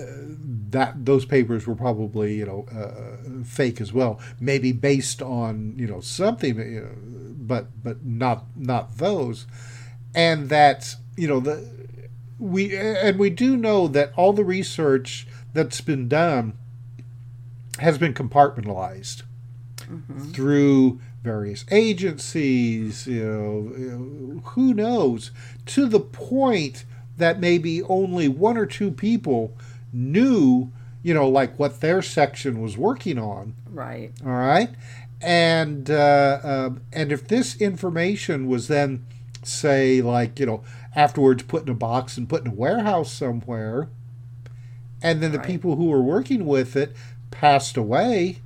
that 0.70 1.04
those 1.04 1.26
papers 1.26 1.66
were 1.66 1.74
probably, 1.74 2.34
you 2.34 2.46
know, 2.46 2.66
uh, 2.74 3.44
fake 3.44 3.80
as 3.80 3.92
well. 3.92 4.18
Maybe 4.40 4.72
based 4.72 5.20
on, 5.20 5.74
you 5.76 5.86
know, 5.86 6.00
something, 6.00 6.58
you 6.58 6.80
know, 6.80 7.34
but 7.36 7.82
but 7.82 8.04
not 8.04 8.44
not 8.56 8.96
those. 8.96 9.46
And 10.14 10.48
that, 10.48 10.96
you 11.16 11.28
know, 11.28 11.40
the 11.40 11.68
we 12.38 12.74
and 12.76 13.18
we 13.18 13.28
do 13.28 13.56
know 13.56 13.86
that 13.88 14.12
all 14.16 14.32
the 14.32 14.44
research 14.44 15.26
that's 15.52 15.82
been 15.82 16.08
done 16.08 16.56
has 17.80 17.98
been 17.98 18.14
compartmentalized 18.14 19.22
mm-hmm. 19.80 20.30
through 20.32 21.00
various 21.22 21.64
agencies, 21.70 23.06
you 23.06 23.24
know, 23.24 24.40
who 24.50 24.74
knows, 24.74 25.30
to 25.66 25.86
the 25.86 26.00
point 26.00 26.84
that 27.16 27.40
maybe 27.40 27.82
only 27.82 28.28
one 28.28 28.56
or 28.56 28.66
two 28.66 28.90
people 28.90 29.56
knew, 29.92 30.70
you 31.02 31.14
know, 31.14 31.28
like 31.28 31.58
what 31.58 31.80
their 31.80 32.02
section 32.02 32.60
was 32.60 32.76
working 32.76 33.18
on. 33.18 33.54
Right. 33.70 34.12
All 34.24 34.32
right. 34.32 34.70
And 35.20 35.90
uh, 35.90 36.40
uh, 36.42 36.70
and 36.92 37.12
if 37.12 37.28
this 37.28 37.60
information 37.60 38.46
was 38.46 38.68
then, 38.68 39.04
say, 39.42 40.00
like 40.00 40.38
you 40.40 40.46
know, 40.46 40.64
afterwards 40.96 41.42
put 41.42 41.64
in 41.64 41.68
a 41.68 41.74
box 41.74 42.16
and 42.16 42.28
put 42.28 42.42
in 42.42 42.52
a 42.52 42.54
warehouse 42.54 43.12
somewhere, 43.12 43.88
and 45.02 45.22
then 45.22 45.32
the 45.32 45.38
right. 45.38 45.46
people 45.46 45.76
who 45.76 45.86
were 45.86 46.00
working 46.00 46.46
with 46.46 46.74
it 46.74 46.96
passed 47.30 47.76
away, 47.76 48.38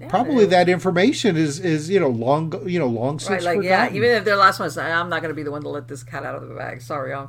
yeah, 0.00 0.08
probably 0.08 0.46
that 0.46 0.68
information 0.68 1.36
is 1.36 1.60
is 1.60 1.88
you 1.88 2.00
know 2.00 2.08
long 2.08 2.52
you 2.68 2.78
know 2.78 2.86
long 2.86 3.18
since 3.18 3.44
right, 3.44 3.56
like 3.56 3.56
forgotten. 3.58 3.94
yeah 3.94 3.96
even 3.96 4.10
if 4.10 4.24
their 4.24 4.36
last 4.36 4.58
one 4.60 4.70
say 4.70 4.82
i'm 4.82 5.08
not 5.08 5.22
going 5.22 5.30
to 5.30 5.36
be 5.36 5.42
the 5.42 5.50
one 5.50 5.62
to 5.62 5.68
let 5.68 5.88
this 5.88 6.02
cat 6.02 6.24
out 6.24 6.34
of 6.34 6.48
the 6.48 6.54
bag. 6.54 6.82
Sorry 6.82 7.12
i'm 7.12 7.28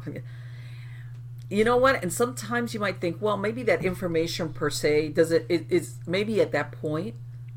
you 1.50 1.64
know 1.64 1.78
what? 1.78 2.02
And 2.02 2.12
sometimes 2.12 2.74
you 2.74 2.80
might 2.80 3.00
think 3.00 3.22
well 3.22 3.38
maybe 3.38 3.64
that 3.64 3.84
information 3.86 4.50
per 4.50 4.70
se 4.70 5.10
does 5.10 5.32
it, 5.32 5.46
it 5.50 5.66
is 5.70 5.96
maybe 6.08 6.42
at 6.42 6.52
that 6.52 6.72
point 6.72 7.16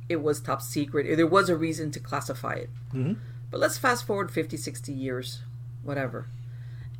it 0.08 0.22
was 0.22 0.40
top 0.40 0.62
secret 0.62 1.14
there 1.16 1.26
was 1.26 1.48
a 1.48 1.56
reason 1.56 1.90
to 1.92 2.00
classify 2.00 2.54
it. 2.54 2.70
Mm-hmm. 2.92 3.14
but 3.50 3.60
let's 3.60 3.78
fast 3.78 4.06
forward 4.06 4.30
50 4.30 4.56
60 4.56 4.92
years 4.92 5.40
whatever. 5.82 6.26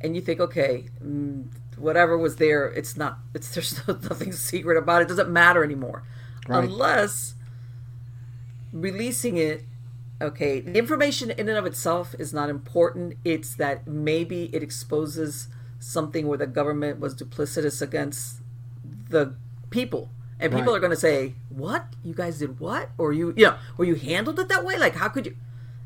And 0.01 0.15
you 0.15 0.21
think 0.21 0.39
okay 0.39 0.85
mm, 1.03 1.45
whatever 1.79 2.17
was 2.17 2.37
there, 2.37 2.67
it's 2.67 2.95
not. 2.97 3.19
It's 3.33 3.49
there's 3.55 3.87
nothing 3.87 4.31
secret 4.31 4.77
about 4.77 5.01
it. 5.01 5.05
it 5.05 5.07
doesn't 5.09 5.31
matter 5.31 5.63
anymore, 5.63 6.03
right. 6.47 6.63
unless 6.63 7.35
releasing 8.71 9.37
it. 9.37 9.63
Okay, 10.21 10.59
the 10.59 10.77
information 10.77 11.31
in 11.31 11.47
and 11.47 11.57
of 11.57 11.65
itself 11.65 12.13
is 12.19 12.33
not 12.33 12.49
important. 12.49 13.13
It's 13.23 13.55
that 13.55 13.87
maybe 13.87 14.49
it 14.53 14.61
exposes 14.61 15.47
something 15.79 16.27
where 16.27 16.37
the 16.37 16.47
government 16.47 16.99
was 16.99 17.15
duplicitous 17.15 17.81
against 17.81 18.41
the 19.09 19.33
people 19.69 20.09
and 20.39 20.53
people 20.53 20.71
right. 20.71 20.77
are 20.77 20.79
going 20.79 20.91
to 20.91 20.97
say 20.97 21.33
what 21.49 21.85
you 22.03 22.13
guys 22.13 22.39
did 22.39 22.59
what 22.59 22.89
or 22.97 23.13
you 23.13 23.33
you 23.35 23.45
know 23.45 23.55
or 23.77 23.85
you 23.85 23.95
handled 23.95 24.39
it 24.39 24.47
that 24.47 24.63
way 24.63 24.77
like 24.77 24.95
how 24.95 25.09
could 25.09 25.25
you 25.25 25.35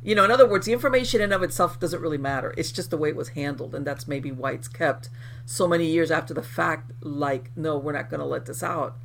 you 0.04 0.14
know 0.14 0.24
in 0.24 0.32
other 0.32 0.48
words 0.48 0.66
the 0.66 0.74
information 0.74 1.22
in 1.22 1.32
of 1.32 1.42
itself 1.42 1.80
doesn't 1.80 2.02
really 2.02 2.18
matter 2.18 2.54
it's 2.58 2.72
just 2.72 2.90
the 2.90 2.98
way 2.98 3.10
it 3.10 3.16
was 3.16 3.30
handled 3.30 3.74
and 3.74 3.86
that's 3.86 4.08
maybe 4.08 4.32
why 4.32 4.52
it's 4.52 4.68
kept 4.68 5.10
so 5.46 5.68
many 5.68 5.86
years 5.86 6.12
after 6.12 6.34
the 6.34 6.44
fact 6.44 6.92
like 7.02 7.50
no 7.56 7.78
we're 7.78 7.94
not 7.94 8.10
going 8.10 8.20
to 8.20 8.26
let 8.26 8.46
this 8.46 8.62
out 8.62 8.96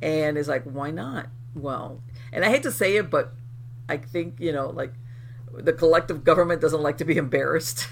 and 0.00 0.38
it's 0.38 0.48
like 0.48 0.64
why 0.64 0.90
not 0.90 1.26
well 1.54 2.00
and 2.32 2.44
i 2.44 2.50
hate 2.50 2.62
to 2.62 2.72
say 2.72 2.96
it 2.96 3.10
but 3.10 3.32
i 3.88 3.96
think 3.96 4.34
you 4.38 4.52
know 4.52 4.70
like 4.70 4.94
the 5.52 5.72
collective 5.72 6.24
government 6.24 6.60
doesn't 6.60 6.82
like 6.82 6.98
to 6.98 7.04
be 7.04 7.16
embarrassed 7.16 7.88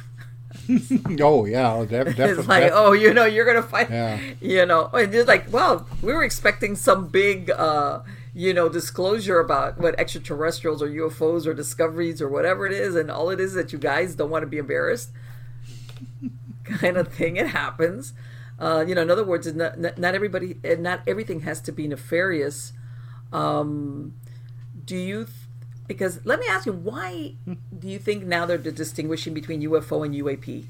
oh 1.20 1.44
yeah, 1.44 1.84
definitely. 1.88 2.24
it's 2.24 2.46
like, 2.46 2.70
oh, 2.74 2.92
you 2.92 3.14
know, 3.14 3.24
you're 3.24 3.46
gonna 3.46 3.62
fight. 3.62 3.90
Yeah. 3.90 4.20
You 4.40 4.66
know, 4.66 4.90
and 4.92 5.12
it's 5.14 5.26
like, 5.26 5.50
well, 5.52 5.88
we 6.02 6.12
were 6.12 6.24
expecting 6.24 6.76
some 6.76 7.08
big, 7.08 7.50
uh, 7.50 8.00
you 8.34 8.54
know, 8.54 8.68
disclosure 8.68 9.38
about 9.40 9.78
what 9.78 9.98
extraterrestrials 9.98 10.82
or 10.82 10.88
UFOs 10.88 11.46
or 11.46 11.52
discoveries 11.52 12.22
or 12.22 12.28
whatever 12.28 12.66
it 12.66 12.72
is, 12.72 12.94
and 12.94 13.10
all 13.10 13.30
it 13.30 13.40
is 13.40 13.54
that 13.54 13.72
you 13.72 13.78
guys 13.78 14.14
don't 14.14 14.30
want 14.30 14.42
to 14.42 14.46
be 14.46 14.58
embarrassed, 14.58 15.10
kind 16.64 16.96
of 16.96 17.08
thing. 17.08 17.36
It 17.36 17.48
happens. 17.48 18.14
Uh, 18.58 18.84
you 18.86 18.94
know, 18.94 19.02
in 19.02 19.10
other 19.10 19.24
words, 19.24 19.52
not, 19.54 19.78
not 19.78 20.14
everybody, 20.14 20.56
not 20.78 21.02
everything 21.06 21.40
has 21.40 21.60
to 21.62 21.72
be 21.72 21.86
nefarious. 21.88 22.72
Um, 23.32 24.14
do 24.84 24.96
you? 24.96 25.24
Th- 25.24 25.36
because 25.88 26.24
let 26.24 26.38
me 26.38 26.46
ask 26.48 26.64
you, 26.64 26.72
why 26.72 27.34
do 27.78 27.88
you 27.88 27.98
think 27.98 28.24
now 28.24 28.46
they're 28.46 28.56
distinguishing 28.56 29.34
between 29.34 29.62
UFO 29.62 30.06
and 30.06 30.14
UAP? 30.14 30.64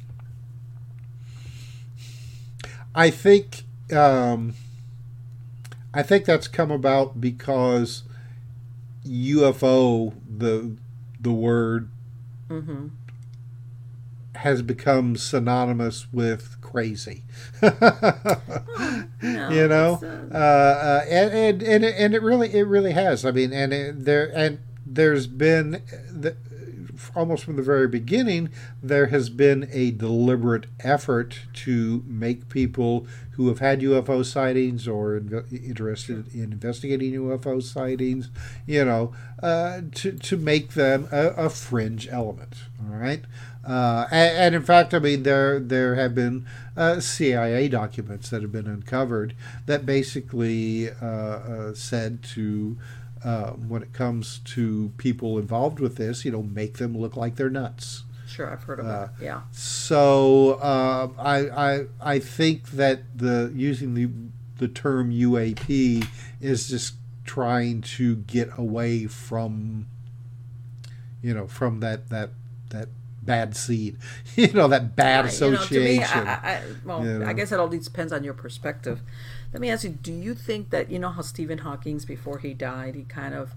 I 2.95 3.11
think 3.11 3.65
um, 3.93 4.55
I 5.95 6.03
think 6.03 6.25
that's 6.25 6.49
come 6.49 6.71
about 6.71 7.21
because 7.21 8.03
UFO 9.07 10.15
the 10.29 10.77
the 11.21 11.33
word 11.33 11.91
mm-hmm. 12.49 12.89
has 14.37 14.63
become 14.63 15.17
synonymous 15.17 16.13
with 16.13 16.61
crazy. 16.61 17.25
oh, 17.63 19.05
no, 19.23 19.51
you 19.51 19.69
know, 19.69 20.01
uh, 20.33 20.37
uh, 20.37 21.05
and, 21.09 21.33
and 21.33 21.63
and 21.63 21.85
it, 21.85 21.95
and 21.99 22.15
it 22.15 22.23
really 22.23 22.55
it 22.55 22.63
really 22.63 22.93
has. 22.93 23.25
I 23.25 23.31
mean, 23.31 23.53
and 23.53 23.73
it, 23.73 24.05
there 24.05 24.33
and 24.35 24.61
there's 24.87 25.27
been 25.27 25.83
the, 26.11 26.37
almost 27.15 27.45
from 27.45 27.57
the 27.57 27.63
very 27.63 27.89
beginning, 27.89 28.51
there 28.83 29.07
has 29.07 29.29
been 29.29 29.69
a 29.73 29.91
deliberate 29.91 30.67
effort 30.81 31.41
to 31.55 32.03
make 32.07 32.49
people 32.49 33.07
who 33.33 33.49
have 33.49 33.61
had 33.61 33.81
UFO 33.81 34.25
sightings 34.25 34.87
or 34.87 35.19
inv- 35.19 35.53
interested 35.53 36.33
in 36.35 36.53
investigating 36.53 37.13
UFO 37.13 37.63
sightings, 37.63 38.31
you 38.67 38.85
know, 38.85 39.13
uh, 39.43 39.81
to, 39.95 40.13
to 40.13 40.37
make 40.37 40.73
them 40.73 41.09
a, 41.11 41.29
a 41.29 41.51
fringe 41.51 42.09
element. 42.09 42.55
All 42.81 42.97
right. 42.97 43.23
Uh, 43.67 44.07
and, 44.11 44.39
and, 44.39 44.55
in 44.57 44.63
fact, 44.63 44.93
I 44.93 44.99
mean, 44.99 45.23
there 45.23 45.61
there 45.61 45.95
have 45.95 46.15
been 46.17 46.47
uh, 46.77 46.99
CIA 46.99 47.69
documents 47.69 48.29
that 48.31 48.43
have 48.43 48.51
been 48.51 48.67
uncovered 48.67 49.35
that 49.67 49.87
basically 49.87 50.91
uh, 50.91 51.07
uh, 51.07 51.75
said 51.75 52.25
to 52.35 52.77
uh, 53.25 53.51
when 53.53 53.83
it 53.83 53.93
comes 53.93 54.39
to 54.45 54.93
people 54.97 55.39
involved 55.39 55.81
with 55.81 55.97
this, 55.97 56.25
you 56.25 56.31
know, 56.31 56.43
make 56.43 56.79
them 56.79 56.97
look 56.97 57.17
like 57.17 57.37
they're 57.37 57.51
nuts. 57.51 58.05
Sure, 58.27 58.51
I've 58.51 58.63
heard 58.63 58.81
of 58.81 58.87
uh, 58.87 58.89
that. 58.89 59.11
Yeah. 59.21 59.43
So 59.51 60.55
uh, 60.55 61.09
I, 61.19 61.39
I 61.51 61.87
I 62.01 62.19
think 62.19 62.71
that 62.71 63.03
the 63.17 63.53
using 63.55 63.95
the 63.95 64.09
the 64.57 64.69
term 64.69 65.11
UAP 65.11 66.07
is 66.41 66.69
just 66.69 66.95
trying 67.25 67.83
to 67.83 68.17
get 68.17 68.51
away 68.57 69.07
from 69.07 69.87
you 71.23 71.35
know 71.35 71.47
from 71.47 71.81
that 71.81 72.09
that 72.09 72.31
that 72.71 72.89
bad 73.23 73.57
seed 73.57 73.97
you 74.37 74.53
know 74.53 74.67
that 74.67 74.97
bad 74.97 75.25
right. 75.25 75.33
association 75.33 75.75
you 75.75 76.01
know, 76.01 76.05
to 76.07 76.21
me, 76.25 76.25
I, 76.25 76.55
I, 76.55 76.63
well 76.85 77.05
you 77.05 77.19
know. 77.19 77.27
I 77.27 77.33
guess 77.33 77.53
it 77.53 77.61
all 77.61 77.69
depends 77.69 78.13
on 78.13 78.25
your 78.25 78.35
perspective 78.35 79.01
let 79.53 79.61
me 79.61 79.71
ask 79.71 79.85
you, 79.85 79.91
do 79.91 80.13
you 80.13 80.35
think 80.35 80.71
that 80.71 80.91
you 80.91 80.99
know 80.99 81.11
how 81.11 81.23
Stephen 81.23 81.59
Hawking's 81.59 82.05
before 82.05 82.39
he 82.39 82.55
died, 82.55 82.95
he 82.95 83.03
kind 83.03 83.35
of 83.35 83.55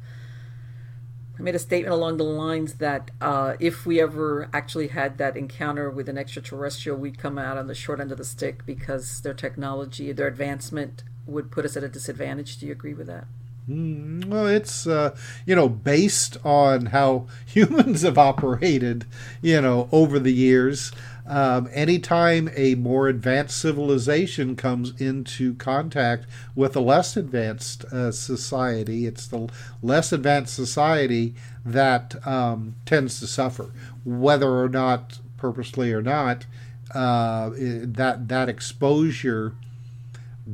made 1.39 1.55
a 1.55 1.59
statement 1.59 1.93
along 1.93 2.17
the 2.17 2.23
lines 2.23 2.75
that 2.75 3.11
uh, 3.21 3.55
if 3.59 3.85
we 3.85 3.99
ever 3.99 4.49
actually 4.53 4.87
had 4.87 5.17
that 5.17 5.35
encounter 5.35 5.89
with 5.89 6.07
an 6.09 6.17
extraterrestrial, 6.17 6.97
we'd 6.97 7.17
come 7.17 7.37
out 7.37 7.57
on 7.57 7.67
the 7.67 7.75
short 7.75 7.99
end 7.99 8.11
of 8.11 8.17
the 8.17 8.25
stick 8.25 8.65
because 8.65 9.21
their 9.21 9.33
technology, 9.33 10.11
their 10.11 10.27
advancement 10.27 11.03
would 11.25 11.51
put 11.51 11.65
us 11.65 11.75
at 11.75 11.83
a 11.83 11.89
disadvantage. 11.89 12.57
Do 12.57 12.65
you 12.65 12.71
agree 12.71 12.93
with 12.93 13.07
that? 13.07 13.25
Mm, 13.69 14.25
well, 14.25 14.45
it's 14.45 14.85
uh, 14.85 15.15
you 15.45 15.55
know 15.55 15.67
based 15.67 16.37
on 16.45 16.87
how 16.87 17.27
humans 17.45 18.03
have 18.03 18.17
operated, 18.17 19.05
you 19.41 19.59
know, 19.61 19.89
over 19.91 20.19
the 20.19 20.33
years. 20.33 20.91
Um, 21.27 21.67
anytime 21.73 22.51
a 22.55 22.75
more 22.75 23.07
advanced 23.07 23.57
civilization 23.57 24.55
comes 24.55 24.99
into 25.01 25.55
contact 25.55 26.27
with 26.53 26.75
a 26.75 26.79
less 26.79 27.17
advanced 27.17 27.83
uh, 27.85 28.11
society, 28.11 29.07
it's 29.07 29.25
the 29.27 29.49
less 29.81 30.11
advanced 30.11 30.53
society 30.53 31.33
that 31.65 32.15
um, 32.27 32.75
tends 32.85 33.19
to 33.21 33.27
suffer, 33.27 33.71
whether 34.03 34.49
or 34.49 34.69
not 34.69 35.19
purposely 35.37 35.91
or 35.91 36.03
not. 36.03 36.45
Uh, 36.93 37.49
that 37.57 38.27
that 38.27 38.47
exposure 38.47 39.53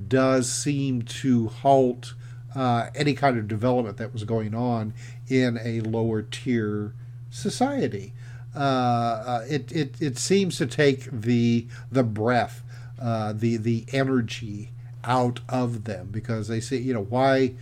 does 0.07 0.52
seem 0.52 1.02
to 1.02 1.49
halt 1.49 2.14
uh, 2.56 2.88
any 2.95 3.14
kind 3.14 3.38
of 3.38 3.48
development 3.48 3.98
that 3.98 4.14
was 4.14 4.23
going 4.23 4.56
on 4.56 4.93
in 5.27 5.60
a 5.61 5.81
lower 5.81 6.22
tier 6.22 6.93
society. 7.30 8.14
Uh, 8.56 8.60
uh, 8.60 9.45
it, 9.49 9.72
it, 9.72 9.95
it 10.02 10.18
seems 10.18 10.57
to 10.57 10.65
take 10.65 11.10
the 11.11 11.68
the 11.91 12.03
breath, 12.03 12.61
uh, 13.02 13.32
the 13.34 13.57
the 13.57 13.86
energy 13.94 14.69
out 15.03 15.40
of 15.49 15.86
them 15.86 16.10
because 16.11 16.48
they 16.48 16.60
say, 16.60 16.78
you 16.78 16.94
know, 16.94 17.03
why 17.03 17.53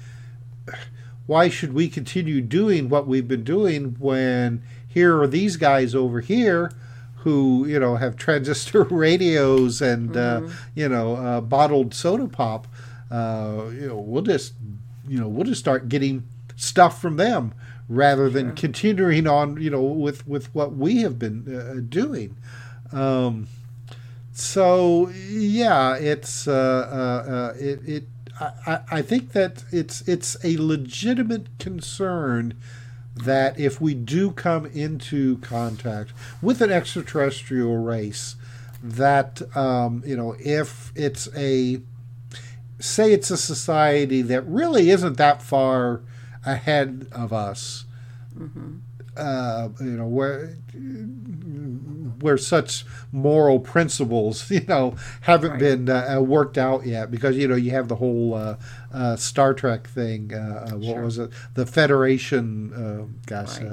why 1.25 1.47
should 1.49 1.73
we 1.73 1.87
continue 1.89 2.41
doing 2.41 2.89
what 2.89 3.07
we've 3.07 3.27
been 3.27 3.43
doing 3.43 3.95
when 3.99 4.61
here 4.87 5.21
are 5.21 5.27
these 5.27 5.57
guys 5.57 5.93
over 5.93 6.21
here 6.21 6.71
who 7.17 7.65
you 7.67 7.79
know 7.79 7.97
have 7.97 8.15
transistor 8.15 8.83
radios 8.89 9.81
and 9.81 10.15
uh, 10.17 10.39
Mm-hmm. 10.41 10.53
you 10.75 10.89
know 10.89 11.15
uh, 11.15 11.41
bottled 11.41 11.93
soda 11.93 12.27
pop 12.27 12.67
uh, 13.11 13.65
you 13.73 13.87
know 13.87 13.97
we'll 13.97 14.23
just 14.23 14.53
you 15.07 15.19
know 15.19 15.27
we'll 15.27 15.45
just 15.45 15.59
start 15.59 15.89
getting 15.89 16.23
stuff 16.55 17.01
from 17.01 17.17
them 17.17 17.53
rather 17.89 18.29
than 18.29 18.55
continuing 18.55 19.27
on 19.27 19.59
you 19.61 19.69
know 19.69 19.81
with 19.81 20.25
with 20.27 20.53
what 20.55 20.75
we 20.75 21.01
have 21.01 21.19
been 21.19 21.43
uh, 21.53 21.81
doing. 21.89 22.37
Um, 22.93 23.47
so 24.31 25.09
yeah 25.09 25.95
it's 25.95 26.47
uh, 26.47 26.53
uh, 26.53 27.31
uh, 27.31 27.53
it, 27.59 27.79
it 27.87 28.03
I, 28.39 28.51
I- 28.65 28.81
I 28.91 29.01
think 29.01 29.33
that 29.33 29.63
it's 29.71 30.07
it's 30.07 30.37
a 30.43 30.57
legitimate 30.57 31.47
concern 31.59 32.53
that 33.15 33.59
if 33.59 33.81
we 33.81 33.93
do 33.93 34.31
come 34.31 34.65
into 34.67 35.39
contact 35.39 36.13
with 36.41 36.61
an 36.61 36.71
extraterrestrial 36.71 37.75
race, 37.77 38.35
that 38.81 39.41
um, 39.57 40.03
you 40.05 40.15
know, 40.15 40.35
if 40.39 40.93
it's 40.95 41.27
a 41.35 41.81
say 42.79 43.11
it's 43.11 43.29
a 43.29 43.37
society 43.37 44.21
that 44.21 44.41
really 44.43 44.89
isn't 44.89 45.17
that 45.17 45.41
far 45.41 46.01
ahead 46.45 47.07
of 47.11 47.31
us, 47.33 47.85
uh, 49.17 49.69
you 49.79 49.85
know, 49.91 50.07
where 50.07 50.55
where 52.21 52.37
such 52.37 52.85
moral 53.11 53.59
principles, 53.59 54.49
you 54.51 54.61
know, 54.67 54.95
haven't 55.21 55.51
Right. 55.51 55.59
been 55.59 55.89
uh, 55.89 56.17
uh, 56.17 56.21
worked 56.21 56.57
out 56.57 56.85
yet, 56.85 57.11
because 57.11 57.35
you 57.37 57.47
know 57.47 57.55
you 57.55 57.71
have 57.71 57.87
the 57.87 57.95
whole 57.95 58.33
uh, 58.33 58.55
uh, 58.93 59.15
Star 59.15 59.53
Trek 59.53 59.87
thing. 59.87 60.33
Uh, 60.33 60.71
what 60.71 60.83
Sure. 60.85 61.03
was 61.03 61.17
it? 61.17 61.31
The 61.55 61.65
Federation. 61.65 62.73
Uh, 62.73 63.05
gosh, 63.25 63.61
Right. 63.61 63.71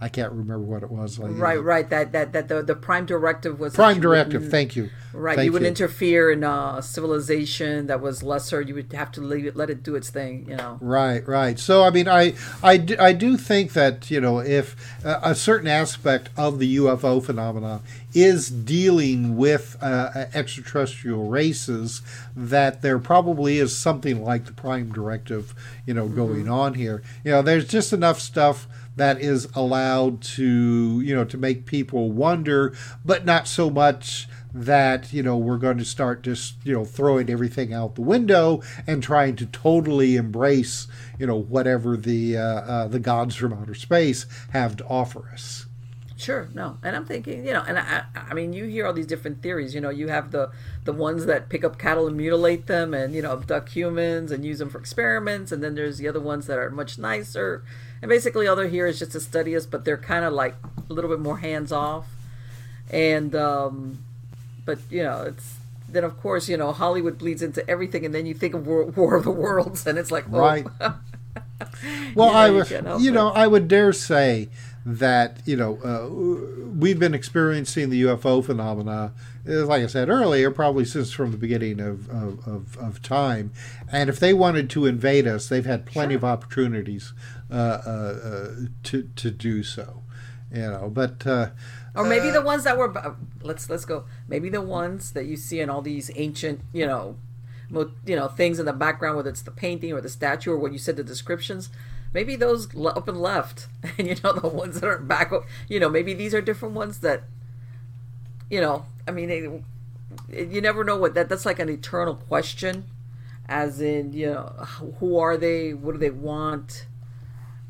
Uh, 0.00 0.02
uh, 0.02 0.06
I 0.06 0.08
can't 0.08 0.32
remember 0.32 0.60
what 0.60 0.82
it 0.82 0.90
was. 0.90 1.18
Like, 1.18 1.32
Right, 1.34 1.62
right. 1.62 1.88
That 1.88 2.12
that 2.12 2.32
that 2.32 2.48
the, 2.48 2.62
the 2.62 2.74
prime 2.74 3.06
directive 3.06 3.58
was 3.58 3.74
Prime 3.74 4.00
directive. 4.00 4.50
Thank 4.50 4.76
you. 4.76 4.90
Right, 5.12 5.36
Thank 5.36 5.46
you 5.46 5.52
would 5.52 5.62
interfere 5.62 6.30
in 6.30 6.44
a 6.44 6.82
civilization 6.82 7.86
that 7.86 8.02
was 8.02 8.22
lesser. 8.22 8.60
You 8.60 8.74
would 8.74 8.92
have 8.92 9.10
to 9.12 9.22
leave 9.22 9.46
it, 9.46 9.56
let 9.56 9.70
it 9.70 9.82
do 9.82 9.94
its 9.94 10.10
thing. 10.10 10.46
You 10.48 10.56
know. 10.56 10.78
Right, 10.82 11.26
right. 11.26 11.58
So, 11.58 11.84
I 11.84 11.90
mean, 11.90 12.06
I, 12.06 12.34
I, 12.62 12.76
do, 12.76 12.96
I 12.98 13.14
do 13.14 13.38
think 13.38 13.72
that 13.72 14.10
you 14.10 14.20
know 14.20 14.40
if 14.40 14.76
uh, 15.04 15.20
a 15.22 15.34
certain 15.34 15.68
aspect 15.68 16.28
of 16.36 16.58
the 16.58 16.76
UFO 16.76 17.24
phenomena 17.24 17.80
is 18.12 18.50
dealing 18.50 19.36
with 19.36 19.76
uh, 19.82 20.26
extraterrestrial 20.34 21.28
races, 21.28 22.02
that 22.34 22.82
there 22.82 22.98
probably 22.98 23.58
is 23.58 23.76
something 23.76 24.22
like 24.24 24.46
the 24.46 24.52
Prime 24.52 24.90
Directive, 24.92 25.54
you 25.86 25.94
know, 25.94 26.08
going 26.08 26.48
on 26.48 26.74
here. 26.74 27.02
You 27.24 27.32
know, 27.32 27.42
there's 27.42 27.68
just 27.68 27.92
enough 27.92 28.20
stuff 28.20 28.66
that 28.96 29.20
is 29.20 29.48
allowed 29.54 30.22
to 30.22 31.00
you 31.00 31.14
know 31.14 31.24
to 31.24 31.36
make 31.36 31.66
people 31.66 32.10
wonder, 32.10 32.74
but 33.04 33.24
not 33.24 33.46
so 33.46 33.70
much 33.70 34.28
that 34.52 35.12
you 35.12 35.22
know 35.22 35.36
we're 35.36 35.58
going 35.58 35.78
to 35.78 35.84
start 35.84 36.22
just 36.22 36.56
you 36.64 36.72
know 36.72 36.84
throwing 36.84 37.28
everything 37.30 37.72
out 37.74 37.94
the 37.94 38.00
window 38.00 38.62
and 38.86 39.02
trying 39.02 39.36
to 39.36 39.46
totally 39.46 40.16
embrace 40.16 40.88
you 41.18 41.26
know 41.26 41.36
whatever 41.36 41.96
the 41.96 42.36
uh, 42.36 42.42
uh, 42.42 42.88
the 42.88 42.98
gods 42.98 43.36
from 43.36 43.52
outer 43.52 43.74
space 43.74 44.26
have 44.50 44.76
to 44.76 44.84
offer 44.86 45.28
us. 45.32 45.66
Sure, 46.18 46.48
no, 46.54 46.78
and 46.82 46.96
I'm 46.96 47.04
thinking, 47.04 47.46
you 47.46 47.52
know, 47.52 47.62
and 47.68 47.78
I, 47.78 48.04
I 48.14 48.32
mean, 48.32 48.54
you 48.54 48.64
hear 48.64 48.86
all 48.86 48.94
these 48.94 49.06
different 49.06 49.42
theories. 49.42 49.74
You 49.74 49.82
know, 49.82 49.90
you 49.90 50.08
have 50.08 50.30
the 50.30 50.50
the 50.84 50.92
ones 50.94 51.26
that 51.26 51.50
pick 51.50 51.62
up 51.62 51.78
cattle 51.78 52.06
and 52.06 52.16
mutilate 52.16 52.66
them, 52.66 52.94
and 52.94 53.14
you 53.14 53.20
know, 53.20 53.34
abduct 53.34 53.68
humans 53.68 54.32
and 54.32 54.42
use 54.42 54.58
them 54.58 54.70
for 54.70 54.78
experiments, 54.78 55.52
and 55.52 55.62
then 55.62 55.74
there's 55.74 55.98
the 55.98 56.08
other 56.08 56.20
ones 56.20 56.46
that 56.46 56.56
are 56.56 56.70
much 56.70 56.96
nicer, 56.96 57.64
and 58.02 58.08
basically 58.08 58.46
all 58.46 58.56
they're 58.56 58.68
here 58.68 58.86
is 58.86 58.98
just 58.98 59.12
to 59.12 59.20
study 59.20 59.56
us, 59.56 59.66
but 59.66 59.84
they're 59.84 59.96
kind 59.96 60.24
of 60.24 60.32
like 60.32 60.54
a 60.88 60.92
little 60.92 61.10
bit 61.10 61.20
more 61.20 61.38
hands 61.38 61.72
off, 61.72 62.06
and 62.90 63.34
um, 63.34 63.98
but 64.64 64.78
you 64.90 65.02
know, 65.02 65.22
it's 65.22 65.56
then 65.88 66.04
of 66.04 66.20
course 66.20 66.48
you 66.48 66.56
know 66.56 66.72
Hollywood 66.72 67.18
bleeds 67.18 67.42
into 67.42 67.68
everything, 67.68 68.04
and 68.04 68.14
then 68.14 68.26
you 68.26 68.34
think 68.34 68.54
of 68.54 68.66
War, 68.66 68.84
War 68.96 69.16
of 69.16 69.24
the 69.24 69.30
Worlds, 69.30 69.86
and 69.86 69.98
it's 69.98 70.10
like, 70.10 70.24
oh, 70.32 70.38
Right. 70.38 70.66
Well, 72.14 72.30
Yeah, 72.30 72.36
I 72.38 72.46
you 72.48 72.54
would, 72.54 72.66
can't 72.66 73.00
you 73.00 73.10
know. 73.10 73.28
I 73.28 73.46
would 73.46 73.68
dare 73.68 73.92
say 73.92 74.48
that 74.86 75.40
you 75.44 75.56
know 75.56 75.78
uh, 75.84 76.08
we've 76.78 76.98
been 76.98 77.12
experiencing 77.12 77.90
the 77.90 78.02
UFO 78.04 78.42
phenomena, 78.42 79.12
uh, 79.48 79.66
like 79.66 79.82
I 79.82 79.88
said 79.88 80.08
earlier, 80.08 80.52
probably 80.52 80.84
since 80.84 81.10
from 81.10 81.32
the 81.32 81.36
beginning 81.36 81.80
of 81.80 82.08
of, 82.08 82.46
of, 82.46 82.76
of 82.78 83.02
time. 83.02 83.52
And 83.90 84.08
if 84.08 84.20
they 84.20 84.32
wanted 84.32 84.70
to 84.70 84.86
invade 84.86 85.26
us, 85.26 85.48
they've 85.48 85.66
had 85.66 85.86
plenty 85.86 86.14
of 86.14 86.24
opportunities 86.24 87.12
uh, 87.50 87.54
uh, 87.54 87.88
uh, 87.90 88.50
to 88.84 89.10
to 89.16 89.30
do 89.32 89.64
so. 89.64 90.04
You 90.54 90.70
know, 90.70 90.88
but 90.88 91.26
uh, 91.26 91.48
Or 91.96 92.04
maybe 92.04 92.30
the 92.30 92.40
ones 92.40 92.62
that 92.62 92.78
were 92.78 93.16
let's 93.42 93.68
let's 93.68 93.84
go. 93.84 94.04
Maybe 94.28 94.48
the 94.48 94.62
ones 94.62 95.10
that 95.12 95.26
you 95.26 95.36
see 95.36 95.58
in 95.58 95.68
all 95.68 95.82
these 95.82 96.12
ancient, 96.14 96.60
you 96.72 96.86
know, 96.86 97.16
you 97.72 98.14
know 98.14 98.28
things 98.28 98.60
in 98.60 98.66
the 98.66 98.72
background, 98.72 99.16
whether 99.16 99.30
it's 99.30 99.42
the 99.42 99.50
painting 99.50 99.92
or 99.92 100.00
the 100.00 100.08
statue 100.08 100.52
or 100.52 100.58
what 100.58 100.72
you 100.72 100.78
said 100.78 100.94
the 100.94 101.02
descriptions. 101.02 101.70
Maybe 102.16 102.34
those 102.34 102.66
up 102.74 103.08
and 103.08 103.20
left, 103.20 103.66
and 103.98 104.08
you 104.08 104.16
know 104.24 104.32
the 104.32 104.48
ones 104.48 104.80
that 104.80 104.88
are 104.88 104.96
back. 104.96 105.32
Up 105.32 105.44
you 105.68 105.78
know, 105.78 105.90
maybe 105.90 106.14
these 106.14 106.32
are 106.32 106.40
different 106.40 106.74
ones 106.74 107.00
that, 107.00 107.24
you 108.48 108.58
know, 108.58 108.86
I 109.06 109.10
mean, 109.10 109.28
it, 110.30 110.48
you 110.48 110.62
never 110.62 110.82
know 110.82 110.96
what 110.96 111.12
that. 111.12 111.28
That's 111.28 111.44
like 111.44 111.58
an 111.58 111.68
eternal 111.68 112.14
question, 112.14 112.84
as 113.50 113.82
in, 113.82 114.14
you 114.14 114.30
know, 114.30 114.46
who 114.98 115.18
are 115.18 115.36
they? 115.36 115.74
What 115.74 115.92
do 115.92 115.98
they 115.98 116.08
want? 116.08 116.86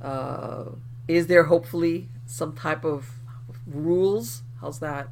Uh, 0.00 0.66
is 1.08 1.26
there 1.26 1.46
hopefully 1.46 2.06
some 2.24 2.54
type 2.54 2.84
of 2.84 3.14
rules? 3.66 4.42
How's 4.60 4.78
that? 4.78 5.08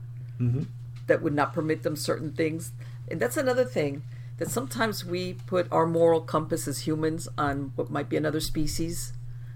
That 1.08 1.22
would 1.22 1.34
not 1.34 1.52
permit 1.52 1.82
them 1.82 1.96
certain 1.96 2.30
things. 2.30 2.70
And 3.10 3.18
that's 3.18 3.36
another 3.36 3.64
thing 3.64 4.04
that 4.36 4.48
sometimes 4.48 5.04
we 5.04 5.32
put 5.48 5.66
our 5.72 5.86
moral 5.86 6.20
compass 6.20 6.68
as 6.68 6.86
humans 6.86 7.26
on 7.36 7.72
what 7.74 7.90
might 7.90 8.08
be 8.08 8.16
another 8.16 8.40
species, 8.40 9.12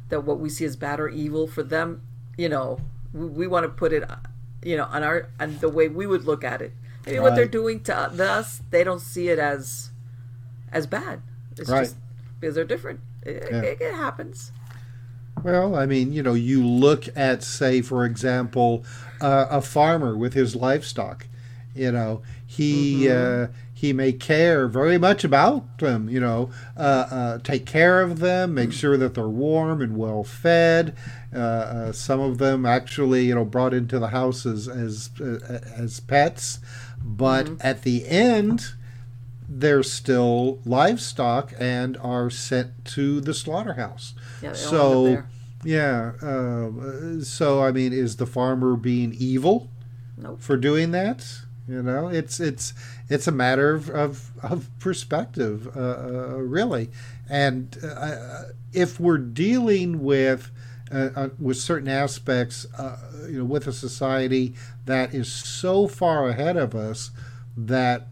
that 0.08 0.24
what 0.24 0.38
we 0.38 0.48
see 0.48 0.64
as 0.64 0.76
bad 0.76 1.00
or 1.00 1.08
evil 1.08 1.46
for 1.46 1.62
them, 1.62 2.02
you 2.36 2.48
know, 2.48 2.80
we, 3.12 3.26
we 3.26 3.46
want 3.46 3.64
to 3.64 3.68
put 3.68 3.92
it, 3.92 4.08
you 4.62 4.76
know, 4.76 4.84
on 4.84 5.02
our 5.02 5.28
on 5.40 5.58
the 5.58 5.68
way 5.68 5.88
we 5.88 6.06
would 6.06 6.24
look 6.24 6.44
at 6.44 6.60
it. 6.62 6.72
Maybe 7.06 7.20
what 7.20 7.34
they're 7.36 7.46
doing 7.46 7.80
to 7.84 7.96
us, 7.96 8.60
they 8.70 8.84
don't 8.84 9.00
see 9.00 9.28
it 9.28 9.38
as 9.38 9.90
as 10.72 10.86
bad. 10.86 11.22
It's 11.56 11.70
Right. 11.70 11.84
just 11.84 11.96
because 12.40 12.54
they're 12.54 12.64
different. 12.64 13.00
It, 13.22 13.42
Yeah. 13.50 13.62
it, 13.62 13.80
it 13.80 13.94
happens. 13.94 14.52
Well, 15.42 15.76
I 15.76 15.86
mean, 15.86 16.12
you 16.12 16.22
know, 16.22 16.34
you 16.34 16.66
look 16.66 17.04
at, 17.16 17.42
say, 17.44 17.80
for 17.80 18.04
example, 18.04 18.84
uh, 19.20 19.46
a 19.50 19.60
farmer 19.62 20.16
with 20.16 20.34
his 20.34 20.56
livestock. 20.56 21.26
You 21.74 21.92
know, 21.92 22.22
he 22.44 23.08
uh, 23.08 23.46
he 23.78 23.92
may 23.92 24.10
care 24.10 24.66
very 24.66 24.98
much 24.98 25.22
about 25.22 25.78
them. 25.78 26.08
You 26.08 26.18
know, 26.18 26.50
uh, 26.76 26.80
uh, 27.10 27.38
take 27.38 27.64
care 27.64 28.02
of 28.02 28.18
them, 28.18 28.52
make 28.54 28.72
sure 28.72 28.96
that 28.96 29.14
they're 29.14 29.28
warm 29.28 29.80
and 29.80 29.96
well 29.96 30.24
fed. 30.24 30.96
Uh, 31.32 31.38
uh, 31.38 31.92
some 31.92 32.18
of 32.18 32.38
them 32.38 32.66
actually, 32.66 33.26
you 33.26 33.36
know, 33.36 33.44
brought 33.44 33.72
into 33.72 34.00
the 34.00 34.08
house 34.08 34.44
as 34.44 34.66
as, 34.66 35.10
uh, 35.20 35.60
as 35.76 36.00
pets. 36.00 36.58
But 37.00 37.50
at 37.60 37.82
the 37.82 38.04
end, 38.08 38.66
they're 39.48 39.84
still 39.84 40.58
livestock 40.64 41.52
and 41.56 41.96
are 41.98 42.30
sent 42.30 42.84
to 42.96 43.20
the 43.20 43.32
slaughterhouse. 43.32 44.14
Yeah, 44.42 44.54
they 44.54 44.64
all 44.64 44.64
end 44.64 44.70
so, 44.70 45.04
there. 45.04 45.28
yeah. 45.62 46.12
Uh, 46.20 47.20
so, 47.22 47.62
I 47.62 47.70
mean, 47.70 47.92
is 47.92 48.16
the 48.16 48.26
farmer 48.26 48.74
being 48.74 49.14
evil 49.16 49.70
Nope. 50.16 50.42
for 50.42 50.56
doing 50.56 50.90
that? 50.90 51.24
You 51.68 51.82
know, 51.82 52.08
it's 52.08 52.40
it's 52.40 52.72
it's 53.08 53.26
a 53.26 53.32
matter 53.32 53.74
of 53.74 53.90
of, 53.90 54.30
of 54.42 54.70
perspective, 54.78 55.68
uh, 55.76 55.80
uh, 55.80 56.36
really. 56.38 56.90
And 57.28 57.76
uh, 57.84 58.44
if 58.72 58.98
we're 58.98 59.18
dealing 59.18 60.02
with 60.02 60.50
uh, 60.90 61.10
uh, 61.14 61.28
with 61.38 61.58
certain 61.58 61.88
aspects, 61.88 62.66
uh, 62.78 62.96
you 63.28 63.38
know, 63.38 63.44
with 63.44 63.66
a 63.66 63.72
society 63.72 64.54
that 64.86 65.12
is 65.12 65.30
so 65.30 65.86
far 65.86 66.28
ahead 66.28 66.56
of 66.56 66.74
us 66.74 67.10
that 67.56 68.06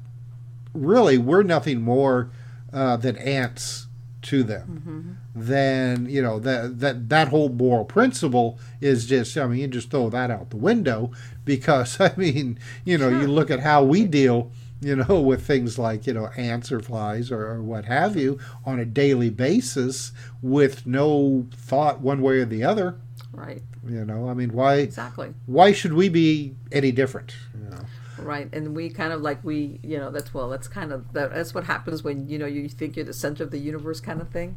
really 0.75 1.17
we're 1.17 1.43
nothing 1.43 1.81
more 1.81 2.31
uh, 2.73 2.97
than 2.99 3.17
ants 3.17 3.87
to 4.23 4.43
them. 4.43 5.19
Then 5.39 6.07
you 6.09 6.23
know 6.23 6.39
that 6.41 6.81
that 6.81 7.11
that 7.11 7.29
whole 7.29 7.51
moral 7.51 7.85
principle 7.85 8.59
is 8.81 9.05
just 9.05 9.37
I 9.37 9.47
mean 9.47 9.59
you 9.59 9.69
just 9.69 9.91
throw 9.91 10.09
that 10.09 10.31
out 10.31 10.49
the 10.49 10.57
window 10.57 11.11
because 11.45 12.01
I 12.01 12.15
mean 12.17 12.59
you 12.87 12.97
know 12.97 13.11
you 13.11 13.27
look 13.27 13.51
at 13.51 13.61
how 13.61 13.85
we 13.85 14.07
deal 14.07 14.51
you 14.81 14.97
know 14.97 15.21
with 15.31 15.47
things 15.47 15.79
like 15.79 16.07
you 16.07 16.15
know 16.15 16.31
ants 16.39 16.73
or 16.73 16.81
flies 16.81 17.31
or, 17.31 17.47
or 17.49 17.63
what 17.63 17.85
have 17.85 18.17
you 18.17 18.39
on 18.65 18.79
a 18.81 18.87
daily 18.87 19.29
basis 19.29 20.13
with 20.41 20.87
no 20.87 21.47
thought 21.55 22.01
one 22.01 22.23
way 22.23 22.39
or 22.39 22.47
the 22.47 22.65
other. 22.65 22.99
Right. 23.31 23.61
You 23.87 24.07
know 24.07 24.31
I 24.31 24.33
mean 24.33 24.55
why 24.55 24.77
Exactly. 24.77 25.35
why 25.45 25.73
should 25.73 25.93
we 25.93 26.09
be 26.09 26.55
any 26.73 26.93
different? 26.93 27.35
You 27.53 27.69
know? 27.69 27.85
right 28.19 28.49
and 28.55 28.75
we 28.75 28.89
kind 28.89 29.13
of 29.13 29.21
like 29.21 29.45
we 29.45 29.79
you 29.83 29.99
know 29.99 30.11
that's 30.11 30.33
well 30.33 30.49
that's 30.49 30.67
kind 30.67 30.91
of 30.93 31.13
that, 31.13 31.35
that's 31.35 31.53
what 31.53 31.65
happens 31.65 32.03
when 32.03 32.27
you 32.27 32.39
know 32.39 32.47
you 32.47 32.67
think 32.71 32.97
you're 32.97 33.05
the 33.05 33.13
center 33.13 33.45
of 33.45 33.51
the 33.51 33.59
universe 33.59 34.01
kind 34.01 34.23
of 34.23 34.31
thing 34.31 34.57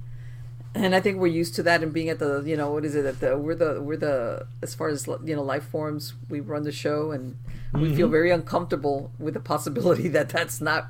and 0.75 0.95
i 0.95 0.99
think 0.99 1.17
we're 1.17 1.27
used 1.27 1.55
to 1.55 1.63
that 1.63 1.81
and 1.81 1.93
being 1.93 2.09
at 2.09 2.19
the 2.19 2.43
you 2.45 2.55
know 2.55 2.71
what 2.71 2.85
is 2.85 2.95
it 2.95 3.05
at 3.05 3.19
the 3.19 3.37
we're 3.37 3.55
the 3.55 3.81
we're 3.81 3.97
the 3.97 4.45
as 4.61 4.75
far 4.75 4.87
as 4.87 5.07
you 5.23 5.35
know 5.35 5.41
life 5.41 5.63
forms 5.63 6.13
we 6.29 6.39
run 6.39 6.63
the 6.63 6.71
show 6.71 7.11
and 7.11 7.37
we 7.73 7.81
Mm-hmm. 7.81 7.95
feel 7.97 8.07
very 8.07 8.31
uncomfortable 8.31 9.11
with 9.19 9.35
the 9.35 9.39
possibility 9.39 10.07
that 10.17 10.29
that's 10.29 10.59
not 10.59 10.87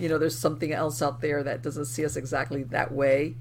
you 0.00 0.08
know 0.08 0.18
there's 0.18 0.38
something 0.38 0.72
else 0.72 1.02
out 1.02 1.20
there 1.20 1.42
that 1.42 1.62
doesn't 1.62 1.84
see 1.84 2.04
us 2.04 2.16
exactly 2.16 2.62
that 2.64 2.92
way 2.92 3.34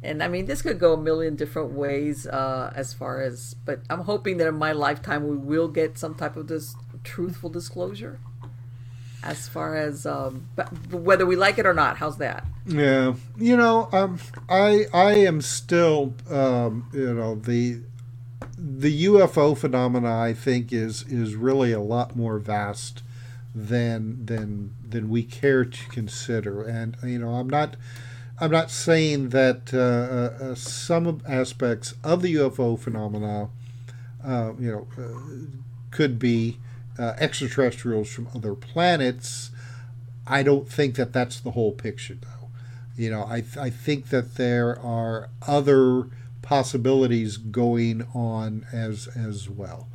and 0.00 0.22
I 0.22 0.28
mean, 0.28 0.46
this 0.46 0.62
could 0.62 0.78
go 0.78 0.92
a 0.94 0.96
million 0.96 1.34
different 1.34 1.72
ways 1.72 2.24
uh, 2.26 2.72
as 2.76 2.92
far 2.94 3.20
as, 3.20 3.54
but 3.64 3.80
I'm 3.90 4.02
hoping 4.02 4.36
that 4.36 4.46
in 4.46 4.54
my 4.54 4.70
lifetime 4.70 5.26
we 5.26 5.36
will 5.36 5.66
get 5.66 5.98
some 5.98 6.14
type 6.14 6.36
of 6.36 6.46
this 6.46 6.76
truthful 7.02 7.50
disclosure 7.50 8.20
as 9.22 9.48
far 9.48 9.76
as 9.76 10.06
um, 10.06 10.46
whether 10.90 11.26
we 11.26 11.36
like 11.36 11.58
it 11.58 11.66
or 11.66 11.74
not. 11.74 11.96
How's 11.96 12.18
that? 12.18 12.46
Yeah, 12.66 13.14
you 13.36 13.56
know, 13.56 13.88
um, 13.92 14.18
I 14.48 14.86
I 14.92 15.14
am 15.14 15.40
still, 15.40 16.14
um, 16.30 16.88
you 16.92 17.14
know, 17.14 17.34
the 17.34 17.80
the 18.56 19.06
UFO 19.06 19.56
phenomena. 19.56 20.18
I 20.18 20.34
think 20.34 20.72
is 20.72 21.04
is 21.08 21.34
really 21.34 21.72
a 21.72 21.80
lot 21.80 22.16
more 22.16 22.38
vast 22.38 23.02
than 23.54 24.24
than 24.26 24.74
than 24.88 25.08
we 25.08 25.22
care 25.22 25.64
to 25.64 25.88
consider. 25.88 26.62
And 26.62 26.96
you 27.02 27.18
know, 27.18 27.30
I'm 27.30 27.48
not 27.48 27.76
I'm 28.40 28.50
not 28.50 28.70
saying 28.70 29.30
that 29.30 29.74
uh, 29.74 30.44
uh, 30.44 30.54
some 30.54 31.22
aspects 31.26 31.94
of 32.04 32.22
the 32.22 32.34
UFO 32.36 32.78
phenomena, 32.78 33.48
uh, 34.24 34.52
you 34.58 34.70
know, 34.70 34.88
uh, 34.96 35.18
could 35.90 36.18
be 36.18 36.58
uh, 36.98 37.14
extraterrestrials 37.18 38.08
from 38.10 38.28
other 38.34 38.54
planets. 38.54 39.50
I 40.26 40.42
don't 40.42 40.68
think 40.68 40.96
that 40.96 41.12
that's 41.12 41.40
the 41.40 41.52
whole 41.52 41.72
picture, 41.72 42.16
though. 42.20 42.48
You 42.96 43.10
know, 43.10 43.22
I, 43.22 43.44
I 43.58 43.70
think 43.70 44.08
that 44.08 44.34
there 44.34 44.78
are 44.80 45.30
other 45.46 46.08
possibilities 46.42 47.36
going 47.36 48.06
on 48.14 48.66
as 48.72 49.06
as 49.16 49.48
well. 49.48 49.88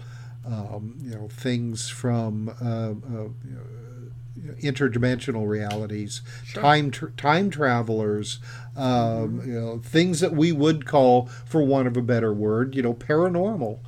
Um, 0.45 0.95
you 1.01 1.11
know, 1.15 1.27
things 1.29 1.89
from 1.89 2.49
uh, 2.49 2.91
uh, 2.91 3.29
you 3.45 3.55
know, 3.55 4.53
interdimensional 4.61 5.47
realities, 5.47 6.21
time 6.53 6.91
tr 6.91 7.07
time 7.17 7.49
travelers, 7.49 8.39
um, 8.75 9.41
you 9.45 9.53
know, 9.59 9.79
things 9.79 10.19
that 10.19 10.33
we 10.33 10.51
would 10.51 10.85
call, 10.85 11.27
for 11.45 11.63
want 11.63 11.87
of 11.87 11.95
a 11.97 12.01
better 12.01 12.33
word, 12.33 12.75
you 12.75 12.81
know, 12.81 12.93
paranormal. 12.93 13.79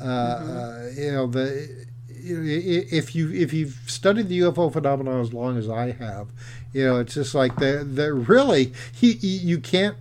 Uh, 0.00 0.04
uh, 0.04 0.90
you 0.96 1.12
know, 1.12 1.26
the 1.26 1.46
you 1.46 1.50
know, 1.56 1.70
i- 1.70 1.86
if 2.24 3.14
you 3.14 3.32
if 3.32 3.52
you've 3.52 3.78
studied 3.86 4.28
the 4.28 4.40
UFO 4.40 4.72
phenomenon 4.72 5.20
as 5.20 5.32
long 5.32 5.56
as 5.58 5.68
I 5.68 5.92
have, 5.92 6.28
you 6.72 6.86
know, 6.86 7.00
it's 7.00 7.14
just 7.14 7.34
like 7.34 7.56
they're, 7.56 7.84
they're 7.84 8.14
really 8.14 8.72
you, 9.00 9.12
you 9.20 9.58
can't 9.58 9.96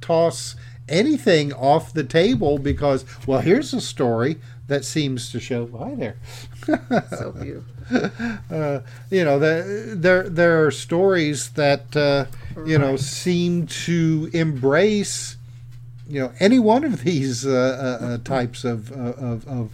toss 0.00 0.56
anything 0.88 1.52
off 1.52 1.92
the 1.92 2.04
table 2.04 2.58
because 2.58 3.04
well, 3.26 3.40
here's 3.40 3.72
a 3.72 3.80
story 3.80 4.38
that 4.66 4.84
seems 4.84 5.30
to 5.32 5.40
show. 5.40 5.68
Hi 5.78 5.94
there. 5.94 6.16
So 7.16 7.32
beautiful. 7.32 7.74
uh, 8.50 8.80
you 9.10 9.24
know, 9.24 9.38
the, 9.38 9.94
there 9.96 10.28
there 10.28 10.64
are 10.64 10.70
stories 10.70 11.50
that 11.50 11.96
uh, 11.96 12.26
you 12.64 12.78
know 12.78 12.96
seem 12.96 13.66
to 13.66 14.30
embrace 14.32 15.36
you 16.08 16.20
know 16.20 16.32
any 16.40 16.58
one 16.58 16.84
of 16.84 17.04
these 17.04 17.46
uh, 17.46 17.50
uh, 17.50 18.04
uh, 18.04 18.18
types 18.18 18.64
of, 18.64 18.92
of 18.92 19.46
of 19.46 19.72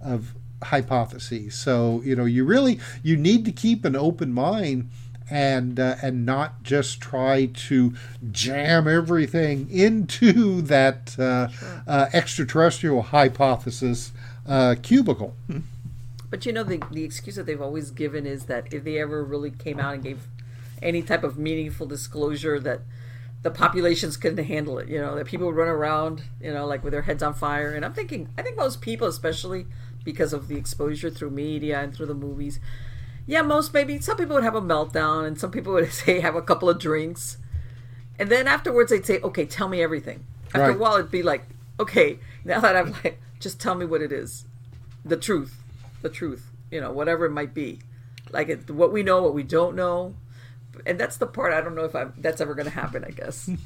of 0.00 0.34
hypotheses. 0.62 1.54
So 1.54 2.02
you 2.04 2.16
know, 2.16 2.24
you 2.24 2.44
really 2.44 2.80
you 3.02 3.16
need 3.16 3.44
to 3.44 3.52
keep 3.52 3.84
an 3.84 3.96
open 3.96 4.32
mind 4.32 4.90
and 5.30 5.78
uh, 5.78 5.96
and 6.02 6.24
not 6.24 6.62
just 6.62 7.00
try 7.00 7.46
to 7.46 7.94
jam 8.30 8.88
everything 8.88 9.68
into 9.70 10.62
that 10.62 11.18
uh, 11.18 11.48
uh, 11.86 12.06
extraterrestrial 12.12 13.02
hypothesis 13.02 14.12
uh, 14.46 14.76
cubicle. 14.82 15.34
But 16.30 16.44
you 16.46 16.52
know, 16.52 16.62
the 16.62 16.82
the 16.90 17.04
excuse 17.04 17.36
that 17.36 17.46
they've 17.46 17.60
always 17.60 17.90
given 17.90 18.26
is 18.26 18.44
that 18.44 18.72
if 18.72 18.84
they 18.84 18.98
ever 18.98 19.24
really 19.24 19.50
came 19.50 19.78
out 19.80 19.94
and 19.94 20.02
gave 20.02 20.26
any 20.82 21.02
type 21.02 21.24
of 21.24 21.38
meaningful 21.38 21.86
disclosure 21.86 22.60
that 22.60 22.80
the 23.42 23.50
populations 23.50 24.16
couldn't 24.16 24.44
handle 24.44 24.78
it, 24.78 24.88
you 24.88 25.00
know, 25.00 25.14
that 25.14 25.26
people 25.26 25.46
would 25.46 25.56
run 25.56 25.68
around, 25.68 26.22
you 26.40 26.52
know, 26.52 26.66
like 26.66 26.82
with 26.82 26.92
their 26.92 27.02
heads 27.02 27.22
on 27.22 27.34
fire. 27.34 27.72
And 27.72 27.84
I'm 27.84 27.92
thinking, 27.92 28.28
I 28.36 28.42
think 28.42 28.56
most 28.56 28.80
people, 28.80 29.06
especially 29.06 29.66
because 30.04 30.32
of 30.32 30.48
the 30.48 30.56
exposure 30.56 31.10
through 31.10 31.30
media 31.30 31.80
and 31.80 31.94
through 31.94 32.06
the 32.06 32.14
movies, 32.14 32.60
yeah, 33.26 33.42
most 33.42 33.74
maybe 33.74 34.00
some 34.00 34.16
people 34.16 34.34
would 34.36 34.44
have 34.44 34.54
a 34.54 34.60
meltdown 34.60 35.26
and 35.26 35.38
some 35.38 35.50
people 35.50 35.72
would 35.74 35.92
say 35.92 36.20
have 36.20 36.34
a 36.34 36.42
couple 36.42 36.68
of 36.68 36.78
drinks. 36.78 37.36
And 38.18 38.30
then 38.30 38.48
afterwards 38.48 38.90
they'd 38.90 39.06
say, 39.06 39.20
okay, 39.20 39.44
tell 39.44 39.68
me 39.68 39.82
everything. 39.82 40.24
After 40.48 40.60
Right. 40.68 40.76
a 40.76 40.78
while 40.78 40.94
it'd 40.94 41.10
be 41.10 41.22
like, 41.22 41.44
okay, 41.78 42.18
now 42.44 42.60
that 42.60 42.74
I'm 42.76 42.92
like, 43.04 43.20
just 43.38 43.60
tell 43.60 43.74
me 43.74 43.84
what 43.86 44.02
it 44.02 44.10
is. 44.12 44.44
The 45.04 45.16
truth. 45.16 45.60
The 46.02 46.08
truth. 46.08 46.50
You 46.70 46.80
know, 46.80 46.90
whatever 46.90 47.26
it 47.26 47.30
might 47.30 47.54
be. 47.54 47.80
Like 48.30 48.48
it, 48.48 48.70
what 48.70 48.92
we 48.92 49.02
know, 49.02 49.22
what 49.22 49.34
we 49.34 49.42
don't 49.42 49.76
know. 49.76 50.14
And 50.86 50.98
that's 50.98 51.16
the 51.16 51.26
part 51.26 51.52
I 51.52 51.60
don't 51.60 51.74
know 51.74 51.84
if 51.84 51.94
I'm, 51.94 52.12
that's 52.18 52.40
ever 52.40 52.54
going 52.54 52.66
to 52.66 52.72
happen, 52.74 53.04
I 53.04 53.10
guess. 53.10 53.50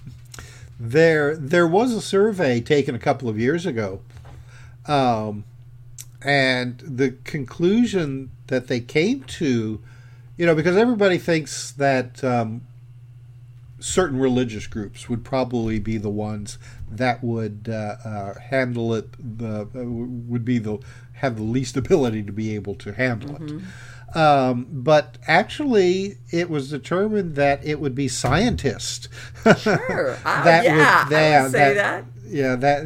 There, 0.81 1.37
there 1.37 1.67
was 1.67 1.93
a 1.93 2.01
survey 2.01 2.61
taken 2.61 2.95
a 2.97 2.99
couple 2.99 3.29
of 3.29 3.39
years 3.39 3.67
ago, 3.67 4.01
um, 4.87 5.45
and 6.25 6.79
the 6.81 7.13
conclusion 7.25 8.31
that 8.49 8.69
they 8.69 8.81
came 8.81 9.23
to, 9.25 9.81
you 10.37 10.47
know, 10.47 10.55
because 10.55 10.77
everybody 10.77 11.19
thinks 11.19 11.71
that 11.73 12.23
um, 12.25 12.63
certain 13.81 14.19
religious 14.19 14.67
groups 14.67 15.09
would 15.09 15.25
probably 15.25 15.79
be 15.79 15.99
the 15.99 16.09
ones 16.11 16.59
that 16.91 17.23
would 17.25 17.69
uh, 17.71 17.97
uh, 18.05 18.35
handle 18.39 18.95
it, 18.95 19.09
the 19.39 19.63
uh, 19.63 19.85
would 19.85 20.45
be 20.45 20.59
the 20.59 20.79
have 21.15 21.37
the 21.37 21.43
least 21.43 21.77
ability 21.77 22.23
to 22.23 22.33
be 22.33 22.55
able 22.55 22.75
to 22.75 22.93
handle 22.93 23.37
it. 23.37 23.63
Um, 24.17 24.67
but 24.71 25.17
actually, 25.27 26.19
it 26.31 26.51
was 26.51 26.69
determined 26.69 27.35
that 27.37 27.65
it 27.65 27.81
would 27.81 27.95
be 27.95 28.09
scientists. 28.09 29.09
Sure. 29.59 30.19
I, 30.25 30.45
That 30.45 30.65
would- 30.65 30.77
yeah, 30.77 31.05
I 31.07 31.09
that- 31.09 31.43
would 31.45 31.53
say 31.53 31.75
that- 31.75 31.75
that. 31.75 32.29
yeah, 32.29 32.57
that 32.57 32.83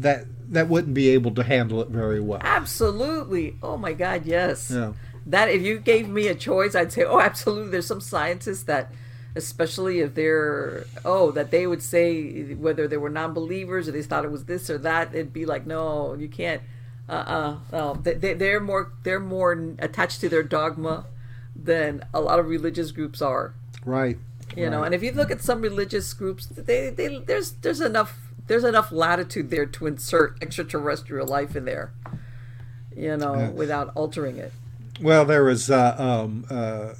that 0.00 0.24
that 0.50 0.68
wouldn't 0.68 0.94
be 0.94 1.10
able 1.10 1.32
to 1.32 1.42
handle 1.42 1.80
it 1.82 1.88
very 1.88 2.20
well. 2.20 2.40
Absolutely. 2.42 3.56
Oh 3.62 3.76
my 3.76 3.92
God, 3.92 4.26
yes. 4.26 4.70
Yeah. 4.70 4.92
That 5.26 5.50
if 5.50 5.62
you 5.62 5.78
gave 5.78 6.08
me 6.08 6.28
a 6.28 6.34
choice, 6.34 6.74
I'd 6.74 6.92
say, 6.92 7.04
oh, 7.04 7.20
absolutely. 7.20 7.70
There's 7.70 7.86
some 7.86 8.00
scientists 8.00 8.62
that, 8.64 8.92
especially 9.36 10.00
if 10.00 10.14
they're, 10.14 10.86
oh, 11.04 11.30
that 11.32 11.50
they 11.50 11.66
would 11.66 11.82
say 11.82 12.54
whether 12.54 12.88
they 12.88 12.96
were 12.96 13.10
non-believers 13.10 13.88
or 13.88 13.92
they 13.92 14.02
thought 14.02 14.24
it 14.24 14.30
was 14.30 14.46
this 14.46 14.70
or 14.70 14.78
that, 14.78 15.14
it'd 15.14 15.32
be 15.32 15.44
like, 15.44 15.66
no, 15.66 16.14
you 16.14 16.28
can't. 16.28 16.62
Uh-uh. 17.08 17.56
No, 17.72 17.94
they, 17.94 18.14
they, 18.14 18.34
they're 18.34 18.60
more 18.60 18.92
they're 19.02 19.20
more 19.20 19.52
attached 19.78 20.20
to 20.20 20.28
their 20.28 20.42
dogma 20.42 21.06
than 21.56 22.04
a 22.12 22.20
lot 22.20 22.38
of 22.38 22.48
religious 22.48 22.90
groups 22.90 23.22
are. 23.22 23.54
Right. 23.84 24.18
You 24.56 24.68
know, 24.68 24.82
and 24.82 24.94
if 24.94 25.02
you 25.02 25.12
look 25.12 25.30
at 25.30 25.40
some 25.40 25.60
religious 25.60 26.12
groups, 26.12 26.46
they, 26.46 26.90
they 26.90 27.18
there's 27.18 27.52
there's 27.52 27.80
enough 27.80 28.27
there's 28.48 28.64
enough 28.64 28.90
latitude 28.90 29.50
there 29.50 29.66
to 29.66 29.86
insert 29.86 30.42
extraterrestrial 30.42 31.26
life 31.26 31.54
in 31.54 31.64
there. 31.64 31.92
You 32.96 33.16
know, 33.16 33.52
without 33.54 33.92
altering 33.94 34.38
it. 34.38 34.52
Well, 35.00 35.24
there 35.24 35.44
was 35.44 35.70
uh, 35.70 35.94
um, 35.96 36.44
uh, 36.50 36.94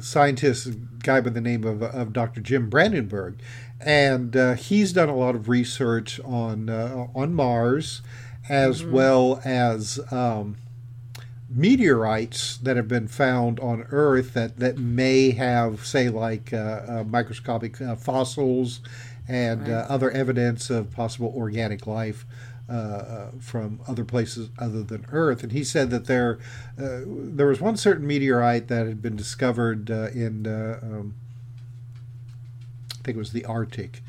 scientist 0.00 0.68
guy 1.02 1.20
by 1.20 1.30
the 1.30 1.40
name 1.40 1.64
of, 1.64 1.82
of 1.82 2.12
Dr. 2.12 2.40
Jim 2.40 2.70
Brandenburg, 2.70 3.40
and 3.80 4.36
uh, 4.36 4.54
he's 4.54 4.92
done 4.92 5.08
a 5.08 5.16
lot 5.16 5.34
of 5.34 5.48
research 5.48 6.20
on 6.20 6.68
uh, 6.68 7.08
on 7.16 7.34
Mars, 7.34 8.02
as 8.48 8.84
well 8.84 9.40
as 9.44 9.98
um, 10.12 10.56
meteorites 11.48 12.56
that 12.58 12.76
have 12.76 12.86
been 12.86 13.08
found 13.08 13.58
on 13.60 13.86
Earth 13.90 14.34
that, 14.34 14.58
that 14.58 14.78
may 14.78 15.32
have, 15.32 15.84
say, 15.84 16.08
like 16.08 16.52
uh, 16.52 16.56
uh, 16.56 17.04
microscopic 17.06 17.80
uh, 17.80 17.96
fossils 17.96 18.80
and 19.30 19.68
uh, 19.68 19.86
other 19.88 20.10
evidence 20.10 20.70
of 20.70 20.90
possible 20.90 21.32
organic 21.36 21.86
life 21.86 22.26
uh, 22.68 22.72
uh, 22.72 23.30
from 23.40 23.80
other 23.86 24.04
places 24.04 24.48
other 24.58 24.82
than 24.82 25.06
Earth. 25.12 25.42
And 25.42 25.52
he 25.52 25.64
said 25.64 25.90
that 25.90 26.06
there 26.06 26.38
uh, 26.78 27.00
there 27.06 27.46
was 27.46 27.60
one 27.60 27.76
certain 27.76 28.06
meteorite 28.06 28.68
that 28.68 28.86
had 28.86 29.00
been 29.00 29.16
discovered 29.16 29.90
uh, 29.90 30.08
in, 30.10 30.46
uh, 30.46 30.78
um, 30.82 31.14
I 32.92 33.02
think 33.04 33.16
it 33.16 33.18
was 33.18 33.32
the 33.32 33.44
Arctic, 33.44 34.02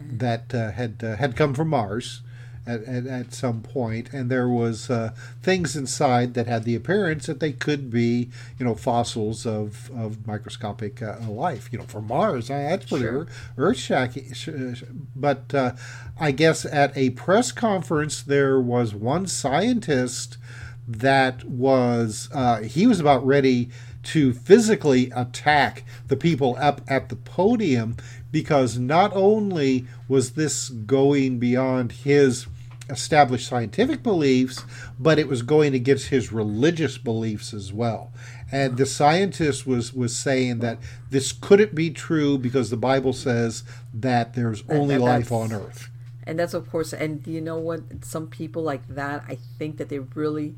that 0.00 0.54
uh, 0.54 0.70
had 0.72 1.02
uh, 1.02 1.16
had 1.16 1.34
come 1.36 1.54
from 1.54 1.68
Mars. 1.68 2.22
At, 2.64 2.84
at, 2.84 3.06
at 3.08 3.34
some 3.34 3.60
point, 3.60 4.10
and 4.12 4.30
there 4.30 4.48
was 4.48 4.88
uh, 4.88 5.10
things 5.42 5.74
inside 5.74 6.34
that 6.34 6.46
had 6.46 6.62
the 6.62 6.76
appearance 6.76 7.26
that 7.26 7.40
they 7.40 7.50
could 7.50 7.90
be, 7.90 8.30
you 8.56 8.64
know, 8.64 8.76
fossils 8.76 9.44
of, 9.44 9.90
of 9.90 10.24
microscopic 10.28 11.02
uh, 11.02 11.16
life. 11.28 11.68
You 11.72 11.80
know, 11.80 11.86
from 11.86 12.06
Mars, 12.06 12.46
that's 12.46 12.86
pretty 12.86 13.02
Sure. 13.04 13.26
earth 13.58 13.78
shaking. 13.78 14.32
sh- 14.32 14.50
sh- 14.74 14.84
But 15.16 15.52
uh, 15.52 15.72
I 16.20 16.30
guess 16.30 16.64
at 16.64 16.96
a 16.96 17.10
press 17.10 17.50
conference, 17.50 18.22
there 18.22 18.60
was 18.60 18.94
one 18.94 19.26
scientist 19.26 20.38
that 20.86 21.42
was 21.44 22.28
uh, 22.32 22.60
he 22.62 22.86
was 22.86 23.00
about 23.00 23.26
ready 23.26 23.70
to 24.04 24.32
physically 24.32 25.10
attack 25.14 25.84
the 26.08 26.16
people 26.16 26.56
up 26.60 26.80
at 26.88 27.08
the 27.08 27.16
podium 27.16 27.96
because 28.32 28.78
not 28.78 29.12
only 29.14 29.86
was 30.08 30.32
this 30.32 30.68
going 30.70 31.38
beyond 31.38 31.92
his 31.92 32.46
established 32.92 33.48
scientific 33.48 34.02
beliefs, 34.02 34.64
but 34.98 35.18
it 35.18 35.26
was 35.28 35.42
going 35.42 35.74
against 35.74 36.08
his 36.08 36.32
religious 36.32 36.98
beliefs 36.98 37.52
as 37.52 37.72
well. 37.72 38.12
And 38.52 38.76
the 38.76 38.86
scientist 38.86 39.66
was 39.66 39.92
was 39.94 40.14
saying 40.14 40.58
that 40.60 40.78
this 41.10 41.32
couldn't 41.32 41.74
be 41.74 41.90
true 41.90 42.38
because 42.38 42.70
the 42.70 42.76
Bible 42.76 43.12
says 43.14 43.64
that 43.94 44.34
there's 44.34 44.62
only 44.68 44.98
life 44.98 45.32
on 45.32 45.52
earth. 45.52 45.88
and 46.24 46.38
that's 46.38 46.54
of 46.54 46.70
course 46.70 46.92
and 46.92 47.26
you 47.26 47.40
know 47.40 47.58
what? 47.58 47.80
Some 48.04 48.28
people 48.28 48.62
like 48.62 48.86
that 48.88 49.24
i 49.28 49.36
think 49.58 49.76
that 49.78 49.88
they 49.88 49.98
really 49.98 50.54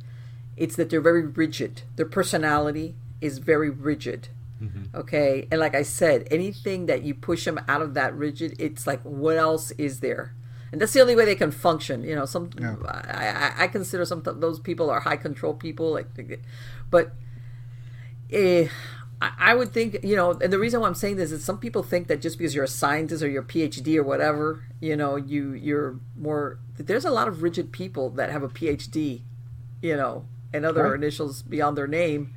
it's 0.56 0.76
that 0.76 0.90
they're 0.90 1.00
very 1.00 1.24
rigid. 1.26 1.82
Their 1.96 2.06
personality 2.06 2.94
is 3.20 3.38
very 3.38 3.70
rigid. 3.70 4.28
Mm-hmm. 4.62 4.96
Okay 4.96 5.48
and 5.50 5.58
like 5.60 5.74
i 5.74 5.82
said 5.82 6.28
anything 6.30 6.86
that 6.86 7.02
you 7.02 7.12
push 7.14 7.44
them 7.44 7.58
out 7.66 7.82
of 7.82 7.94
that 7.94 8.14
rigid 8.14 8.54
it's 8.58 8.86
like 8.86 9.00
what 9.02 9.36
else 9.36 9.72
is 9.72 10.00
there 10.00 10.32
and 10.74 10.80
that's 10.80 10.92
the 10.92 11.00
only 11.00 11.14
way 11.14 11.24
they 11.24 11.36
can 11.36 11.52
function 11.52 12.02
you 12.02 12.16
know 12.18 12.26
some 12.26 12.50
I, 12.88 13.28
I, 13.28 13.52
I 13.64 13.66
consider 13.68 14.04
some 14.04 14.22
those 14.24 14.58
people 14.58 14.90
are 14.90 14.98
high 14.98 15.16
control 15.16 15.54
people 15.54 15.92
like 15.92 16.08
but 16.90 17.12
eh, 18.32 18.66
I 19.22 19.30
I 19.38 19.54
would 19.54 19.72
think, 19.72 19.98
you 20.02 20.16
know, 20.16 20.32
and 20.32 20.52
the 20.52 20.58
reason 20.58 20.80
why 20.80 20.88
I'm 20.88 20.94
saying 20.94 21.16
this 21.16 21.32
is 21.32 21.44
some 21.44 21.58
people 21.58 21.82
think 21.82 22.08
that 22.08 22.20
just 22.20 22.36
because 22.36 22.54
you're 22.54 22.64
a 22.64 22.68
scientist 22.68 23.22
or 23.22 23.28
you're 23.28 23.42
a 23.42 23.46
PhD 23.46 23.96
or 23.96 24.02
whatever, 24.02 24.64
you 24.80 24.96
know, 24.96 25.16
you 25.16 25.52
you're 25.52 26.00
more. 26.16 26.58
There's 26.76 27.04
a 27.04 27.10
lot 27.10 27.28
of 27.28 27.42
rigid 27.42 27.72
people 27.72 28.10
that 28.10 28.30
have 28.30 28.42
a 28.42 28.48
PhD, 28.48 29.22
you 29.80 29.96
know, 29.96 30.26
and 30.52 30.66
other 30.66 30.84
Right. 30.90 30.94
initials 30.96 31.42
beyond 31.42 31.78
their 31.78 31.86
name, 31.86 32.34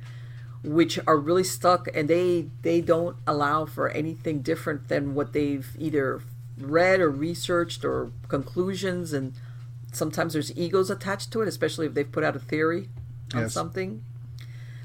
which 0.62 0.98
are 1.06 1.18
really 1.18 1.44
stuck, 1.44 1.88
and 1.94 2.08
they 2.08 2.46
they 2.62 2.80
don't 2.80 3.16
allow 3.26 3.66
for 3.66 3.88
anything 3.88 4.40
different 4.42 4.88
than 4.88 5.14
what 5.14 5.32
they've 5.32 5.68
either 5.78 6.22
read 6.62 7.00
or 7.00 7.10
researched 7.10 7.84
or 7.84 8.10
conclusions, 8.28 9.12
and 9.12 9.32
sometimes 9.92 10.32
there's 10.34 10.56
egos 10.56 10.90
attached 10.90 11.30
to 11.32 11.42
it, 11.42 11.48
especially 11.48 11.86
if 11.86 11.94
they've 11.94 12.10
put 12.10 12.24
out 12.24 12.36
a 12.36 12.40
theory 12.40 12.88
on 13.34 13.42
Yes. 13.42 13.52
something. 13.54 14.02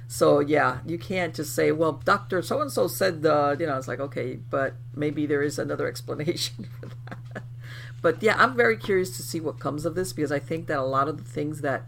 So 0.08 0.40
yeah, 0.40 0.80
you 0.86 0.98
can't 1.00 1.34
just 1.34 1.56
say, 1.56 1.72
"Well, 1.72 1.94
Doctor 2.06 2.42
so 2.42 2.62
and 2.62 2.72
so 2.72 2.88
said," 2.88 3.26
uh, 3.26 3.56
you 3.60 3.66
know, 3.66 3.78
it's 3.78 3.88
like 3.88 4.00
okay, 4.00 4.36
but 4.50 4.76
maybe 4.96 5.26
there 5.26 5.42
is 5.42 5.58
another 5.58 5.88
explanation 5.94 6.68
for 6.80 6.88
that. 7.08 7.44
But 8.02 8.22
yeah, 8.22 8.36
I'm 8.38 8.56
very 8.56 8.78
curious 8.78 9.16
to 9.18 9.24
see 9.24 9.40
what 9.40 9.60
comes 9.60 9.86
of 9.86 9.96
this 9.96 10.14
because 10.14 10.32
I 10.32 10.40
think 10.40 10.68
that 10.68 10.78
a 10.78 10.84
lot 10.84 11.08
of 11.08 11.18
the 11.18 11.24
things 11.24 11.62
that 11.62 11.86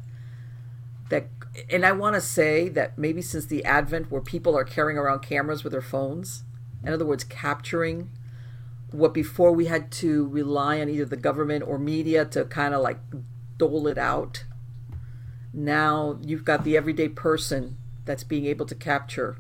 that 1.10 1.28
and 1.70 1.86
I 1.86 1.92
want 1.92 2.16
to 2.16 2.22
say 2.22 2.68
that 2.70 2.98
maybe 2.98 3.22
since 3.22 3.46
the 3.46 3.64
advent 3.64 4.12
where 4.12 4.22
people 4.22 4.58
are 4.58 4.64
carrying 4.64 4.98
around 4.98 5.20
cameras 5.20 5.64
with 5.64 5.72
their 5.72 5.82
phones, 5.82 6.44
in 6.84 6.92
other 6.94 7.06
words, 7.06 7.24
capturing 7.24 8.10
what 8.92 9.14
before 9.14 9.52
we 9.52 9.66
had 9.66 9.92
to 9.92 10.28
rely 10.28 10.80
on 10.80 10.90
either 10.90 11.06
the 11.06 11.18
government 11.18 11.64
or 11.68 11.78
media 11.78 12.26
to 12.26 12.46
kind 12.46 12.74
of 12.74 12.82
like 12.82 13.00
dole 13.58 13.88
it 13.88 13.98
out. 13.98 14.46
Now 15.54 16.18
you've 16.22 16.46
got 16.46 16.64
the 16.64 16.78
everyday 16.78 17.10
person 17.10 17.78
that's 18.06 18.24
being 18.24 18.46
able 18.46 18.66
to 18.66 18.76
capture 18.76 19.38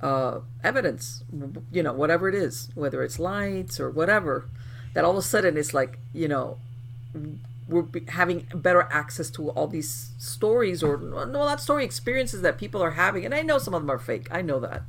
uh, 0.00 0.40
evidence, 0.64 1.22
you 1.70 1.82
know, 1.82 1.92
whatever 1.92 2.28
it 2.28 2.34
is, 2.34 2.70
whether 2.74 3.02
it's 3.02 3.18
lights 3.18 3.78
or 3.78 3.90
whatever, 3.90 4.48
that 4.94 5.04
all 5.04 5.12
of 5.12 5.16
a 5.18 5.22
sudden 5.22 5.56
it's 5.56 5.74
like, 5.74 5.98
you 6.12 6.26
know, 6.26 6.58
we're 7.70 7.86
having 8.08 8.46
better 8.54 8.88
access 8.90 9.30
to 9.30 9.50
all 9.50 9.66
these 9.66 10.10
stories 10.18 10.82
or 10.82 10.96
no 10.98 11.24
not 11.26 11.60
story 11.60 11.84
experiences 11.84 12.42
that 12.42 12.58
people 12.58 12.82
are 12.82 12.92
having 12.92 13.24
and 13.24 13.34
i 13.34 13.42
know 13.42 13.58
some 13.58 13.74
of 13.74 13.82
them 13.82 13.90
are 13.90 13.98
fake 13.98 14.26
i 14.30 14.42
know 14.42 14.58
that 14.58 14.82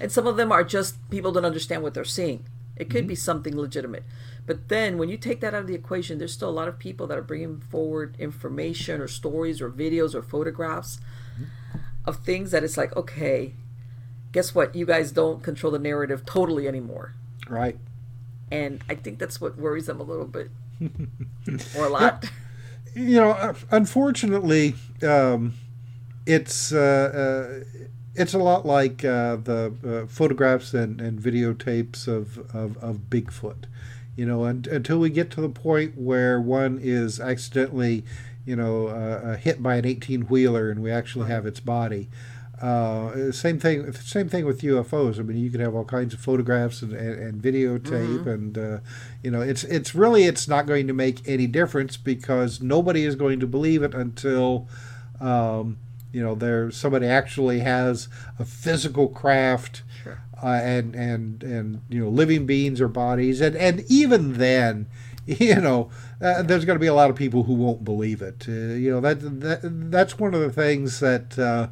and 0.00 0.10
some 0.10 0.26
of 0.26 0.36
them 0.36 0.50
are 0.50 0.64
just 0.64 0.96
people 1.10 1.32
don't 1.32 1.44
understand 1.44 1.82
what 1.82 1.94
they're 1.94 2.04
seeing 2.04 2.44
it 2.76 2.90
could 2.90 3.06
be 3.06 3.14
something 3.14 3.56
legitimate. 3.56 4.04
But 4.46 4.68
then 4.68 4.98
when 4.98 5.08
you 5.08 5.16
take 5.16 5.40
that 5.40 5.54
out 5.54 5.62
of 5.62 5.66
the 5.66 5.74
equation 5.74 6.18
there's 6.18 6.32
still 6.32 6.50
a 6.50 6.50
lot 6.50 6.68
of 6.68 6.78
people 6.78 7.06
that 7.08 7.18
are 7.18 7.22
bringing 7.22 7.60
forward 7.60 8.16
information 8.18 9.00
or 9.00 9.08
stories 9.08 9.60
or 9.60 9.70
videos 9.70 10.14
or 10.14 10.22
photographs 10.22 10.98
of 12.04 12.18
things 12.24 12.50
that 12.52 12.62
it's 12.62 12.76
like 12.76 12.94
okay 12.96 13.54
guess 14.32 14.54
what? 14.54 14.74
You 14.74 14.84
guys 14.84 15.12
don't 15.12 15.42
control 15.42 15.72
the 15.72 15.78
narrative 15.78 16.26
totally 16.26 16.68
anymore. 16.68 17.14
Right. 17.48 17.78
and 18.50 18.82
i 18.88 18.94
think 18.94 19.18
that's 19.18 19.40
what 19.40 19.56
worries 19.56 19.86
them 19.86 20.00
a 20.00 20.02
little 20.02 20.26
bit 20.26 20.50
or 21.76 21.86
a 21.86 21.88
lot. 21.88 22.24
You 22.94 23.16
know, 23.16 23.30
uh, 23.30 23.54
unfortunately, 23.70 24.74
um, 25.02 25.54
it's 26.26 26.72
uh, 26.72 27.62
uh, 27.66 27.86
it's 28.16 28.34
a 28.34 28.38
lot 28.38 28.66
like 28.66 29.04
uh, 29.04 29.36
the 29.36 29.74
uh, 29.86 30.06
photographs 30.06 30.74
and, 30.74 31.00
and 31.00 31.20
videotapes 31.20 32.08
of, 32.08 32.38
of, 32.54 32.76
of 32.78 33.10
Bigfoot. 33.10 33.64
You 34.16 34.26
know, 34.26 34.44
and, 34.44 34.66
until 34.66 34.98
we 34.98 35.10
get 35.10 35.30
to 35.32 35.40
the 35.40 35.48
point 35.48 35.98
where 35.98 36.40
one 36.40 36.78
is 36.82 37.20
accidentally, 37.20 38.04
you 38.46 38.56
know, 38.56 38.88
uh, 38.88 39.20
uh, 39.24 39.36
hit 39.36 39.62
by 39.62 39.76
an 39.76 39.84
eighteen 39.84 40.22
wheeler 40.22 40.70
and 40.70 40.82
we 40.82 40.90
actually 40.90 41.28
have 41.28 41.44
its 41.46 41.60
body. 41.60 42.08
Uh, 42.60 43.30
same 43.32 43.58
thing. 43.58 43.92
Same 43.92 44.30
thing 44.30 44.46
with 44.46 44.62
UFOs. 44.62 45.18
I 45.18 45.22
mean, 45.22 45.36
you 45.36 45.50
can 45.50 45.60
have 45.60 45.74
all 45.74 45.84
kinds 45.84 46.14
of 46.14 46.20
photographs 46.20 46.80
and, 46.80 46.94
and, 46.94 47.18
and 47.18 47.42
videotape, 47.42 48.26
and 48.26 48.56
uh, 48.56 48.78
you 49.22 49.30
know, 49.30 49.42
it's 49.42 49.62
it's 49.64 49.94
really 49.94 50.24
it's 50.24 50.48
not 50.48 50.66
going 50.66 50.86
to 50.86 50.94
make 50.94 51.20
any 51.28 51.46
difference 51.46 51.98
because 51.98 52.62
nobody 52.62 53.04
is 53.04 53.14
going 53.14 53.40
to 53.40 53.46
believe 53.46 53.82
it 53.82 53.92
until, 53.92 54.68
um, 55.20 55.76
you 56.16 56.22
know, 56.24 56.34
there 56.34 56.70
somebody 56.70 57.06
actually 57.06 57.60
has 57.60 58.08
a 58.38 58.44
physical 58.44 59.08
craft, 59.08 59.82
Sure. 60.02 60.18
uh, 60.42 60.60
and 60.76 60.94
and 60.94 61.42
and 61.42 61.66
you 61.90 62.00
know, 62.02 62.08
living 62.08 62.46
beings 62.46 62.80
or 62.80 62.88
bodies, 62.88 63.40
and 63.40 63.54
and 63.56 63.84
even 63.88 64.22
then. 64.34 64.86
You 65.40 65.56
know, 65.60 65.90
uh, 66.22 66.42
there's 66.42 66.64
going 66.64 66.76
to 66.78 66.80
be 66.80 66.86
a 66.86 66.94
lot 66.94 67.10
of 67.10 67.16
people 67.16 67.42
who 67.42 67.54
won't 67.54 67.82
believe 67.84 68.22
it. 68.22 68.44
Uh, 68.48 68.52
you 68.84 68.92
know 68.92 69.00
that, 69.00 69.18
that 69.40 69.58
that's 69.90 70.20
one 70.20 70.34
of 70.34 70.40
the 70.40 70.52
things 70.52 71.00
that 71.00 71.36
uh, 71.36 71.66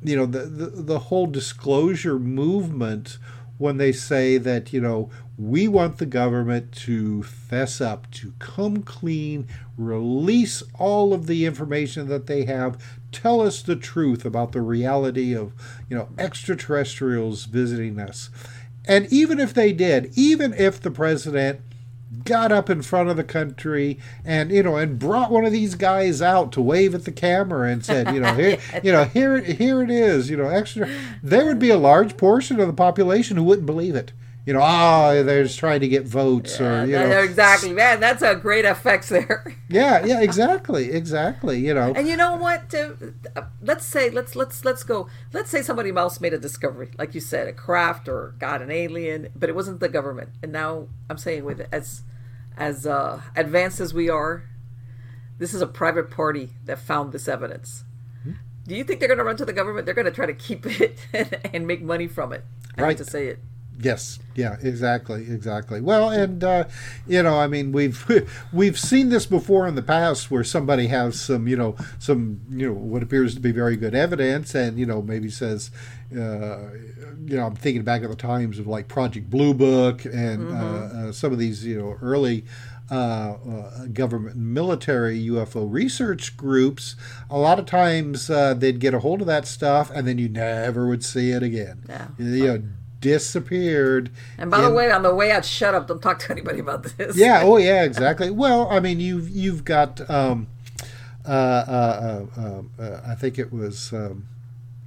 you 0.00 0.14
know 0.16 0.26
the, 0.26 0.44
the 0.60 0.66
the 0.92 0.98
whole 1.10 1.26
disclosure 1.26 2.20
movement 2.20 3.18
when 3.58 3.78
they 3.78 3.90
say 3.90 4.38
that 4.38 4.72
you 4.72 4.80
know 4.80 5.10
we 5.36 5.66
want 5.66 5.98
the 5.98 6.06
government 6.06 6.70
to 6.86 7.24
fess 7.24 7.80
up 7.80 8.08
to 8.12 8.32
come 8.38 8.82
clean 8.84 9.48
release 9.76 10.62
all 10.78 11.12
of 11.12 11.26
the 11.26 11.44
information 11.46 12.06
that 12.08 12.26
they 12.26 12.44
have 12.44 12.78
tell 13.12 13.40
us 13.40 13.62
the 13.62 13.76
truth 13.76 14.24
about 14.24 14.52
the 14.52 14.60
reality 14.60 15.34
of 15.34 15.52
you 15.88 15.96
know 15.96 16.08
extraterrestrials 16.18 17.44
visiting 17.44 17.98
us. 17.98 18.30
And 18.86 19.06
even 19.12 19.38
if 19.38 19.52
they 19.52 19.72
did 19.72 20.12
even 20.16 20.54
if 20.54 20.80
the 20.80 20.90
president 20.90 21.60
got 22.24 22.50
up 22.50 22.70
in 22.70 22.80
front 22.80 23.08
of 23.08 23.16
the 23.16 23.24
country 23.24 23.98
and 24.24 24.50
you 24.50 24.62
know 24.62 24.76
and 24.76 24.98
brought 24.98 25.30
one 25.30 25.44
of 25.44 25.52
these 25.52 25.74
guys 25.74 26.22
out 26.22 26.52
to 26.52 26.60
wave 26.60 26.94
at 26.94 27.04
the 27.04 27.12
camera 27.12 27.70
and 27.70 27.84
said 27.84 28.14
you 28.14 28.20
know 28.20 28.32
here 28.34 28.58
you 28.82 28.90
know 28.90 29.04
here 29.04 29.38
here 29.40 29.82
it 29.82 29.90
is 29.90 30.30
you 30.30 30.36
know 30.36 30.48
extra 30.48 30.88
there 31.22 31.44
would 31.44 31.58
be 31.58 31.70
a 31.70 31.76
large 31.76 32.16
portion 32.16 32.58
of 32.60 32.66
the 32.66 32.72
population 32.72 33.36
who 33.36 33.42
wouldn't 33.42 33.66
believe 33.66 33.94
it 33.94 34.12
you 34.48 34.54
know 34.54 34.62
oh 34.64 35.22
they're 35.24 35.42
just 35.42 35.58
trying 35.58 35.80
to 35.80 35.88
get 35.88 36.04
votes 36.06 36.58
or 36.58 36.86
you 36.86 36.92
know 36.92 37.20
exactly, 37.20 37.70
man. 37.74 38.00
That's 38.00 38.22
a 38.22 38.34
great 38.34 38.64
effects 38.64 39.10
there. 39.10 39.54
yeah 39.68 40.02
yeah 40.06 40.22
exactly 40.22 40.90
exactly 40.90 41.58
you 41.66 41.74
know 41.74 41.92
And 41.94 42.08
you 42.08 42.16
know 42.16 42.34
what? 42.34 42.70
To, 42.70 43.12
uh, 43.36 43.42
let's 43.60 43.84
say 43.84 44.08
let's 44.08 44.34
let's 44.34 44.64
let's 44.64 44.84
go. 44.84 45.06
Let's 45.34 45.50
say 45.50 45.60
somebody 45.60 45.90
else 45.94 46.18
made 46.18 46.32
a 46.32 46.38
discovery, 46.38 46.88
like 46.98 47.14
you 47.14 47.20
said, 47.20 47.46
a 47.46 47.52
craft 47.52 48.08
or 48.08 48.34
got 48.38 48.62
an 48.62 48.70
alien, 48.70 49.28
but 49.36 49.50
it 49.50 49.54
wasn't 49.54 49.80
the 49.80 49.88
government. 49.90 50.30
And 50.42 50.50
now 50.50 50.88
I'm 51.10 51.18
saying 51.18 51.44
with 51.44 51.60
as 51.70 52.04
as 52.56 52.86
uh, 52.86 53.20
advanced 53.36 53.80
as 53.80 53.92
we 53.92 54.08
are, 54.08 54.44
this 55.38 55.52
is 55.52 55.60
a 55.60 55.66
private 55.66 56.10
party 56.10 56.54
that 56.64 56.78
found 56.78 57.12
this 57.12 57.28
evidence. 57.28 57.84
Do 58.66 58.74
you 58.74 58.84
think 58.84 59.00
they're 59.00 59.08
going 59.08 59.18
to 59.18 59.24
run 59.24 59.36
to 59.38 59.44
the 59.46 59.52
government? 59.60 59.84
They're 59.84 59.94
going 59.94 60.12
to 60.12 60.18
try 60.20 60.26
to 60.26 60.34
keep 60.34 60.64
it 60.80 60.98
and 61.54 61.66
make 61.66 61.82
money 61.82 62.06
from 62.06 62.32
it. 62.32 62.44
I 62.76 62.80
hate 62.80 62.86
Right. 62.86 62.96
to 62.98 63.04
say 63.04 63.26
it. 63.28 63.38
Yes, 63.80 64.18
yeah, 64.34 64.56
exactly, 64.60 65.22
exactly. 65.22 65.80
Well, 65.80 66.10
and 66.10 66.42
uh, 66.42 66.64
you 67.06 67.22
know, 67.22 67.38
I 67.38 67.46
mean, 67.46 67.70
we've 67.70 68.04
we've 68.52 68.78
seen 68.78 69.08
this 69.10 69.24
before 69.24 69.68
in 69.68 69.76
the 69.76 69.82
past, 69.82 70.30
where 70.32 70.42
somebody 70.42 70.88
has 70.88 71.20
some, 71.20 71.46
you 71.46 71.56
know, 71.56 71.76
some, 72.00 72.40
you 72.50 72.66
know, 72.66 72.72
what 72.72 73.04
appears 73.04 73.34
to 73.36 73.40
be 73.40 73.52
very 73.52 73.76
good 73.76 73.94
evidence, 73.94 74.54
and 74.54 74.78
you 74.78 74.86
know, 74.86 75.00
maybe 75.00 75.30
says, 75.30 75.70
uh, 76.12 76.70
you 77.24 77.36
know, 77.36 77.46
I'm 77.46 77.54
thinking 77.54 77.82
back 77.82 78.02
at 78.02 78.10
the 78.10 78.16
times 78.16 78.58
of 78.58 78.66
like 78.66 78.88
Project 78.88 79.30
Blue 79.30 79.54
Book 79.54 80.04
and 80.04 80.50
uh, 80.50 80.56
uh, 80.56 81.12
some 81.12 81.32
of 81.32 81.38
these, 81.38 81.64
you 81.64 81.78
know, 81.78 81.96
early. 82.02 82.44
Uh, 82.90 83.36
uh, 83.46 83.84
government 83.88 84.34
military 84.34 85.26
UFO 85.26 85.70
research 85.70 86.34
groups, 86.38 86.96
a 87.28 87.36
lot 87.36 87.58
of 87.58 87.66
times 87.66 88.30
uh, 88.30 88.54
they'd 88.54 88.80
get 88.80 88.94
a 88.94 89.00
hold 89.00 89.20
of 89.20 89.26
that 89.26 89.46
stuff 89.46 89.90
and 89.90 90.08
then 90.08 90.16
you 90.16 90.26
never 90.26 90.88
would 90.88 91.04
see 91.04 91.32
it 91.32 91.42
again. 91.42 91.82
Yeah. 91.86 92.06
You 92.16 92.46
know, 92.46 92.62
disappeared. 93.00 94.10
And 94.36 94.50
by 94.50 94.60
the 94.60 94.70
way, 94.70 94.90
on 94.90 95.02
the 95.02 95.14
way 95.14 95.30
out, 95.30 95.44
shut 95.44 95.74
up! 95.74 95.88
Don't 95.88 96.02
talk 96.02 96.18
to 96.20 96.32
anybody 96.32 96.60
about 96.60 96.82
this. 96.82 97.16
yeah, 97.16 97.42
oh 97.44 97.56
yeah, 97.58 97.84
exactly. 97.84 98.30
Well, 98.30 98.68
I 98.70 98.80
mean, 98.80 99.00
you've 99.00 99.28
you've 99.28 99.64
got 99.64 100.08
um, 100.10 100.48
uh, 101.28 101.30
uh, 101.30 102.26
uh, 102.36 102.82
uh, 102.82 103.00
I 103.06 103.14
think 103.14 103.38
it 103.38 103.52
was, 103.52 103.92
um, 103.92 104.26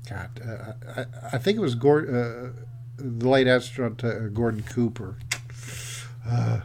God, 0.09 0.29
uh, 0.43 0.73
I, 0.95 1.05
I 1.33 1.38
think 1.38 1.57
it 1.57 1.61
was 1.61 1.75
Gordon, 1.75 2.15
uh, 2.15 2.51
the 2.97 3.29
late 3.29 3.47
astronaut 3.47 4.03
uh, 4.03 4.27
Gordon 4.29 4.63
Cooper. 4.63 5.17
Uh, 6.27 6.61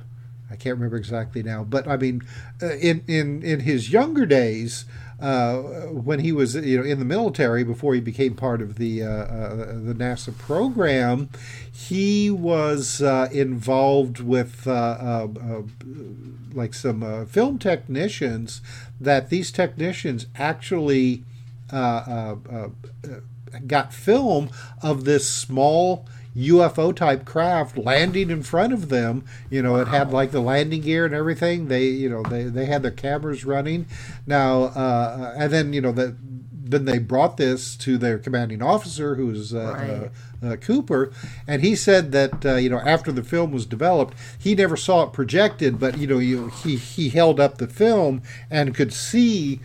I 0.51 0.57
can't 0.57 0.77
remember 0.77 0.97
exactly 0.97 1.43
now, 1.43 1.65
but 1.65 1.87
I 1.87 1.97
mean, 1.97 2.23
uh, 2.63 2.75
in 2.77 3.03
in 3.07 3.43
in 3.43 3.61
his 3.61 3.93
younger 3.93 4.25
days, 4.25 4.87
uh, 5.21 5.57
when 5.93 6.21
he 6.21 6.31
was 6.31 6.55
you 6.55 6.79
know 6.79 6.85
in 6.85 6.99
the 6.99 7.05
military 7.05 7.65
before 7.65 7.95
he 7.95 8.01
became 8.01 8.35
part 8.35 8.61
of 8.61 8.77
the 8.77 9.03
uh, 9.03 9.09
uh, 9.09 9.57
the 9.57 9.95
NASA 9.95 10.37
program, 10.37 11.31
he 11.73 12.31
was 12.31 13.01
uh, 13.01 13.29
involved 13.33 14.21
with 14.21 14.67
uh, 14.67 15.27
like 16.53 16.75
some 16.75 17.27
film 17.27 17.59
technicians. 17.59 18.61
That 19.01 19.31
these 19.31 19.51
technicians 19.51 20.27
actually 20.37 21.23
got 23.67 23.93
film 23.93 24.51
of 24.83 25.05
this 25.05 25.29
small 25.29 26.07
UFO 26.37 26.95
type 26.95 27.25
craft 27.25 27.79
landing 27.79 28.31
in 28.31 28.43
front 28.43 28.73
of 28.73 28.89
them. 28.89 29.25
You 29.51 29.63
know, 29.63 29.77
it 29.77 29.89
had 29.89 30.13
like 30.13 30.31
the 30.33 30.41
landing 30.41 30.83
gear 30.83 31.07
and 31.07 31.15
everything. 31.15 31.69
They, 31.69 31.87
you 31.87 32.11
know, 32.11 32.23
they, 32.23 32.45
they 32.45 32.67
had 32.67 32.83
their 32.83 32.91
cameras 32.91 33.45
running. 33.45 33.87
Now, 34.27 34.65
uh, 34.65 35.35
and 35.39 35.53
then 35.53 35.73
you 35.73 35.81
know 35.81 35.93
that 35.93 36.17
then 36.69 36.85
they 36.85 36.99
brought 36.99 37.37
this 37.37 37.77
to 37.77 37.97
their 37.97 38.19
commanding 38.19 38.61
officer, 38.61 39.15
who's 39.15 39.55
uh, 39.55 39.75
Right. 39.79 39.91
uh, 39.91 40.09
uh, 40.53 40.57
Cooper, 40.57 41.13
and 41.47 41.63
he 41.63 41.75
said 41.75 42.13
that 42.13 42.45
uh, 42.45 42.57
you 42.57 42.69
know 42.69 42.81
after 42.81 43.11
the 43.11 43.23
film 43.23 43.53
was 43.53 43.65
developed, 43.65 44.15
he 44.39 44.55
never 44.55 44.77
saw 44.77 45.05
it 45.05 45.13
projected, 45.13 45.79
but 45.81 45.97
you 45.97 46.07
know 46.07 46.19
you, 46.19 46.49
he 46.49 46.77
he 46.77 47.09
held 47.09 47.41
up 47.41 47.57
the 47.59 47.67
film 47.67 48.21
and 48.51 48.75
could 48.75 48.93
see 48.93 49.61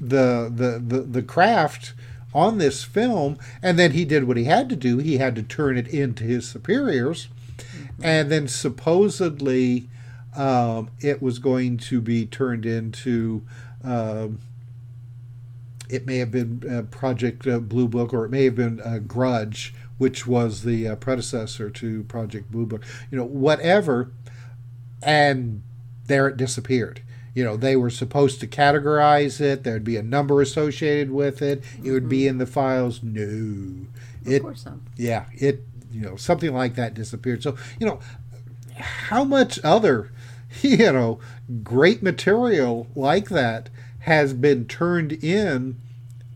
the 0.00 0.50
the 0.52 0.82
the, 0.84 1.02
the 1.02 1.22
craft 1.22 1.92
on 2.36 2.58
this 2.58 2.84
film, 2.84 3.38
and 3.62 3.78
then 3.78 3.92
he 3.92 4.04
did 4.04 4.24
what 4.24 4.36
he 4.36 4.44
had 4.44 4.68
to 4.68 4.76
do. 4.76 4.98
He 4.98 5.16
had 5.16 5.34
to 5.36 5.42
turn 5.42 5.78
it 5.78 5.88
into 5.88 6.22
his 6.22 6.46
superiors, 6.46 7.28
and 8.02 8.30
then 8.30 8.46
supposedly 8.46 9.88
um, 10.36 10.90
it 11.00 11.22
was 11.22 11.38
going 11.38 11.78
to 11.78 12.00
be 12.02 12.26
turned 12.26 12.66
into. 12.66 13.42
Um, 13.82 14.40
it 15.88 16.04
may 16.04 16.18
have 16.18 16.30
been 16.30 16.62
uh, 16.68 16.82
Project 16.82 17.46
uh, 17.46 17.58
Blue 17.58 17.88
Book, 17.88 18.12
or 18.12 18.26
it 18.26 18.30
may 18.30 18.44
have 18.44 18.56
been 18.56 18.80
uh, 18.80 18.98
Grudge, 18.98 19.72
which 19.96 20.26
was 20.26 20.62
the 20.62 20.88
uh, 20.88 20.96
predecessor 20.96 21.70
to 21.70 22.02
Project 22.04 22.50
Blue 22.50 22.66
Book. 22.66 22.84
You 23.10 23.16
know, 23.16 23.24
whatever, 23.24 24.12
and 25.02 25.62
there 26.06 26.28
it 26.28 26.36
disappeared. 26.36 27.00
You 27.36 27.44
know, 27.44 27.58
they 27.58 27.76
were 27.76 27.90
supposed 27.90 28.40
to 28.40 28.46
categorize 28.46 29.42
it. 29.42 29.62
There'd 29.62 29.84
be 29.84 29.98
a 29.98 30.02
number 30.02 30.40
associated 30.40 31.10
with 31.10 31.42
it. 31.42 31.62
It 31.84 31.90
would 31.90 32.08
be 32.08 32.20
mm-hmm. 32.20 32.28
in 32.30 32.38
the 32.38 32.46
files. 32.46 33.02
No, 33.02 33.20
Of 34.24 34.32
it 34.32 34.42
yeah, 34.96 35.26
it 35.34 35.62
you 35.92 36.00
know 36.00 36.16
something 36.16 36.54
like 36.54 36.76
that 36.76 36.94
disappeared. 36.94 37.42
So 37.42 37.58
you 37.78 37.86
know 37.86 38.00
how 38.78 39.22
much 39.22 39.60
other 39.62 40.12
you 40.62 40.90
know 40.90 41.20
great 41.62 42.02
material 42.02 42.86
like 42.96 43.28
that 43.28 43.68
has 44.00 44.32
been 44.32 44.64
turned 44.64 45.12
in 45.12 45.78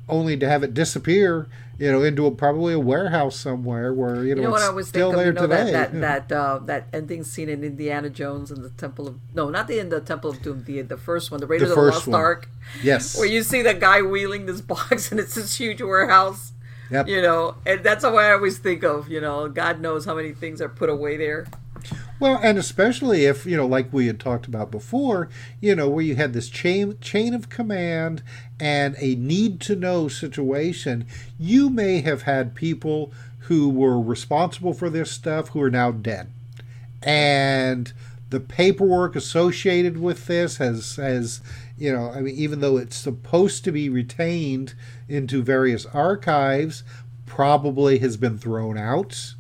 only 0.07 0.37
to 0.37 0.47
have 0.47 0.63
it 0.63 0.75
disappear. 0.75 1.49
You 1.81 1.91
know, 1.91 2.03
into 2.03 2.27
a, 2.27 2.31
probably 2.31 2.75
a 2.75 2.79
warehouse 2.79 3.37
somewhere 3.41 3.95
where 3.95 4.17
you 4.23 4.35
know, 4.35 4.43
You 4.43 4.47
know 4.49 4.51
what 4.51 4.61
it's 4.61 4.69
I 4.71 4.73
was 4.73 4.89
still 4.89 5.13
thinking? 5.13 5.17
there 5.19 5.27
You 5.29 5.49
know 5.49 5.57
today. 5.57 5.73
that 5.73 5.93
that 5.93 6.29
that 6.29 6.37
uh, 6.37 6.59
that 6.67 6.89
ending 6.93 7.25
scene 7.25 7.49
in 7.49 7.65
Indiana 7.65 8.11
Jones 8.11 8.51
and 8.51 8.63
the 8.63 8.69
Temple 8.69 9.09
of 9.09 9.17
no, 9.35 9.49
not 9.49 9.67
the 9.67 9.79
in 9.79 9.89
the 9.89 10.01
Temple 10.01 10.29
of 10.31 10.43
Doom, 10.43 10.65
the 10.65 10.83
the 10.83 10.99
first 10.99 11.31
one, 11.31 11.41
the 11.41 11.47
Raiders 11.47 11.71
of 11.71 11.77
the 11.77 11.83
Lost 11.83 12.07
one. 12.07 12.21
Ark, 12.21 12.49
yes, 12.83 13.17
where 13.17 13.27
you 13.27 13.43
see 13.43 13.63
the 13.63 13.73
guy 13.73 14.03
wheeling 14.03 14.45
this 14.45 14.61
box 14.75 15.11
and 15.11 15.19
it's 15.19 15.35
this 15.35 15.57
huge 15.57 15.81
warehouse. 15.81 16.53
Yep. 16.91 17.07
You 17.09 17.23
know, 17.23 17.55
and 17.65 17.83
that's 17.83 18.05
what 18.05 18.17
I 18.17 18.33
always 18.33 18.59
think 18.59 18.83
of. 18.85 19.09
You 19.09 19.21
know, 19.23 19.49
God 19.49 19.81
knows 19.81 20.05
how 20.05 20.15
many 20.15 20.33
things 20.33 20.61
are 20.61 20.69
put 20.69 20.91
away 20.91 21.17
there. 21.17 21.47
Well, 22.21 22.39
and 22.43 22.59
especially 22.59 23.25
if 23.25 23.47
you 23.47 23.57
know, 23.57 23.67
like 23.67 23.91
we 23.93 24.07
had 24.07 24.21
talked 24.21 24.47
about 24.47 24.71
before, 24.71 25.31
you 25.61 25.75
know, 25.75 25.89
where 25.89 26.05
you 26.05 26.17
had 26.17 26.35
this 26.35 26.51
chain 26.51 26.97
chain 27.01 27.33
of 27.33 27.49
command 27.49 28.23
and 28.61 28.95
a 28.99 29.15
need 29.15 29.59
to 29.63 29.75
know 29.75 30.07
situation, 30.09 31.07
you 31.39 31.71
may 31.71 32.03
have 32.03 32.23
had 32.23 32.55
people 32.55 33.11
who 33.49 33.71
were 33.71 33.99
responsible 33.99 34.75
for 34.75 34.91
this 34.91 35.11
stuff 35.11 35.49
who 35.49 35.63
are 35.63 35.71
now 35.71 35.91
dead, 35.91 36.31
and 37.03 37.95
the 38.29 38.39
paperwork 38.41 39.17
associated 39.17 39.99
with 39.99 40.27
this 40.27 40.59
has 40.59 40.97
has 40.97 41.41
you 41.79 41.91
know, 41.91 42.11
I 42.11 42.21
mean, 42.21 42.35
even 42.35 42.61
though 42.61 42.77
it's 42.77 42.97
supposed 42.97 43.65
to 43.65 43.73
be 43.73 43.89
retained 43.89 44.75
into 45.09 45.43
various 45.43 45.87
archives, 45.87 46.85
probably 47.25 47.99
has 48.01 48.19
been 48.19 48.37
thrown 48.37 48.77
out 48.77 49.35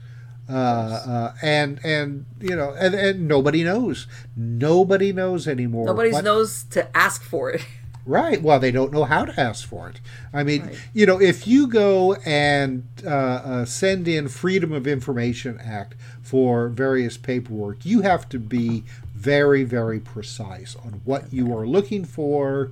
uh, 0.50 0.54
uh, 0.54 1.34
and 1.42 1.80
and 1.84 2.26
you 2.40 2.56
know 2.56 2.72
and, 2.72 2.94
and 2.94 3.28
nobody 3.28 3.62
knows. 3.64 4.06
Nobody 4.36 5.12
knows 5.12 5.46
anymore 5.46 5.86
Nobody 5.86 6.10
knows 6.10 6.64
to 6.70 6.94
ask 6.96 7.22
for 7.22 7.50
it. 7.50 7.64
right. 8.06 8.42
Well 8.42 8.58
they 8.58 8.70
don't 8.70 8.92
know 8.92 9.04
how 9.04 9.24
to 9.24 9.40
ask 9.40 9.66
for 9.66 9.88
it. 9.88 10.00
I 10.32 10.42
mean 10.42 10.62
Right. 10.62 10.78
you 10.92 11.06
know 11.06 11.20
if 11.20 11.46
you 11.46 11.66
go 11.66 12.14
and 12.24 12.86
uh, 13.04 13.08
uh, 13.08 13.64
send 13.64 14.08
in 14.08 14.28
freedom 14.28 14.72
of 14.72 14.86
information 14.86 15.60
act 15.62 15.94
for 16.22 16.68
various 16.68 17.16
paperwork 17.16 17.84
you 17.84 18.02
have 18.02 18.28
to 18.28 18.38
be 18.38 18.84
very 19.14 19.64
very 19.64 20.00
precise 20.00 20.76
on 20.84 21.00
what 21.04 21.32
you 21.32 21.54
are 21.56 21.66
looking 21.66 22.04
for 22.04 22.70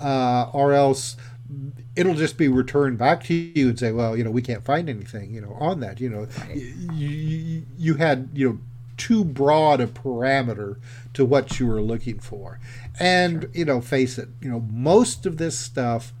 uh, 0.00 0.48
or 0.52 0.72
else 0.72 1.16
it'll 1.96 2.14
just 2.14 2.38
be 2.38 2.48
returned 2.48 2.98
back 2.98 3.24
to 3.24 3.34
you 3.34 3.68
and 3.68 3.78
say, 3.78 3.92
well, 3.92 4.16
you 4.16 4.24
know, 4.24 4.30
we 4.30 4.42
can't 4.42 4.64
find 4.64 4.88
anything, 4.88 5.34
you 5.34 5.40
know, 5.40 5.54
on 5.54 5.80
that. 5.80 6.00
You 6.00 6.08
know, 6.08 6.28
you, 6.54 6.74
you, 6.92 7.62
you 7.76 7.94
had, 7.94 8.30
you 8.32 8.48
know, 8.48 8.58
too 8.96 9.24
broad 9.24 9.80
a 9.80 9.86
parameter 9.86 10.76
to 11.14 11.24
what 11.24 11.58
you 11.58 11.66
were 11.66 11.80
looking 11.80 12.18
for. 12.18 12.60
And, 12.98 13.48
you 13.52 13.64
know, 13.64 13.80
face 13.80 14.18
it, 14.18 14.28
you 14.40 14.50
know, 14.50 14.60
most 14.70 15.26
of 15.26 15.38
this 15.38 15.58
stuff 15.58 16.12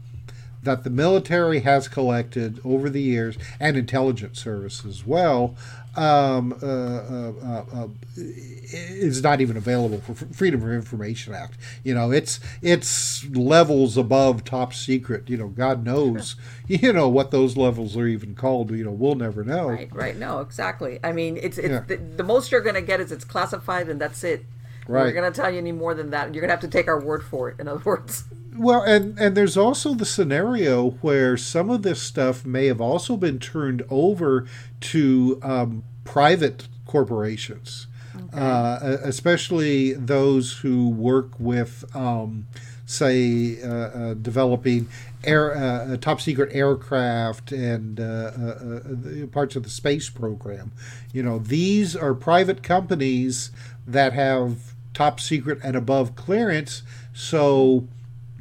that 0.62 0.84
the 0.84 0.90
military 0.90 1.60
has 1.60 1.88
collected 1.88 2.60
over 2.64 2.90
the 2.90 3.00
years 3.02 3.36
and 3.58 3.76
intelligence 3.76 4.40
service 4.42 4.84
as 4.84 5.06
well 5.06 5.56
um, 5.96 6.52
uh, 6.62 6.66
uh, 6.66 7.32
uh, 7.42 7.64
uh, 7.82 7.88
is 8.16 9.22
not 9.22 9.40
even 9.40 9.56
available 9.56 10.00
for 10.00 10.14
Freedom 10.14 10.62
of 10.62 10.70
Information 10.72 11.34
Act. 11.34 11.56
You 11.82 11.94
know, 11.94 12.12
it's 12.12 12.38
it's 12.62 13.26
levels 13.30 13.96
above 13.96 14.44
top 14.44 14.72
secret. 14.72 15.28
You 15.28 15.36
know, 15.36 15.48
God 15.48 15.84
knows, 15.84 16.36
you 16.68 16.92
know 16.92 17.08
what 17.08 17.32
those 17.32 17.56
levels 17.56 17.96
are 17.96 18.06
even 18.06 18.34
called. 18.34 18.70
You 18.70 18.84
know, 18.84 18.92
we'll 18.92 19.16
never 19.16 19.42
know. 19.42 19.68
Right, 19.70 19.92
right. 19.92 20.16
No, 20.16 20.38
exactly. 20.40 21.00
I 21.02 21.12
mean, 21.12 21.36
it's 21.36 21.58
it's 21.58 21.68
Yeah. 21.68 21.80
the, 21.86 21.96
the 21.96 22.24
most 22.24 22.52
you're 22.52 22.60
gonna 22.60 22.82
get 22.82 23.00
is 23.00 23.10
it's 23.10 23.24
classified 23.24 23.88
and 23.88 24.00
that's 24.00 24.22
it. 24.22 24.44
Right. 24.86 25.04
We're 25.06 25.12
gonna 25.12 25.32
tell 25.32 25.50
you 25.50 25.58
any 25.58 25.72
more 25.72 25.94
than 25.94 26.10
that. 26.10 26.32
You're 26.34 26.40
gonna 26.40 26.52
have 26.52 26.60
to 26.60 26.68
take 26.68 26.86
our 26.86 27.00
word 27.00 27.24
for 27.24 27.48
it. 27.48 27.58
In 27.58 27.66
other 27.66 27.82
words, 27.84 28.24
Well, 28.56 28.82
and 28.82 29.18
and 29.18 29.36
there's 29.36 29.56
also 29.56 29.94
the 29.94 30.04
scenario 30.04 30.90
where 31.02 31.36
some 31.36 31.70
of 31.70 31.82
this 31.82 32.02
stuff 32.02 32.44
may 32.44 32.66
have 32.66 32.80
also 32.80 33.16
been 33.16 33.38
turned 33.38 33.84
over 33.88 34.46
to 34.80 35.38
um, 35.42 35.84
private 36.04 36.66
corporations, 36.86 37.86
uh, 38.32 38.96
especially 39.02 39.92
those 39.92 40.58
who 40.58 40.88
work 40.88 41.30
with, 41.38 41.84
um, 41.94 42.48
say, 42.86 43.62
uh, 43.62 43.68
uh, 43.68 44.14
developing 44.14 44.88
air 45.22 45.56
uh, 45.56 45.96
top 45.98 46.20
secret 46.20 46.50
aircraft 46.52 47.52
and 47.52 48.00
uh, 48.00 48.02
uh, 48.02 48.80
uh, 49.22 49.26
parts 49.26 49.54
of 49.56 49.62
the 49.62 49.70
space 49.70 50.08
program. 50.08 50.72
You 51.12 51.22
know, 51.22 51.38
these 51.38 51.94
are 51.94 52.14
private 52.14 52.62
companies 52.62 53.50
that 53.86 54.12
have 54.12 54.74
top 54.94 55.20
secret 55.20 55.60
and 55.62 55.76
above 55.76 56.16
clearance, 56.16 56.82
so 57.12 57.86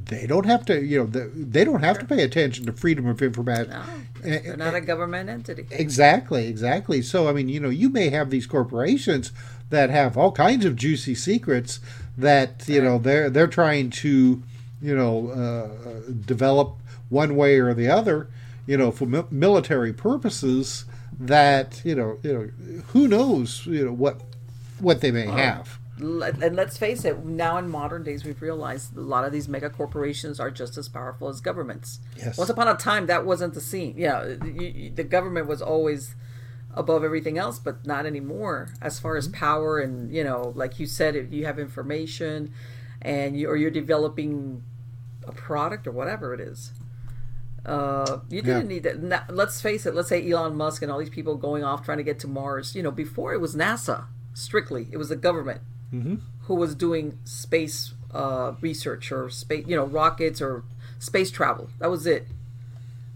they 0.10 0.28
don't 0.28 0.46
have 0.46 0.66
to 0.66 0.84
you 0.84 1.00
know 1.00 1.06
they, 1.06 1.28
they 1.34 1.64
don't 1.64 1.82
have 1.84 1.98
to 2.00 2.06
pay 2.06 2.24
attention 2.24 2.66
to 2.66 2.74
freedom 2.74 3.06
of 3.08 3.22
information. 3.22 3.70
No, 3.70 3.84
they're 4.22 4.58
not 4.58 4.76
a 4.76 4.82
government 4.82 5.30
entity. 5.30 5.66
exactly 5.72 6.48
exactly. 6.48 7.02
So 7.02 7.30
i 7.30 7.32
mean 7.34 7.48
you 7.50 7.60
know 7.60 7.70
you 7.70 7.90
may 7.90 8.10
have 8.10 8.30
these 8.30 8.46
corporations 8.46 9.32
that 9.70 9.90
have 9.90 10.18
all 10.18 10.32
kinds 10.32 10.66
of 10.66 10.76
juicy 10.76 11.16
secrets 11.16 11.80
that 12.18 12.68
you 12.68 12.82
know 12.82 12.98
they're 12.98 13.30
they're 13.30 13.48
trying 13.48 13.90
to 13.92 14.44
you 14.82 14.96
know 14.96 15.30
uh, 15.30 16.12
develop 16.26 16.76
one 17.10 17.36
way 17.36 17.58
or 17.60 17.74
the 17.74 17.88
other 17.90 18.28
you 18.68 18.78
know 18.78 18.92
for 18.92 19.06
mi- 19.06 19.24
military 19.32 19.94
purposes 19.94 20.86
that 21.20 21.82
you 21.84 21.96
know 21.96 22.18
you 22.24 22.34
know 22.34 22.82
who 22.88 23.08
knows 23.08 23.66
you 23.66 23.86
know 23.86 23.94
what 23.94 24.22
what 24.80 25.02
they 25.02 25.12
may 25.12 25.26
have 25.26 25.79
And 26.00 26.56
let's 26.56 26.78
face 26.78 27.04
it, 27.06 27.26
now 27.26 27.58
in 27.58 27.70
modern 27.70 28.04
days, 28.04 28.24
we've 28.24 28.42
realized 28.42 28.96
a 28.96 29.02
lot 29.02 29.26
of 29.26 29.32
these 29.32 29.48
mega 29.48 29.70
corporations 29.70 30.40
are 30.40 30.52
just 30.52 30.78
as 30.78 30.88
powerful 30.88 31.28
as 31.28 31.42
governments. 31.42 32.00
Yes. 32.16 32.38
Once 32.38 32.50
upon 32.50 32.68
a 32.68 32.76
time, 32.76 33.08
that 33.08 33.26
wasn't 33.26 33.54
the 33.54 33.62
scene. 33.62 33.96
Yeah, 33.98 34.36
you, 34.44 34.92
the 34.92 35.04
government 35.04 35.48
was 35.48 35.62
always 35.62 36.16
above 36.74 37.04
everything 37.04 37.38
else, 37.38 37.60
but 37.60 37.86
not 37.86 38.06
anymore. 38.06 38.70
As 38.82 39.00
far 39.00 39.18
as 39.18 39.28
power 39.28 39.80
and 39.80 40.14
you 40.14 40.24
know, 40.24 40.54
like 40.56 40.80
you 40.80 40.86
said, 40.86 41.16
if 41.16 41.34
you 41.34 41.46
have 41.46 41.60
information, 41.60 42.54
and 43.02 43.38
you 43.38 43.50
or 43.50 43.56
you're 43.56 43.72
developing 43.72 44.64
a 45.26 45.32
product 45.32 45.88
or 45.88 45.92
whatever 45.92 46.34
it 46.34 46.40
is. 46.40 46.72
Uh, 47.66 48.20
you 48.30 48.42
didn't 48.42 48.68
need 48.68 48.84
that. 48.84 49.02
Na- 49.04 49.24
let's 49.30 49.62
face 49.62 49.86
it. 49.86 49.94
Let's 49.94 50.10
say 50.10 50.30
Elon 50.32 50.56
Musk 50.56 50.82
and 50.82 50.92
all 50.92 50.98
these 50.98 51.10
people 51.10 51.36
going 51.36 51.64
off 51.64 51.84
trying 51.84 51.98
to 51.98 52.04
get 52.04 52.18
to 52.20 52.28
Mars. 52.28 52.74
You 52.74 52.82
know, 52.82 52.92
before 52.92 53.34
it 53.34 53.42
was 53.42 53.56
NASA 53.56 54.06
strictly, 54.34 54.88
it 54.92 54.98
was 54.98 55.10
the 55.10 55.18
government 55.18 55.62
who 55.92 56.56
was 56.56 56.76
doing 56.76 57.18
space 57.26 57.94
uh, 58.14 58.54
research 58.62 59.12
or 59.12 59.30
space, 59.30 59.66
you 59.68 59.76
know, 59.76 59.86
rockets 59.86 60.42
or 60.42 60.64
space 61.00 61.30
travel. 61.32 61.70
That 61.80 61.90
was 61.90 62.06
it. 62.08 62.28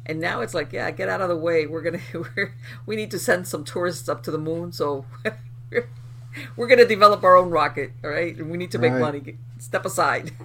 And 0.05 0.19
now 0.19 0.41
it's 0.41 0.53
like, 0.53 0.73
yeah, 0.73 0.91
get 0.91 1.07
out 1.09 1.21
of 1.21 1.29
the 1.29 1.35
way. 1.37 1.65
We're 1.65 1.81
gonna, 1.81 1.99
we're, 2.13 2.53
we 2.85 2.95
need 2.95 3.09
to 3.11 3.19
send 3.19 3.47
some 3.47 3.63
tourists 3.63 4.09
up 4.09 4.21
to 4.23 4.31
the 4.31 4.37
moon, 4.37 4.71
so 4.71 5.05
we're 6.55 6.67
gonna 6.67 6.85
develop 6.85 7.23
our 7.23 7.35
own 7.35 7.49
rocket. 7.49 7.91
All 8.03 8.09
right, 8.09 8.35
and 8.35 8.49
we 8.49 8.57
need 8.57 8.71
to 8.71 8.77
make 8.79 8.91
Right. 8.91 9.01
money. 9.01 9.37
Step 9.59 9.85
aside. 9.85 10.31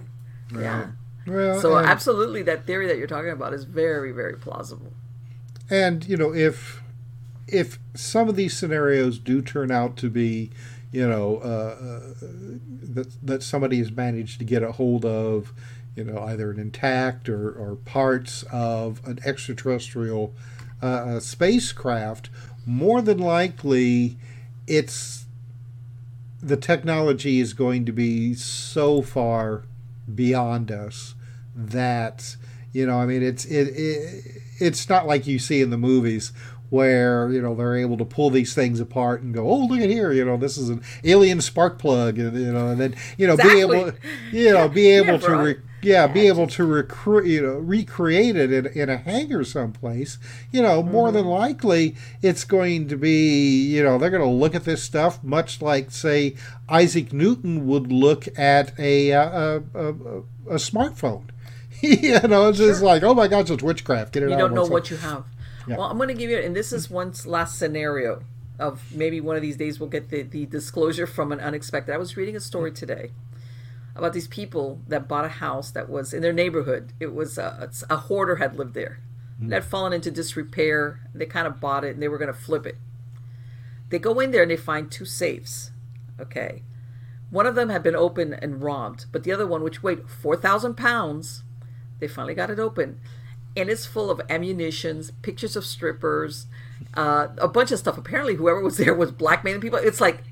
Yeah. 0.50 0.92
Well, 1.26 1.60
So 1.60 1.76
absolutely, 1.76 2.40
that 2.44 2.64
theory 2.64 2.86
that 2.86 2.96
you're 2.96 3.06
talking 3.06 3.28
about 3.32 3.52
is 3.52 3.64
very, 3.64 4.12
very 4.12 4.32
plausible. 4.38 4.94
and 5.68 6.09
you 6.09 6.16
know 6.16 6.32
if 6.34 6.82
if 7.46 7.78
some 7.94 8.30
of 8.30 8.36
these 8.36 8.56
scenarios 8.56 9.18
do 9.18 9.42
turn 9.42 9.70
out 9.70 9.94
to 9.98 10.09
be 10.09 10.50
you 10.93 11.06
know 11.06 11.36
uh, 11.39 11.77
uh, 11.81 12.15
that 12.82 13.09
that 13.23 13.43
somebody 13.43 13.78
has 13.78 13.93
managed 13.93 14.39
to 14.39 14.44
get 14.44 14.62
a 14.62 14.73
hold 14.73 15.05
of 15.05 15.52
you 15.97 16.05
know 16.05 16.23
either 16.23 16.51
an 16.51 16.59
intact 16.59 17.28
or, 17.28 17.51
or 17.51 17.77
parts 17.77 18.44
of 18.51 19.06
an 19.06 19.19
extraterrestrial 19.24 20.32
uh, 20.82 20.86
uh, 20.86 21.20
spacecraft 21.20 22.31
more 22.65 23.02
than 23.02 23.19
likely 23.19 24.16
it's 24.66 25.27
the 26.40 26.56
technology 26.56 27.40
is 27.40 27.52
going 27.52 27.85
to 27.85 27.93
be 27.93 28.32
so 28.32 29.02
far 29.02 29.65
beyond 30.15 30.70
us 30.70 31.15
that 31.55 32.36
you 32.73 32.86
know 32.86 32.98
i 32.98 33.05
mean 33.05 33.23
it's 33.23 33.44
it, 33.47 33.69
it 33.77 34.43
it's 34.60 34.89
not 34.89 35.06
like 35.06 35.27
you 35.27 35.39
see 35.39 35.60
in 35.60 35.70
the 35.70 35.78
movies 35.78 36.32
where 36.70 37.30
you 37.30 37.40
know 37.40 37.54
they're 37.54 37.76
able 37.76 37.96
to 37.96 38.04
pull 38.04 38.30
these 38.30 38.54
things 38.54 38.80
apart 38.80 39.22
and 39.22 39.34
go 39.34 39.48
oh 39.48 39.66
look 39.66 39.80
at 39.80 39.88
here 39.88 40.12
you 40.12 40.24
know 40.24 40.36
this 40.36 40.56
is 40.58 40.68
an 40.68 40.82
alien 41.04 41.40
spark 41.40 41.78
plug 41.78 42.18
and 42.18 42.36
you 42.38 42.52
know 42.52 42.68
and 42.68 42.80
then 42.80 42.94
you 43.16 43.26
know 43.26 43.36
be 43.36 43.60
able 43.60 43.86
Exactly. 43.88 44.10
you 44.32 44.52
know 44.52 44.68
be 44.68 44.82
Yeah, 44.88 45.00
able 45.02 45.18
to 45.20 45.36
re- 45.36 45.56
yeah 45.80 46.06
be 46.08 46.26
able 46.26 46.46
to 46.48 46.64
recruit 46.64 47.26
you 47.26 47.40
know 47.40 47.54
recreate 47.58 48.34
it 48.36 48.52
in, 48.52 48.66
in 48.66 48.88
a 48.88 48.96
hangar 48.96 49.44
someplace 49.44 50.18
you 50.50 50.60
know 50.60 50.82
more 50.82 51.12
than 51.12 51.24
likely 51.24 51.94
it's 52.20 52.42
going 52.44 52.88
to 52.88 52.96
be 52.96 53.62
you 53.62 53.82
know 53.84 53.96
they're 53.96 54.10
going 54.10 54.22
to 54.22 54.28
look 54.28 54.54
at 54.56 54.64
this 54.64 54.82
stuff 54.82 55.22
much 55.22 55.62
like 55.62 55.90
say 55.92 56.34
isaac 56.68 57.12
newton 57.12 57.66
would 57.66 57.92
look 57.92 58.26
at 58.38 58.76
a 58.78 59.12
uh, 59.12 59.30
a, 59.30 59.62
a, 59.74 59.88
a, 59.88 60.18
a 60.50 60.54
smartphone. 60.56 61.24
You 61.80 62.18
know 62.26 62.48
it's 62.48 62.58
just 62.58 62.82
like 62.82 63.04
oh 63.04 63.14
my 63.14 63.28
gosh 63.28 63.50
it's 63.50 63.62
witchcraft. 63.62 64.12
Get 64.12 64.24
it 64.24 64.30
You 64.30 64.34
out 64.34 64.38
don't 64.38 64.50
of 64.50 64.54
know 64.56 64.64
what 64.66 64.90
you 64.90 64.96
have. 64.96 65.24
Yeah. 65.68 65.76
Well, 65.76 65.86
I'm 65.86 65.96
going 65.96 66.08
to 66.08 66.14
give 66.14 66.30
you, 66.30 66.38
and 66.38 66.56
this 66.56 66.72
is 66.72 66.90
one 66.90 67.12
last 67.26 67.58
scenario 67.58 68.22
of 68.58 68.92
maybe 68.92 69.20
one 69.20 69.36
of 69.36 69.42
these 69.42 69.56
days 69.56 69.78
we'll 69.78 69.88
get 69.88 70.10
the, 70.10 70.22
the 70.22 70.46
disclosure 70.46 71.06
from 71.06 71.30
an 71.32 71.40
unexpected. 71.40 71.94
I 71.94 71.98
was 71.98 72.16
reading 72.16 72.36
a 72.36 72.40
story 72.40 72.72
mm. 72.72 72.74
today 72.74 73.10
about 73.94 74.12
these 74.12 74.28
people 74.28 74.80
that 74.88 75.08
bought 75.08 75.24
a 75.24 75.28
house 75.28 75.70
that 75.72 75.88
was 75.88 76.12
in 76.12 76.22
their 76.22 76.32
neighborhood. 76.32 76.92
It 76.98 77.14
was 77.14 77.38
a, 77.38 77.70
a 77.88 77.96
hoarder 77.96 78.36
had 78.36 78.56
lived 78.56 78.74
there. 78.74 79.00
Mm. 79.40 79.48
It 79.48 79.54
had 79.54 79.64
fallen 79.64 79.92
into 79.92 80.10
disrepair. 80.10 81.00
They 81.14 81.26
kind 81.26 81.46
of 81.46 81.60
bought 81.60 81.84
it 81.84 81.94
and 81.94 82.02
they 82.02 82.08
were 82.08 82.18
going 82.18 82.32
to 82.32 82.38
flip 82.38 82.66
it. 82.66 82.76
They 83.90 83.98
go 83.98 84.18
in 84.20 84.32
there 84.32 84.42
and 84.42 84.50
they 84.50 84.56
find 84.56 84.90
two 84.90 85.04
safes. 85.04 85.70
Okay. 86.20 86.62
One 87.30 87.46
of 87.46 87.54
them 87.54 87.68
had 87.68 87.82
been 87.82 87.96
open 87.96 88.34
and 88.34 88.62
robbed, 88.62 89.06
but 89.12 89.22
the 89.22 89.32
other 89.32 89.46
one, 89.46 89.62
which 89.62 89.82
weighed 89.82 90.08
4,000 90.08 90.76
pounds, 90.76 91.42
they 91.98 92.08
finally 92.08 92.34
got 92.34 92.50
it 92.50 92.58
open. 92.58 93.00
And 93.56 93.68
it's 93.68 93.86
full 93.86 94.10
of 94.10 94.20
ammunitions, 94.30 95.10
pictures 95.22 95.56
of 95.56 95.64
strippers, 95.64 96.46
uh, 96.94 97.28
a 97.38 97.48
bunch 97.48 97.72
of 97.72 97.78
stuff. 97.78 97.98
Apparently, 97.98 98.36
whoever 98.36 98.60
was 98.60 98.76
there 98.76 98.94
was 98.94 99.10
blackmailing 99.10 99.60
people. 99.60 99.78
It's 99.78 100.00
like, 100.00 100.22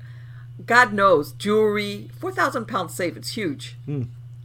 God 0.65 0.93
knows, 0.93 1.33
jewelry, 1.33 2.09
4,000 2.19 2.65
pound 2.67 2.91
safe. 2.91 3.15
It's 3.17 3.31
huge. 3.31 3.77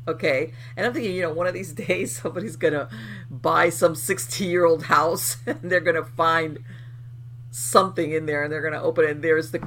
Okay. 0.07 0.53
And 0.77 0.87
I'm 0.87 0.93
thinking, 0.93 1.15
you 1.15 1.23
know, 1.23 1.33
one 1.33 1.47
of 1.47 1.55
these 1.55 1.73
days 1.87 2.21
somebody's 2.21 2.57
going 2.57 2.75
to 2.75 2.89
buy 3.31 3.69
some 3.71 3.95
60 3.95 4.45
year 4.45 4.65
old 4.65 4.85
house 4.85 5.37
and 5.47 5.71
they're 5.71 5.81
going 5.81 5.97
to 5.97 6.05
find 6.05 6.59
something 7.51 8.13
in 8.13 8.27
there 8.27 8.43
and 8.43 8.53
they're 8.53 8.63
going 8.63 8.73
to 8.73 8.83
open 8.83 9.05
it 9.05 9.11
and 9.11 9.23
there's 9.23 9.51
the 9.51 9.67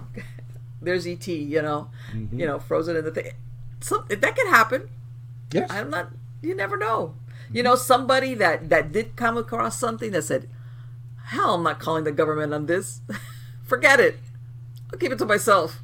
there's 0.81 1.07
ET, 1.07 1.27
you 1.27 1.61
know, 1.61 1.89
you 2.13 2.45
know, 2.45 2.59
frozen 2.59 2.95
in 2.95 3.05
the 3.05 3.11
thing. 3.11 3.31
So 3.79 4.05
that 4.09 4.35
could 4.35 4.47
happen. 4.47 4.89
yes 5.51 5.69
I'm 5.71 5.89
not. 5.89 6.09
You 6.41 6.55
never 6.55 6.77
know. 6.77 7.15
You 7.51 7.63
know, 7.63 7.75
somebody 7.75 8.33
that 8.35 8.69
that 8.69 8.91
did 8.91 9.15
come 9.15 9.37
across 9.37 9.79
something 9.79 10.11
that 10.11 10.23
said, 10.23 10.49
"Hell, 11.25 11.55
I'm 11.55 11.63
not 11.63 11.79
calling 11.79 12.03
the 12.03 12.11
government 12.11 12.53
on 12.53 12.65
this. 12.65 13.01
Forget 13.63 13.99
it. 13.99 14.19
I'll 14.91 14.99
keep 14.99 15.11
it 15.11 15.19
to 15.19 15.25
myself." 15.25 15.81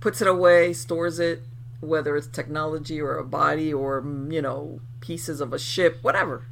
Puts 0.00 0.20
it 0.20 0.28
away, 0.28 0.74
stores 0.74 1.18
it, 1.18 1.42
whether 1.80 2.14
it's 2.14 2.26
technology 2.26 3.00
or 3.00 3.16
a 3.16 3.24
body 3.24 3.72
or 3.72 4.02
mm, 4.02 4.32
you 4.32 4.42
know 4.42 4.80
pieces 5.00 5.40
of 5.40 5.52
a 5.52 5.58
ship, 5.58 5.98
whatever. 6.02 6.44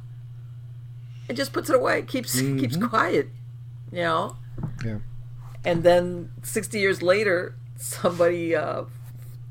It 1.29 1.33
just 1.33 1.53
puts 1.53 1.69
it 1.69 1.75
away. 1.75 2.01
Keeps 2.01 2.39
keeps 2.41 2.77
quiet. 2.77 3.29
You 3.91 4.01
know 4.01 4.37
yeah 4.83 4.99
and 5.65 5.83
then 5.83 6.31
60 6.43 6.79
years 6.79 7.01
later 7.01 7.55
somebody 7.77 8.55
uh 8.55 8.83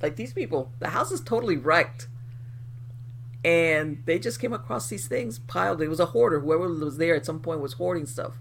like 0.00 0.16
these 0.16 0.32
people 0.32 0.72
the 0.78 0.88
house 0.88 1.10
is 1.10 1.20
totally 1.20 1.56
wrecked 1.56 2.08
and 3.44 4.02
they 4.06 4.18
just 4.18 4.40
came 4.40 4.52
across 4.52 4.88
these 4.88 5.08
things 5.08 5.38
piled 5.40 5.82
it 5.82 5.88
was 5.88 6.00
a 6.00 6.06
hoarder 6.06 6.40
whoever 6.40 6.68
was 6.68 6.96
there 6.98 7.14
at 7.14 7.26
some 7.26 7.40
point 7.40 7.60
was 7.60 7.74
hoarding 7.74 8.06
stuff 8.06 8.34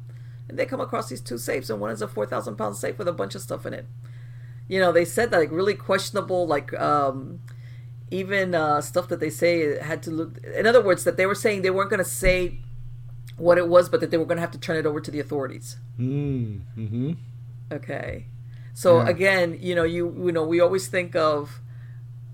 and 0.48 0.60
they 0.60 0.66
come 0.66 0.80
across 0.82 1.10
these 1.10 1.22
two 1.22 1.38
safes 1.38 1.70
and 1.70 1.80
one 1.80 1.92
is 1.92 2.02
a 2.02 2.08
4000 2.08 2.56
pound 2.56 2.76
safe 2.76 2.98
with 2.98 3.08
a 3.08 3.14
bunch 3.14 3.36
of 3.36 3.42
stuff 3.42 3.66
in 3.66 3.74
it 3.74 3.86
you 4.68 4.80
know 4.80 4.92
they 4.92 5.06
said 5.06 5.32
that 5.32 5.40
like 5.40 5.52
really 5.52 5.74
questionable 5.76 6.46
like 6.48 6.74
um 6.80 7.40
even 8.12 8.54
uh 8.54 8.82
stuff 8.82 9.08
that 9.08 9.20
they 9.20 9.30
say 9.30 9.80
had 9.80 10.04
to 10.04 10.12
look 10.12 10.38
in 10.44 10.68
other 10.68 10.82
words 10.84 11.04
that 11.04 11.18
they 11.18 11.26
were 11.26 11.36
saying 11.36 11.62
they 11.62 11.70
weren't 11.72 11.90
going 11.90 11.98
to 12.04 12.06
say 12.06 12.60
what 13.38 13.58
it 13.58 13.68
was 13.68 13.90
but 13.90 14.00
that 14.02 14.12
they 14.12 14.18
were 14.18 14.26
going 14.26 14.38
to 14.38 14.42
have 14.42 14.52
to 14.52 14.60
turn 14.60 14.78
it 14.78 14.86
over 14.86 15.00
to 15.00 15.10
the 15.12 15.20
authorities 15.20 15.78
mm, 16.00 16.62
mm-hmm. 16.78 17.14
Okay. 17.72 18.26
So 18.74 18.98
Yeah. 18.98 19.08
again, 19.08 19.58
you 19.62 19.76
know, 19.76 19.84
you 19.84 20.14
you 20.26 20.32
know, 20.32 20.44
we 20.46 20.60
always 20.60 20.88
think 20.88 21.16
of 21.16 21.61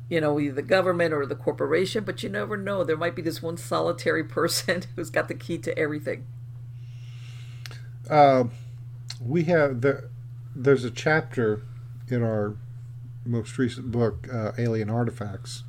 you 0.10 0.22
know, 0.22 0.40
either 0.40 0.56
the 0.56 0.62
government 0.62 1.14
or 1.14 1.26
the 1.26 1.36
corporation, 1.36 2.04
but 2.04 2.24
you 2.24 2.30
never 2.30 2.56
know. 2.56 2.84
There 2.84 2.98
might 2.98 3.16
be 3.16 3.22
this 3.22 3.42
one 3.42 3.58
solitary 3.58 4.24
person 4.40 4.84
who's 4.96 5.10
got 5.10 5.28
the 5.28 5.36
key 5.36 5.58
to 5.60 5.78
everything. 5.78 6.26
Uh, 8.10 8.46
we 9.22 9.44
have 9.46 9.82
the, 9.82 10.10
there's 10.56 10.86
a 10.86 10.92
chapter 10.92 11.64
in 12.10 12.24
our 12.24 12.56
most 13.26 13.58
recent 13.58 13.92
book, 13.92 14.28
uh, 14.34 14.54
Alien 14.58 14.90
Artifacts, 14.90 15.64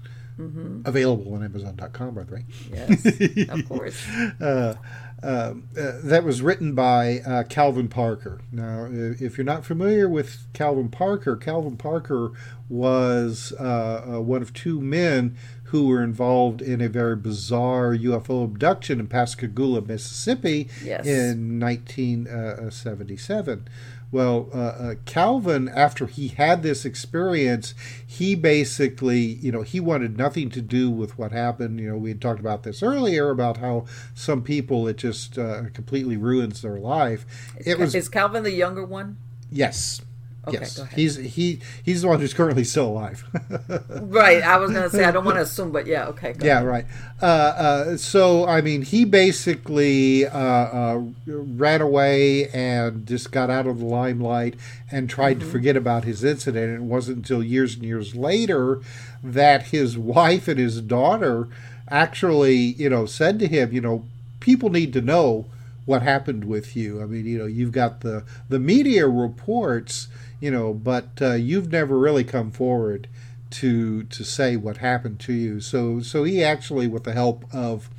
available 0.84 1.34
on 1.34 1.42
Amazon.com, 1.42 2.14
by 2.14 2.22
the 2.22 2.34
way. 2.36 2.44
Yes, 2.72 3.48
of 3.48 3.68
course. 3.68 4.08
uh, 4.40 4.76
uh, 5.22 5.54
that 5.74 6.22
was 6.24 6.42
written 6.42 6.74
by 6.74 7.20
uh, 7.26 7.42
Calvin 7.44 7.88
Parker. 7.88 8.40
Now, 8.52 8.86
if 8.90 9.36
you're 9.36 9.44
not 9.44 9.64
familiar 9.64 10.08
with 10.08 10.46
Calvin 10.52 10.88
Parker, 10.90 11.36
Calvin 11.36 11.76
Parker 11.76 12.32
was 12.68 13.52
uh, 13.58 14.14
uh, 14.16 14.20
one 14.20 14.42
of 14.42 14.52
two 14.52 14.80
men 14.80 15.36
who 15.64 15.86
were 15.86 16.02
involved 16.02 16.62
in 16.62 16.80
a 16.80 16.88
very 16.88 17.16
bizarre 17.16 17.94
UFO 17.94 18.44
abduction 18.44 19.00
in 19.00 19.06
Pascagoula, 19.06 19.82
Mississippi 19.82 20.68
Yes. 20.82 21.06
in 21.06 21.60
1977. 21.60 23.68
Well, 24.10 24.48
uh, 24.54 24.58
uh, 24.58 24.94
Calvin, 25.04 25.68
after 25.68 26.06
he 26.06 26.28
had 26.28 26.62
this 26.62 26.84
experience, 26.86 27.74
he 28.06 28.34
basically, 28.34 29.18
you 29.20 29.52
know, 29.52 29.62
he 29.62 29.80
wanted 29.80 30.16
nothing 30.16 30.48
to 30.50 30.62
do 30.62 30.90
with 30.90 31.18
what 31.18 31.30
happened. 31.30 31.78
You 31.78 31.90
know, 31.90 31.96
we 31.98 32.10
had 32.10 32.20
talked 32.20 32.40
about 32.40 32.62
this 32.62 32.82
earlier 32.82 33.28
about 33.30 33.58
how 33.58 33.84
some 34.14 34.42
people 34.42 34.88
it 34.88 34.96
just 34.96 35.38
uh, 35.38 35.64
completely 35.74 36.16
ruins 36.16 36.62
their 36.62 36.78
life. 36.78 37.26
It 37.64 37.78
was 37.78 37.94
Is 37.94 38.08
Calvin 38.08 38.44
the 38.44 38.52
younger 38.52 38.84
one? 38.84 39.18
yes, 39.50 40.00
Okay, 40.48 40.58
yes. 40.60 40.80
He's 40.94 41.16
he 41.16 41.60
he's 41.84 42.02
the 42.02 42.08
one 42.08 42.20
who's 42.20 42.34
currently 42.34 42.64
still 42.64 42.86
alive. 42.86 43.24
Right. 44.00 44.42
I 44.42 44.56
was 44.58 44.70
gonna 44.70 44.90
say 44.90 45.04
I 45.04 45.10
don't 45.10 45.24
want 45.24 45.36
to 45.36 45.42
assume, 45.42 45.72
but 45.72 45.86
yeah. 45.86 46.06
Okay. 46.08 46.32
Go 46.32 46.46
Yeah, 46.46 46.58
ahead. 46.58 46.66
right. 46.66 46.84
Uh, 47.20 47.24
uh, 47.26 47.96
so, 47.96 48.46
I 48.46 48.60
mean, 48.60 48.82
he 48.82 49.04
basically 49.04 50.26
uh, 50.26 50.38
uh, 50.38 51.02
ran 51.26 51.80
away 51.80 52.48
and 52.50 53.06
just 53.06 53.32
got 53.32 53.50
out 53.50 53.66
of 53.66 53.78
the 53.80 53.84
limelight 53.84 54.54
and 54.90 55.10
tried 55.10 55.40
to 55.40 55.46
forget 55.46 55.76
about 55.76 56.04
his 56.04 56.22
incident. 56.24 56.74
It 56.74 56.82
wasn't 56.82 57.18
until 57.18 57.42
years 57.42 57.74
and 57.74 57.84
years 57.84 58.14
later 58.14 58.80
that 59.22 59.64
his 59.68 59.98
wife 59.98 60.46
and 60.48 60.58
his 60.58 60.80
daughter 60.80 61.48
actually, 61.90 62.56
you 62.56 62.88
know, 62.88 63.06
said 63.06 63.38
to 63.40 63.46
him, 63.48 63.72
you 63.72 63.80
know, 63.80 64.04
people 64.40 64.70
need 64.70 64.92
to 64.92 65.00
know 65.00 65.46
what 65.86 66.02
happened 66.02 66.44
with 66.44 66.76
you. 66.76 67.00
I 67.02 67.06
mean, 67.06 67.24
you 67.26 67.38
know, 67.38 67.46
you've 67.46 67.72
got 67.72 68.00
the 68.02 68.22
the 68.48 68.58
media 68.58 69.08
reports, 69.08 70.08
you 70.40 70.50
know, 70.50 70.72
but 70.72 71.08
uh, 71.20 71.34
you've 71.34 71.70
never 71.70 71.98
really 71.98 72.24
come 72.24 72.50
forward 72.50 73.08
to 73.50 74.04
to 74.04 74.24
say 74.24 74.56
what 74.56 74.78
happened 74.78 75.18
to 75.20 75.32
you. 75.32 75.60
So 75.60 76.00
so 76.00 76.24
he 76.24 76.42
actually, 76.44 76.86
with 76.86 77.04
the 77.04 77.12
help 77.12 77.44
of 77.52 77.90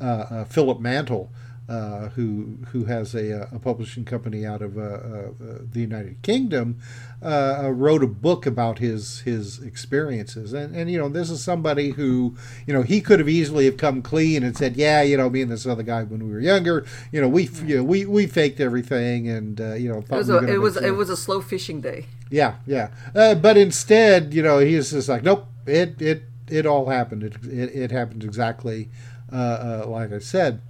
uh, 0.00 0.04
uh, 0.04 0.44
Philip 0.44 0.80
Mantle, 0.80 1.30
uh, 1.68 2.10
who 2.10 2.58
who 2.68 2.84
has 2.84 3.12
a, 3.12 3.48
a, 3.52 3.58
publishing 3.58 4.04
company 4.04 4.46
out 4.46 4.62
of 4.62 4.78
uh, 4.78 4.82
uh, 4.82 5.30
the 5.72 5.80
United 5.80 6.22
Kingdom, 6.22 6.78
uh, 7.20 7.68
wrote 7.74 8.04
a 8.04 8.06
book 8.06 8.46
about 8.46 8.78
his 8.78 9.20
his 9.20 9.60
experiences. 9.60 10.52
And 10.52 10.76
and 10.76 10.88
you 10.88 10.96
know 10.96 11.08
this 11.08 11.28
is 11.28 11.42
somebody 11.42 11.90
who 11.90 12.36
you 12.68 12.72
know 12.72 12.82
he 12.82 13.00
could 13.00 13.18
have 13.18 13.28
easily 13.28 13.64
have 13.64 13.78
come 13.78 14.00
clean 14.00 14.44
and 14.44 14.56
said, 14.56 14.76
yeah, 14.76 15.02
you 15.02 15.16
know 15.16 15.28
me 15.28 15.42
and 15.42 15.50
this 15.50 15.66
other 15.66 15.82
guy 15.82 16.04
when 16.04 16.24
we 16.24 16.32
were 16.32 16.40
younger, 16.40 16.86
you 17.10 17.20
know 17.20 17.26
we 17.26 17.50
you 17.64 17.78
know, 17.78 17.82
we 17.82 18.06
we 18.06 18.28
faked 18.28 18.60
everything 18.60 19.28
and 19.28 19.58
you 19.58 19.88
know 19.90 20.04
it 20.08 20.10
was 20.10 20.28
we 20.28 20.36
a, 20.36 20.42
it 20.42 20.60
was 20.60 20.76
it 20.76 20.92
was 20.92 21.10
a 21.10 21.16
slow 21.16 21.40
fishing 21.40 21.80
day. 21.80 22.06
Yeah, 22.30 22.56
yeah. 22.64 22.90
but 23.12 23.56
instead, 23.56 24.32
you 24.32 24.42
know, 24.42 24.60
he's 24.60 24.92
just 24.92 25.08
like, 25.08 25.24
nope, 25.24 25.48
it 25.66 26.00
it 26.00 26.22
it 26.48 26.64
all 26.64 26.90
happened. 26.90 27.24
It 27.24 27.34
it, 27.44 27.74
it 27.74 27.90
happened 27.90 28.22
exactly 28.22 28.88
like 29.32 30.12
I 30.12 30.20
said. 30.20 30.60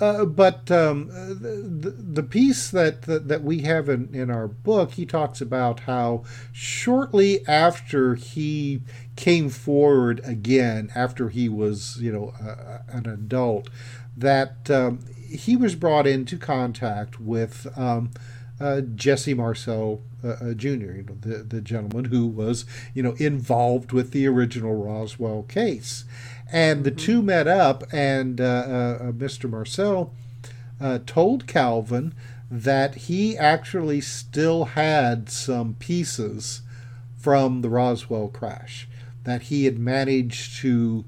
Uh, 0.00 0.24
but 0.24 0.70
um, 0.70 1.08
the, 1.08 1.90
the 1.90 2.22
piece 2.22 2.70
that, 2.70 3.02
that, 3.02 3.28
that 3.28 3.42
we 3.42 3.62
have 3.62 3.88
in, 3.88 4.14
in 4.14 4.30
our 4.30 4.46
book, 4.46 4.92
he 4.92 5.06
talks 5.06 5.40
about 5.40 5.80
how 5.80 6.22
shortly 6.52 7.46
after 7.46 8.14
he 8.14 8.82
came 9.16 9.48
forward 9.48 10.20
again, 10.24 10.90
after 10.94 11.30
he 11.30 11.48
was 11.48 11.98
you 12.00 12.12
know 12.12 12.34
uh, 12.42 12.78
an 12.88 13.06
adult, 13.08 13.68
that 14.16 14.70
um, 14.70 15.00
he 15.28 15.56
was 15.56 15.74
brought 15.74 16.06
into 16.06 16.36
contact 16.36 17.18
with 17.18 17.66
um, 17.76 18.10
uh, 18.60 18.80
Jesse 18.80 19.34
Marcel 19.34 20.00
uh, 20.24 20.28
uh 20.28 20.54
Jr., 20.54 20.68
you 20.68 21.04
know, 21.08 21.16
the 21.20 21.38
the 21.42 21.60
gentleman 21.60 22.06
who 22.06 22.26
was 22.26 22.64
you 22.94 23.02
know 23.02 23.14
involved 23.18 23.92
with 23.92 24.12
the 24.12 24.26
original 24.26 24.74
Roswell 24.74 25.42
case. 25.42 26.04
And 26.52 26.84
the 26.84 26.90
two 26.90 27.22
met 27.22 27.48
up, 27.48 27.84
and 27.92 28.40
uh, 28.40 28.44
uh, 28.44 28.98
uh 29.08 29.12
Mr. 29.12 29.50
Marcel 29.50 30.12
uh, 30.80 31.00
told 31.06 31.46
Calvin 31.46 32.14
that 32.50 32.94
he 32.94 33.36
actually 33.36 34.00
still 34.00 34.64
had 34.66 35.28
some 35.28 35.74
pieces 35.74 36.62
from 37.18 37.62
the 37.62 37.68
Roswell 37.68 38.28
crash, 38.28 38.88
that 39.24 39.42
he 39.42 39.64
had 39.64 39.78
managed 39.78 40.58
to 40.58 41.04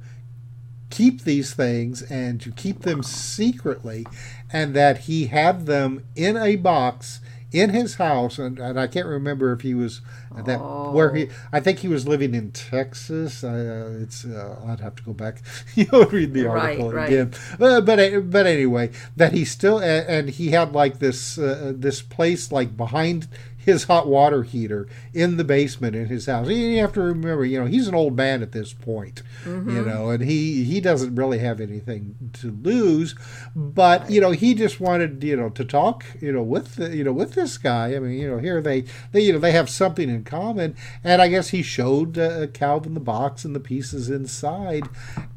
keep 0.91 1.23
these 1.23 1.55
things 1.55 2.03
and 2.03 2.41
to 2.41 2.51
keep 2.51 2.81
them 2.81 3.03
secretly, 3.03 4.07
and 4.53 4.75
that 4.75 5.01
he 5.01 5.27
had 5.27 5.67
them 5.67 6.05
in 6.17 6.37
a 6.37 6.57
box 6.57 7.21
in 7.51 7.71
his 7.71 7.95
house, 7.95 8.39
and, 8.39 8.59
and 8.59 8.79
I 8.79 8.87
can't 8.87 9.07
remember 9.07 9.53
if 9.53 9.63
he 9.63 9.75
was 9.75 10.03
that 10.45 10.61
oh. 10.61 10.93
where 10.93 11.15
he. 11.15 11.31
I 11.53 11.61
think 11.61 11.79
he 11.79 11.89
was 11.89 12.07
living 12.07 12.35
in 12.35 12.53
Texas. 12.53 13.43
Uh, 13.43 13.99
it's 14.03 14.25
uh, 14.25 14.57
I'd 14.67 14.81
have 14.81 14.97
to 14.97 15.03
go 15.03 15.13
back, 15.13 15.43
You'll 15.75 16.07
read 16.07 16.35
the 16.35 16.47
article 16.47 16.93
right, 16.93 17.09
again. 17.09 17.33
Right. 17.59 17.85
but 17.85 18.31
but 18.31 18.47
anyway, 18.47 18.91
that 19.17 19.33
he 19.33 19.45
still 19.45 19.79
and 19.81 20.29
he 20.29 20.51
had 20.51 20.73
like 20.73 20.99
this 20.99 21.39
uh, 21.39 21.73
this 21.75 22.03
place 22.03 22.53
like 22.53 22.77
behind 22.77 23.29
his 23.69 23.85
hot 23.85 24.07
water 24.07 24.45
heater 24.45 24.89
in 25.13 25.37
the 25.37 25.45
basement 25.45 25.95
in 25.95 26.07
his 26.07 26.25
house. 26.25 26.49
You 26.49 26.79
have 26.79 26.95
to 26.95 27.03
remember, 27.03 27.45
you 27.45 27.61
know, 27.61 27.67
he's 27.67 27.87
an 27.87 27.95
old 27.95 28.17
man 28.17 28.41
at 28.43 28.53
this 28.53 28.73
point, 28.73 29.23
mm-hmm. 29.45 29.69
you 29.69 29.85
know, 29.85 30.09
and 30.09 30.25
he 30.25 30.65
he 30.65 30.81
doesn't 30.81 31.15
really 31.15 31.39
have 31.41 31.61
anything 31.61 32.31
to 32.41 32.51
lose, 32.63 33.15
but 33.55 34.11
you 34.11 34.23
know, 34.23 34.31
he 34.31 34.55
just 34.55 34.81
wanted, 34.81 35.23
you 35.23 35.37
know, 35.37 35.51
to 35.51 35.67
talk, 35.67 36.03
you 36.19 36.33
know, 36.33 36.43
with 36.43 36.77
the, 36.77 36.97
you 36.97 37.05
know, 37.05 37.13
with 37.13 37.35
this 37.35 37.59
guy. 37.59 37.95
I 37.95 37.99
mean, 37.99 38.19
you 38.19 38.31
know, 38.31 38.39
here 38.39 38.63
they 38.63 38.85
they 39.13 39.21
you 39.21 39.35
know 39.35 39.39
they 39.39 39.53
have 39.53 39.69
something 39.69 40.09
in 40.09 40.25
common, 40.25 40.75
and 41.05 41.21
I 41.21 41.29
guess 41.29 41.51
he 41.51 41.63
showed 41.63 42.17
uh, 42.17 42.47
Calvin 42.47 42.95
the 42.95 43.01
box 43.01 43.45
and 43.45 43.55
the 43.55 43.61
pieces 43.61 44.09
inside, 44.09 44.89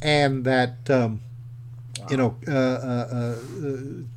and 0.01 0.45
that. 0.45 0.89
Um, 0.89 1.19
wow. 1.99 2.07
You 2.09 2.17
know, 2.17 2.37
uh, 2.47 2.51
uh, 2.51 3.15
uh 3.15 3.35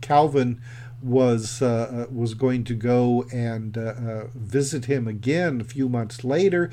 Calvin 0.01 0.63
was 1.05 1.61
uh, 1.61 2.07
uh, 2.09 2.13
was 2.13 2.35
going 2.35 2.65
to 2.65 2.75
go 2.75 3.27
and 3.31 3.77
uh, 3.77 3.81
uh, 3.81 4.27
visit 4.35 4.87
him 4.87 5.07
again 5.07 5.61
a 5.61 5.65
few 5.65 5.89
months 5.89 6.25
later, 6.25 6.71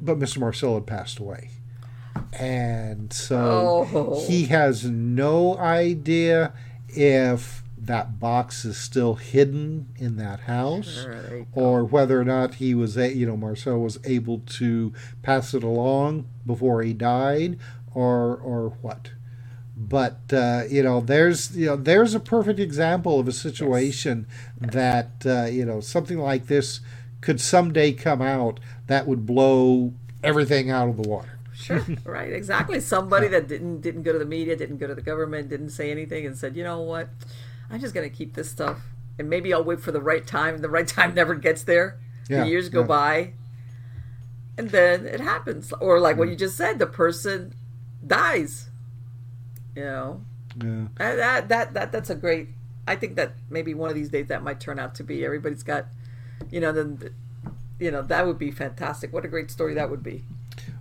but 0.00 0.18
Mr. 0.18 0.38
Marcel 0.38 0.74
had 0.74 0.86
passed 0.86 1.18
away, 1.18 1.50
and 2.32 3.12
so 3.12 3.88
oh. 3.92 4.26
he 4.26 4.44
has 4.44 4.84
no 4.84 5.58
idea 5.58 6.52
if 6.88 7.64
that 7.76 8.20
box 8.20 8.64
is 8.64 8.78
still 8.78 9.16
hidden 9.16 9.88
in 9.96 10.16
that 10.16 10.40
house 10.40 11.04
right. 11.06 11.46
or 11.52 11.84
whether 11.84 12.18
or 12.18 12.24
not 12.24 12.54
he 12.54 12.74
was 12.74 12.96
a, 12.96 13.12
you 13.12 13.26
know 13.26 13.36
Marcel 13.36 13.78
was 13.80 13.98
able 14.04 14.38
to 14.38 14.92
pass 15.22 15.52
it 15.52 15.64
along 15.64 16.26
before 16.46 16.82
he 16.82 16.92
died 16.92 17.58
or 17.92 18.36
or 18.36 18.70
what 18.80 19.10
but 19.76 20.20
uh, 20.32 20.62
you 20.68 20.82
know 20.82 21.00
there's 21.00 21.56
you 21.56 21.66
know 21.66 21.76
there's 21.76 22.14
a 22.14 22.20
perfect 22.20 22.60
example 22.60 23.18
of 23.18 23.26
a 23.26 23.32
situation 23.32 24.26
yes. 24.60 24.72
that 24.72 25.10
uh, 25.26 25.44
you 25.46 25.64
know 25.64 25.80
something 25.80 26.18
like 26.18 26.46
this 26.46 26.80
could 27.20 27.40
someday 27.40 27.92
come 27.92 28.22
out 28.22 28.60
that 28.86 29.06
would 29.06 29.26
blow 29.26 29.92
everything 30.22 30.70
out 30.70 30.88
of 30.88 30.96
the 30.96 31.08
water. 31.08 31.38
Sure. 31.54 31.84
Right 32.04 32.32
exactly. 32.32 32.80
Somebody 32.80 33.28
that 33.28 33.48
didn't 33.48 33.80
didn't 33.80 34.02
go 34.02 34.12
to 34.12 34.18
the 34.18 34.26
media 34.26 34.56
didn't 34.56 34.78
go 34.78 34.86
to 34.86 34.94
the 34.94 35.02
government 35.02 35.48
didn't 35.48 35.70
say 35.70 35.90
anything 35.90 36.26
and 36.26 36.36
said 36.36 36.56
you 36.56 36.62
know 36.62 36.80
what? 36.80 37.08
I'm 37.70 37.80
just 37.80 37.94
going 37.94 38.08
to 38.08 38.14
keep 38.14 38.34
this 38.34 38.50
stuff 38.50 38.80
and 39.18 39.30
maybe 39.30 39.52
i'll 39.52 39.64
wait 39.64 39.80
for 39.80 39.90
the 39.90 40.00
right 40.00 40.26
time. 40.26 40.58
The 40.58 40.68
right 40.68 40.86
time 40.98 41.14
never 41.14 41.34
gets 41.34 41.64
there. 41.64 41.98
Yeah, 42.28 42.44
the 42.44 42.50
years 42.50 42.68
go 42.68 42.80
yeah. 42.80 42.86
by 42.86 43.32
and 44.56 44.70
then 44.70 45.06
it 45.06 45.20
happens. 45.20 45.72
Or 45.80 45.98
like 46.00 46.16
what 46.16 46.28
mm. 46.28 46.32
you 46.32 46.36
just 46.36 46.56
said 46.56 46.78
the 46.78 46.86
person 46.86 47.54
dies 48.06 48.68
you 49.76 49.84
know, 49.84 50.20
yeah. 50.62 50.86
That 50.96 51.48
that 51.48 51.74
that 51.74 51.92
that's 51.92 52.10
a 52.10 52.14
great. 52.14 52.48
I 52.86 52.96
think 52.96 53.16
that 53.16 53.32
maybe 53.48 53.74
one 53.74 53.88
of 53.88 53.94
these 53.94 54.10
days 54.10 54.26
that 54.28 54.42
might 54.42 54.60
turn 54.60 54.78
out 54.78 54.94
to 54.96 55.04
be. 55.04 55.24
Everybody's 55.24 55.62
got, 55.62 55.86
you 56.50 56.60
know, 56.60 56.70
then, 56.70 57.14
you 57.78 57.90
know, 57.90 58.02
that 58.02 58.26
would 58.26 58.38
be 58.38 58.50
fantastic. 58.50 59.12
What 59.12 59.24
a 59.24 59.28
great 59.28 59.50
story 59.50 59.72
that 59.74 59.88
would 59.88 60.02
be. 60.02 60.24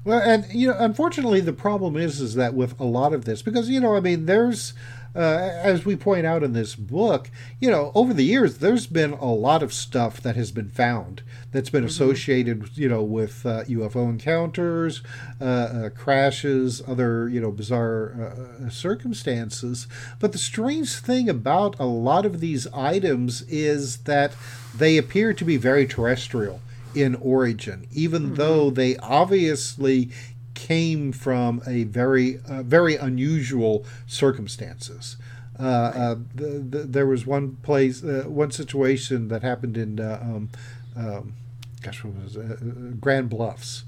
Well, 0.03 0.19
and 0.19 0.45
you 0.53 0.67
know, 0.67 0.75
unfortunately, 0.77 1.39
the 1.39 1.53
problem 1.53 1.95
is 1.95 2.19
is 2.19 2.35
that 2.35 2.53
with 2.53 2.79
a 2.79 2.83
lot 2.83 3.13
of 3.13 3.25
this, 3.25 3.41
because 3.41 3.69
you 3.69 3.79
know, 3.79 3.95
I 3.95 4.01
mean, 4.01 4.25
there's 4.25 4.73
uh, 5.15 5.19
as 5.19 5.85
we 5.85 5.95
point 5.95 6.25
out 6.25 6.43
in 6.43 6.53
this 6.53 6.75
book, 6.75 7.29
you 7.59 7.69
know, 7.69 7.91
over 7.93 8.13
the 8.13 8.23
years, 8.23 8.57
there's 8.57 8.87
been 8.87 9.13
a 9.13 9.31
lot 9.31 9.61
of 9.61 9.73
stuff 9.73 10.21
that 10.21 10.35
has 10.35 10.51
been 10.51 10.69
found 10.69 11.21
that's 11.51 11.69
been 11.69 11.81
mm-hmm. 11.81 11.87
associated, 11.87 12.77
you 12.77 12.89
know, 12.89 13.03
with 13.03 13.45
uh, 13.45 13.63
UFO 13.65 14.09
encounters, 14.09 15.01
uh, 15.39 15.43
uh, 15.43 15.89
crashes, 15.89 16.81
other, 16.87 17.29
you 17.29 17.39
know, 17.39 17.51
bizarre 17.51 18.33
uh, 18.65 18.69
circumstances. 18.69 19.87
But 20.19 20.31
the 20.31 20.37
strange 20.37 20.95
thing 20.95 21.29
about 21.29 21.79
a 21.79 21.85
lot 21.85 22.25
of 22.25 22.39
these 22.39 22.65
items 22.67 23.43
is 23.43 23.97
that 23.99 24.33
they 24.75 24.97
appear 24.97 25.33
to 25.33 25.45
be 25.45 25.57
very 25.57 25.85
terrestrial 25.85 26.59
in 26.95 27.15
origin, 27.15 27.87
even 27.91 28.23
mm-hmm. 28.23 28.35
though 28.35 28.69
they 28.69 28.97
obviously 28.97 30.09
came 30.53 31.11
from 31.11 31.61
a 31.67 31.83
very 31.83 32.39
uh, 32.47 32.63
very 32.63 32.95
unusual 32.95 33.85
circumstances. 34.07 35.17
Uh, 35.59 35.63
uh, 35.63 36.15
the, 36.33 36.47
the, 36.59 36.79
there 36.79 37.05
was 37.05 37.27
one 37.27 37.57
place, 37.57 38.03
uh, 38.03 38.23
one 38.27 38.49
situation 38.51 39.27
that 39.27 39.43
happened 39.43 39.77
in, 39.77 39.99
uh, 39.99 40.17
um, 40.21 40.49
um, 40.95 41.35
gosh, 41.81 42.03
what 42.03 42.15
was 42.15 42.35
it? 42.35 42.51
Uh, 42.51 42.55
Grand 42.99 43.29
Bluffs 43.29 43.83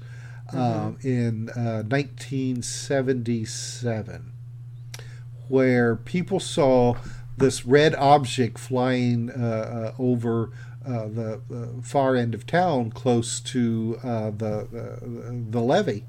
mm-hmm. 0.48 0.58
um, 0.58 0.96
in 1.02 1.46
1977, 1.46 4.32
where 5.48 5.96
people 5.96 6.38
saw 6.38 6.94
this 7.36 7.66
red 7.66 7.96
object 7.96 8.58
flying 8.58 9.32
over 9.98 10.52
the 10.84 11.40
far 11.82 12.14
end 12.14 12.32
of 12.32 12.46
town, 12.46 12.92
close 12.92 13.40
to 13.40 13.98
the 14.02 14.68
the 15.50 15.60
levee 15.60 16.04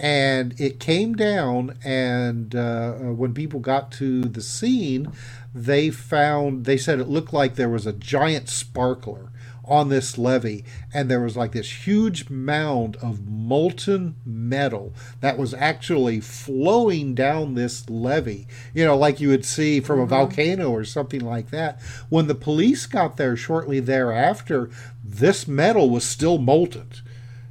and 0.00 0.58
it 0.58 0.80
came 0.80 1.14
down 1.14 1.76
and 1.84 2.54
uh, 2.54 2.92
when 2.92 3.34
people 3.34 3.60
got 3.60 3.92
to 3.92 4.22
the 4.22 4.40
scene 4.40 5.12
they 5.54 5.90
found 5.90 6.64
they 6.64 6.76
said 6.76 6.98
it 6.98 7.08
looked 7.08 7.32
like 7.32 7.54
there 7.54 7.68
was 7.68 7.86
a 7.86 7.92
giant 7.92 8.48
sparkler 8.48 9.30
on 9.70 9.88
this 9.88 10.18
levee. 10.18 10.64
And 10.92 11.08
there 11.08 11.20
was 11.20 11.36
like 11.36 11.52
this 11.52 11.86
huge 11.86 12.28
mound 12.28 12.96
of 12.96 13.26
molten 13.26 14.16
metal 14.26 14.92
that 15.20 15.38
was 15.38 15.54
actually 15.54 16.20
flowing 16.20 17.14
down 17.14 17.54
this 17.54 17.88
levee. 17.88 18.48
You 18.74 18.84
know 18.84 18.98
like 18.98 19.20
you 19.20 19.28
would 19.28 19.44
see 19.44 19.80
from 19.80 19.96
mm-hmm. 19.96 20.12
a 20.12 20.16
volcano 20.16 20.70
or 20.70 20.84
something 20.84 21.20
like 21.20 21.50
that. 21.50 21.80
When 22.08 22.26
the 22.26 22.34
police 22.34 22.84
got 22.86 23.16
there 23.16 23.36
shortly 23.36 23.80
thereafter 23.80 24.70
this 25.04 25.46
metal 25.46 25.88
was 25.88 26.04
still 26.04 26.38
molten 26.38 26.88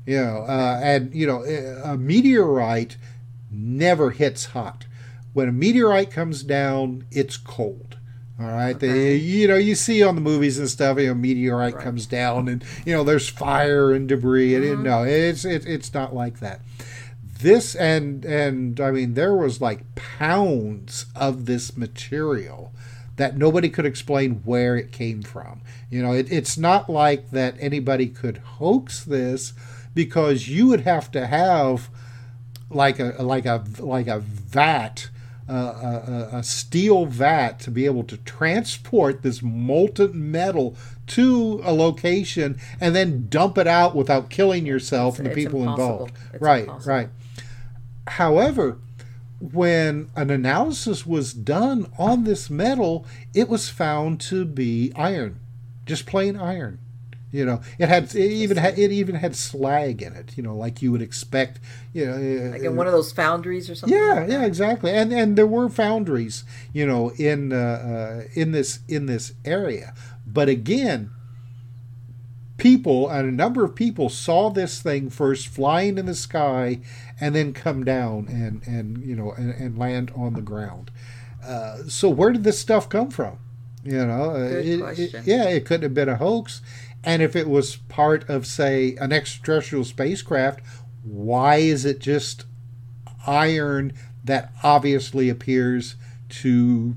you 0.10 0.20
know, 0.20 0.44
uh, 0.48 0.80
and 0.82 1.14
you 1.14 1.28
know, 1.28 1.44
a 1.44 1.96
meteorite 1.96 2.98
never 3.52 4.10
hits 4.10 4.46
hot. 4.46 4.88
When 5.34 5.48
a 5.48 5.52
meteorite 5.52 6.10
comes 6.10 6.42
down, 6.42 7.06
it's 7.12 7.38
cold. 7.38 7.98
All 8.40 8.48
right, 8.48 8.76
okay. 8.76 9.16
you 9.16 9.48
know 9.48 9.58
you 9.58 9.76
see 9.76 10.02
on 10.02 10.16
the 10.16 10.22
movies 10.22 10.58
and 10.58 10.68
stuff, 10.68 10.98
you 10.98 11.10
know, 11.10 11.14
meteorite 11.14 11.76
right. 11.76 11.84
comes 11.84 12.08
down 12.08 12.48
and 12.48 12.64
you 12.88 12.94
know 12.96 13.04
there's 13.04 13.30
fire 13.30 13.92
and 13.92 14.10
debris, 14.10 14.56
and 14.56 14.66
mm-hmm. 14.66 14.84
no, 14.84 15.04
it's 15.04 15.46
it, 15.46 15.68
it's 15.68 15.94
not 15.94 16.16
like 16.16 16.40
that. 16.40 16.62
This 17.42 17.76
and 17.76 18.26
and 18.26 18.80
I 18.80 18.90
mean 18.90 19.14
there 19.14 19.36
was 19.36 19.62
like 19.62 19.94
pounds 19.94 21.06
of 21.16 21.46
this 21.46 21.78
material 21.78 22.74
that 23.18 23.38
nobody 23.38 23.70
could 23.70 23.86
explain 23.86 24.42
where 24.44 24.76
it 24.76 24.92
came 24.92 25.22
from. 25.22 25.62
You 25.92 26.02
know, 26.02 26.14
it, 26.14 26.32
it's 26.32 26.58
not 26.58 26.90
like 26.90 27.30
that 27.30 27.56
anybody 27.60 28.08
could 28.08 28.38
hoax 28.38 29.04
this 29.04 29.54
because 30.00 30.48
you 30.48 30.66
would 30.66 30.80
have 30.80 31.12
to 31.12 31.28
have 31.28 31.90
like 32.70 33.02
a 33.02 33.14
like 33.20 33.46
a 33.46 33.62
like 33.80 34.08
a 34.08 34.20
vat 34.20 35.10
a, 35.50 36.30
a, 36.32 36.42
steel 36.42 37.06
vat 37.06 37.60
to 37.60 37.70
be 37.70 37.84
able 37.84 38.06
to 38.06 38.16
transport 38.16 39.24
this 39.24 39.42
molten 39.42 40.32
metal 40.32 40.78
to 41.06 41.60
a 41.66 41.74
location 41.74 42.58
and 42.80 42.96
then 42.96 43.28
dump 43.28 43.58
it 43.58 43.68
out 43.68 43.94
without 43.94 44.30
killing 44.30 44.66
yourself 44.66 45.16
it's, 45.16 45.20
and 45.20 45.28
the 45.28 45.36
people 45.36 45.64
impossible. 45.64 45.92
involved. 45.92 46.18
It's 46.32 46.42
right, 46.42 46.64
impossible. 46.64 46.96
right. 46.96 47.10
However, 48.08 48.78
when 49.42 50.12
an 50.16 50.30
analysis 50.30 51.06
was 51.06 51.34
done 51.34 51.92
on 51.98 52.24
this 52.24 52.50
metal, 52.50 53.06
it 53.34 53.50
was 53.50 53.68
found 53.68 54.22
to 54.22 54.46
be 54.46 54.94
iron, 54.96 55.42
just 55.86 56.06
plain 56.06 56.38
iron. 56.38 56.80
You 57.32 57.46
know, 57.46 57.62
it 57.78 57.90
had 57.90 58.16
it 58.16 58.32
even 58.32 58.58
had 58.58 58.80
it 58.80 58.92
even 58.92 59.16
had 59.16 59.36
slag 59.36 60.02
in 60.02 60.14
it. 60.14 60.36
You 60.36 60.42
know, 60.42 60.56
like 60.56 60.82
you 60.82 60.92
would 60.92 61.02
expect. 61.02 61.60
You 61.94 62.06
know, 62.06 62.14
uh, 62.14 62.52
like 62.52 62.62
in 62.64 62.76
one 62.76 62.88
of 62.88 62.94
those 62.94 63.12
foundries 63.12 63.70
or 63.70 63.76
something. 63.76 63.98
Yeah, 63.98 64.22
like 64.22 64.30
yeah, 64.30 64.46
exactly. 64.46 64.92
And 64.92 65.14
and 65.14 65.38
there 65.38 65.46
were 65.46 65.70
foundries, 65.70 66.44
you 66.74 66.88
know, 66.88 67.10
in 67.18 67.54
uh, 67.54 67.56
uh, 67.56 68.24
in 68.34 68.52
this 68.52 68.80
in 68.88 69.06
this 69.06 69.34
area. 69.46 69.94
But 70.26 70.50
again, 70.50 71.12
people 72.58 73.10
and 73.10 73.28
a 73.28 73.32
number 73.32 73.64
of 73.64 73.76
people 73.76 74.10
saw 74.10 74.50
this 74.50 74.82
thing 74.82 75.12
first 75.12 75.48
flying 75.48 76.00
in 76.00 76.08
the 76.08 76.16
sky, 76.16 76.80
and 77.22 77.36
then 77.36 77.54
come 77.54 77.84
down 77.84 78.28
and 78.28 78.66
and 78.66 79.06
you 79.06 79.16
know 79.16 79.32
and, 79.34 79.52
and 79.52 79.78
land 79.78 80.12
on 80.16 80.34
the 80.34 80.42
ground. 80.42 80.90
Uh, 81.46 81.84
so 81.88 82.10
where 82.10 82.32
did 82.32 82.44
this 82.44 82.60
stuff 82.60 82.90
come 82.90 83.12
from? 83.12 83.38
You 83.84 84.06
know, 84.06 84.32
uh, 84.32 84.40
it, 84.40 85.00
it, 85.00 85.26
yeah, 85.26 85.48
it 85.48 85.66
couldn't 85.66 85.84
have 85.84 85.94
been 85.94 86.10
a 86.10 86.18
hoax. 86.18 86.62
And 87.04 87.22
if 87.22 87.36
it 87.36 87.48
was 87.48 87.78
part 87.78 88.30
of, 88.30 88.46
say, 88.46 88.96
an 88.98 89.12
extraterrestrial 89.12 89.86
spacecraft, 89.86 90.62
why 91.04 91.58
is 91.58 91.86
it 91.86 92.00
just 92.00 92.46
iron 93.26 93.94
that 94.24 94.52
obviously 94.64 95.30
appears 95.30 95.96
to, 96.30 96.96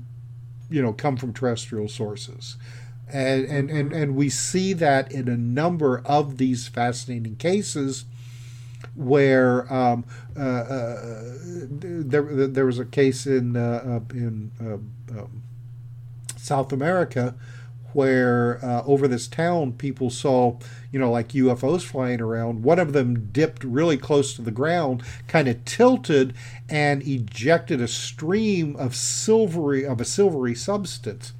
you 0.69 0.81
know, 0.81 0.93
come 0.93 1.15
from 1.15 1.33
terrestrial 1.33 1.87
sources? 1.87 2.57
And, 3.11 3.45
and, 3.45 3.69
and, 3.69 3.93
and 3.93 4.15
we 4.15 4.29
see 4.29 4.73
that 4.73 5.11
in 5.11 5.27
a 5.27 5.37
number 5.37 6.01
of 6.05 6.37
these 6.37 6.67
fascinating 6.67 7.35
cases 7.37 8.05
where 8.95 9.71
um, 9.73 10.03
uh, 10.35 10.39
uh, 10.39 11.01
there, 11.41 12.23
there 12.47 12.65
was 12.65 12.79
a 12.79 12.85
case 12.85 13.25
in, 13.25 13.55
uh, 13.55 14.01
in 14.11 14.51
uh, 14.59 15.19
um, 15.19 15.43
South 16.35 16.73
America 16.73 17.35
where 17.93 18.63
uh, 18.63 18.83
over 18.85 19.07
this 19.07 19.27
town 19.27 19.73
people 19.73 20.09
saw 20.09 20.57
you 20.91 20.99
know 20.99 21.11
like 21.11 21.29
ufos 21.29 21.83
flying 21.83 22.21
around 22.21 22.63
one 22.63 22.79
of 22.79 22.93
them 22.93 23.29
dipped 23.31 23.63
really 23.63 23.97
close 23.97 24.33
to 24.33 24.41
the 24.41 24.51
ground 24.51 25.03
kind 25.27 25.47
of 25.47 25.63
tilted 25.65 26.33
and 26.69 27.01
ejected 27.07 27.81
a 27.81 27.87
stream 27.87 28.75
of 28.77 28.95
silvery 28.95 29.85
of 29.85 29.99
a 29.99 30.05
silvery 30.05 30.55
substance 30.55 31.33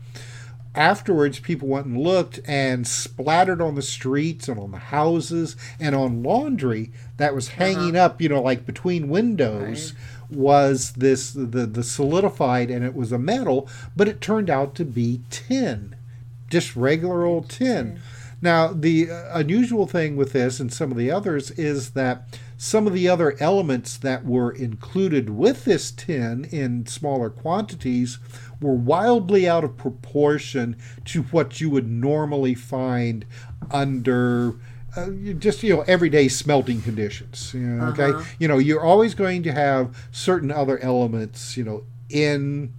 afterwards 0.76 1.40
people 1.40 1.68
went 1.68 1.86
and 1.86 1.98
looked 1.98 2.40
and 2.48 2.88
splattered 2.88 3.62
on 3.62 3.76
the 3.76 3.82
streets 3.82 4.48
and 4.48 4.60
on 4.60 4.72
the 4.72 4.78
houses 4.78 5.56
and 5.80 5.96
on 5.96 6.24
laundry 6.24 6.92
that 7.18 7.36
was 7.36 7.50
uh-huh. 7.50 7.66
hanging 7.66 7.96
uh-huh. 7.96 8.06
up 8.06 8.22
you 8.22 8.30
know 8.30 8.42
like 8.42 8.66
between 8.66 9.10
windows 9.10 9.94
right. 9.94 10.38
was 10.38 10.94
this 10.94 11.32
the 11.32 11.66
the 11.66 11.84
solidified 11.84 12.72
and 12.72 12.84
it 12.84 12.96
was 12.96 13.12
a 13.12 13.20
metal 13.20 13.68
but 13.96 14.08
it 14.08 14.20
turned 14.20 14.50
out 14.50 14.74
to 14.74 14.84
be 14.84 15.22
tin 15.30 15.93
just 16.54 16.76
regular 16.76 17.24
old 17.26 17.50
tin. 17.50 18.00
Now, 18.40 18.68
the 18.68 19.10
uh, 19.10 19.40
unusual 19.40 19.88
thing 19.88 20.16
with 20.16 20.34
this 20.34 20.60
and 20.60 20.72
some 20.72 20.92
of 20.92 20.98
the 20.98 21.10
others 21.10 21.50
is 21.52 21.92
that 21.92 22.38
some 22.58 22.86
of 22.86 22.94
the 22.94 23.10
other 23.10 23.36
elements 23.40 23.98
that 23.98 24.24
were 24.24 24.52
included 24.52 25.32
with 25.32 25.66
this 25.66 25.90
tin 25.92 26.46
in 26.46 26.86
smaller 26.86 27.30
quantities 27.30 28.20
were 28.62 28.76
wildly 28.76 29.50
out 29.50 29.64
of 29.64 29.78
proportion 29.78 30.78
to 31.06 31.24
what 31.24 31.60
you 31.60 31.70
would 31.70 31.90
normally 31.90 32.54
find 32.54 33.26
under 33.72 34.56
uh, 34.96 35.10
just 35.40 35.64
you 35.64 35.76
know 35.76 35.84
everyday 35.88 36.28
smelting 36.28 36.80
conditions 36.82 37.52
you 37.54 37.62
know, 37.62 37.86
okay 37.86 38.12
uh-huh. 38.12 38.24
you 38.38 38.48
know 38.48 38.60
you're 38.60 38.84
always 38.84 39.16
going 39.16 39.42
to 39.42 39.52
have 39.52 39.98
certain 40.12 40.52
other 40.52 40.78
elements 40.80 41.58
you 41.58 41.64
know 41.64 41.84
in 42.10 42.72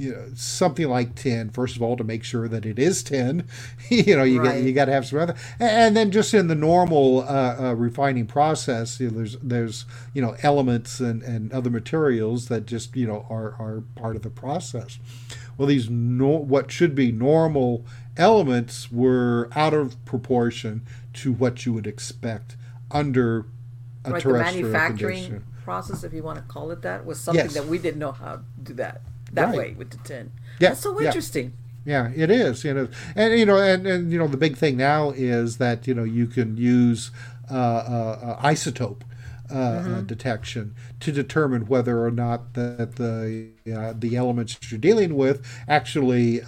you 0.00 0.12
know 0.12 0.26
something 0.34 0.88
like 0.88 1.14
tin 1.14 1.50
first 1.50 1.76
of 1.76 1.82
all 1.82 1.96
to 1.96 2.04
make 2.04 2.24
sure 2.24 2.48
that 2.48 2.64
it 2.64 2.78
is 2.78 3.02
tin 3.02 3.46
you 3.88 4.16
know 4.16 4.22
you 4.22 4.40
right. 4.40 4.56
get 4.56 4.62
you 4.64 4.72
got 4.72 4.86
to 4.86 4.92
have 4.92 5.06
some 5.06 5.18
other 5.18 5.34
and 5.58 5.96
then 5.96 6.10
just 6.10 6.32
in 6.32 6.48
the 6.48 6.54
normal 6.54 7.20
uh, 7.20 7.56
uh, 7.60 7.74
refining 7.74 8.26
process 8.26 8.98
you 8.98 9.10
know, 9.10 9.16
there's 9.18 9.36
there's 9.42 9.84
you 10.14 10.22
know 10.22 10.34
elements 10.42 11.00
and, 11.00 11.22
and 11.22 11.52
other 11.52 11.70
materials 11.70 12.48
that 12.48 12.66
just 12.66 12.96
you 12.96 13.06
know 13.06 13.26
are 13.28 13.54
are 13.58 13.82
part 13.94 14.16
of 14.16 14.22
the 14.22 14.30
process 14.30 14.98
well 15.58 15.68
these 15.68 15.90
no, 15.90 16.28
what 16.28 16.72
should 16.72 16.94
be 16.94 17.12
normal 17.12 17.84
elements 18.16 18.90
were 18.90 19.48
out 19.54 19.74
of 19.74 20.02
proportion 20.04 20.82
to 21.12 21.32
what 21.32 21.66
you 21.66 21.72
would 21.72 21.86
expect 21.86 22.56
under 22.90 23.46
a 24.04 24.12
right, 24.12 24.22
terrestrial 24.22 24.66
the 24.66 24.72
manufacturing 24.72 25.24
condition. 25.24 25.46
process 25.64 26.02
if 26.02 26.12
you 26.12 26.22
want 26.22 26.38
to 26.38 26.44
call 26.44 26.70
it 26.70 26.82
that 26.82 27.04
was 27.04 27.20
something 27.20 27.44
yes. 27.44 27.54
that 27.54 27.66
we 27.66 27.78
didn't 27.78 27.98
know 27.98 28.12
how 28.12 28.36
to 28.36 28.42
do 28.62 28.74
that 28.74 29.02
that 29.32 29.46
right. 29.46 29.56
way 29.56 29.74
with 29.76 29.90
the 29.90 29.98
tin. 29.98 30.32
Yeah, 30.58 30.70
That's 30.70 30.80
so 30.80 31.00
interesting. 31.00 31.54
Yeah. 31.84 32.10
yeah, 32.14 32.24
it 32.24 32.30
is. 32.30 32.64
You 32.64 32.74
know, 32.74 32.88
and 33.16 33.38
you 33.38 33.46
know, 33.46 33.56
and, 33.56 33.86
and 33.86 34.12
you 34.12 34.18
know, 34.18 34.28
the 34.28 34.36
big 34.36 34.56
thing 34.56 34.76
now 34.76 35.10
is 35.10 35.58
that 35.58 35.86
you 35.86 35.94
know 35.94 36.04
you 36.04 36.26
can 36.26 36.56
use 36.56 37.10
uh, 37.50 37.54
uh, 37.54 38.36
uh 38.38 38.42
isotope 38.42 39.02
uh, 39.50 39.54
mm-hmm. 39.54 39.94
uh, 39.94 40.00
detection 40.02 40.74
to 41.00 41.10
determine 41.10 41.66
whether 41.66 42.04
or 42.04 42.10
not 42.10 42.54
that 42.54 42.96
the 42.96 43.48
uh, 43.74 43.92
the 43.96 44.16
elements 44.16 44.58
you're 44.70 44.78
dealing 44.78 45.16
with 45.16 45.44
actually 45.66 46.40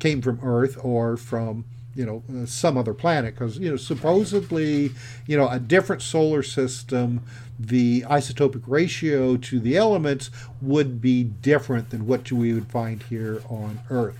came 0.00 0.22
from 0.22 0.40
Earth 0.42 0.78
or 0.82 1.16
from 1.16 1.64
you 1.96 2.04
know 2.04 2.22
uh, 2.30 2.46
some 2.46 2.76
other 2.76 2.94
planet 2.94 3.34
because 3.34 3.58
you 3.58 3.70
know 3.70 3.76
supposedly 3.76 4.92
you 5.26 5.36
know 5.36 5.48
a 5.48 5.58
different 5.58 6.02
solar 6.02 6.42
system 6.42 7.22
the 7.58 8.02
isotopic 8.02 8.62
ratio 8.66 9.36
to 9.36 9.58
the 9.58 9.76
elements 9.76 10.30
would 10.60 11.00
be 11.00 11.24
different 11.24 11.90
than 11.90 12.06
what 12.06 12.30
we 12.30 12.52
would 12.52 12.66
find 12.66 13.02
here 13.04 13.42
on 13.48 13.80
Earth. 13.90 14.18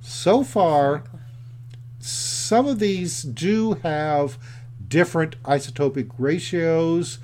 So 0.00 0.42
far, 0.42 1.04
some 1.98 2.66
of 2.66 2.78
these 2.78 3.22
do 3.22 3.74
have 3.82 4.38
different 4.88 5.40
isotopic 5.42 6.10
ratios, 6.18 7.18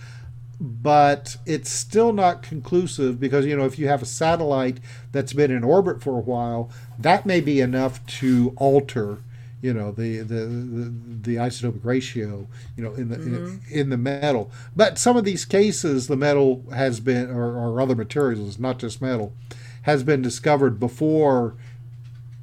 but 0.60 1.36
it's 1.46 1.70
still 1.70 2.12
not 2.12 2.42
conclusive 2.42 3.18
because, 3.18 3.46
you 3.46 3.56
know, 3.56 3.64
if 3.64 3.78
you 3.78 3.88
have 3.88 4.02
a 4.02 4.06
satellite 4.06 4.78
that's 5.12 5.32
been 5.32 5.50
in 5.50 5.64
orbit 5.64 6.02
for 6.02 6.16
a 6.16 6.22
while, 6.22 6.70
that 6.98 7.26
may 7.26 7.40
be 7.40 7.60
enough 7.60 8.04
to 8.06 8.54
alter 8.56 9.18
you 9.66 9.74
know 9.74 9.90
the 9.90 10.18
the 10.18 10.46
the, 10.46 10.92
the 11.22 11.36
isotopic 11.36 11.84
ratio 11.84 12.46
you 12.76 12.84
know 12.84 12.92
in 12.94 13.08
the 13.08 13.16
mm-hmm. 13.16 13.72
in, 13.72 13.80
in, 13.80 13.90
the 13.90 13.96
metal 13.96 14.48
but 14.76 14.96
some 14.96 15.16
of 15.16 15.24
these 15.24 15.44
cases 15.44 16.06
the 16.06 16.16
metal 16.16 16.62
has 16.72 17.00
been 17.00 17.28
or, 17.30 17.56
or 17.56 17.80
other 17.80 17.96
materials 17.96 18.60
not 18.60 18.78
just 18.78 19.02
metal 19.02 19.32
has 19.82 20.04
been 20.04 20.22
discovered 20.22 20.78
before 20.78 21.54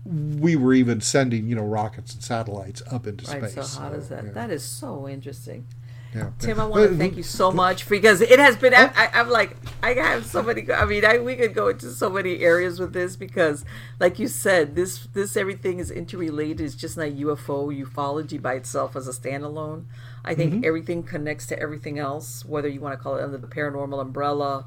we 0.06 0.54
were 0.58 0.74
even 0.74 1.00
sending 1.00 1.48
you 1.48 1.56
know 1.56 1.64
rockets 1.64 2.14
and 2.14 2.22
satellites 2.22 2.84
up 2.91 3.08
into 3.08 3.26
right, 3.32 3.50
space 3.50 3.70
so 3.70 3.82
how 3.82 3.90
so, 3.90 3.95
does 3.95 4.10
that 4.10 4.26
yeah. 4.26 4.32
that 4.32 4.52
is 4.52 4.64
so 4.64 5.08
interesting 5.08 5.66
yeah. 6.14 6.30
Tim, 6.38 6.60
I 6.60 6.65
want 6.65 6.91
to 6.91 6.98
thank 6.98 7.18
you 7.18 7.23
so 7.23 7.52
much 7.52 7.90
because 7.90 8.22
it 8.22 8.38
has 8.38 8.56
been. 8.56 8.73
I, 8.73 9.10
am 9.14 9.30
like, 9.30 9.57
I 9.81 9.94
have 9.94 10.26
so 10.26 10.44
many. 10.44 10.72
I 10.72 10.85
mean, 10.85 11.03
I, 11.03 11.18
we 11.18 11.35
could 11.35 11.56
go 11.56 11.69
into 11.69 11.90
so 11.91 12.10
many 12.10 12.40
areas 12.40 12.80
with 12.80 12.94
this 12.94 13.15
because, 13.15 13.65
like 13.99 14.19
you 14.19 14.27
said, 14.27 14.76
this 14.76 15.07
this 15.14 15.35
everything 15.35 15.80
is 15.80 15.90
interrelated. 15.90 16.61
It's 16.61 16.76
just 16.76 16.98
not 16.98 17.07
UFO 17.07 17.76
ufology 17.84 18.40
by 18.40 18.53
itself 18.53 18.95
as 18.95 19.07
a 19.07 19.11
standalone. 19.11 19.85
I 20.23 20.35
think 20.35 20.53
mm-hmm. 20.53 20.65
everything 20.65 21.03
connects 21.03 21.48
to 21.48 21.60
everything 21.60 21.98
else, 21.98 22.45
whether 22.45 22.68
you 22.68 22.80
want 22.80 22.98
to 22.98 23.03
call 23.03 23.18
it 23.18 23.23
under 23.23 23.38
the 23.38 23.48
paranormal 23.48 23.99
umbrella. 23.99 24.65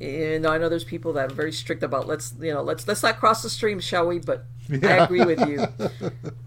And 0.00 0.46
I 0.46 0.56
know 0.58 0.68
there's 0.68 0.84
people 0.84 1.12
that 1.14 1.32
are 1.32 1.34
very 1.34 1.52
strict 1.52 1.82
about 1.82 2.06
let's 2.06 2.32
you 2.40 2.54
know 2.54 2.62
let's 2.62 2.86
let's 2.86 3.02
not 3.02 3.18
cross 3.18 3.42
the 3.42 3.50
stream, 3.50 3.80
shall 3.80 4.06
we? 4.06 4.20
But 4.20 4.44
yeah. 4.68 4.88
I 4.88 5.04
agree 5.04 5.24
with 5.24 5.40
you 5.48 5.66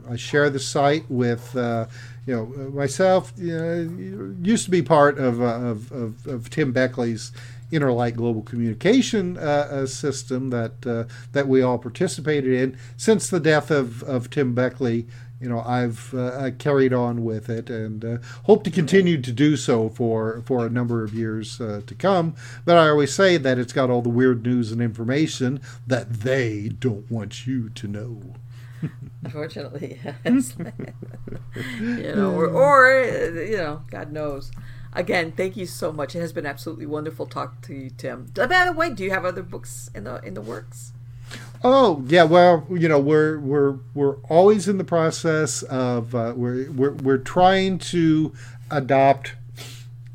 I 0.09 0.15
share 0.17 0.49
the 0.51 0.61
site 0.61 1.11
with 1.11 1.57
uh, 1.57 1.87
you 2.27 2.37
know 2.37 2.47
myself. 2.71 3.33
used 3.37 4.67
to 4.67 4.71
be 4.71 4.83
part 4.83 5.19
of, 5.19 5.41
uh, 5.41 5.45
of, 5.45 5.91
of, 5.93 6.27
of 6.27 6.51
Tim 6.51 6.73
Beckley's 6.73 7.33
Inner 7.73 7.91
Light 7.91 8.15
Global 8.17 8.43
Communication 8.43 9.37
uh, 9.39 9.41
uh, 9.41 9.87
system 9.87 10.51
that 10.51 10.87
uh, 10.87 11.05
that 11.33 11.49
we 11.49 11.63
all 11.63 11.79
participated 11.79 12.53
in. 12.53 12.79
Since 12.97 13.31
the 13.31 13.41
death 13.41 13.71
of, 13.71 14.03
of 14.05 14.31
Tim 14.31 14.55
Beckley, 14.55 15.09
you 15.43 15.49
know, 15.49 15.61
I've 15.61 16.15
uh, 16.15 16.51
carried 16.59 16.93
on 16.93 17.25
with 17.25 17.51
it 17.51 17.69
and 17.69 18.05
uh, 18.05 18.19
hope 18.45 18.63
to 18.65 18.71
continue 18.71 19.21
to 19.21 19.33
do 19.33 19.57
so 19.57 19.89
for 19.89 20.43
for 20.47 20.65
a 20.65 20.71
number 20.71 21.03
of 21.03 21.13
years 21.13 21.61
uh, 21.61 21.83
to 21.87 21.95
come. 21.95 22.37
But 22.65 22.77
I 22.77 22.89
always 22.89 23.13
say 23.13 23.37
that 23.39 23.59
it's 23.59 23.73
got 23.73 23.91
all 23.91 24.03
the 24.03 24.09
weird 24.09 24.45
news 24.45 24.71
and 24.71 24.81
information 24.81 25.61
that 25.87 26.13
they 26.21 26.69
don't 26.69 27.11
want 27.11 27.47
you 27.47 27.71
to 27.71 27.89
know. 27.89 28.23
Unfortunately, 29.25 29.99
yes. 30.25 30.57
you 31.81 32.15
know, 32.15 32.35
or, 32.35 32.47
or 32.47 33.05
you 33.45 33.57
know, 33.57 33.83
God 33.91 34.13
knows 34.13 34.53
again, 34.93 35.33
thank 35.33 35.57
you 35.57 35.67
so 35.67 35.93
much. 35.93 36.15
It 36.15 36.21
has 36.21 36.33
been 36.33 36.47
absolutely 36.47 36.87
wonderful 36.87 37.27
talking 37.27 37.59
to 37.63 37.75
you, 37.75 37.91
Tim. 37.91 38.27
By 38.35 38.47
the 38.47 38.73
way, 38.73 38.91
do 38.91 39.05
you 39.05 39.11
have 39.11 39.25
other 39.25 39.43
books 39.43 39.91
in 39.95 40.05
the 40.05 40.21
in 40.23 40.35
the 40.35 40.41
works? 40.41 40.93
Oh 41.65 42.05
yeah, 42.09 42.25
well 42.25 42.67
you 42.71 42.89
know 42.89 42.99
we're 42.99 43.39
we're 43.39 43.79
we're 43.95 44.17
always 44.29 44.69
in 44.69 44.79
the 44.79 44.85
process 44.85 45.63
of 45.63 46.15
uh, 46.15 46.33
we're, 46.37 46.71
we're 46.73 46.93
we're 46.93 47.19
trying 47.19 47.79
to 47.79 48.33
adopt 48.71 49.35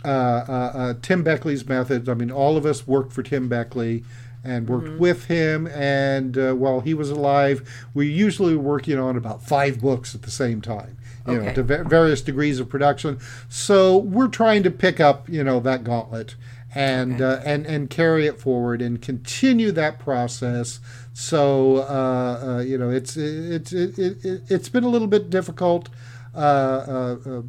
uh, 0.03 0.07
uh, 0.07 0.71
uh 0.75 0.93
Tim 1.01 1.23
Beckley's 1.23 1.67
methods. 1.67 2.09
I 2.09 2.13
mean, 2.13 2.31
all 2.31 2.57
of 2.57 2.65
us 2.65 2.85
worked 2.85 3.13
for 3.13 3.23
Tim 3.23 3.47
Beckley 3.47 4.03
and 4.43 4.67
worked 4.69 4.87
mm-hmm. 4.87 4.99
with 4.99 5.25
him. 5.25 5.67
And 5.67 6.37
uh, 6.37 6.53
while 6.53 6.79
he 6.79 6.93
was 6.93 7.09
alive, 7.09 7.67
we 7.93 8.07
usually 8.07 8.55
were 8.55 8.63
working 8.63 8.97
on 8.97 9.17
about 9.17 9.43
five 9.43 9.81
books 9.81 10.15
at 10.15 10.21
the 10.21 10.31
same 10.31 10.61
time 10.61 10.97
you 11.27 11.33
okay. 11.33 11.47
know, 11.47 11.53
to 11.53 11.63
various 11.83 12.21
degrees 12.21 12.59
of 12.59 12.69
production. 12.69 13.19
So 13.49 13.97
we're 13.97 14.29
trying 14.29 14.63
to 14.63 14.71
pick 14.71 14.99
up, 14.99 15.27
you 15.29 15.43
know, 15.43 15.59
that 15.59 15.83
gauntlet 15.83 16.35
and 16.73 17.21
okay. 17.21 17.41
uh, 17.41 17.43
and 17.45 17.65
and 17.65 17.89
carry 17.89 18.27
it 18.27 18.39
forward 18.39 18.81
and 18.81 19.01
continue 19.01 19.71
that 19.73 19.99
process. 19.99 20.79
So 21.19 21.77
uh, 21.77 22.45
uh, 22.45 22.59
you 22.59 22.77
know, 22.77 22.91
it's 22.91 23.17
it's 23.17 23.73
it, 23.73 23.97
it, 23.97 24.43
it's 24.51 24.69
been 24.69 24.83
a 24.83 24.87
little 24.87 25.07
bit 25.07 25.31
difficult 25.31 25.89
uh, 26.35 26.37
uh, 26.37 27.15
uh, 27.27 27.41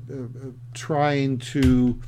trying 0.73 1.37
to 1.53 2.01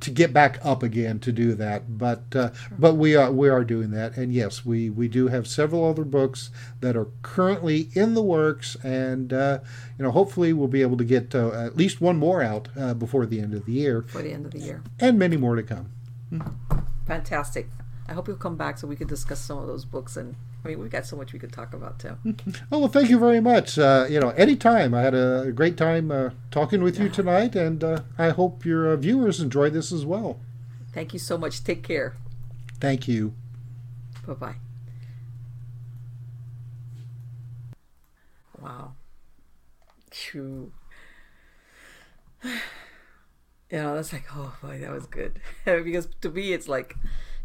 to 0.00 0.10
get 0.10 0.34
back 0.34 0.58
up 0.62 0.82
again 0.82 1.18
to 1.20 1.32
do 1.32 1.54
that. 1.54 1.96
But 1.96 2.24
uh, 2.36 2.52
sure. 2.52 2.76
but 2.78 2.96
we 2.96 3.16
are 3.16 3.32
we 3.32 3.48
are 3.48 3.64
doing 3.64 3.90
that, 3.92 4.18
and 4.18 4.34
yes, 4.34 4.66
we 4.66 4.90
we 4.90 5.08
do 5.08 5.28
have 5.28 5.46
several 5.46 5.88
other 5.88 6.04
books 6.04 6.50
that 6.80 6.94
are 6.94 7.08
currently 7.22 7.88
in 7.94 8.12
the 8.12 8.22
works, 8.22 8.76
and 8.84 9.32
uh, 9.32 9.60
you 9.98 10.04
know 10.04 10.10
hopefully 10.10 10.52
we'll 10.52 10.68
be 10.68 10.82
able 10.82 10.98
to 10.98 11.04
get 11.04 11.34
uh, 11.34 11.52
at 11.52 11.78
least 11.78 12.02
one 12.02 12.18
more 12.18 12.42
out 12.42 12.68
uh, 12.78 12.92
before 12.92 13.24
the 13.24 13.40
end 13.40 13.54
of 13.54 13.64
the 13.64 13.72
year. 13.72 14.02
For 14.02 14.20
the 14.20 14.32
end 14.32 14.44
of 14.44 14.52
the 14.52 14.60
year, 14.60 14.82
and 15.00 15.18
many 15.18 15.38
more 15.38 15.56
to 15.56 15.62
come. 15.62 15.90
Fantastic. 17.06 17.70
I 18.08 18.12
hope 18.12 18.28
you'll 18.28 18.36
come 18.36 18.56
back 18.56 18.78
so 18.78 18.86
we 18.86 18.96
could 18.96 19.08
discuss 19.08 19.40
some 19.40 19.58
of 19.58 19.66
those 19.66 19.84
books 19.84 20.16
and 20.16 20.36
I 20.64 20.68
mean, 20.68 20.78
we've 20.78 20.90
got 20.90 21.06
so 21.06 21.16
much 21.16 21.32
we 21.32 21.40
could 21.40 21.52
talk 21.52 21.74
about, 21.74 21.98
too. 21.98 22.16
oh, 22.70 22.78
well, 22.78 22.88
thank 22.88 23.10
you 23.10 23.18
very 23.18 23.40
much. 23.40 23.78
Uh, 23.78 24.06
you 24.08 24.20
know, 24.20 24.30
anytime. 24.30 24.94
I 24.94 25.02
had 25.02 25.12
a 25.12 25.50
great 25.52 25.76
time 25.76 26.12
uh, 26.12 26.30
talking 26.52 26.84
with 26.84 27.00
you 27.00 27.08
tonight, 27.10 27.56
and 27.56 27.82
uh, 27.82 28.02
I 28.16 28.30
hope 28.30 28.64
your 28.64 28.92
uh, 28.92 28.96
viewers 28.96 29.40
enjoy 29.40 29.70
this 29.70 29.90
as 29.90 30.06
well. 30.06 30.38
Thank 30.92 31.12
you 31.12 31.18
so 31.18 31.36
much. 31.36 31.64
Take 31.64 31.82
care. 31.82 32.16
Thank 32.78 33.08
you. 33.08 33.34
Bye 34.26 34.34
bye. 34.34 34.54
Wow. 38.60 38.92
True. 40.10 40.70
You 42.44 43.78
know, 43.78 43.96
that's 43.96 44.12
like, 44.12 44.26
oh 44.34 44.54
boy, 44.62 44.78
that 44.78 44.92
was 44.92 45.06
good. 45.06 45.40
because 45.64 46.06
to 46.20 46.30
me, 46.30 46.52
it's 46.52 46.68
like, 46.68 46.94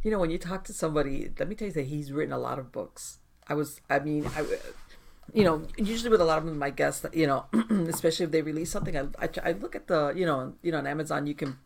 you 0.08 0.12
know, 0.12 0.20
when 0.20 0.32
you 0.32 0.38
talk 0.38 0.64
to 0.64 0.72
somebody, 0.72 1.30
let 1.38 1.50
me 1.50 1.56
tell 1.56 1.68
you 1.68 1.74
that 1.74 1.88
he's 1.88 2.14
written 2.14 2.32
a 2.32 2.38
lot 2.38 2.60
of 2.60 2.72
books. 2.72 3.18
I 3.46 3.56
was, 3.56 3.82
I 3.90 4.00
mean, 4.00 4.26
I, 4.38 4.46
you 5.34 5.44
know, 5.44 5.68
usually 5.76 6.10
with 6.10 6.22
a 6.22 6.24
lot 6.24 6.38
of 6.38 6.46
my 6.46 6.70
guests, 6.70 7.06
you 7.12 7.28
know, 7.28 7.44
especially 7.90 8.24
if 8.24 8.32
they 8.32 8.42
release 8.42 8.72
something, 8.72 8.96
I, 8.98 9.08
I, 9.20 9.30
I, 9.44 9.52
look 9.52 9.76
at 9.76 9.88
the, 9.88 10.14
you 10.16 10.26
know, 10.26 10.54
you 10.62 10.72
know, 10.72 10.78
on 10.78 10.88
Amazon, 10.88 11.28
you 11.28 11.36
can, 11.36 11.58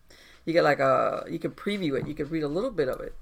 you 0.43 0.53
get 0.53 0.63
like 0.63 0.79
a, 0.79 1.23
you 1.29 1.37
can 1.37 1.51
preview 1.51 1.99
it, 1.99 2.07
you 2.07 2.15
can 2.15 2.29
read 2.29 2.41
a 2.41 2.47
little 2.47 2.71
bit 2.71 2.89
of 2.89 2.99
it. 2.99 3.13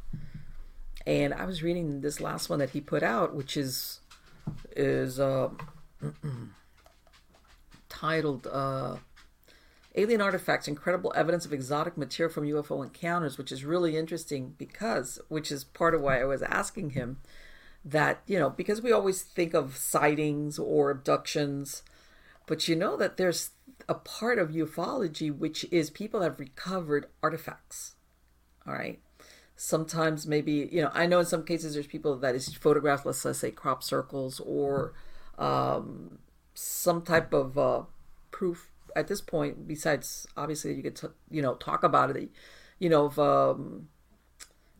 And 1.05 1.33
I 1.33 1.43
was 1.43 1.61
reading 1.61 1.99
this 1.99 2.21
last 2.21 2.49
one 2.49 2.59
that 2.59 2.69
he 2.69 2.79
put 2.79 3.03
out, 3.03 3.35
which 3.35 3.57
is, 3.57 3.99
is, 4.73 5.19
uh, 5.19 5.49
titled, 7.89 8.47
uh, 8.47 8.95
Alien 9.99 10.21
artifacts, 10.21 10.69
incredible 10.69 11.11
evidence 11.13 11.45
of 11.45 11.51
exotic 11.51 11.97
material 11.97 12.33
from 12.33 12.45
UFO 12.45 12.81
encounters, 12.81 13.37
which 13.37 13.51
is 13.51 13.65
really 13.65 13.97
interesting 13.97 14.55
because, 14.57 15.19
which 15.27 15.51
is 15.51 15.65
part 15.65 15.93
of 15.93 15.99
why 15.99 16.21
I 16.21 16.23
was 16.23 16.41
asking 16.41 16.91
him 16.91 17.17
that, 17.83 18.21
you 18.25 18.39
know, 18.39 18.49
because 18.49 18.81
we 18.81 18.93
always 18.93 19.23
think 19.23 19.53
of 19.53 19.75
sightings 19.75 20.57
or 20.57 20.89
abductions, 20.89 21.83
but 22.45 22.69
you 22.69 22.77
know 22.77 22.95
that 22.95 23.17
there's 23.17 23.51
a 23.89 23.93
part 23.93 24.39
of 24.39 24.51
ufology 24.51 25.37
which 25.37 25.65
is 25.69 25.89
people 25.89 26.21
have 26.21 26.39
recovered 26.39 27.07
artifacts. 27.21 27.95
All 28.65 28.73
right. 28.73 29.01
Sometimes 29.57 30.25
maybe, 30.25 30.69
you 30.71 30.81
know, 30.81 30.91
I 30.93 31.07
know 31.07 31.19
in 31.19 31.25
some 31.25 31.43
cases 31.43 31.73
there's 31.73 31.87
people 31.87 32.15
that 32.15 32.35
is 32.35 32.53
photographed, 32.53 33.05
let's, 33.05 33.25
let's 33.25 33.39
say 33.39 33.51
crop 33.51 33.83
circles 33.83 34.39
or 34.45 34.93
um, 35.37 36.19
some 36.53 37.01
type 37.01 37.33
of 37.33 37.57
uh, 37.57 37.81
proof 38.31 38.71
at 38.95 39.07
this 39.07 39.21
point, 39.21 39.67
besides 39.67 40.27
obviously 40.37 40.73
you 40.73 40.83
could 40.83 40.95
t- 40.95 41.07
you 41.29 41.41
know 41.41 41.55
talk 41.55 41.83
about 41.83 42.15
it, 42.15 42.29
you 42.79 42.89
know, 42.89 43.05
of, 43.05 43.19
um, 43.19 43.89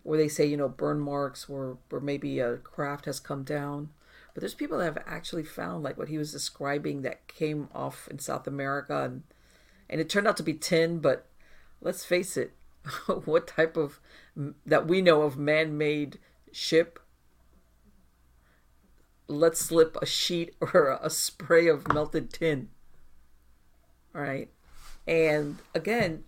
where 0.04 0.18
they 0.18 0.28
say 0.28 0.46
you 0.46 0.58
know 0.58 0.70
burn 0.70 1.00
marks 1.00 1.48
or 1.50 1.78
or 1.92 2.00
maybe 2.00 2.40
a 2.40 2.58
craft 2.58 3.06
has 3.06 3.20
come 3.20 3.44
down. 3.44 3.90
But 4.34 4.42
there's 4.42 4.54
people 4.54 4.78
that 4.78 4.86
have 4.86 5.04
actually 5.06 5.44
found 5.44 5.84
like 5.84 5.98
what 5.98 6.10
he 6.10 6.18
was 6.18 6.32
describing 6.32 7.02
that 7.02 7.28
came 7.28 7.70
off 7.74 8.08
in 8.10 8.20
South 8.20 8.48
America 8.48 9.04
and 9.04 9.24
and 9.90 10.00
it 10.00 10.10
turned 10.10 10.28
out 10.28 10.38
to 10.38 10.44
be 10.44 10.54
tin. 10.54 11.00
But 11.00 11.26
let's 11.82 12.06
face 12.06 12.38
it, 12.38 12.54
what 13.26 13.48
type 13.48 13.76
of 13.78 14.00
that 14.66 14.88
we 14.88 15.02
know 15.02 15.24
of 15.24 15.38
man-made 15.38 16.20
ship 16.52 17.00
let's 19.30 19.60
slip 19.60 19.96
a 20.02 20.06
sheet 20.06 20.56
or 20.62 21.00
a 21.02 21.10
spray 21.10 21.68
of 21.68 21.88
melted 21.94 22.34
tin 22.34 22.70
right? 24.14 24.50
And 25.08 25.58
again, 25.74 26.24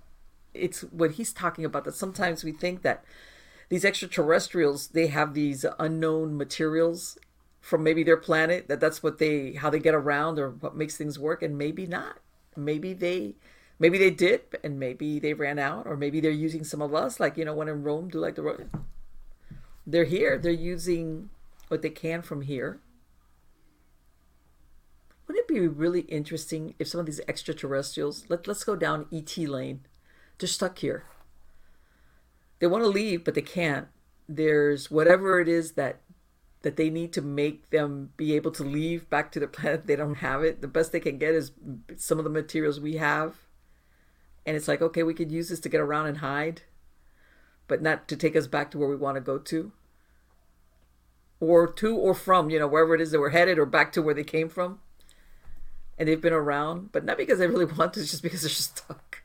it's 0.53 0.81
what 0.81 1.11
he's 1.11 1.33
talking 1.33 1.65
about 1.65 1.85
that 1.85 1.95
sometimes 1.95 2.43
we 2.43 2.51
think 2.51 2.81
that 2.81 3.03
these 3.69 3.85
extraterrestrials 3.85 4.87
they 4.89 5.07
have 5.07 5.33
these 5.33 5.65
unknown 5.79 6.35
materials 6.35 7.17
from 7.61 7.83
maybe 7.83 8.03
their 8.03 8.17
planet 8.17 8.67
that 8.67 8.79
that's 8.79 9.01
what 9.01 9.17
they 9.17 9.53
how 9.53 9.69
they 9.69 9.79
get 9.79 9.93
around 9.93 10.39
or 10.39 10.49
what 10.49 10.75
makes 10.75 10.97
things 10.97 11.17
work 11.17 11.41
and 11.41 11.57
maybe 11.57 11.87
not. 11.87 12.17
Maybe 12.55 12.93
they 12.93 13.35
maybe 13.79 13.97
they 13.97 14.09
did 14.11 14.41
and 14.63 14.79
maybe 14.79 15.19
they 15.19 15.33
ran 15.33 15.57
out 15.57 15.87
or 15.87 15.95
maybe 15.95 16.19
they're 16.19 16.31
using 16.31 16.63
some 16.63 16.81
of 16.81 16.93
us 16.93 17.19
like 17.19 17.37
you 17.37 17.45
know 17.45 17.53
when 17.53 17.69
in 17.69 17.83
rome 17.83 18.09
do 18.09 18.19
like 18.19 18.35
the 18.35 18.67
they're 19.87 20.03
here. 20.03 20.37
They're 20.37 20.51
using 20.51 21.29
what 21.69 21.81
they 21.81 21.89
can 21.89 22.21
from 22.21 22.41
here 22.41 22.79
it 25.41 25.47
be 25.47 25.67
really 25.67 26.01
interesting 26.01 26.75
if 26.79 26.87
some 26.87 26.99
of 26.99 27.05
these 27.05 27.21
extraterrestrials, 27.27 28.25
let, 28.29 28.47
let's 28.47 28.63
go 28.63 28.75
down 28.75 29.07
ET 29.11 29.37
lane, 29.37 29.81
they're 30.37 30.47
stuck 30.47 30.79
here. 30.79 31.05
They 32.59 32.67
want 32.67 32.83
to 32.83 32.89
leave, 32.89 33.23
but 33.23 33.35
they 33.35 33.41
can't. 33.41 33.87
There's 34.29 34.89
whatever 34.89 35.39
it 35.39 35.47
is 35.47 35.73
that 35.73 36.01
that 36.63 36.77
they 36.77 36.91
need 36.91 37.11
to 37.11 37.23
make 37.23 37.71
them 37.71 38.11
be 38.17 38.35
able 38.35 38.51
to 38.51 38.63
leave 38.63 39.09
back 39.09 39.31
to 39.31 39.39
the 39.39 39.47
planet. 39.55 39.87
They 39.87 39.95
don't 39.95 40.15
have 40.15 40.43
it. 40.43 40.61
The 40.61 40.67
best 40.67 40.91
they 40.91 40.99
can 40.99 41.17
get 41.17 41.33
is 41.33 41.51
some 41.97 42.19
of 42.19 42.23
the 42.23 42.29
materials 42.29 42.79
we 42.79 42.97
have. 42.97 43.35
And 44.45 44.55
it's 44.55 44.67
like, 44.67 44.79
okay, 44.79 45.01
we 45.01 45.15
could 45.15 45.31
use 45.31 45.49
this 45.49 45.59
to 45.61 45.69
get 45.69 45.81
around 45.81 46.05
and 46.05 46.17
hide, 46.19 46.61
but 47.67 47.81
not 47.81 48.07
to 48.09 48.15
take 48.15 48.35
us 48.35 48.45
back 48.45 48.69
to 48.71 48.77
where 48.77 48.89
we 48.89 48.95
want 48.95 49.15
to 49.15 49.21
go 49.21 49.39
to. 49.39 49.71
Or 51.39 51.65
to 51.65 51.95
or 51.95 52.13
from, 52.13 52.51
you 52.51 52.59
know, 52.59 52.67
wherever 52.67 52.93
it 52.93 53.01
is 53.01 53.09
that 53.09 53.19
we're 53.19 53.29
headed 53.29 53.57
or 53.57 53.65
back 53.65 53.91
to 53.93 54.01
where 54.03 54.13
they 54.13 54.23
came 54.23 54.47
from 54.47 54.79
and 55.97 56.07
they've 56.07 56.21
been 56.21 56.33
around, 56.33 56.91
but 56.91 57.05
not 57.05 57.17
because 57.17 57.39
they 57.39 57.47
really 57.47 57.65
want 57.77 57.93
to, 57.93 58.01
just 58.01 58.23
because 58.23 58.41
they're 58.41 58.49
stuck. 58.49 59.23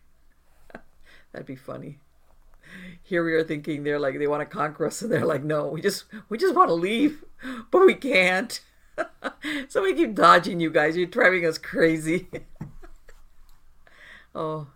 That'd 1.33 1.47
be 1.47 1.57
funny. 1.57 1.99
Here 3.03 3.25
we 3.25 3.35
are 3.35 3.45
thinking 3.45 3.83
they're 3.83 3.99
like 3.99 4.19
they 4.19 4.27
want 4.27 4.49
to 4.49 4.57
conquer 4.57 4.87
us, 4.87 5.01
and 5.03 5.11
they're 5.11 5.25
like, 5.25 5.45
no, 5.45 5.69
we 5.69 5.81
just 5.81 6.05
we 6.29 6.39
just 6.39 6.55
want 6.55 6.69
to 6.69 6.75
leave, 6.75 7.25
but 7.71 7.87
we 7.87 7.95
can't. 7.95 8.61
so 9.69 9.83
we 9.83 9.95
keep 9.95 10.15
dodging 10.15 10.61
you 10.61 10.71
guys. 10.71 10.97
You're 10.97 11.07
driving 11.07 11.47
us 11.47 11.59
crazy. 11.59 12.29
oh, 14.35 14.69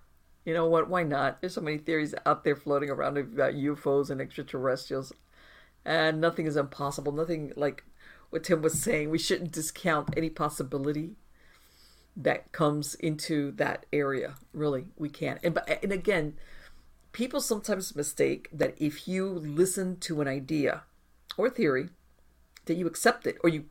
you 0.45 0.55
know 0.55 0.67
what? 0.67 0.89
Why 0.89 1.03
not? 1.03 1.41
There's 1.41 1.55
so 1.55 1.61
many 1.61 1.79
theories 1.79 2.15
out 2.25 2.45
there 2.45 2.57
floating 2.57 2.91
around 2.91 3.19
about 3.19 3.55
UFOs 3.55 4.11
and 4.11 4.21
extraterrestrials, 4.21 5.13
and 5.85 6.21
nothing 6.21 6.47
is 6.47 6.57
impossible. 6.57 7.13
Nothing 7.13 7.53
like 7.57 7.85
what 8.31 8.45
Tim 8.45 8.63
was 8.63 8.81
saying. 8.81 9.11
We 9.11 9.19
shouldn't 9.19 9.53
discount 9.53 10.15
any 10.17 10.31
possibility 10.31 11.17
that 12.17 12.53
comes 12.53 12.95
into 12.97 13.53
that 13.53 13.87
area. 13.93 14.35
Really, 14.53 14.87
we 14.97 15.09
can't. 15.09 15.41
And 15.43 15.55
but 15.55 15.69
and 15.83 15.93
again, 15.93 16.35
people 17.13 17.41
sometimes 17.41 17.97
mistake 17.97 18.49
that 18.53 18.75
if 18.79 19.09
you 19.09 19.27
listen 19.29 19.99
to 20.01 20.21
an 20.21 20.29
idea 20.29 20.83
or 21.37 21.51
theory, 21.51 21.89
that 22.67 22.75
you 22.75 22.87
accept 22.87 23.27
it 23.27 23.37
or 23.43 23.51
you 23.51 23.65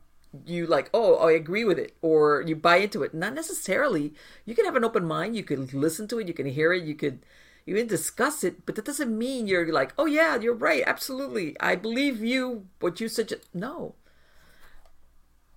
you 0.46 0.64
like 0.64 0.88
oh 0.94 1.16
i 1.16 1.32
agree 1.32 1.64
with 1.64 1.76
it 1.76 1.96
or 2.02 2.42
you 2.46 2.54
buy 2.54 2.76
into 2.76 3.02
it. 3.02 3.14
Not 3.14 3.34
necessarily. 3.34 4.14
You 4.44 4.54
can 4.54 4.64
have 4.64 4.76
an 4.76 4.84
open 4.84 5.04
mind. 5.06 5.36
You 5.36 5.42
can 5.42 5.68
listen 5.72 6.06
to 6.08 6.18
it. 6.18 6.28
You 6.28 6.34
can 6.34 6.46
hear 6.46 6.72
it. 6.72 6.84
You 6.84 6.94
could 6.94 7.20
can 7.66 7.86
discuss 7.86 8.42
it. 8.42 8.66
But 8.66 8.74
that 8.74 8.84
doesn't 8.84 9.16
mean 9.16 9.46
you're 9.46 9.70
like 9.72 9.92
oh 9.98 10.06
yeah 10.06 10.38
you're 10.38 10.54
right. 10.54 10.82
Absolutely. 10.86 11.56
I 11.60 11.76
believe 11.76 12.22
you 12.22 12.66
what 12.80 13.00
you 13.00 13.08
suggest. 13.08 13.42
No 13.54 13.94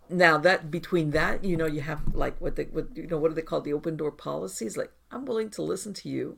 now 0.10 0.38
that 0.38 0.70
between 0.70 1.12
that 1.12 1.44
you 1.44 1.58
know 1.58 1.66
you 1.66 1.82
have 1.82 2.02
like 2.14 2.40
what 2.40 2.56
the 2.56 2.64
what 2.66 2.96
you 2.96 3.08
know 3.08 3.18
what 3.18 3.30
do 3.30 3.36
they 3.36 3.42
call 3.42 3.62
the 3.62 3.74
open 3.74 3.98
door 3.98 4.12
policies? 4.12 4.78
Like 4.78 4.92
i'm 5.12 5.26
willing 5.26 5.50
to 5.52 5.62
listen 5.62 5.94
to 5.94 6.10
you 6.10 6.38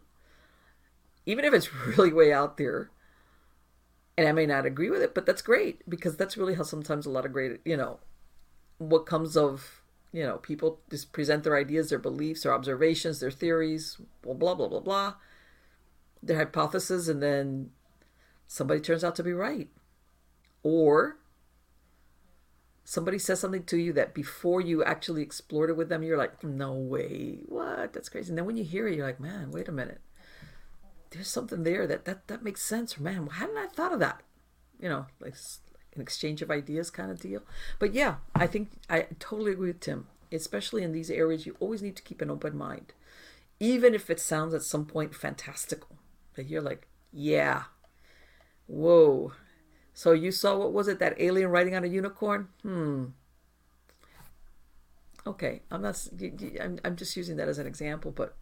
even 1.26 1.46
if 1.46 1.54
it's 1.54 1.74
really 1.98 2.14
way 2.14 2.32
out 2.32 2.58
there 2.58 2.92
and 4.18 4.28
i 4.28 4.32
may 4.32 4.46
not 4.46 4.66
agree 4.66 4.90
with 4.90 5.02
it 5.02 5.14
but 5.14 5.26
that's 5.26 5.42
great 5.42 5.88
because 5.90 6.16
that's 6.16 6.38
really 6.38 6.56
how 6.56 6.64
sometimes 6.64 7.06
a 7.06 7.10
lot 7.10 7.26
of 7.26 7.34
great 7.34 7.60
you 7.66 7.78
know 7.78 8.00
what 8.78 9.06
comes 9.06 9.36
of 9.38 9.82
you 10.12 10.24
know 10.24 10.38
people 10.38 10.80
just 10.90 11.12
present 11.12 11.44
their 11.44 11.58
ideas 11.58 11.90
their 11.90 12.00
beliefs 12.00 12.44
their 12.44 12.54
observations 12.54 13.20
their 13.20 13.32
theories 13.32 13.98
blah 14.22 14.34
blah 14.34 14.54
blah 14.54 14.68
blah 14.68 14.80
blah 14.80 15.14
their 16.26 16.38
hypothesis 16.38 17.08
and 17.08 17.22
then 17.22 17.70
somebody 18.48 18.80
turns 18.80 19.04
out 19.04 19.16
to 19.16 19.24
be 19.24 19.34
right. 19.34 19.70
Or 20.64 21.18
somebody 22.86 23.20
says 23.20 23.40
something 23.40 23.64
to 23.64 23.78
you 23.78 23.92
that 23.92 24.14
before 24.14 24.62
you 24.62 24.84
actually 24.84 25.22
explored 25.22 25.70
it 25.70 25.76
with 25.76 25.90
them 25.90 26.04
you're 26.04 26.18
like 26.18 26.42
no 26.44 26.72
way 26.72 27.40
what 27.48 27.92
that's 27.92 28.08
crazy 28.10 28.30
and 28.30 28.38
then 28.38 28.46
when 28.46 28.56
you 28.56 28.64
hear 28.64 28.88
it 28.88 28.96
you're 28.96 29.06
like 29.06 29.20
man 29.20 29.52
wait 29.52 29.68
a 29.68 29.72
minute 29.72 30.00
there's 31.12 31.28
something 31.28 31.64
there 31.64 31.86
that 31.86 32.06
that, 32.06 32.28
that 32.28 32.44
makes 32.44 32.62
sense 32.62 32.98
man 32.98 33.28
how 33.28 33.42
hadn't 33.42 33.58
i 33.58 33.68
thought 33.68 33.92
of 33.92 34.00
that 34.00 34.22
you 34.80 34.88
know 34.88 35.06
like 35.20 35.36
an 35.96 36.02
exchange 36.02 36.42
of 36.42 36.52
ideas 36.52 36.92
kind 36.92 37.10
of 37.10 37.20
deal. 37.20 37.42
But 37.80 37.94
yeah, 37.94 38.16
I 38.36 38.48
think 38.48 38.70
I 38.90 39.08
totally 39.20 39.54
agree 39.54 39.70
with 39.70 39.80
Tim. 39.80 40.08
Especially 40.32 40.84
in 40.84 40.92
these 40.92 41.10
areas, 41.10 41.46
you 41.46 41.56
always 41.60 41.82
need 41.82 41.96
to 41.96 42.04
keep 42.04 42.22
an 42.22 42.32
open 42.32 42.58
mind, 42.58 42.94
even 43.60 43.94
if 43.94 44.10
it 44.10 44.20
sounds 44.20 44.54
at 44.54 44.64
some 44.64 44.86
point 44.86 45.16
fantastical. 45.16 45.98
That 46.36 46.50
you're 46.50 46.62
like, 46.62 46.88
yeah, 47.14 47.64
whoa. 48.68 49.32
So 49.96 50.12
you 50.12 50.32
saw 50.32 50.58
what 50.58 50.74
was 50.74 50.90
it? 50.90 51.00
That 51.00 51.16
alien 51.20 51.50
riding 51.50 51.74
on 51.74 51.86
a 51.86 51.88
unicorn? 51.88 52.50
Hmm. 52.62 53.06
Okay, 55.26 55.62
I'm 55.72 55.82
not. 55.82 56.08
I'm 56.62 56.80
I'm 56.84 56.96
just 56.98 57.16
using 57.16 57.38
that 57.38 57.48
as 57.48 57.58
an 57.58 57.66
example, 57.66 58.12
but 58.12 58.36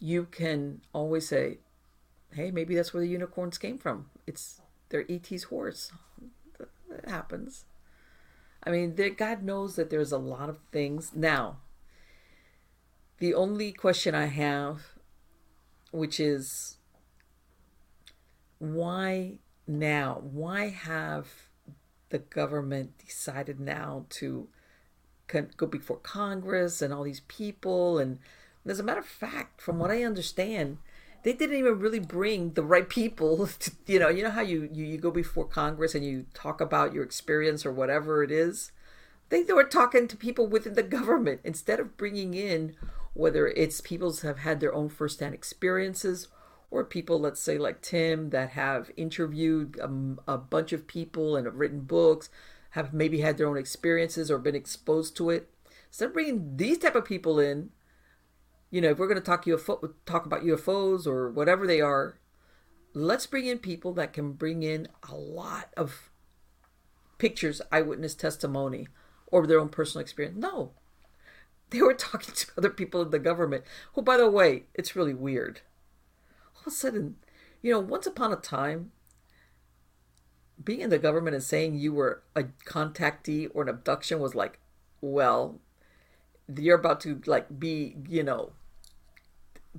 you 0.00 0.24
can 0.24 0.80
always 0.94 1.28
say, 1.28 1.58
"Hey, 2.32 2.50
maybe 2.50 2.74
that's 2.74 2.94
where 2.94 3.02
the 3.02 3.08
unicorns 3.08 3.58
came 3.58 3.76
from." 3.76 4.06
It's 4.26 4.62
they're 4.88 5.04
ET's 5.08 5.44
horse. 5.44 5.92
That 6.88 7.08
happens. 7.08 7.66
I 8.64 8.70
mean, 8.70 8.96
God 9.16 9.42
knows 9.42 9.76
that 9.76 9.90
there's 9.90 10.12
a 10.12 10.18
lot 10.18 10.48
of 10.48 10.58
things. 10.72 11.12
Now, 11.14 11.58
the 13.18 13.34
only 13.34 13.70
question 13.70 14.14
I 14.14 14.26
have, 14.26 14.94
which 15.92 16.18
is 16.18 16.78
why 18.58 19.38
now? 19.70 20.20
Why 20.22 20.68
have 20.68 21.28
the 22.10 22.18
government 22.18 22.98
decided 22.98 23.60
now 23.60 24.06
to 24.10 24.48
go 25.56 25.66
before 25.66 25.98
Congress 25.98 26.82
and 26.82 26.92
all 26.92 27.04
these 27.04 27.22
people? 27.28 27.98
And 27.98 28.18
as 28.66 28.80
a 28.80 28.82
matter 28.82 29.00
of 29.00 29.06
fact, 29.06 29.60
from 29.60 29.78
what 29.78 29.90
I 29.90 30.02
understand, 30.02 30.78
they 31.22 31.32
didn't 31.32 31.56
even 31.56 31.78
really 31.78 31.98
bring 31.98 32.52
the 32.52 32.62
right 32.62 32.88
people 32.88 33.46
to, 33.58 33.70
you 33.86 33.98
know 33.98 34.08
you 34.08 34.22
know 34.22 34.30
how 34.30 34.40
you, 34.40 34.68
you 34.72 34.84
you 34.84 34.98
go 34.98 35.10
before 35.10 35.44
congress 35.44 35.94
and 35.94 36.04
you 36.04 36.26
talk 36.34 36.60
about 36.60 36.92
your 36.92 37.04
experience 37.04 37.66
or 37.66 37.72
whatever 37.72 38.22
it 38.22 38.30
is 38.30 38.72
they, 39.28 39.42
they 39.42 39.52
were 39.52 39.64
talking 39.64 40.08
to 40.08 40.16
people 40.16 40.46
within 40.46 40.74
the 40.74 40.82
government 40.82 41.40
instead 41.44 41.78
of 41.80 41.96
bringing 41.96 42.34
in 42.34 42.74
whether 43.12 43.48
it's 43.48 43.80
people 43.80 44.14
have 44.18 44.38
had 44.38 44.60
their 44.60 44.74
own 44.74 44.88
firsthand 44.88 45.34
experiences 45.34 46.28
or 46.70 46.84
people 46.84 47.18
let's 47.18 47.40
say 47.40 47.58
like 47.58 47.80
tim 47.82 48.30
that 48.30 48.50
have 48.50 48.90
interviewed 48.96 49.78
a, 49.78 50.32
a 50.32 50.38
bunch 50.38 50.72
of 50.72 50.86
people 50.86 51.36
and 51.36 51.46
have 51.46 51.56
written 51.56 51.80
books 51.80 52.30
have 52.70 52.92
maybe 52.92 53.20
had 53.20 53.36
their 53.36 53.48
own 53.48 53.56
experiences 53.56 54.30
or 54.30 54.38
been 54.38 54.54
exposed 54.54 55.16
to 55.16 55.30
it 55.30 55.48
instead 55.88 56.06
of 56.06 56.12
bringing 56.14 56.56
these 56.56 56.78
type 56.78 56.94
of 56.94 57.04
people 57.04 57.38
in 57.38 57.70
you 58.70 58.80
know, 58.80 58.90
if 58.90 58.98
we're 58.98 59.08
going 59.08 59.20
to 59.20 59.24
talk 59.24 59.44
UFO, 59.44 59.92
talk 60.06 60.26
about 60.26 60.44
UFOs 60.44 61.06
or 61.06 61.28
whatever 61.28 61.66
they 61.66 61.80
are, 61.80 62.18
let's 62.94 63.26
bring 63.26 63.46
in 63.46 63.58
people 63.58 63.92
that 63.94 64.12
can 64.12 64.32
bring 64.32 64.62
in 64.62 64.88
a 65.08 65.14
lot 65.14 65.72
of 65.76 66.10
pictures, 67.18 67.60
eyewitness 67.72 68.14
testimony, 68.14 68.88
or 69.26 69.46
their 69.46 69.58
own 69.58 69.68
personal 69.68 70.02
experience. 70.02 70.38
No, 70.38 70.72
they 71.70 71.82
were 71.82 71.94
talking 71.98 72.34
to 72.34 72.46
other 72.56 72.70
people 72.70 73.02
in 73.02 73.10
the 73.10 73.18
government. 73.18 73.64
Who, 73.94 74.02
by 74.02 74.16
the 74.16 74.30
way, 74.30 74.64
it's 74.74 74.96
really 74.96 75.14
weird. 75.14 75.62
All 76.60 76.66
of 76.66 76.72
a 76.72 76.76
sudden, 76.76 77.16
you 77.62 77.72
know, 77.72 77.80
once 77.80 78.06
upon 78.06 78.32
a 78.32 78.36
time, 78.36 78.92
being 80.62 80.80
in 80.80 80.90
the 80.90 80.98
government 80.98 81.34
and 81.34 81.42
saying 81.42 81.78
you 81.78 81.92
were 81.92 82.22
a 82.36 82.44
contactee 82.66 83.48
or 83.54 83.62
an 83.62 83.68
abduction 83.68 84.20
was 84.20 84.34
like, 84.34 84.58
well, 85.00 85.58
you're 86.54 86.78
about 86.78 87.00
to 87.00 87.20
like 87.26 87.58
be, 87.58 87.96
you 88.08 88.22
know, 88.22 88.52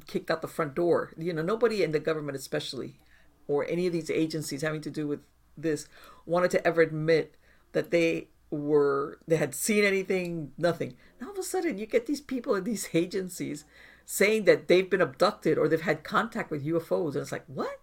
kicked 0.07 0.31
out 0.31 0.41
the 0.41 0.47
front 0.47 0.73
door. 0.73 1.13
You 1.17 1.33
know, 1.33 1.41
nobody 1.41 1.83
in 1.83 1.91
the 1.91 1.99
government, 1.99 2.37
especially, 2.37 2.99
or 3.47 3.65
any 3.67 3.87
of 3.87 3.93
these 3.93 4.09
agencies 4.09 4.61
having 4.61 4.81
to 4.81 4.89
do 4.89 5.07
with 5.07 5.19
this, 5.57 5.87
wanted 6.25 6.51
to 6.51 6.67
ever 6.67 6.81
admit 6.81 7.35
that 7.73 7.91
they 7.91 8.29
were 8.49 9.19
they 9.27 9.37
had 9.37 9.53
seen 9.53 9.83
anything. 9.83 10.51
Nothing. 10.57 10.95
Now 11.19 11.27
all 11.27 11.33
of 11.33 11.39
a 11.39 11.43
sudden, 11.43 11.77
you 11.77 11.85
get 11.85 12.05
these 12.05 12.21
people 12.21 12.55
in 12.55 12.63
these 12.63 12.89
agencies 12.93 13.65
saying 14.11 14.43
that 14.43 14.67
they've 14.67 14.89
been 14.89 14.99
abducted 14.99 15.57
or 15.57 15.69
they've 15.69 15.79
had 15.79 16.03
contact 16.03 16.51
with 16.51 16.65
UFOs, 16.65 17.13
and 17.13 17.21
it's 17.21 17.31
like, 17.31 17.45
what? 17.47 17.79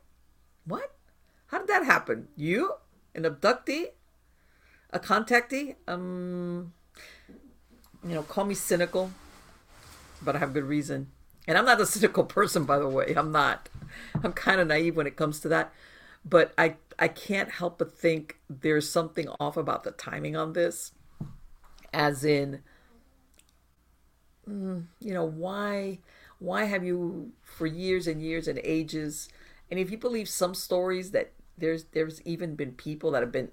What? 0.67 0.93
How 1.47 1.61
did 1.61 1.69
that 1.69 1.87
happen? 1.87 2.29
You, 2.37 2.75
an 3.15 3.23
abductee, 3.23 3.93
a 4.91 4.99
contactee? 4.99 5.77
Um, 5.87 6.75
you 8.07 8.13
know, 8.13 8.23
call 8.23 8.45
me 8.45 8.55
cynical, 8.55 9.11
but 10.21 10.37
I 10.37 10.39
have 10.41 10.53
good 10.53 10.65
reason. 10.65 11.09
And 11.47 11.57
I'm 11.57 11.65
not 11.65 11.81
a 11.81 11.87
cynical 11.95 12.25
person, 12.25 12.67
by 12.67 12.79
the 12.79 12.91
way. 12.91 13.15
I'm 13.17 13.33
not. 13.33 13.71
I'm 14.23 14.35
kind 14.35 14.61
of 14.61 14.69
naive 14.69 14.97
when 14.97 15.07
it 15.07 15.17
comes 15.17 15.41
to 15.41 15.49
that. 15.49 15.73
But 16.27 16.53
I, 16.59 16.75
I 16.99 17.09
can't 17.09 17.53
help 17.53 17.79
but 17.79 17.91
think 17.91 18.39
there's 18.51 18.91
something 18.91 19.29
off 19.41 19.57
about 19.57 19.83
the 19.83 19.93
timing 19.93 20.37
on 20.37 20.53
this. 20.53 20.93
As 21.91 22.23
in, 22.23 22.61
mm, 24.47 24.85
you 25.01 25.15
know, 25.15 25.25
why, 25.25 26.01
why 26.39 26.65
have 26.65 26.85
you 26.85 27.33
for 27.43 27.67
years 27.67 28.07
and 28.07 28.23
years 28.23 28.49
and 28.49 28.61
ages, 28.63 29.29
and 29.71 29.79
if 29.79 29.91
you 29.91 29.99
believe 29.99 30.29
some 30.29 30.55
stories 30.55 31.11
that 31.13 31.33
there's 31.57 31.85
there's 31.93 32.23
even 32.23 32.55
been 32.55 32.73
people 32.73 33.11
that 33.13 33.23
have 33.23 33.33
been 33.33 33.51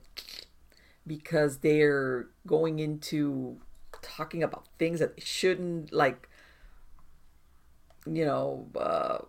because 1.08 1.60
they're 1.60 2.28
going 2.46 2.80
into 2.80 3.58
talking 4.02 4.44
about 4.44 4.68
things 4.78 5.00
that 5.00 5.22
shouldn't 5.22 5.92
like 5.92 6.30
you 8.06 8.26
know, 8.26 8.68
uh, 8.80 9.20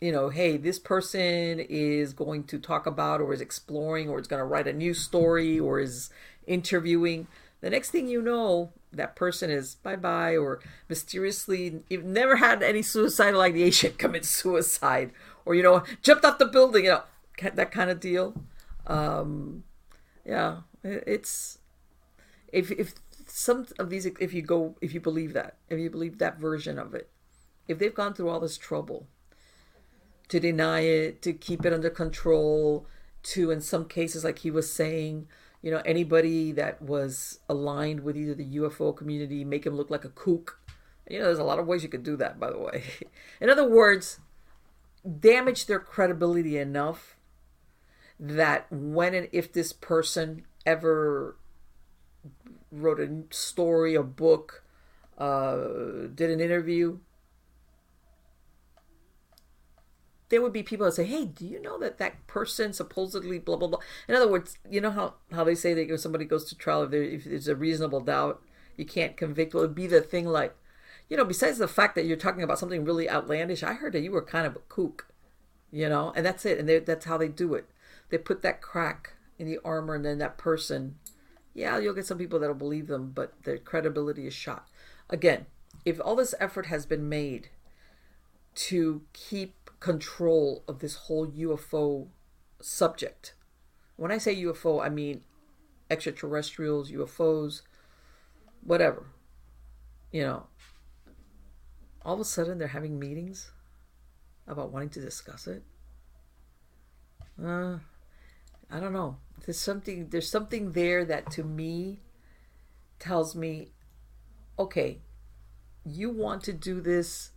you 0.00 0.10
know, 0.10 0.30
hey, 0.30 0.56
this 0.56 0.78
person 0.78 1.60
is 1.60 2.12
going 2.12 2.44
to 2.44 2.58
talk 2.58 2.86
about 2.86 3.20
or 3.20 3.32
is 3.32 3.40
exploring 3.40 4.08
or 4.08 4.18
is 4.18 4.26
going 4.26 4.40
to 4.40 4.44
write 4.44 4.66
a 4.66 4.72
new 4.72 4.94
story 4.94 5.60
or 5.60 5.78
is 5.78 6.10
interviewing. 6.46 7.28
The 7.60 7.70
next 7.70 7.90
thing 7.90 8.08
you 8.08 8.22
know, 8.22 8.72
that 8.92 9.16
person 9.16 9.50
is 9.50 9.76
bye 9.76 9.96
bye 9.96 10.36
or 10.36 10.60
mysteriously 10.88 11.82
you've 11.88 12.04
never 12.04 12.36
had 12.36 12.62
any 12.62 12.82
suicidal 12.82 13.40
ideation 13.40 13.92
commit 13.98 14.24
suicide 14.24 15.12
or 15.44 15.54
you 15.54 15.62
know 15.62 15.82
jumped 16.02 16.24
off 16.24 16.38
the 16.38 16.46
building 16.46 16.84
you 16.84 16.90
know 16.90 17.02
that 17.54 17.72
kind 17.72 17.90
of 17.90 17.98
deal. 17.98 18.34
Um 18.86 19.64
yeah 20.24 20.58
it's 20.84 21.58
if 22.52 22.70
if 22.70 22.94
some 23.26 23.66
of 23.78 23.90
these 23.90 24.06
if 24.06 24.32
you 24.34 24.42
go 24.42 24.76
if 24.80 24.92
you 24.92 25.00
believe 25.00 25.32
that 25.32 25.56
if 25.68 25.78
you 25.78 25.90
believe 25.90 26.18
that 26.18 26.38
version 26.38 26.78
of 26.78 26.94
it 26.94 27.08
if 27.66 27.78
they've 27.78 27.94
gone 27.94 28.14
through 28.14 28.28
all 28.28 28.40
this 28.40 28.58
trouble 28.58 29.06
to 30.32 30.40
deny 30.40 30.80
it, 30.80 31.20
to 31.20 31.34
keep 31.34 31.66
it 31.66 31.74
under 31.74 31.90
control, 31.90 32.86
to 33.22 33.50
in 33.50 33.60
some 33.60 33.84
cases, 33.84 34.24
like 34.24 34.38
he 34.38 34.50
was 34.50 34.72
saying, 34.72 35.28
you 35.62 35.70
know, 35.70 35.80
anybody 35.86 36.52
that 36.52 36.82
was 36.82 37.38
aligned 37.48 38.00
with 38.00 38.16
either 38.16 38.34
the 38.34 38.56
UFO 38.56 38.94
community, 38.94 39.44
make 39.44 39.64
him 39.64 39.76
look 39.76 39.90
like 39.90 40.04
a 40.04 40.08
kook. 40.08 40.58
You 41.08 41.20
know, 41.20 41.26
there's 41.26 41.38
a 41.38 41.44
lot 41.44 41.60
of 41.60 41.66
ways 41.66 41.82
you 41.82 41.88
could 41.88 42.02
do 42.02 42.16
that, 42.16 42.38
by 42.38 42.50
the 42.50 42.58
way. 42.58 42.84
In 43.40 43.48
other 43.48 43.68
words, 43.68 44.18
damage 45.20 45.66
their 45.66 45.78
credibility 45.78 46.58
enough 46.58 47.16
that 48.18 48.66
when 48.70 49.14
and 49.14 49.28
if 49.32 49.52
this 49.52 49.72
person 49.72 50.44
ever 50.66 51.36
wrote 52.70 53.00
a 53.00 53.22
story, 53.30 53.94
a 53.94 54.02
book, 54.02 54.64
uh, 55.18 55.56
did 56.14 56.30
an 56.30 56.40
interview, 56.40 56.98
there 60.32 60.40
would 60.40 60.52
be 60.54 60.62
people 60.62 60.86
that 60.86 60.92
say, 60.92 61.04
"Hey, 61.04 61.26
do 61.26 61.46
you 61.46 61.60
know 61.60 61.78
that 61.78 61.98
that 61.98 62.26
person 62.26 62.72
supposedly 62.72 63.38
blah 63.38 63.56
blah 63.56 63.68
blah?" 63.68 63.80
In 64.08 64.14
other 64.14 64.26
words, 64.26 64.56
you 64.68 64.80
know 64.80 64.90
how 64.90 65.16
how 65.30 65.44
they 65.44 65.54
say 65.54 65.74
that 65.74 65.92
if 65.92 66.00
somebody 66.00 66.24
goes 66.24 66.46
to 66.46 66.56
trial, 66.56 66.84
if, 66.84 66.90
there, 66.90 67.02
if 67.02 67.24
there's 67.24 67.48
a 67.48 67.54
reasonable 67.54 68.00
doubt, 68.00 68.42
you 68.78 68.86
can't 68.86 69.14
convict. 69.14 69.52
Well, 69.52 69.64
it'd 69.64 69.76
be 69.76 69.86
the 69.86 70.00
thing 70.00 70.26
like, 70.26 70.56
you 71.10 71.18
know, 71.18 71.26
besides 71.26 71.58
the 71.58 71.68
fact 71.68 71.94
that 71.96 72.06
you're 72.06 72.16
talking 72.16 72.42
about 72.42 72.58
something 72.58 72.82
really 72.82 73.10
outlandish, 73.10 73.62
I 73.62 73.74
heard 73.74 73.92
that 73.92 74.00
you 74.00 74.10
were 74.10 74.22
kind 74.22 74.46
of 74.46 74.56
a 74.56 74.60
kook, 74.70 75.08
you 75.70 75.86
know, 75.86 76.14
and 76.16 76.24
that's 76.24 76.46
it. 76.46 76.58
And 76.58 76.86
that's 76.86 77.04
how 77.04 77.18
they 77.18 77.28
do 77.28 77.52
it. 77.52 77.66
They 78.08 78.16
put 78.16 78.40
that 78.40 78.62
crack 78.62 79.12
in 79.38 79.46
the 79.46 79.58
armor, 79.62 79.96
and 79.96 80.04
then 80.04 80.16
that 80.18 80.38
person, 80.38 80.96
yeah, 81.52 81.78
you'll 81.78 81.92
get 81.92 82.06
some 82.06 82.16
people 82.16 82.38
that'll 82.38 82.54
believe 82.54 82.86
them, 82.86 83.12
but 83.14 83.34
their 83.42 83.58
credibility 83.58 84.26
is 84.26 84.32
shot. 84.32 84.66
Again, 85.10 85.44
if 85.84 86.00
all 86.02 86.16
this 86.16 86.34
effort 86.40 86.66
has 86.66 86.86
been 86.86 87.06
made 87.06 87.50
to 88.54 89.02
keep 89.12 89.61
control 89.82 90.62
of 90.68 90.78
this 90.78 90.94
whole 90.94 91.26
UFO 91.26 92.06
subject. 92.60 93.34
When 93.96 94.12
I 94.12 94.18
say 94.18 94.34
UFO, 94.36 94.80
I 94.80 94.88
mean 94.88 95.22
extraterrestrials, 95.90 96.92
UFOs, 96.92 97.62
whatever. 98.62 99.06
You 100.12 100.22
know, 100.22 100.46
all 102.04 102.14
of 102.14 102.20
a 102.20 102.24
sudden 102.24 102.58
they're 102.58 102.68
having 102.68 103.00
meetings 103.00 103.50
about 104.46 104.70
wanting 104.70 104.90
to 104.90 105.00
discuss 105.00 105.48
it. 105.48 105.64
Uh, 107.44 107.78
I 108.70 108.78
don't 108.78 108.92
know. 108.92 109.16
There's 109.44 109.58
something 109.58 110.10
there's 110.10 110.30
something 110.30 110.72
there 110.72 111.04
that 111.04 111.32
to 111.32 111.42
me 111.42 111.98
tells 113.00 113.34
me, 113.34 113.72
okay, 114.60 115.00
you 115.84 116.08
want 116.08 116.44
to 116.44 116.52
do 116.52 116.80
this 116.80 117.31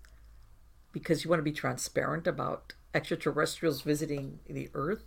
because 0.96 1.26
you 1.26 1.30
want 1.30 1.40
to 1.40 1.44
be 1.44 1.52
transparent 1.52 2.26
about 2.26 2.72
extraterrestrials 2.94 3.82
visiting 3.82 4.40
the 4.50 4.70
earth. 4.74 5.04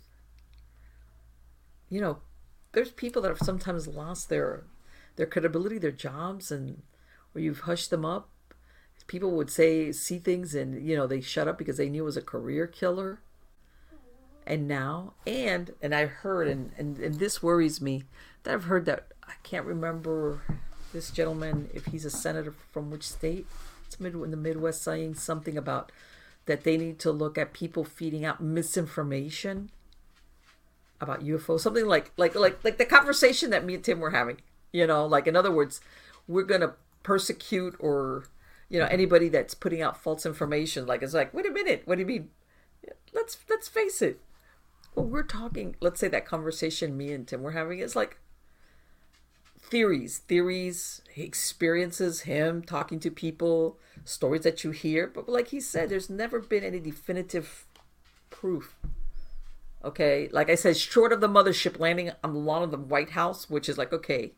You 1.89 1.99
know 1.99 2.19
there's 2.73 2.91
people 2.91 3.23
that 3.23 3.29
have 3.29 3.39
sometimes 3.39 3.87
lost 3.87 4.29
their 4.29 4.65
their 5.15 5.25
credibility 5.25 5.79
their 5.79 5.89
jobs 5.89 6.51
and 6.51 6.83
or 7.33 7.41
you've 7.41 7.61
hushed 7.61 7.89
them 7.89 8.05
up. 8.05 8.29
People 9.07 9.31
would 9.31 9.49
say 9.49 9.91
see 9.91 10.19
things 10.19 10.53
and 10.53 10.87
you 10.87 10.95
know 10.95 11.07
they 11.07 11.21
shut 11.21 11.47
up 11.47 11.57
because 11.57 11.77
they 11.77 11.89
knew 11.89 12.03
it 12.03 12.05
was 12.05 12.17
a 12.17 12.21
career 12.21 12.67
killer. 12.67 13.21
And 14.45 14.67
now 14.67 15.13
and 15.25 15.73
and 15.81 15.95
i 15.95 16.05
heard 16.05 16.47
and, 16.47 16.71
and 16.77 16.99
and 16.99 17.15
this 17.15 17.43
worries 17.43 17.81
me 17.81 18.03
that 18.43 18.53
i've 18.53 18.63
heard 18.63 18.85
that 18.85 19.09
i 19.27 19.33
can't 19.43 19.65
remember 19.65 20.41
this 20.91 21.11
gentleman 21.11 21.69
if 21.71 21.85
he's 21.85 22.03
a 22.03 22.09
senator 22.09 22.55
from 22.71 22.89
which 22.89 23.07
state 23.07 23.45
in 23.99 24.31
the 24.31 24.37
Midwest 24.37 24.81
saying 24.81 25.15
something 25.15 25.57
about 25.57 25.91
that 26.45 26.63
they 26.63 26.77
need 26.77 26.99
to 26.99 27.11
look 27.11 27.37
at 27.37 27.53
people 27.53 27.83
feeding 27.83 28.25
out 28.25 28.41
misinformation 28.41 29.69
about 31.01 31.23
UFOs. 31.23 31.61
Something 31.61 31.85
like 31.85 32.11
like 32.17 32.35
like 32.35 32.63
like 32.63 32.77
the 32.77 32.85
conversation 32.85 33.49
that 33.51 33.65
me 33.65 33.75
and 33.75 33.83
Tim 33.83 33.99
were 33.99 34.11
having. 34.11 34.41
You 34.71 34.85
know, 34.85 35.05
like 35.05 35.27
in 35.27 35.35
other 35.35 35.51
words, 35.51 35.81
we're 36.27 36.43
gonna 36.43 36.73
persecute 37.03 37.75
or 37.79 38.25
you 38.69 38.79
know 38.79 38.85
anybody 38.85 39.29
that's 39.29 39.53
putting 39.53 39.81
out 39.81 40.01
false 40.01 40.25
information. 40.25 40.85
Like 40.85 41.01
it's 41.01 41.13
like, 41.13 41.33
wait 41.33 41.45
a 41.45 41.51
minute, 41.51 41.83
what 41.85 41.95
do 41.95 42.01
you 42.01 42.07
mean? 42.07 42.29
Let's 43.13 43.37
let's 43.49 43.67
face 43.67 44.01
it. 44.01 44.19
Well, 44.95 45.05
we're 45.05 45.23
talking. 45.23 45.75
Let's 45.79 45.99
say 45.99 46.07
that 46.09 46.25
conversation 46.25 46.97
me 46.97 47.11
and 47.11 47.27
Tim 47.27 47.41
were 47.41 47.51
having 47.51 47.79
is 47.79 47.95
like 47.95 48.19
theories, 49.69 50.19
theories, 50.19 51.01
experiences, 51.15 52.21
him 52.21 52.61
talking 52.61 52.99
to 52.99 53.11
people, 53.11 53.77
stories 54.03 54.41
that 54.43 54.63
you 54.63 54.71
hear. 54.71 55.07
But 55.07 55.29
like 55.29 55.49
he 55.49 55.59
said, 55.59 55.89
there's 55.89 56.09
never 56.09 56.39
been 56.39 56.63
any 56.63 56.79
definitive 56.79 57.65
proof. 58.29 58.75
Okay, 59.83 60.27
like 60.31 60.49
I 60.49 60.55
said, 60.55 60.75
short 60.75 61.13
of 61.13 61.21
the 61.21 61.29
mothership 61.29 61.79
landing 61.79 62.11
on 62.23 62.33
the 62.33 62.39
lawn 62.39 62.63
of 62.63 62.71
the 62.71 62.77
White 62.77 63.11
House, 63.11 63.49
which 63.49 63.69
is 63.69 63.77
like, 63.77 63.93
okay, 63.93 64.33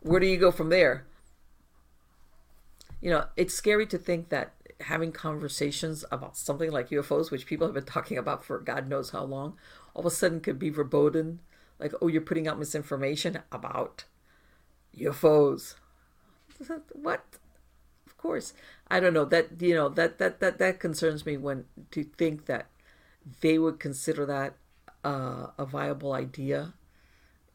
where 0.00 0.20
do 0.20 0.26
you 0.26 0.36
go 0.36 0.50
from 0.50 0.68
there? 0.68 1.06
You 3.00 3.10
know, 3.10 3.26
it's 3.36 3.54
scary 3.54 3.86
to 3.86 3.98
think 3.98 4.28
that 4.28 4.52
having 4.80 5.12
conversations 5.12 6.04
about 6.10 6.36
something 6.36 6.70
like 6.70 6.90
UFOs, 6.90 7.30
which 7.30 7.46
people 7.46 7.66
have 7.66 7.74
been 7.74 7.84
talking 7.84 8.18
about 8.18 8.44
for 8.44 8.58
God 8.58 8.88
knows 8.88 9.10
how 9.10 9.24
long, 9.24 9.56
all 9.94 10.00
of 10.00 10.06
a 10.06 10.10
sudden 10.10 10.40
could 10.40 10.58
be 10.58 10.70
verboten. 10.70 11.40
Like, 11.78 11.92
oh, 12.02 12.08
you're 12.08 12.20
putting 12.20 12.46
out 12.46 12.58
misinformation 12.58 13.40
about 13.50 14.04
UFOs. 14.98 15.74
what? 16.92 17.24
Of 18.06 18.16
course. 18.16 18.52
I 18.88 19.00
don't 19.00 19.14
know. 19.14 19.24
That 19.24 19.60
you 19.60 19.74
know, 19.74 19.88
that 19.90 20.18
that 20.18 20.40
that 20.40 20.58
that 20.58 20.80
concerns 20.80 21.26
me 21.26 21.36
when 21.36 21.64
to 21.90 22.04
think 22.04 22.46
that 22.46 22.66
they 23.40 23.58
would 23.58 23.80
consider 23.80 24.26
that 24.26 24.54
uh, 25.04 25.48
a 25.58 25.64
viable 25.64 26.12
idea 26.12 26.74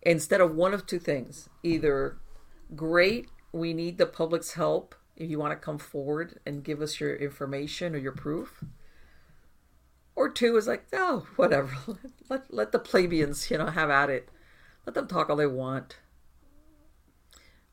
instead 0.02 0.41
of 0.41 0.56
one 0.56 0.74
of 0.74 0.86
two 0.86 0.99
things. 0.99 1.49
Either 1.64 2.18
great, 2.76 3.28
we 3.52 3.74
need 3.74 3.98
the 3.98 4.06
public's 4.06 4.53
help 4.53 4.95
if 5.16 5.30
you 5.30 5.38
want 5.38 5.52
to 5.52 5.66
come 5.66 5.78
forward 5.78 6.40
and 6.45 6.64
give 6.64 6.82
us 6.82 6.99
your 6.99 7.16
information 7.16 7.94
or 7.94 7.98
your 7.98 8.11
proof. 8.11 8.64
Or 10.16 10.30
two 10.30 10.57
is 10.57 10.68
like, 10.68 10.86
oh, 10.94 11.28
whatever. 11.36 11.72
Let, 12.30 12.53
let 12.53 12.72
the 12.72 12.80
plebeians, 12.80 13.49
you 13.49 13.57
know, 13.57 13.68
have 13.68 13.90
at 13.90 14.10
it. 14.10 14.30
Let 14.86 14.94
them 14.94 15.07
talk 15.07 15.30
all 15.30 15.38
they 15.38 15.48
want 15.48 15.98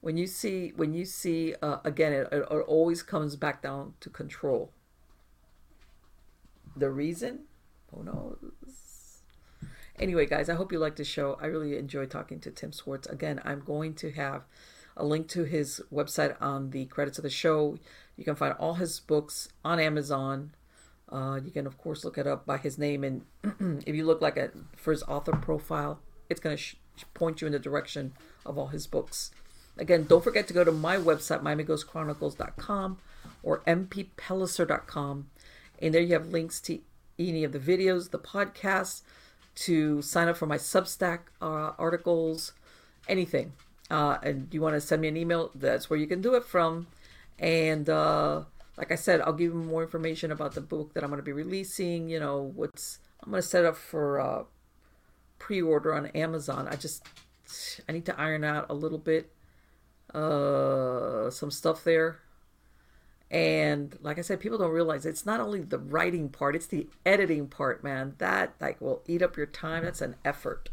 when 0.06 0.16
you 0.16 0.28
see 0.28 0.72
when 0.76 0.94
you 0.94 1.04
see 1.04 1.52
uh, 1.60 1.78
again 1.84 2.12
it, 2.12 2.28
it, 2.30 2.42
always 2.68 3.02
comes 3.02 3.34
back 3.34 3.60
down 3.60 3.94
to 3.98 4.08
control. 4.08 4.70
The 6.76 6.90
reason? 6.90 7.40
Who 7.90 8.04
knows? 8.04 8.36
Anyway 9.98 10.26
guys 10.26 10.48
i 10.48 10.54
hope 10.54 10.70
you 10.70 10.78
liked 10.78 10.98
the 10.98 11.04
show. 11.04 11.36
I 11.40 11.46
really 11.46 11.76
enjoy 11.76 12.06
talking 12.06 12.38
to 12.38 12.52
tim 12.52 12.70
swartz. 12.70 13.08
Again 13.08 13.40
i'm 13.44 13.58
going 13.58 13.94
to 13.94 14.12
have 14.12 14.44
a 14.96 15.04
link 15.04 15.26
to 15.30 15.42
his 15.42 15.82
website 15.92 16.36
on 16.40 16.70
the 16.70 16.84
credits 16.86 17.18
of 17.18 17.24
the 17.24 17.30
show. 17.44 17.76
You 18.16 18.22
can 18.22 18.36
find 18.36 18.54
all 18.60 18.74
his 18.74 19.00
books 19.00 19.48
on 19.64 19.80
amazon. 19.80 20.52
Uh, 21.10 21.40
you 21.44 21.50
can 21.50 21.66
of 21.66 21.78
course 21.78 22.04
look 22.04 22.16
it 22.16 22.28
up 22.28 22.46
by 22.46 22.58
his 22.58 22.78
name. 22.78 23.02
And 23.02 23.24
if 23.84 23.96
you 23.96 24.06
look 24.06 24.22
like 24.22 24.36
a 24.36 24.52
for 24.76 24.92
his 24.92 25.02
author 25.02 25.32
profile 25.32 25.98
it's 26.30 26.38
going 26.38 26.56
to 26.56 26.62
sh- 26.62 26.76
point 27.12 27.40
you 27.40 27.48
in 27.48 27.52
the 27.52 27.58
direction 27.58 28.12
of 28.44 28.56
all 28.56 28.68
his 28.68 28.86
books 28.86 29.32
Again, 29.78 30.06
don't 30.08 30.24
forget 30.24 30.48
to 30.48 30.54
go 30.54 30.64
to 30.64 30.72
my 30.72 30.96
website, 30.96 31.42
MiamiGhostChronicles.com 31.42 32.98
or 33.42 33.60
mppelliser.com. 33.66 35.30
And 35.80 35.94
there 35.94 36.02
you 36.02 36.14
have 36.14 36.28
links 36.28 36.60
to 36.62 36.80
any 37.18 37.44
of 37.44 37.52
the 37.52 37.58
videos, 37.58 38.10
the 38.10 38.18
podcasts, 38.18 39.02
to 39.56 40.02
sign 40.02 40.28
up 40.28 40.36
for 40.36 40.46
my 40.46 40.56
Substack 40.56 41.20
uh, 41.40 41.72
articles, 41.78 42.52
anything. 43.08 43.52
Uh, 43.90 44.18
and 44.22 44.48
you 44.52 44.60
want 44.60 44.74
to 44.74 44.80
send 44.80 45.02
me 45.02 45.08
an 45.08 45.16
email, 45.16 45.50
that's 45.54 45.88
where 45.88 45.98
you 45.98 46.06
can 46.06 46.20
do 46.20 46.34
it 46.34 46.44
from. 46.44 46.86
And 47.38 47.88
uh, 47.88 48.42
like 48.76 48.90
I 48.90 48.96
said, 48.96 49.20
I'll 49.20 49.32
give 49.32 49.52
you 49.52 49.58
more 49.58 49.82
information 49.82 50.32
about 50.32 50.54
the 50.54 50.60
book 50.60 50.94
that 50.94 51.04
I'm 51.04 51.10
going 51.10 51.18
to 51.18 51.24
be 51.24 51.32
releasing. 51.32 52.08
You 52.08 52.20
know, 52.20 52.52
what's 52.54 52.98
I'm 53.22 53.30
going 53.30 53.42
to 53.42 53.48
set 53.48 53.64
up 53.64 53.76
for 53.76 54.20
uh, 54.20 54.44
pre-order 55.38 55.94
on 55.94 56.06
Amazon. 56.06 56.68
I 56.68 56.76
just 56.76 57.04
I 57.88 57.92
need 57.92 58.06
to 58.06 58.20
iron 58.20 58.44
out 58.44 58.66
a 58.68 58.74
little 58.74 58.98
bit 58.98 59.30
uh, 60.16 61.30
some 61.30 61.50
stuff 61.50 61.84
there. 61.84 62.20
And 63.30 63.98
like 64.00 64.18
I 64.18 64.22
said, 64.22 64.40
people 64.40 64.58
don't 64.58 64.70
realize 64.70 65.04
it's 65.04 65.26
not 65.26 65.40
only 65.40 65.60
the 65.60 65.78
writing 65.78 66.28
part, 66.28 66.56
it's 66.56 66.66
the 66.66 66.88
editing 67.04 67.48
part, 67.48 67.84
man. 67.84 68.14
That 68.18 68.54
like 68.60 68.80
will 68.80 69.02
eat 69.06 69.22
up 69.22 69.36
your 69.36 69.46
time. 69.46 69.84
That's 69.84 70.00
an 70.00 70.16
effort. 70.24 70.70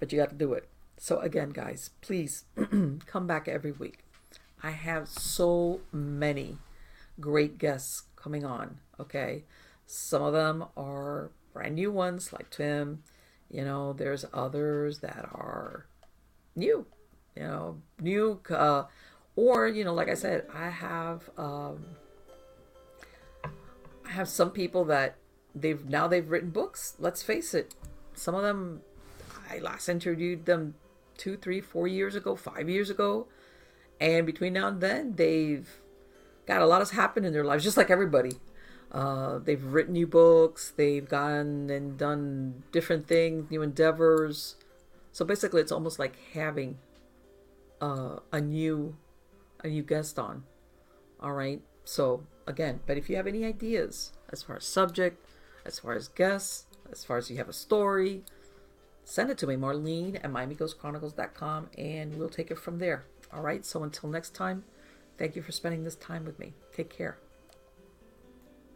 But 0.00 0.12
you 0.12 0.18
got 0.18 0.30
to 0.30 0.36
do 0.36 0.52
it. 0.54 0.68
So 0.96 1.18
again, 1.20 1.50
guys, 1.50 1.90
please 2.00 2.44
come 3.06 3.26
back 3.26 3.46
every 3.46 3.72
week. 3.72 3.98
I 4.62 4.70
have 4.70 5.08
so 5.08 5.82
many 5.92 6.56
great 7.20 7.58
guests 7.58 8.04
coming 8.16 8.44
on, 8.44 8.78
okay? 8.98 9.44
Some 9.86 10.22
of 10.22 10.32
them 10.32 10.64
are 10.76 11.30
brand 11.52 11.74
new 11.74 11.92
ones 11.92 12.32
like 12.32 12.48
Tim. 12.50 13.02
You 13.50 13.64
know, 13.64 13.92
there's 13.92 14.24
others 14.32 15.00
that 15.00 15.28
are 15.32 15.86
new 16.56 16.86
you 17.36 17.42
know, 17.42 17.82
new, 18.00 18.40
uh, 18.50 18.84
or, 19.36 19.66
you 19.66 19.84
know, 19.84 19.94
like 19.94 20.08
I 20.08 20.14
said, 20.14 20.46
I 20.52 20.70
have, 20.70 21.28
um, 21.36 21.84
have 24.06 24.28
some 24.28 24.50
people 24.50 24.84
that 24.86 25.16
they've 25.54 25.84
now 25.88 26.06
they've 26.08 26.28
written 26.28 26.50
books. 26.50 26.94
Let's 26.98 27.22
face 27.22 27.54
it, 27.54 27.74
some 28.14 28.34
of 28.34 28.42
them 28.42 28.82
I 29.50 29.58
last 29.58 29.88
interviewed 29.88 30.46
them 30.46 30.74
two, 31.16 31.36
three, 31.36 31.60
four 31.60 31.86
years 31.86 32.14
ago, 32.14 32.36
five 32.36 32.68
years 32.68 32.90
ago, 32.90 33.26
and 34.00 34.26
between 34.26 34.52
now 34.54 34.68
and 34.68 34.80
then 34.80 35.14
they've 35.16 35.68
got 36.46 36.60
a 36.60 36.66
lot 36.66 36.80
has 36.80 36.90
happened 36.90 37.26
in 37.26 37.32
their 37.32 37.44
lives, 37.44 37.64
just 37.64 37.76
like 37.76 37.90
everybody. 37.90 38.32
Uh, 38.92 39.38
they've 39.38 39.64
written 39.64 39.94
new 39.94 40.06
books, 40.06 40.72
they've 40.76 41.08
gone 41.08 41.68
and 41.70 41.98
done 41.98 42.62
different 42.70 43.08
things, 43.08 43.50
new 43.50 43.62
endeavors. 43.62 44.56
So 45.12 45.24
basically, 45.24 45.60
it's 45.60 45.72
almost 45.72 45.98
like 45.98 46.16
having 46.32 46.78
uh, 47.80 48.16
a 48.32 48.40
new 48.40 48.96
a 49.62 49.68
new 49.68 49.82
guest 49.82 50.18
on. 50.18 50.44
All 51.20 51.32
right. 51.32 51.62
So 51.84 52.24
again, 52.46 52.80
but 52.86 52.96
if 52.96 53.08
you 53.08 53.16
have 53.16 53.26
any 53.26 53.44
ideas 53.44 54.12
as 54.30 54.42
far 54.42 54.56
as 54.56 54.64
subject, 54.64 55.24
as 55.64 55.78
far 55.78 55.94
as 55.94 56.08
guests, 56.08 56.66
as 56.90 57.04
far 57.04 57.16
as 57.16 57.30
you 57.30 57.36
have 57.38 57.48
a 57.48 57.52
story, 57.52 58.24
send 59.04 59.30
it 59.30 59.38
to 59.38 59.46
me, 59.46 59.56
Marlene 59.56 60.16
at 60.16 60.30
MiamiGhostChronicles.com, 60.30 61.70
and 61.78 62.16
we'll 62.16 62.28
take 62.28 62.50
it 62.50 62.58
from 62.58 62.78
there. 62.78 63.04
All 63.32 63.42
right. 63.42 63.64
So 63.64 63.82
until 63.82 64.08
next 64.08 64.34
time, 64.34 64.64
thank 65.18 65.36
you 65.36 65.42
for 65.42 65.52
spending 65.52 65.84
this 65.84 65.96
time 65.96 66.24
with 66.24 66.38
me. 66.38 66.52
Take 66.72 66.90
care. 66.90 67.23